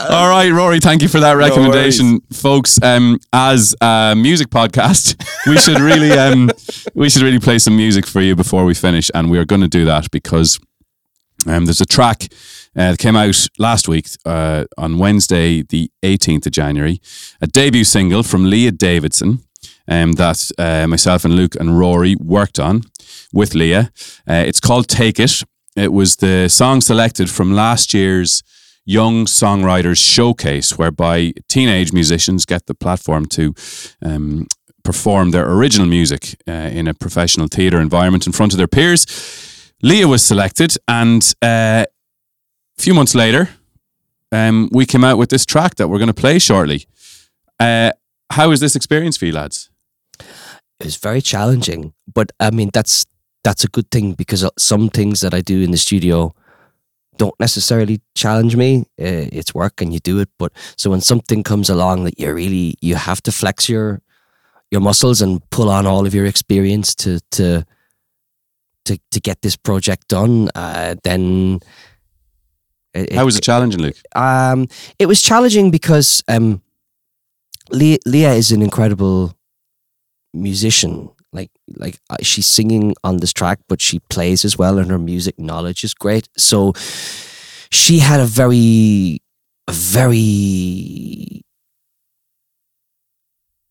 All 0.09 0.27
right, 0.29 0.49
Rory, 0.51 0.79
thank 0.79 1.01
you 1.01 1.07
for 1.07 1.19
that 1.19 1.33
recommendation, 1.33 2.21
folks. 2.31 2.79
Um, 2.81 3.19
as 3.31 3.75
a 3.81 4.15
music 4.17 4.49
podcast, 4.49 5.15
we 5.47 5.57
should 5.57 5.79
really, 5.79 6.11
um, 6.11 6.49
we 6.95 7.09
should 7.09 7.21
really 7.21 7.39
play 7.39 7.59
some 7.59 7.75
music 7.75 8.05
for 8.07 8.21
you 8.23 8.35
before 8.35 8.65
we 8.65 8.73
finish, 8.73 9.11
and 9.13 9.29
we 9.29 9.37
are 9.37 9.45
going 9.45 9.61
to 9.61 9.67
do 9.67 9.85
that 9.85 10.09
because 10.11 10.59
um, 11.47 11.65
there's 11.65 11.81
a 11.81 11.85
track 11.85 12.27
uh, 12.75 12.91
that 12.91 12.99
came 12.99 13.15
out 13.15 13.47
last 13.57 13.87
week 13.87 14.07
uh, 14.25 14.65
on 14.77 14.97
Wednesday, 14.97 15.61
the 15.63 15.91
18th 16.01 16.45
of 16.45 16.51
January, 16.51 16.99
a 17.41 17.47
debut 17.47 17.83
single 17.83 18.23
from 18.23 18.49
Leah 18.49 18.71
Davidson 18.71 19.39
um, 19.87 20.13
that 20.13 20.51
uh, 20.57 20.87
myself 20.87 21.25
and 21.25 21.35
Luke 21.35 21.55
and 21.55 21.77
Rory 21.77 22.15
worked 22.15 22.59
on 22.59 22.83
with 23.31 23.53
Leah. 23.53 23.91
Uh, 24.27 24.43
it's 24.45 24.59
called 24.59 24.87
Take 24.87 25.19
It. 25.19 25.43
It 25.75 25.91
was 25.91 26.17
the 26.17 26.47
song 26.49 26.81
selected 26.81 27.29
from 27.29 27.53
last 27.53 27.93
year's 27.93 28.43
Young 28.85 29.25
Songwriters 29.25 29.97
Showcase, 29.97 30.77
whereby 30.77 31.33
teenage 31.47 31.93
musicians 31.93 32.45
get 32.45 32.65
the 32.65 32.75
platform 32.75 33.25
to 33.27 33.53
um, 34.01 34.47
perform 34.83 35.31
their 35.31 35.49
original 35.49 35.87
music 35.87 36.35
uh, 36.47 36.51
in 36.51 36.87
a 36.87 36.93
professional 36.93 37.47
theatre 37.47 37.79
environment 37.79 38.27
in 38.27 38.33
front 38.33 38.53
of 38.53 38.57
their 38.57 38.67
peers. 38.67 39.71
Leah 39.81 40.07
was 40.07 40.23
selected, 40.23 40.75
and 40.87 41.33
uh, 41.41 41.85
a 42.77 42.81
few 42.81 42.93
months 42.93 43.15
later, 43.15 43.49
um, 44.31 44.69
we 44.71 44.85
came 44.85 45.03
out 45.03 45.17
with 45.17 45.29
this 45.29 45.45
track 45.45 45.75
that 45.75 45.87
we're 45.87 45.99
going 45.99 46.07
to 46.07 46.13
play 46.13 46.39
shortly. 46.39 46.85
Uh, 47.59 47.91
how 48.31 48.49
was 48.49 48.59
this 48.59 48.75
experience 48.75 49.17
for 49.17 49.25
you, 49.25 49.33
lads? 49.33 49.69
it 50.83 50.87
was 50.87 50.97
very 50.97 51.21
challenging, 51.21 51.93
but 52.13 52.31
I 52.39 52.51
mean 52.51 52.69
that's 52.73 53.05
that's 53.43 53.63
a 53.63 53.69
good 53.69 53.89
thing 53.89 54.13
because 54.13 54.43
uh, 54.43 54.49
some 54.57 54.89
things 54.89 55.21
that 55.21 55.33
I 55.33 55.41
do 55.41 55.61
in 55.61 55.71
the 55.71 55.77
studio 55.77 56.33
don't 57.17 57.39
necessarily 57.39 58.01
challenge 58.15 58.55
me. 58.55 58.81
Uh, 58.99 59.29
it's 59.31 59.53
work 59.53 59.81
and 59.81 59.93
you 59.93 59.99
do 59.99 60.19
it, 60.19 60.29
but 60.37 60.51
so 60.75 60.89
when 60.89 61.01
something 61.01 61.43
comes 61.43 61.69
along 61.69 62.03
that 62.03 62.19
you 62.19 62.33
really 62.33 62.75
you 62.81 62.95
have 62.95 63.21
to 63.23 63.31
flex 63.31 63.69
your 63.69 64.01
your 64.73 64.81
muscles 64.81 65.21
and 65.21 65.39
pull 65.51 65.69
on 65.69 65.85
all 65.85 66.05
of 66.05 66.13
your 66.13 66.25
experience 66.25 66.95
to 66.95 67.19
to 67.31 67.63
to 68.85 68.97
to 69.11 69.19
get 69.21 69.41
this 69.41 69.55
project 69.55 70.07
done, 70.09 70.49
uh, 70.55 70.95
then 71.03 71.59
it, 72.93 73.13
How 73.13 73.23
was 73.25 73.37
it 73.37 73.43
challenging, 73.43 73.81
Luke? 73.81 73.95
um, 74.15 74.67
it 74.99 75.05
was 75.05 75.21
challenging 75.21 75.71
because 75.71 76.23
um, 76.27 76.61
Leah, 77.71 77.99
Leah 78.05 78.33
is 78.33 78.51
an 78.51 78.61
incredible 78.61 79.33
musician. 80.33 81.09
Like, 81.31 81.49
like 81.77 81.97
uh, 82.09 82.17
she's 82.21 82.45
singing 82.45 82.93
on 83.03 83.17
this 83.17 83.33
track, 83.33 83.59
but 83.67 83.81
she 83.81 83.99
plays 84.09 84.45
as 84.45 84.57
well, 84.57 84.77
and 84.77 84.91
her 84.91 84.99
music 84.99 85.39
knowledge 85.39 85.83
is 85.83 85.93
great. 85.95 86.27
So 86.37 86.73
she 87.71 87.99
had 87.99 88.19
a 88.19 88.25
very, 88.25 89.19
a 89.67 89.71
very 89.71 91.41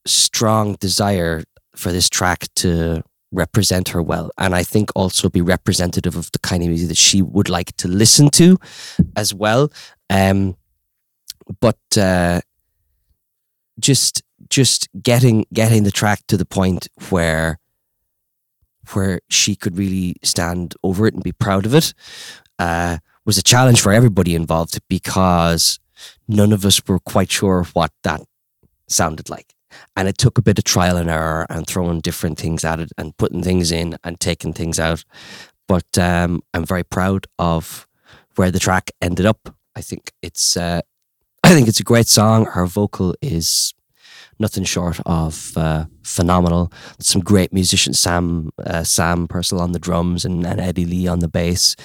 strong 0.06 0.74
desire 0.80 1.44
for 1.74 1.92
this 1.92 2.08
track 2.08 2.46
to 2.54 3.02
represent 3.34 3.88
her 3.88 4.02
well 4.02 4.30
and 4.36 4.54
i 4.54 4.62
think 4.62 4.90
also 4.94 5.30
be 5.30 5.40
representative 5.40 6.16
of 6.16 6.30
the 6.32 6.38
kind 6.40 6.62
of 6.62 6.68
music 6.68 6.88
that 6.88 6.98
she 6.98 7.22
would 7.22 7.48
like 7.48 7.74
to 7.76 7.88
listen 7.88 8.28
to 8.28 8.58
as 9.16 9.32
well. 9.34 9.72
Um 10.10 10.56
but 11.60 11.78
uh 11.96 12.40
just 13.80 14.22
just 14.48 14.88
getting 15.02 15.46
getting 15.52 15.84
the 15.84 15.90
track 15.90 16.20
to 16.28 16.36
the 16.36 16.44
point 16.44 16.88
where 17.08 17.58
where 18.92 19.20
she 19.30 19.56
could 19.56 19.78
really 19.78 20.16
stand 20.22 20.74
over 20.82 21.06
it 21.06 21.14
and 21.14 21.22
be 21.22 21.32
proud 21.32 21.66
of 21.66 21.74
it 21.74 21.94
uh 22.58 22.98
was 23.24 23.38
a 23.38 23.42
challenge 23.42 23.80
for 23.80 23.92
everybody 23.92 24.34
involved 24.34 24.78
because 24.88 25.78
none 26.28 26.52
of 26.52 26.64
us 26.64 26.82
were 26.86 26.98
quite 26.98 27.30
sure 27.30 27.64
what 27.72 27.92
that 28.02 28.20
sounded 28.88 29.30
like 29.30 29.54
and 29.96 30.08
it 30.08 30.18
took 30.18 30.38
a 30.38 30.42
bit 30.42 30.58
of 30.58 30.64
trial 30.64 30.96
and 30.96 31.10
error 31.10 31.46
and 31.50 31.66
throwing 31.66 32.00
different 32.00 32.38
things 32.38 32.64
at 32.64 32.80
it 32.80 32.92
and 32.98 33.16
putting 33.16 33.42
things 33.42 33.72
in 33.72 33.96
and 34.04 34.20
taking 34.20 34.52
things 34.52 34.78
out. 34.78 35.04
But 35.68 35.98
um, 35.98 36.42
I'm 36.54 36.64
very 36.64 36.84
proud 36.84 37.26
of 37.38 37.86
where 38.36 38.50
the 38.50 38.58
track 38.58 38.90
ended 39.00 39.26
up. 39.26 39.54
I 39.76 39.80
think 39.80 40.12
it's 40.22 40.56
uh, 40.56 40.82
I 41.44 41.54
think 41.54 41.68
it's 41.68 41.80
a 41.80 41.84
great 41.84 42.08
song. 42.08 42.46
Her 42.46 42.66
vocal 42.66 43.14
is 43.20 43.74
nothing 44.38 44.64
short 44.64 45.00
of 45.06 45.56
uh, 45.56 45.86
phenomenal. 46.02 46.72
Some 46.98 47.22
great 47.22 47.52
musicians, 47.52 47.98
Sam 47.98 48.50
uh, 48.64 48.84
Sam 48.84 49.28
Purcell 49.28 49.60
on 49.60 49.72
the 49.72 49.78
drums 49.78 50.24
and, 50.24 50.46
and 50.46 50.60
Eddie 50.60 50.84
Lee 50.84 51.06
on 51.06 51.20
the 51.20 51.28
bass. 51.28 51.76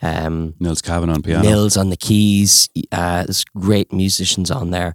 Um, 0.00 0.54
Nils 0.58 0.82
Cavan 0.82 1.10
on 1.10 1.22
piano. 1.22 1.44
Mills 1.44 1.76
on 1.76 1.90
the 1.90 1.96
keys. 1.96 2.68
Uh, 2.90 3.22
there's 3.22 3.44
great 3.44 3.92
musicians 3.92 4.50
on 4.50 4.70
there, 4.70 4.94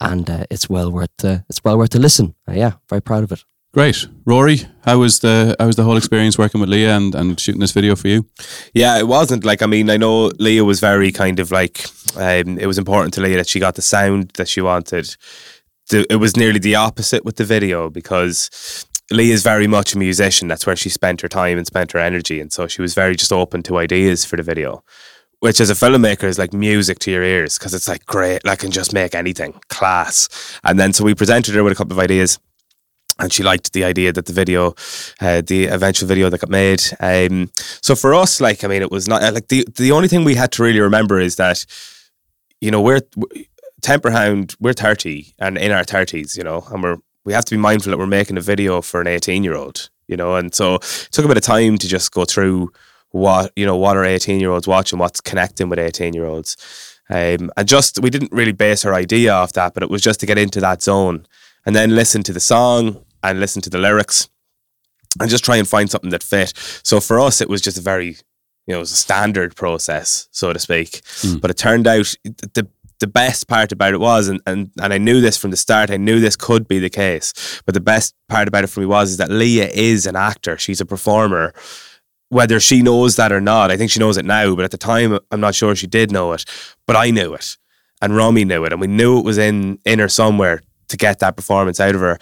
and 0.00 0.28
uh, 0.30 0.44
it's 0.50 0.68
well 0.68 0.90
worth 0.90 1.24
uh, 1.24 1.38
it's 1.48 1.62
well 1.64 1.78
worth 1.78 1.90
to 1.90 1.98
listen. 1.98 2.34
Uh, 2.48 2.52
yeah, 2.52 2.72
very 2.88 3.02
proud 3.02 3.24
of 3.24 3.32
it. 3.32 3.44
Great, 3.74 4.06
Rory. 4.24 4.62
How 4.84 4.98
was 4.98 5.20
the 5.20 5.54
how 5.58 5.66
was 5.66 5.76
the 5.76 5.84
whole 5.84 5.96
experience 5.96 6.38
working 6.38 6.60
with 6.60 6.70
Leah 6.70 6.96
and, 6.96 7.14
and 7.14 7.38
shooting 7.38 7.60
this 7.60 7.72
video 7.72 7.94
for 7.96 8.08
you? 8.08 8.26
Yeah, 8.72 8.98
it 8.98 9.06
wasn't 9.06 9.44
like 9.44 9.62
I 9.62 9.66
mean 9.66 9.90
I 9.90 9.98
know 9.98 10.32
Leah 10.38 10.64
was 10.64 10.80
very 10.80 11.12
kind 11.12 11.38
of 11.38 11.50
like 11.50 11.84
um, 12.16 12.58
it 12.58 12.66
was 12.66 12.78
important 12.78 13.14
to 13.14 13.20
Leah 13.20 13.36
that 13.36 13.48
she 13.48 13.60
got 13.60 13.74
the 13.74 13.82
sound 13.82 14.30
that 14.36 14.48
she 14.48 14.60
wanted. 14.60 15.14
The, 15.90 16.06
it 16.10 16.16
was 16.16 16.36
nearly 16.36 16.58
the 16.58 16.76
opposite 16.76 17.24
with 17.24 17.36
the 17.36 17.44
video 17.44 17.90
because 17.90 18.86
Leah 19.10 19.34
is 19.34 19.42
very 19.42 19.66
much 19.66 19.94
a 19.94 19.98
musician. 19.98 20.48
That's 20.48 20.66
where 20.66 20.76
she 20.76 20.88
spent 20.88 21.20
her 21.20 21.28
time 21.28 21.56
and 21.56 21.66
spent 21.66 21.92
her 21.92 21.98
energy, 21.98 22.40
and 22.40 22.52
so 22.52 22.66
she 22.68 22.82
was 22.82 22.94
very 22.94 23.16
just 23.16 23.32
open 23.32 23.62
to 23.64 23.78
ideas 23.78 24.24
for 24.24 24.36
the 24.36 24.42
video. 24.42 24.82
Which, 25.40 25.60
as 25.60 25.70
a 25.70 25.74
filmmaker, 25.74 26.24
is 26.24 26.38
like 26.38 26.52
music 26.52 26.98
to 27.00 27.10
your 27.10 27.22
ears 27.22 27.58
because 27.58 27.72
it's 27.72 27.86
like 27.88 28.04
great. 28.06 28.40
I 28.44 28.56
can 28.56 28.72
just 28.72 28.92
make 28.92 29.14
anything 29.14 29.54
class. 29.68 30.28
And 30.64 30.80
then 30.80 30.92
so 30.92 31.04
we 31.04 31.14
presented 31.14 31.54
her 31.54 31.62
with 31.62 31.72
a 31.72 31.76
couple 31.76 31.92
of 31.92 32.02
ideas 32.02 32.40
and 33.18 33.32
she 33.32 33.42
liked 33.42 33.72
the 33.72 33.84
idea 33.84 34.12
that 34.12 34.26
the 34.26 34.32
video, 34.32 34.74
uh, 35.20 35.42
the 35.44 35.66
eventual 35.66 36.08
video 36.08 36.30
that 36.30 36.40
got 36.40 36.50
made. 36.50 36.82
Um, 37.00 37.50
so 37.56 37.94
for 37.94 38.14
us, 38.14 38.40
like, 38.40 38.64
I 38.64 38.68
mean, 38.68 38.82
it 38.82 38.90
was 38.90 39.08
not 39.08 39.22
uh, 39.22 39.32
like 39.32 39.48
the 39.48 39.66
the 39.76 39.92
only 39.92 40.08
thing 40.08 40.24
we 40.24 40.36
had 40.36 40.52
to 40.52 40.62
really 40.62 40.80
remember 40.80 41.18
is 41.18 41.36
that, 41.36 41.64
you 42.60 42.70
know, 42.70 42.80
we're 42.80 43.00
Temper 43.82 44.10
Hound, 44.10 44.54
we're 44.60 44.72
thirty 44.72 45.34
and 45.38 45.58
in 45.58 45.72
our 45.72 45.84
thirties, 45.84 46.36
you 46.36 46.44
know, 46.44 46.64
and 46.70 46.82
we're 46.82 46.98
we 47.24 47.32
have 47.32 47.44
to 47.46 47.54
be 47.54 47.60
mindful 47.60 47.90
that 47.90 47.98
we're 47.98 48.06
making 48.06 48.38
a 48.38 48.40
video 48.40 48.80
for 48.80 49.00
an 49.00 49.06
eighteen 49.06 49.44
year 49.44 49.56
old, 49.56 49.90
you 50.06 50.16
know, 50.16 50.36
and 50.36 50.54
so 50.54 50.76
it 50.76 51.08
took 51.10 51.24
a 51.24 51.28
bit 51.28 51.36
of 51.36 51.42
time 51.42 51.76
to 51.78 51.88
just 51.88 52.12
go 52.12 52.24
through 52.24 52.72
what 53.10 53.52
you 53.56 53.66
know 53.66 53.76
what 53.76 53.96
are 53.96 54.04
eighteen 54.04 54.40
year 54.40 54.50
olds 54.50 54.66
watching, 54.66 54.98
what's 54.98 55.20
connecting 55.20 55.68
with 55.68 55.78
eighteen 55.78 56.14
year 56.14 56.26
olds. 56.26 56.56
Um, 57.10 57.50
and 57.56 57.66
just 57.66 58.00
we 58.00 58.10
didn't 58.10 58.32
really 58.32 58.52
base 58.52 58.84
our 58.84 58.94
idea 58.94 59.32
off 59.32 59.54
that, 59.54 59.74
but 59.74 59.82
it 59.82 59.90
was 59.90 60.02
just 60.02 60.20
to 60.20 60.26
get 60.26 60.36
into 60.36 60.60
that 60.60 60.82
zone 60.82 61.26
and 61.64 61.74
then 61.74 61.94
listen 61.94 62.22
to 62.24 62.32
the 62.32 62.40
song 62.40 63.04
and 63.22 63.40
listen 63.40 63.62
to 63.62 63.70
the 63.70 63.78
lyrics 63.78 64.28
and 65.20 65.30
just 65.30 65.44
try 65.44 65.56
and 65.56 65.66
find 65.66 65.90
something 65.90 66.10
that 66.10 66.22
fit. 66.22 66.52
So 66.82 67.00
for 67.00 67.18
us, 67.18 67.40
it 67.40 67.48
was 67.48 67.62
just 67.62 67.78
a 67.78 67.80
very, 67.80 68.08
you 68.08 68.16
know, 68.68 68.76
it 68.76 68.80
was 68.80 68.92
a 68.92 68.96
standard 68.96 69.56
process, 69.56 70.28
so 70.32 70.52
to 70.52 70.58
speak. 70.58 71.00
Mm. 71.22 71.40
But 71.40 71.50
it 71.50 71.56
turned 71.56 71.86
out 71.86 72.14
the 72.24 72.68
the 73.00 73.06
best 73.06 73.46
part 73.46 73.70
about 73.70 73.94
it 73.94 74.00
was, 74.00 74.28
and, 74.28 74.40
and 74.46 74.70
and 74.80 74.92
I 74.92 74.98
knew 74.98 75.20
this 75.20 75.36
from 75.36 75.50
the 75.50 75.56
start. 75.56 75.90
I 75.90 75.96
knew 75.96 76.20
this 76.20 76.36
could 76.36 76.66
be 76.66 76.78
the 76.78 76.90
case. 76.90 77.62
But 77.64 77.74
the 77.74 77.80
best 77.80 78.14
part 78.28 78.48
about 78.48 78.64
it 78.64 78.68
for 78.68 78.80
me 78.80 78.86
was 78.86 79.12
is 79.12 79.16
that 79.18 79.30
Leah 79.30 79.68
is 79.72 80.06
an 80.06 80.16
actor. 80.16 80.58
She's 80.58 80.80
a 80.80 80.86
performer. 80.86 81.54
Whether 82.30 82.60
she 82.60 82.82
knows 82.82 83.16
that 83.16 83.32
or 83.32 83.40
not, 83.40 83.70
I 83.70 83.76
think 83.76 83.90
she 83.90 84.00
knows 84.00 84.18
it 84.18 84.24
now. 84.24 84.54
But 84.54 84.64
at 84.64 84.70
the 84.70 84.78
time, 84.78 85.18
I'm 85.30 85.40
not 85.40 85.54
sure 85.54 85.74
she 85.74 85.86
did 85.86 86.12
know 86.12 86.32
it. 86.32 86.44
But 86.86 86.96
I 86.96 87.10
knew 87.10 87.34
it, 87.34 87.56
and 88.02 88.14
Romy 88.14 88.44
knew 88.44 88.64
it, 88.64 88.72
and 88.72 88.80
we 88.80 88.86
knew 88.86 89.18
it 89.18 89.24
was 89.24 89.38
in 89.38 89.78
in 89.84 89.98
her 89.98 90.08
somewhere 90.08 90.60
to 90.88 90.96
get 90.96 91.18
that 91.20 91.36
performance 91.36 91.80
out 91.80 91.94
of 91.94 92.00
her. 92.00 92.18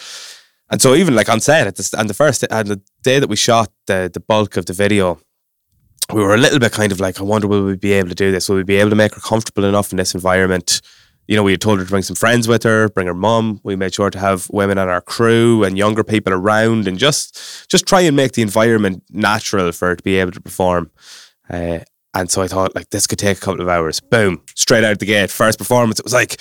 And 0.70 0.82
so 0.82 0.94
even 0.94 1.14
like 1.14 1.28
on 1.28 1.40
set 1.40 1.66
at 1.66 1.76
the, 1.76 1.96
on 1.98 2.06
the 2.08 2.14
first 2.14 2.44
on 2.50 2.66
the 2.66 2.80
day 3.02 3.18
that 3.18 3.28
we 3.28 3.36
shot 3.36 3.70
the 3.86 4.10
the 4.12 4.20
bulk 4.20 4.56
of 4.56 4.66
the 4.66 4.72
video, 4.72 5.18
we 6.12 6.22
were 6.22 6.34
a 6.34 6.38
little 6.38 6.58
bit 6.58 6.72
kind 6.72 6.92
of 6.92 7.00
like, 7.00 7.20
I 7.20 7.24
wonder 7.24 7.48
will 7.48 7.64
we 7.64 7.76
be 7.76 7.92
able 7.92 8.08
to 8.08 8.14
do 8.14 8.30
this? 8.30 8.48
Will 8.48 8.56
we 8.56 8.64
be 8.64 8.76
able 8.76 8.90
to 8.90 8.96
make 8.96 9.14
her 9.14 9.20
comfortable 9.20 9.64
enough 9.64 9.90
in 9.92 9.96
this 9.96 10.14
environment? 10.14 10.80
You 11.28 11.36
know, 11.36 11.42
we 11.42 11.52
had 11.52 11.60
told 11.60 11.78
her 11.78 11.84
to 11.84 11.90
bring 11.90 12.02
some 12.02 12.16
friends 12.16 12.46
with 12.46 12.62
her, 12.62 12.88
bring 12.88 13.06
her 13.06 13.14
mum. 13.14 13.60
We 13.64 13.74
made 13.76 13.94
sure 13.94 14.10
to 14.10 14.18
have 14.18 14.48
women 14.50 14.78
on 14.78 14.88
our 14.88 15.00
crew 15.00 15.64
and 15.64 15.76
younger 15.76 16.04
people 16.04 16.32
around, 16.32 16.86
and 16.86 16.98
just 16.98 17.68
just 17.68 17.86
try 17.86 18.02
and 18.02 18.16
make 18.16 18.32
the 18.32 18.42
environment 18.42 19.02
natural 19.10 19.72
for 19.72 19.88
her 19.88 19.96
to 19.96 20.02
be 20.02 20.16
able 20.16 20.32
to 20.32 20.40
perform. 20.40 20.90
Uh, 21.50 21.80
and 22.14 22.30
so 22.30 22.42
I 22.42 22.48
thought, 22.48 22.74
like, 22.74 22.90
this 22.90 23.06
could 23.06 23.18
take 23.18 23.38
a 23.38 23.40
couple 23.40 23.60
of 23.60 23.68
hours. 23.68 24.00
Boom, 24.00 24.40
straight 24.54 24.84
out 24.84 24.98
the 24.98 25.06
gate, 25.06 25.30
first 25.30 25.58
performance. 25.58 25.98
It 25.98 26.04
was 26.04 26.14
like, 26.14 26.40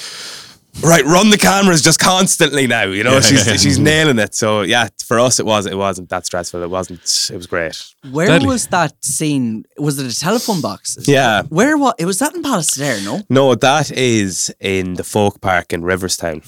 right, 0.84 1.04
run 1.06 1.30
the 1.30 1.38
cameras 1.38 1.82
just 1.82 2.00
constantly 2.00 2.68
now. 2.68 2.84
You 2.86 3.04
know, 3.04 3.14
Yeah, 3.14 3.20
she's 3.22 3.46
yeah, 3.46 3.54
yeah. 3.54 3.58
she's 3.58 3.80
nailing 3.80 4.20
it. 4.20 4.36
So 4.36 4.62
yeah, 4.62 4.88
for 5.06 5.20
us, 5.20 5.40
it 5.40 5.46
was 5.46 5.66
it 5.66 5.78
wasn't 5.78 6.10
that 6.10 6.26
stressful. 6.26 6.62
It 6.64 6.70
wasn't. 6.70 7.02
It 7.32 7.36
was 7.38 7.48
great. 7.48 7.84
Where 8.12 8.28
Deadly. 8.28 8.48
was 8.48 8.68
that 8.68 8.94
scene? 9.04 9.66
Was 9.78 10.00
it 10.00 10.12
a 10.12 10.16
telephone 10.20 10.62
box? 10.62 10.98
Yeah. 11.08 11.44
Where 11.44 11.78
what? 11.78 11.96
It 12.00 12.06
was 12.06 12.20
that 12.20 12.36
in 12.36 12.44
Pallister, 12.44 13.04
no? 13.04 13.22
No, 13.30 13.56
that 13.56 13.92
is 13.92 14.54
in 14.60 14.96
the 14.96 15.04
folk 15.04 15.42
park 15.42 15.74
in 15.74 15.82
Riverstown. 15.82 16.46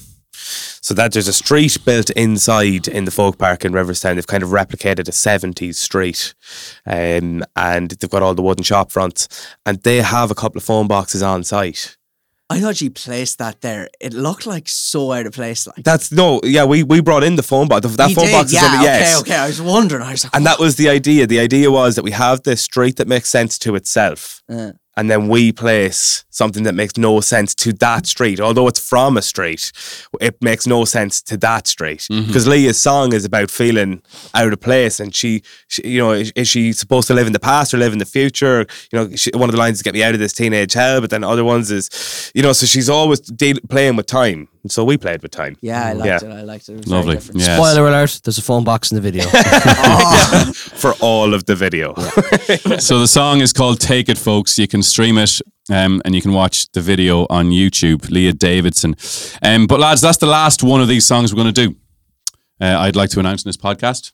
So 0.80 0.94
that 0.94 1.12
there's 1.12 1.28
a 1.28 1.32
street 1.32 1.76
built 1.84 2.08
inside 2.10 2.86
in 2.88 3.04
the 3.04 3.10
folk 3.10 3.36
park 3.38 3.64
in 3.64 3.72
Riverstown. 3.72 4.14
They've 4.14 4.26
kind 4.26 4.42
of 4.44 4.50
replicated 4.50 5.00
a 5.00 5.10
70s 5.10 5.74
street. 5.74 6.32
Um, 6.86 7.44
and 7.56 7.90
they've 7.90 8.08
got 8.08 8.22
all 8.22 8.34
the 8.34 8.40
wooden 8.42 8.62
shop 8.64 8.90
fronts. 8.92 9.28
And 9.66 9.82
they 9.82 9.96
have 10.00 10.30
a 10.30 10.34
couple 10.36 10.56
of 10.56 10.64
phone 10.64 10.86
boxes 10.86 11.22
on 11.22 11.42
site. 11.44 11.97
I 12.50 12.60
thought 12.60 12.80
you 12.80 12.90
placed 12.90 13.38
that 13.38 13.60
there. 13.60 13.88
It 14.00 14.14
looked 14.14 14.46
like 14.46 14.68
so 14.68 15.12
out 15.12 15.26
of 15.26 15.32
place. 15.34 15.66
Like 15.66 15.84
That's 15.84 16.10
no, 16.10 16.40
yeah, 16.42 16.64
we, 16.64 16.82
we 16.82 17.02
brought 17.02 17.22
in 17.22 17.36
the 17.36 17.42
phone 17.42 17.68
box. 17.68 17.86
That 17.96 18.08
You 18.08 18.14
phone 18.16 18.24
did? 18.26 18.32
box 18.32 18.46
is 18.46 18.54
yeah, 18.54 18.72
in 18.72 18.78
the 18.78 18.84
yes. 18.84 19.20
Okay, 19.20 19.32
okay. 19.32 19.40
I 19.40 19.46
was 19.46 19.60
wondering. 19.60 20.02
I 20.02 20.12
was 20.12 20.24
like, 20.24 20.34
And 20.34 20.46
that 20.46 20.58
was 20.58 20.76
the 20.76 20.88
idea. 20.88 21.26
The 21.26 21.40
idea 21.40 21.70
was 21.70 21.96
that 21.96 22.04
we 22.04 22.12
have 22.12 22.42
this 22.44 22.62
street 22.62 22.96
that 22.96 23.06
makes 23.06 23.28
sense 23.28 23.58
to 23.60 23.74
itself. 23.74 24.42
Uh. 24.48 24.72
And 24.98 25.08
then 25.08 25.28
we 25.28 25.52
place 25.52 26.24
something 26.30 26.64
that 26.64 26.74
makes 26.74 26.96
no 26.96 27.20
sense 27.20 27.54
to 27.54 27.72
that 27.74 28.04
street. 28.04 28.40
Although 28.40 28.66
it's 28.66 28.80
from 28.80 29.16
a 29.16 29.22
street, 29.22 29.70
it 30.20 30.42
makes 30.42 30.66
no 30.66 30.84
sense 30.84 31.22
to 31.22 31.36
that 31.36 31.68
street. 31.68 32.00
Mm-hmm. 32.10 32.26
Because 32.26 32.48
Leah's 32.48 32.80
song 32.80 33.12
is 33.12 33.24
about 33.24 33.48
feeling 33.48 34.02
out 34.34 34.52
of 34.52 34.60
place. 34.60 34.98
And 34.98 35.14
she, 35.14 35.44
she, 35.68 35.86
you 35.86 36.00
know, 36.00 36.10
is, 36.10 36.32
is 36.34 36.48
she 36.48 36.72
supposed 36.72 37.06
to 37.06 37.14
live 37.14 37.28
in 37.28 37.32
the 37.32 37.38
past 37.38 37.72
or 37.72 37.76
live 37.76 37.92
in 37.92 38.00
the 38.00 38.04
future? 38.04 38.66
You 38.90 38.98
know, 38.98 39.14
she, 39.14 39.30
one 39.34 39.48
of 39.48 39.52
the 39.52 39.58
lines 39.58 39.76
is 39.76 39.82
get 39.82 39.94
me 39.94 40.02
out 40.02 40.14
of 40.14 40.20
this 40.20 40.32
teenage 40.32 40.72
hell. 40.72 41.00
But 41.00 41.10
then 41.10 41.22
other 41.22 41.44
ones 41.44 41.70
is, 41.70 42.32
you 42.34 42.42
know, 42.42 42.52
so 42.52 42.66
she's 42.66 42.90
always 42.90 43.20
deal, 43.20 43.58
playing 43.68 43.94
with 43.94 44.06
time. 44.06 44.48
And 44.62 44.70
so 44.72 44.84
we 44.84 44.96
played 44.96 45.22
with 45.22 45.30
time. 45.30 45.56
yeah, 45.60 45.86
I 45.86 45.92
liked 45.92 46.22
Yeah. 46.22 46.30
it. 46.30 46.34
I 46.34 46.42
liked 46.42 46.68
it. 46.68 46.72
it 46.72 46.78
was 46.78 46.86
Lovely. 46.88 47.14
different. 47.14 47.40
Yes. 47.40 47.56
Spoiler 47.56 47.88
alert: 47.88 48.20
There's 48.24 48.38
a 48.38 48.42
phone 48.42 48.64
box 48.64 48.90
in 48.90 48.96
the 48.96 49.00
video. 49.00 49.24
For 50.52 50.92
all 51.00 51.34
of 51.34 51.44
the 51.46 51.54
video. 51.54 51.94
So 52.80 52.98
the 53.00 53.06
song 53.08 53.40
is 53.40 53.52
called 53.52 53.80
Take 53.80 54.08
It, 54.08 54.18
folks. 54.18 54.58
You 54.58 54.66
can 54.68 54.82
stream 54.82 55.18
it 55.18 55.40
um, 55.70 56.00
and 56.04 56.14
you 56.14 56.22
can 56.22 56.32
watch 56.32 56.70
the 56.72 56.80
video 56.80 57.26
on 57.30 57.50
YouTube, 57.50 58.10
Leah 58.10 58.32
Davidson. 58.32 58.94
Um, 59.42 59.66
but 59.66 59.80
lads, 59.80 60.00
that's 60.00 60.18
the 60.18 60.26
last 60.26 60.62
one 60.62 60.80
of 60.80 60.88
these 60.88 61.06
songs 61.06 61.32
we're 61.32 61.42
going 61.42 61.54
to 61.54 61.66
do. 61.68 61.76
Uh, 62.60 62.78
I'd 62.78 62.96
like 62.96 63.10
to 63.10 63.20
announce 63.20 63.44
in 63.44 63.48
this 63.48 63.56
podcast 63.56 64.12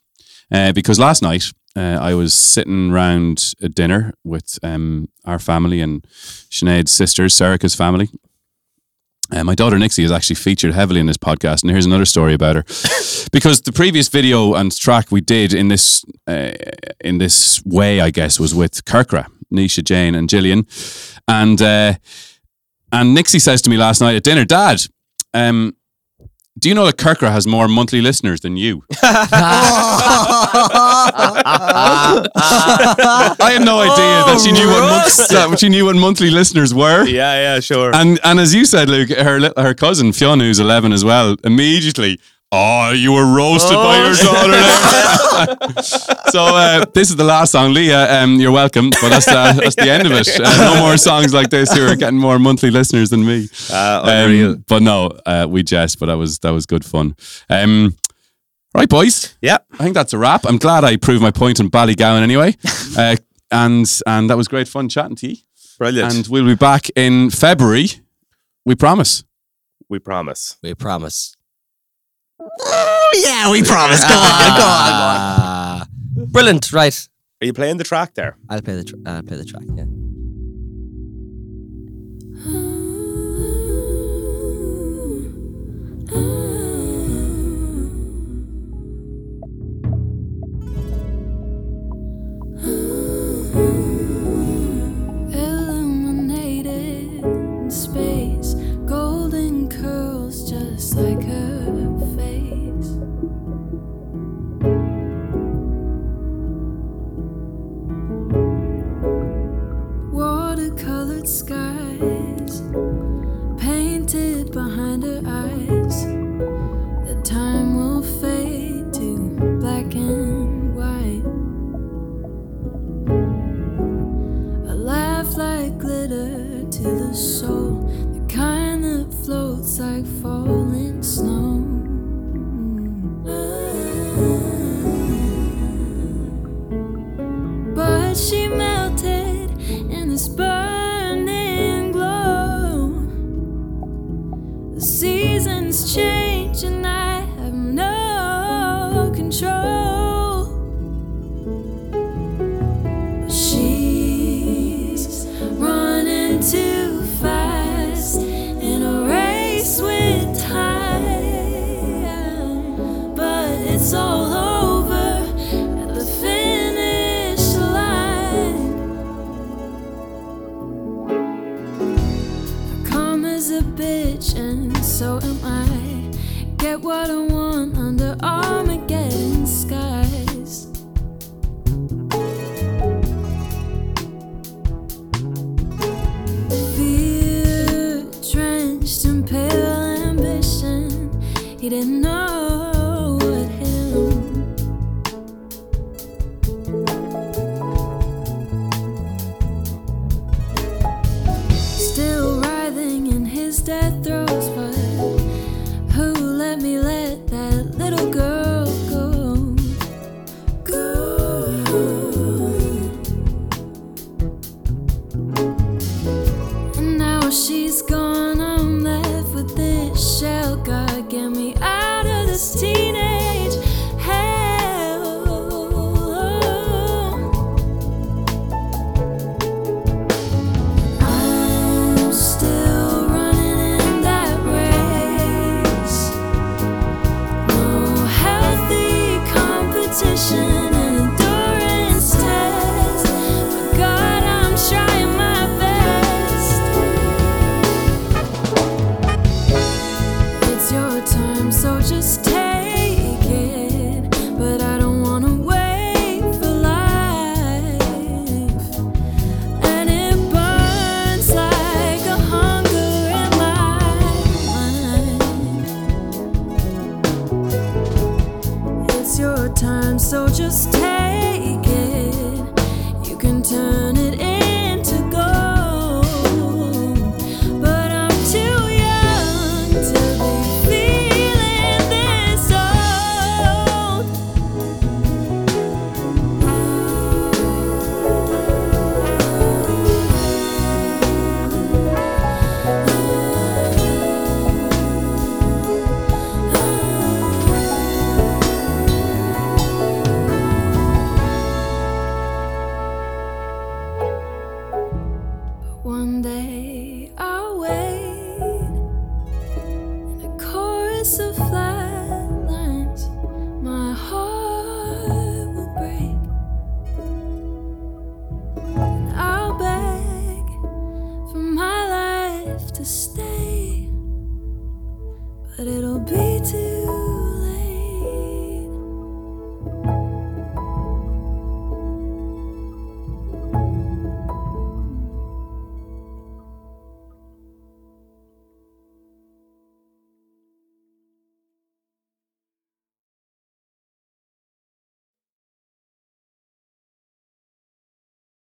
uh, 0.52 0.72
because 0.72 0.98
last 0.98 1.22
night 1.22 1.44
uh, 1.76 1.98
I 2.00 2.14
was 2.14 2.34
sitting 2.34 2.90
around 2.92 3.54
a 3.62 3.68
dinner 3.68 4.12
with 4.24 4.58
um, 4.62 5.08
our 5.24 5.38
family 5.38 5.80
and 5.80 6.02
Sinead's 6.50 6.92
sisters, 6.92 7.34
Serica's 7.34 7.74
family. 7.74 8.08
Uh, 9.30 9.42
my 9.42 9.54
daughter 9.54 9.78
Nixie 9.78 10.04
is 10.04 10.12
actually 10.12 10.36
featured 10.36 10.74
heavily 10.74 11.00
in 11.00 11.06
this 11.06 11.16
podcast, 11.16 11.62
and 11.62 11.70
here's 11.70 11.86
another 11.86 12.04
story 12.04 12.34
about 12.34 12.56
her. 12.56 12.62
because 13.32 13.62
the 13.62 13.72
previous 13.72 14.08
video 14.08 14.54
and 14.54 14.76
track 14.76 15.10
we 15.10 15.20
did 15.20 15.54
in 15.54 15.68
this 15.68 16.04
uh, 16.26 16.52
in 17.00 17.18
this 17.18 17.62
way, 17.64 18.00
I 18.00 18.10
guess, 18.10 18.38
was 18.38 18.54
with 18.54 18.84
Kirkra, 18.84 19.26
Nisha, 19.52 19.82
Jane, 19.82 20.14
and 20.14 20.28
Gillian, 20.28 20.66
and 21.26 21.60
uh, 21.62 21.94
and 22.92 23.14
Nixie 23.14 23.38
says 23.38 23.62
to 23.62 23.70
me 23.70 23.76
last 23.76 24.00
night 24.00 24.14
at 24.14 24.24
dinner, 24.24 24.44
Dad, 24.44 24.82
um, 25.32 25.74
do 26.64 26.70
you 26.70 26.74
know 26.74 26.86
that 26.86 26.96
Kirkra 26.96 27.30
has 27.30 27.46
more 27.46 27.68
monthly 27.68 28.00
listeners 28.00 28.40
than 28.40 28.56
you? 28.56 28.84
I 29.02 29.10
had 33.52 33.62
no 33.66 33.80
idea 33.80 34.24
that 34.24 34.40
she 34.42 34.50
knew 34.50 34.66
what 34.68 34.80
month, 34.88 35.12
oh, 35.30 35.50
that 35.50 35.58
she 35.60 35.68
knew 35.68 35.84
what 35.84 35.94
monthly 35.94 36.30
listeners 36.30 36.72
were. 36.72 37.04
Yeah, 37.04 37.34
yeah, 37.34 37.60
sure. 37.60 37.94
And 37.94 38.18
and 38.24 38.40
as 38.40 38.54
you 38.54 38.64
said, 38.64 38.88
Luke, 38.88 39.10
her 39.10 39.52
her 39.58 39.74
cousin 39.74 40.14
Fionn, 40.14 40.40
who's 40.40 40.58
eleven 40.58 40.94
as 40.94 41.04
well, 41.04 41.36
immediately. 41.44 42.18
Oh, 42.56 42.92
you 42.92 43.12
were 43.12 43.26
roasted 43.26 43.74
by 43.74 43.96
your 43.96 44.14
daughter 44.14 44.52
there. 44.52 45.82
so 46.30 46.44
uh, 46.44 46.84
this 46.94 47.10
is 47.10 47.16
the 47.16 47.24
last 47.24 47.50
song, 47.50 47.72
Leah. 47.72 48.22
Um, 48.22 48.38
you're 48.38 48.52
welcome, 48.52 48.90
but 48.90 49.08
that's 49.08 49.26
uh, 49.26 49.52
that's 49.58 49.74
the 49.74 49.90
end 49.90 50.06
of 50.06 50.12
it. 50.12 50.28
Uh, 50.38 50.74
no 50.74 50.80
more 50.80 50.96
songs 50.96 51.34
like 51.34 51.50
this. 51.50 51.72
Who 51.72 51.84
are 51.84 51.96
getting 51.96 52.18
more 52.18 52.38
monthly 52.38 52.70
listeners 52.70 53.10
than 53.10 53.26
me. 53.26 53.48
Uh. 53.72 54.26
Um, 54.28 54.64
but 54.68 54.82
no, 54.82 55.18
uh, 55.26 55.48
we 55.50 55.64
jest. 55.64 55.98
But 55.98 56.06
that 56.06 56.16
was 56.16 56.38
that 56.40 56.50
was 56.50 56.64
good 56.64 56.84
fun. 56.84 57.16
Um, 57.50 57.96
right, 58.72 58.88
boys. 58.88 59.36
yeah. 59.42 59.58
I 59.72 59.78
think 59.78 59.94
that's 59.94 60.12
a 60.12 60.18
wrap. 60.18 60.44
I'm 60.46 60.58
glad 60.58 60.84
I 60.84 60.96
proved 60.96 61.22
my 61.22 61.32
point 61.32 61.58
on 61.58 61.70
Ballygowan 61.70 62.22
anyway. 62.22 62.56
Uh, 62.96 63.16
and 63.50 64.00
and 64.06 64.30
that 64.30 64.36
was 64.36 64.46
great 64.46 64.68
fun 64.68 64.88
chatting 64.88 65.16
to 65.16 65.30
you. 65.30 65.36
Brilliant. 65.78 66.14
And 66.14 66.26
we'll 66.28 66.46
be 66.46 66.54
back 66.54 66.90
in 66.94 67.30
February. 67.30 67.88
We 68.64 68.76
promise. 68.76 69.24
we 69.88 69.98
promise. 69.98 70.56
we 70.62 70.74
promise. 70.74 71.34
Yeah, 73.14 73.50
we 73.50 73.62
promised. 73.62 74.06
Go 74.08 74.14
on, 74.14 74.20
go 74.20 74.44
on, 74.44 74.58
go 74.58 74.64
on. 74.64 75.16
Ah, 75.20 75.86
brilliant. 76.28 76.72
Right. 76.72 77.08
Are 77.42 77.46
you 77.46 77.52
playing 77.52 77.76
the 77.78 77.84
track 77.84 78.14
there? 78.14 78.36
I'll 78.48 78.62
play 78.62 78.76
the 78.76 78.84
tr- 78.84 78.96
I'll 79.06 79.22
play 79.22 79.36
the 79.36 79.44
track. 79.44 79.64
Yeah. 79.74 79.84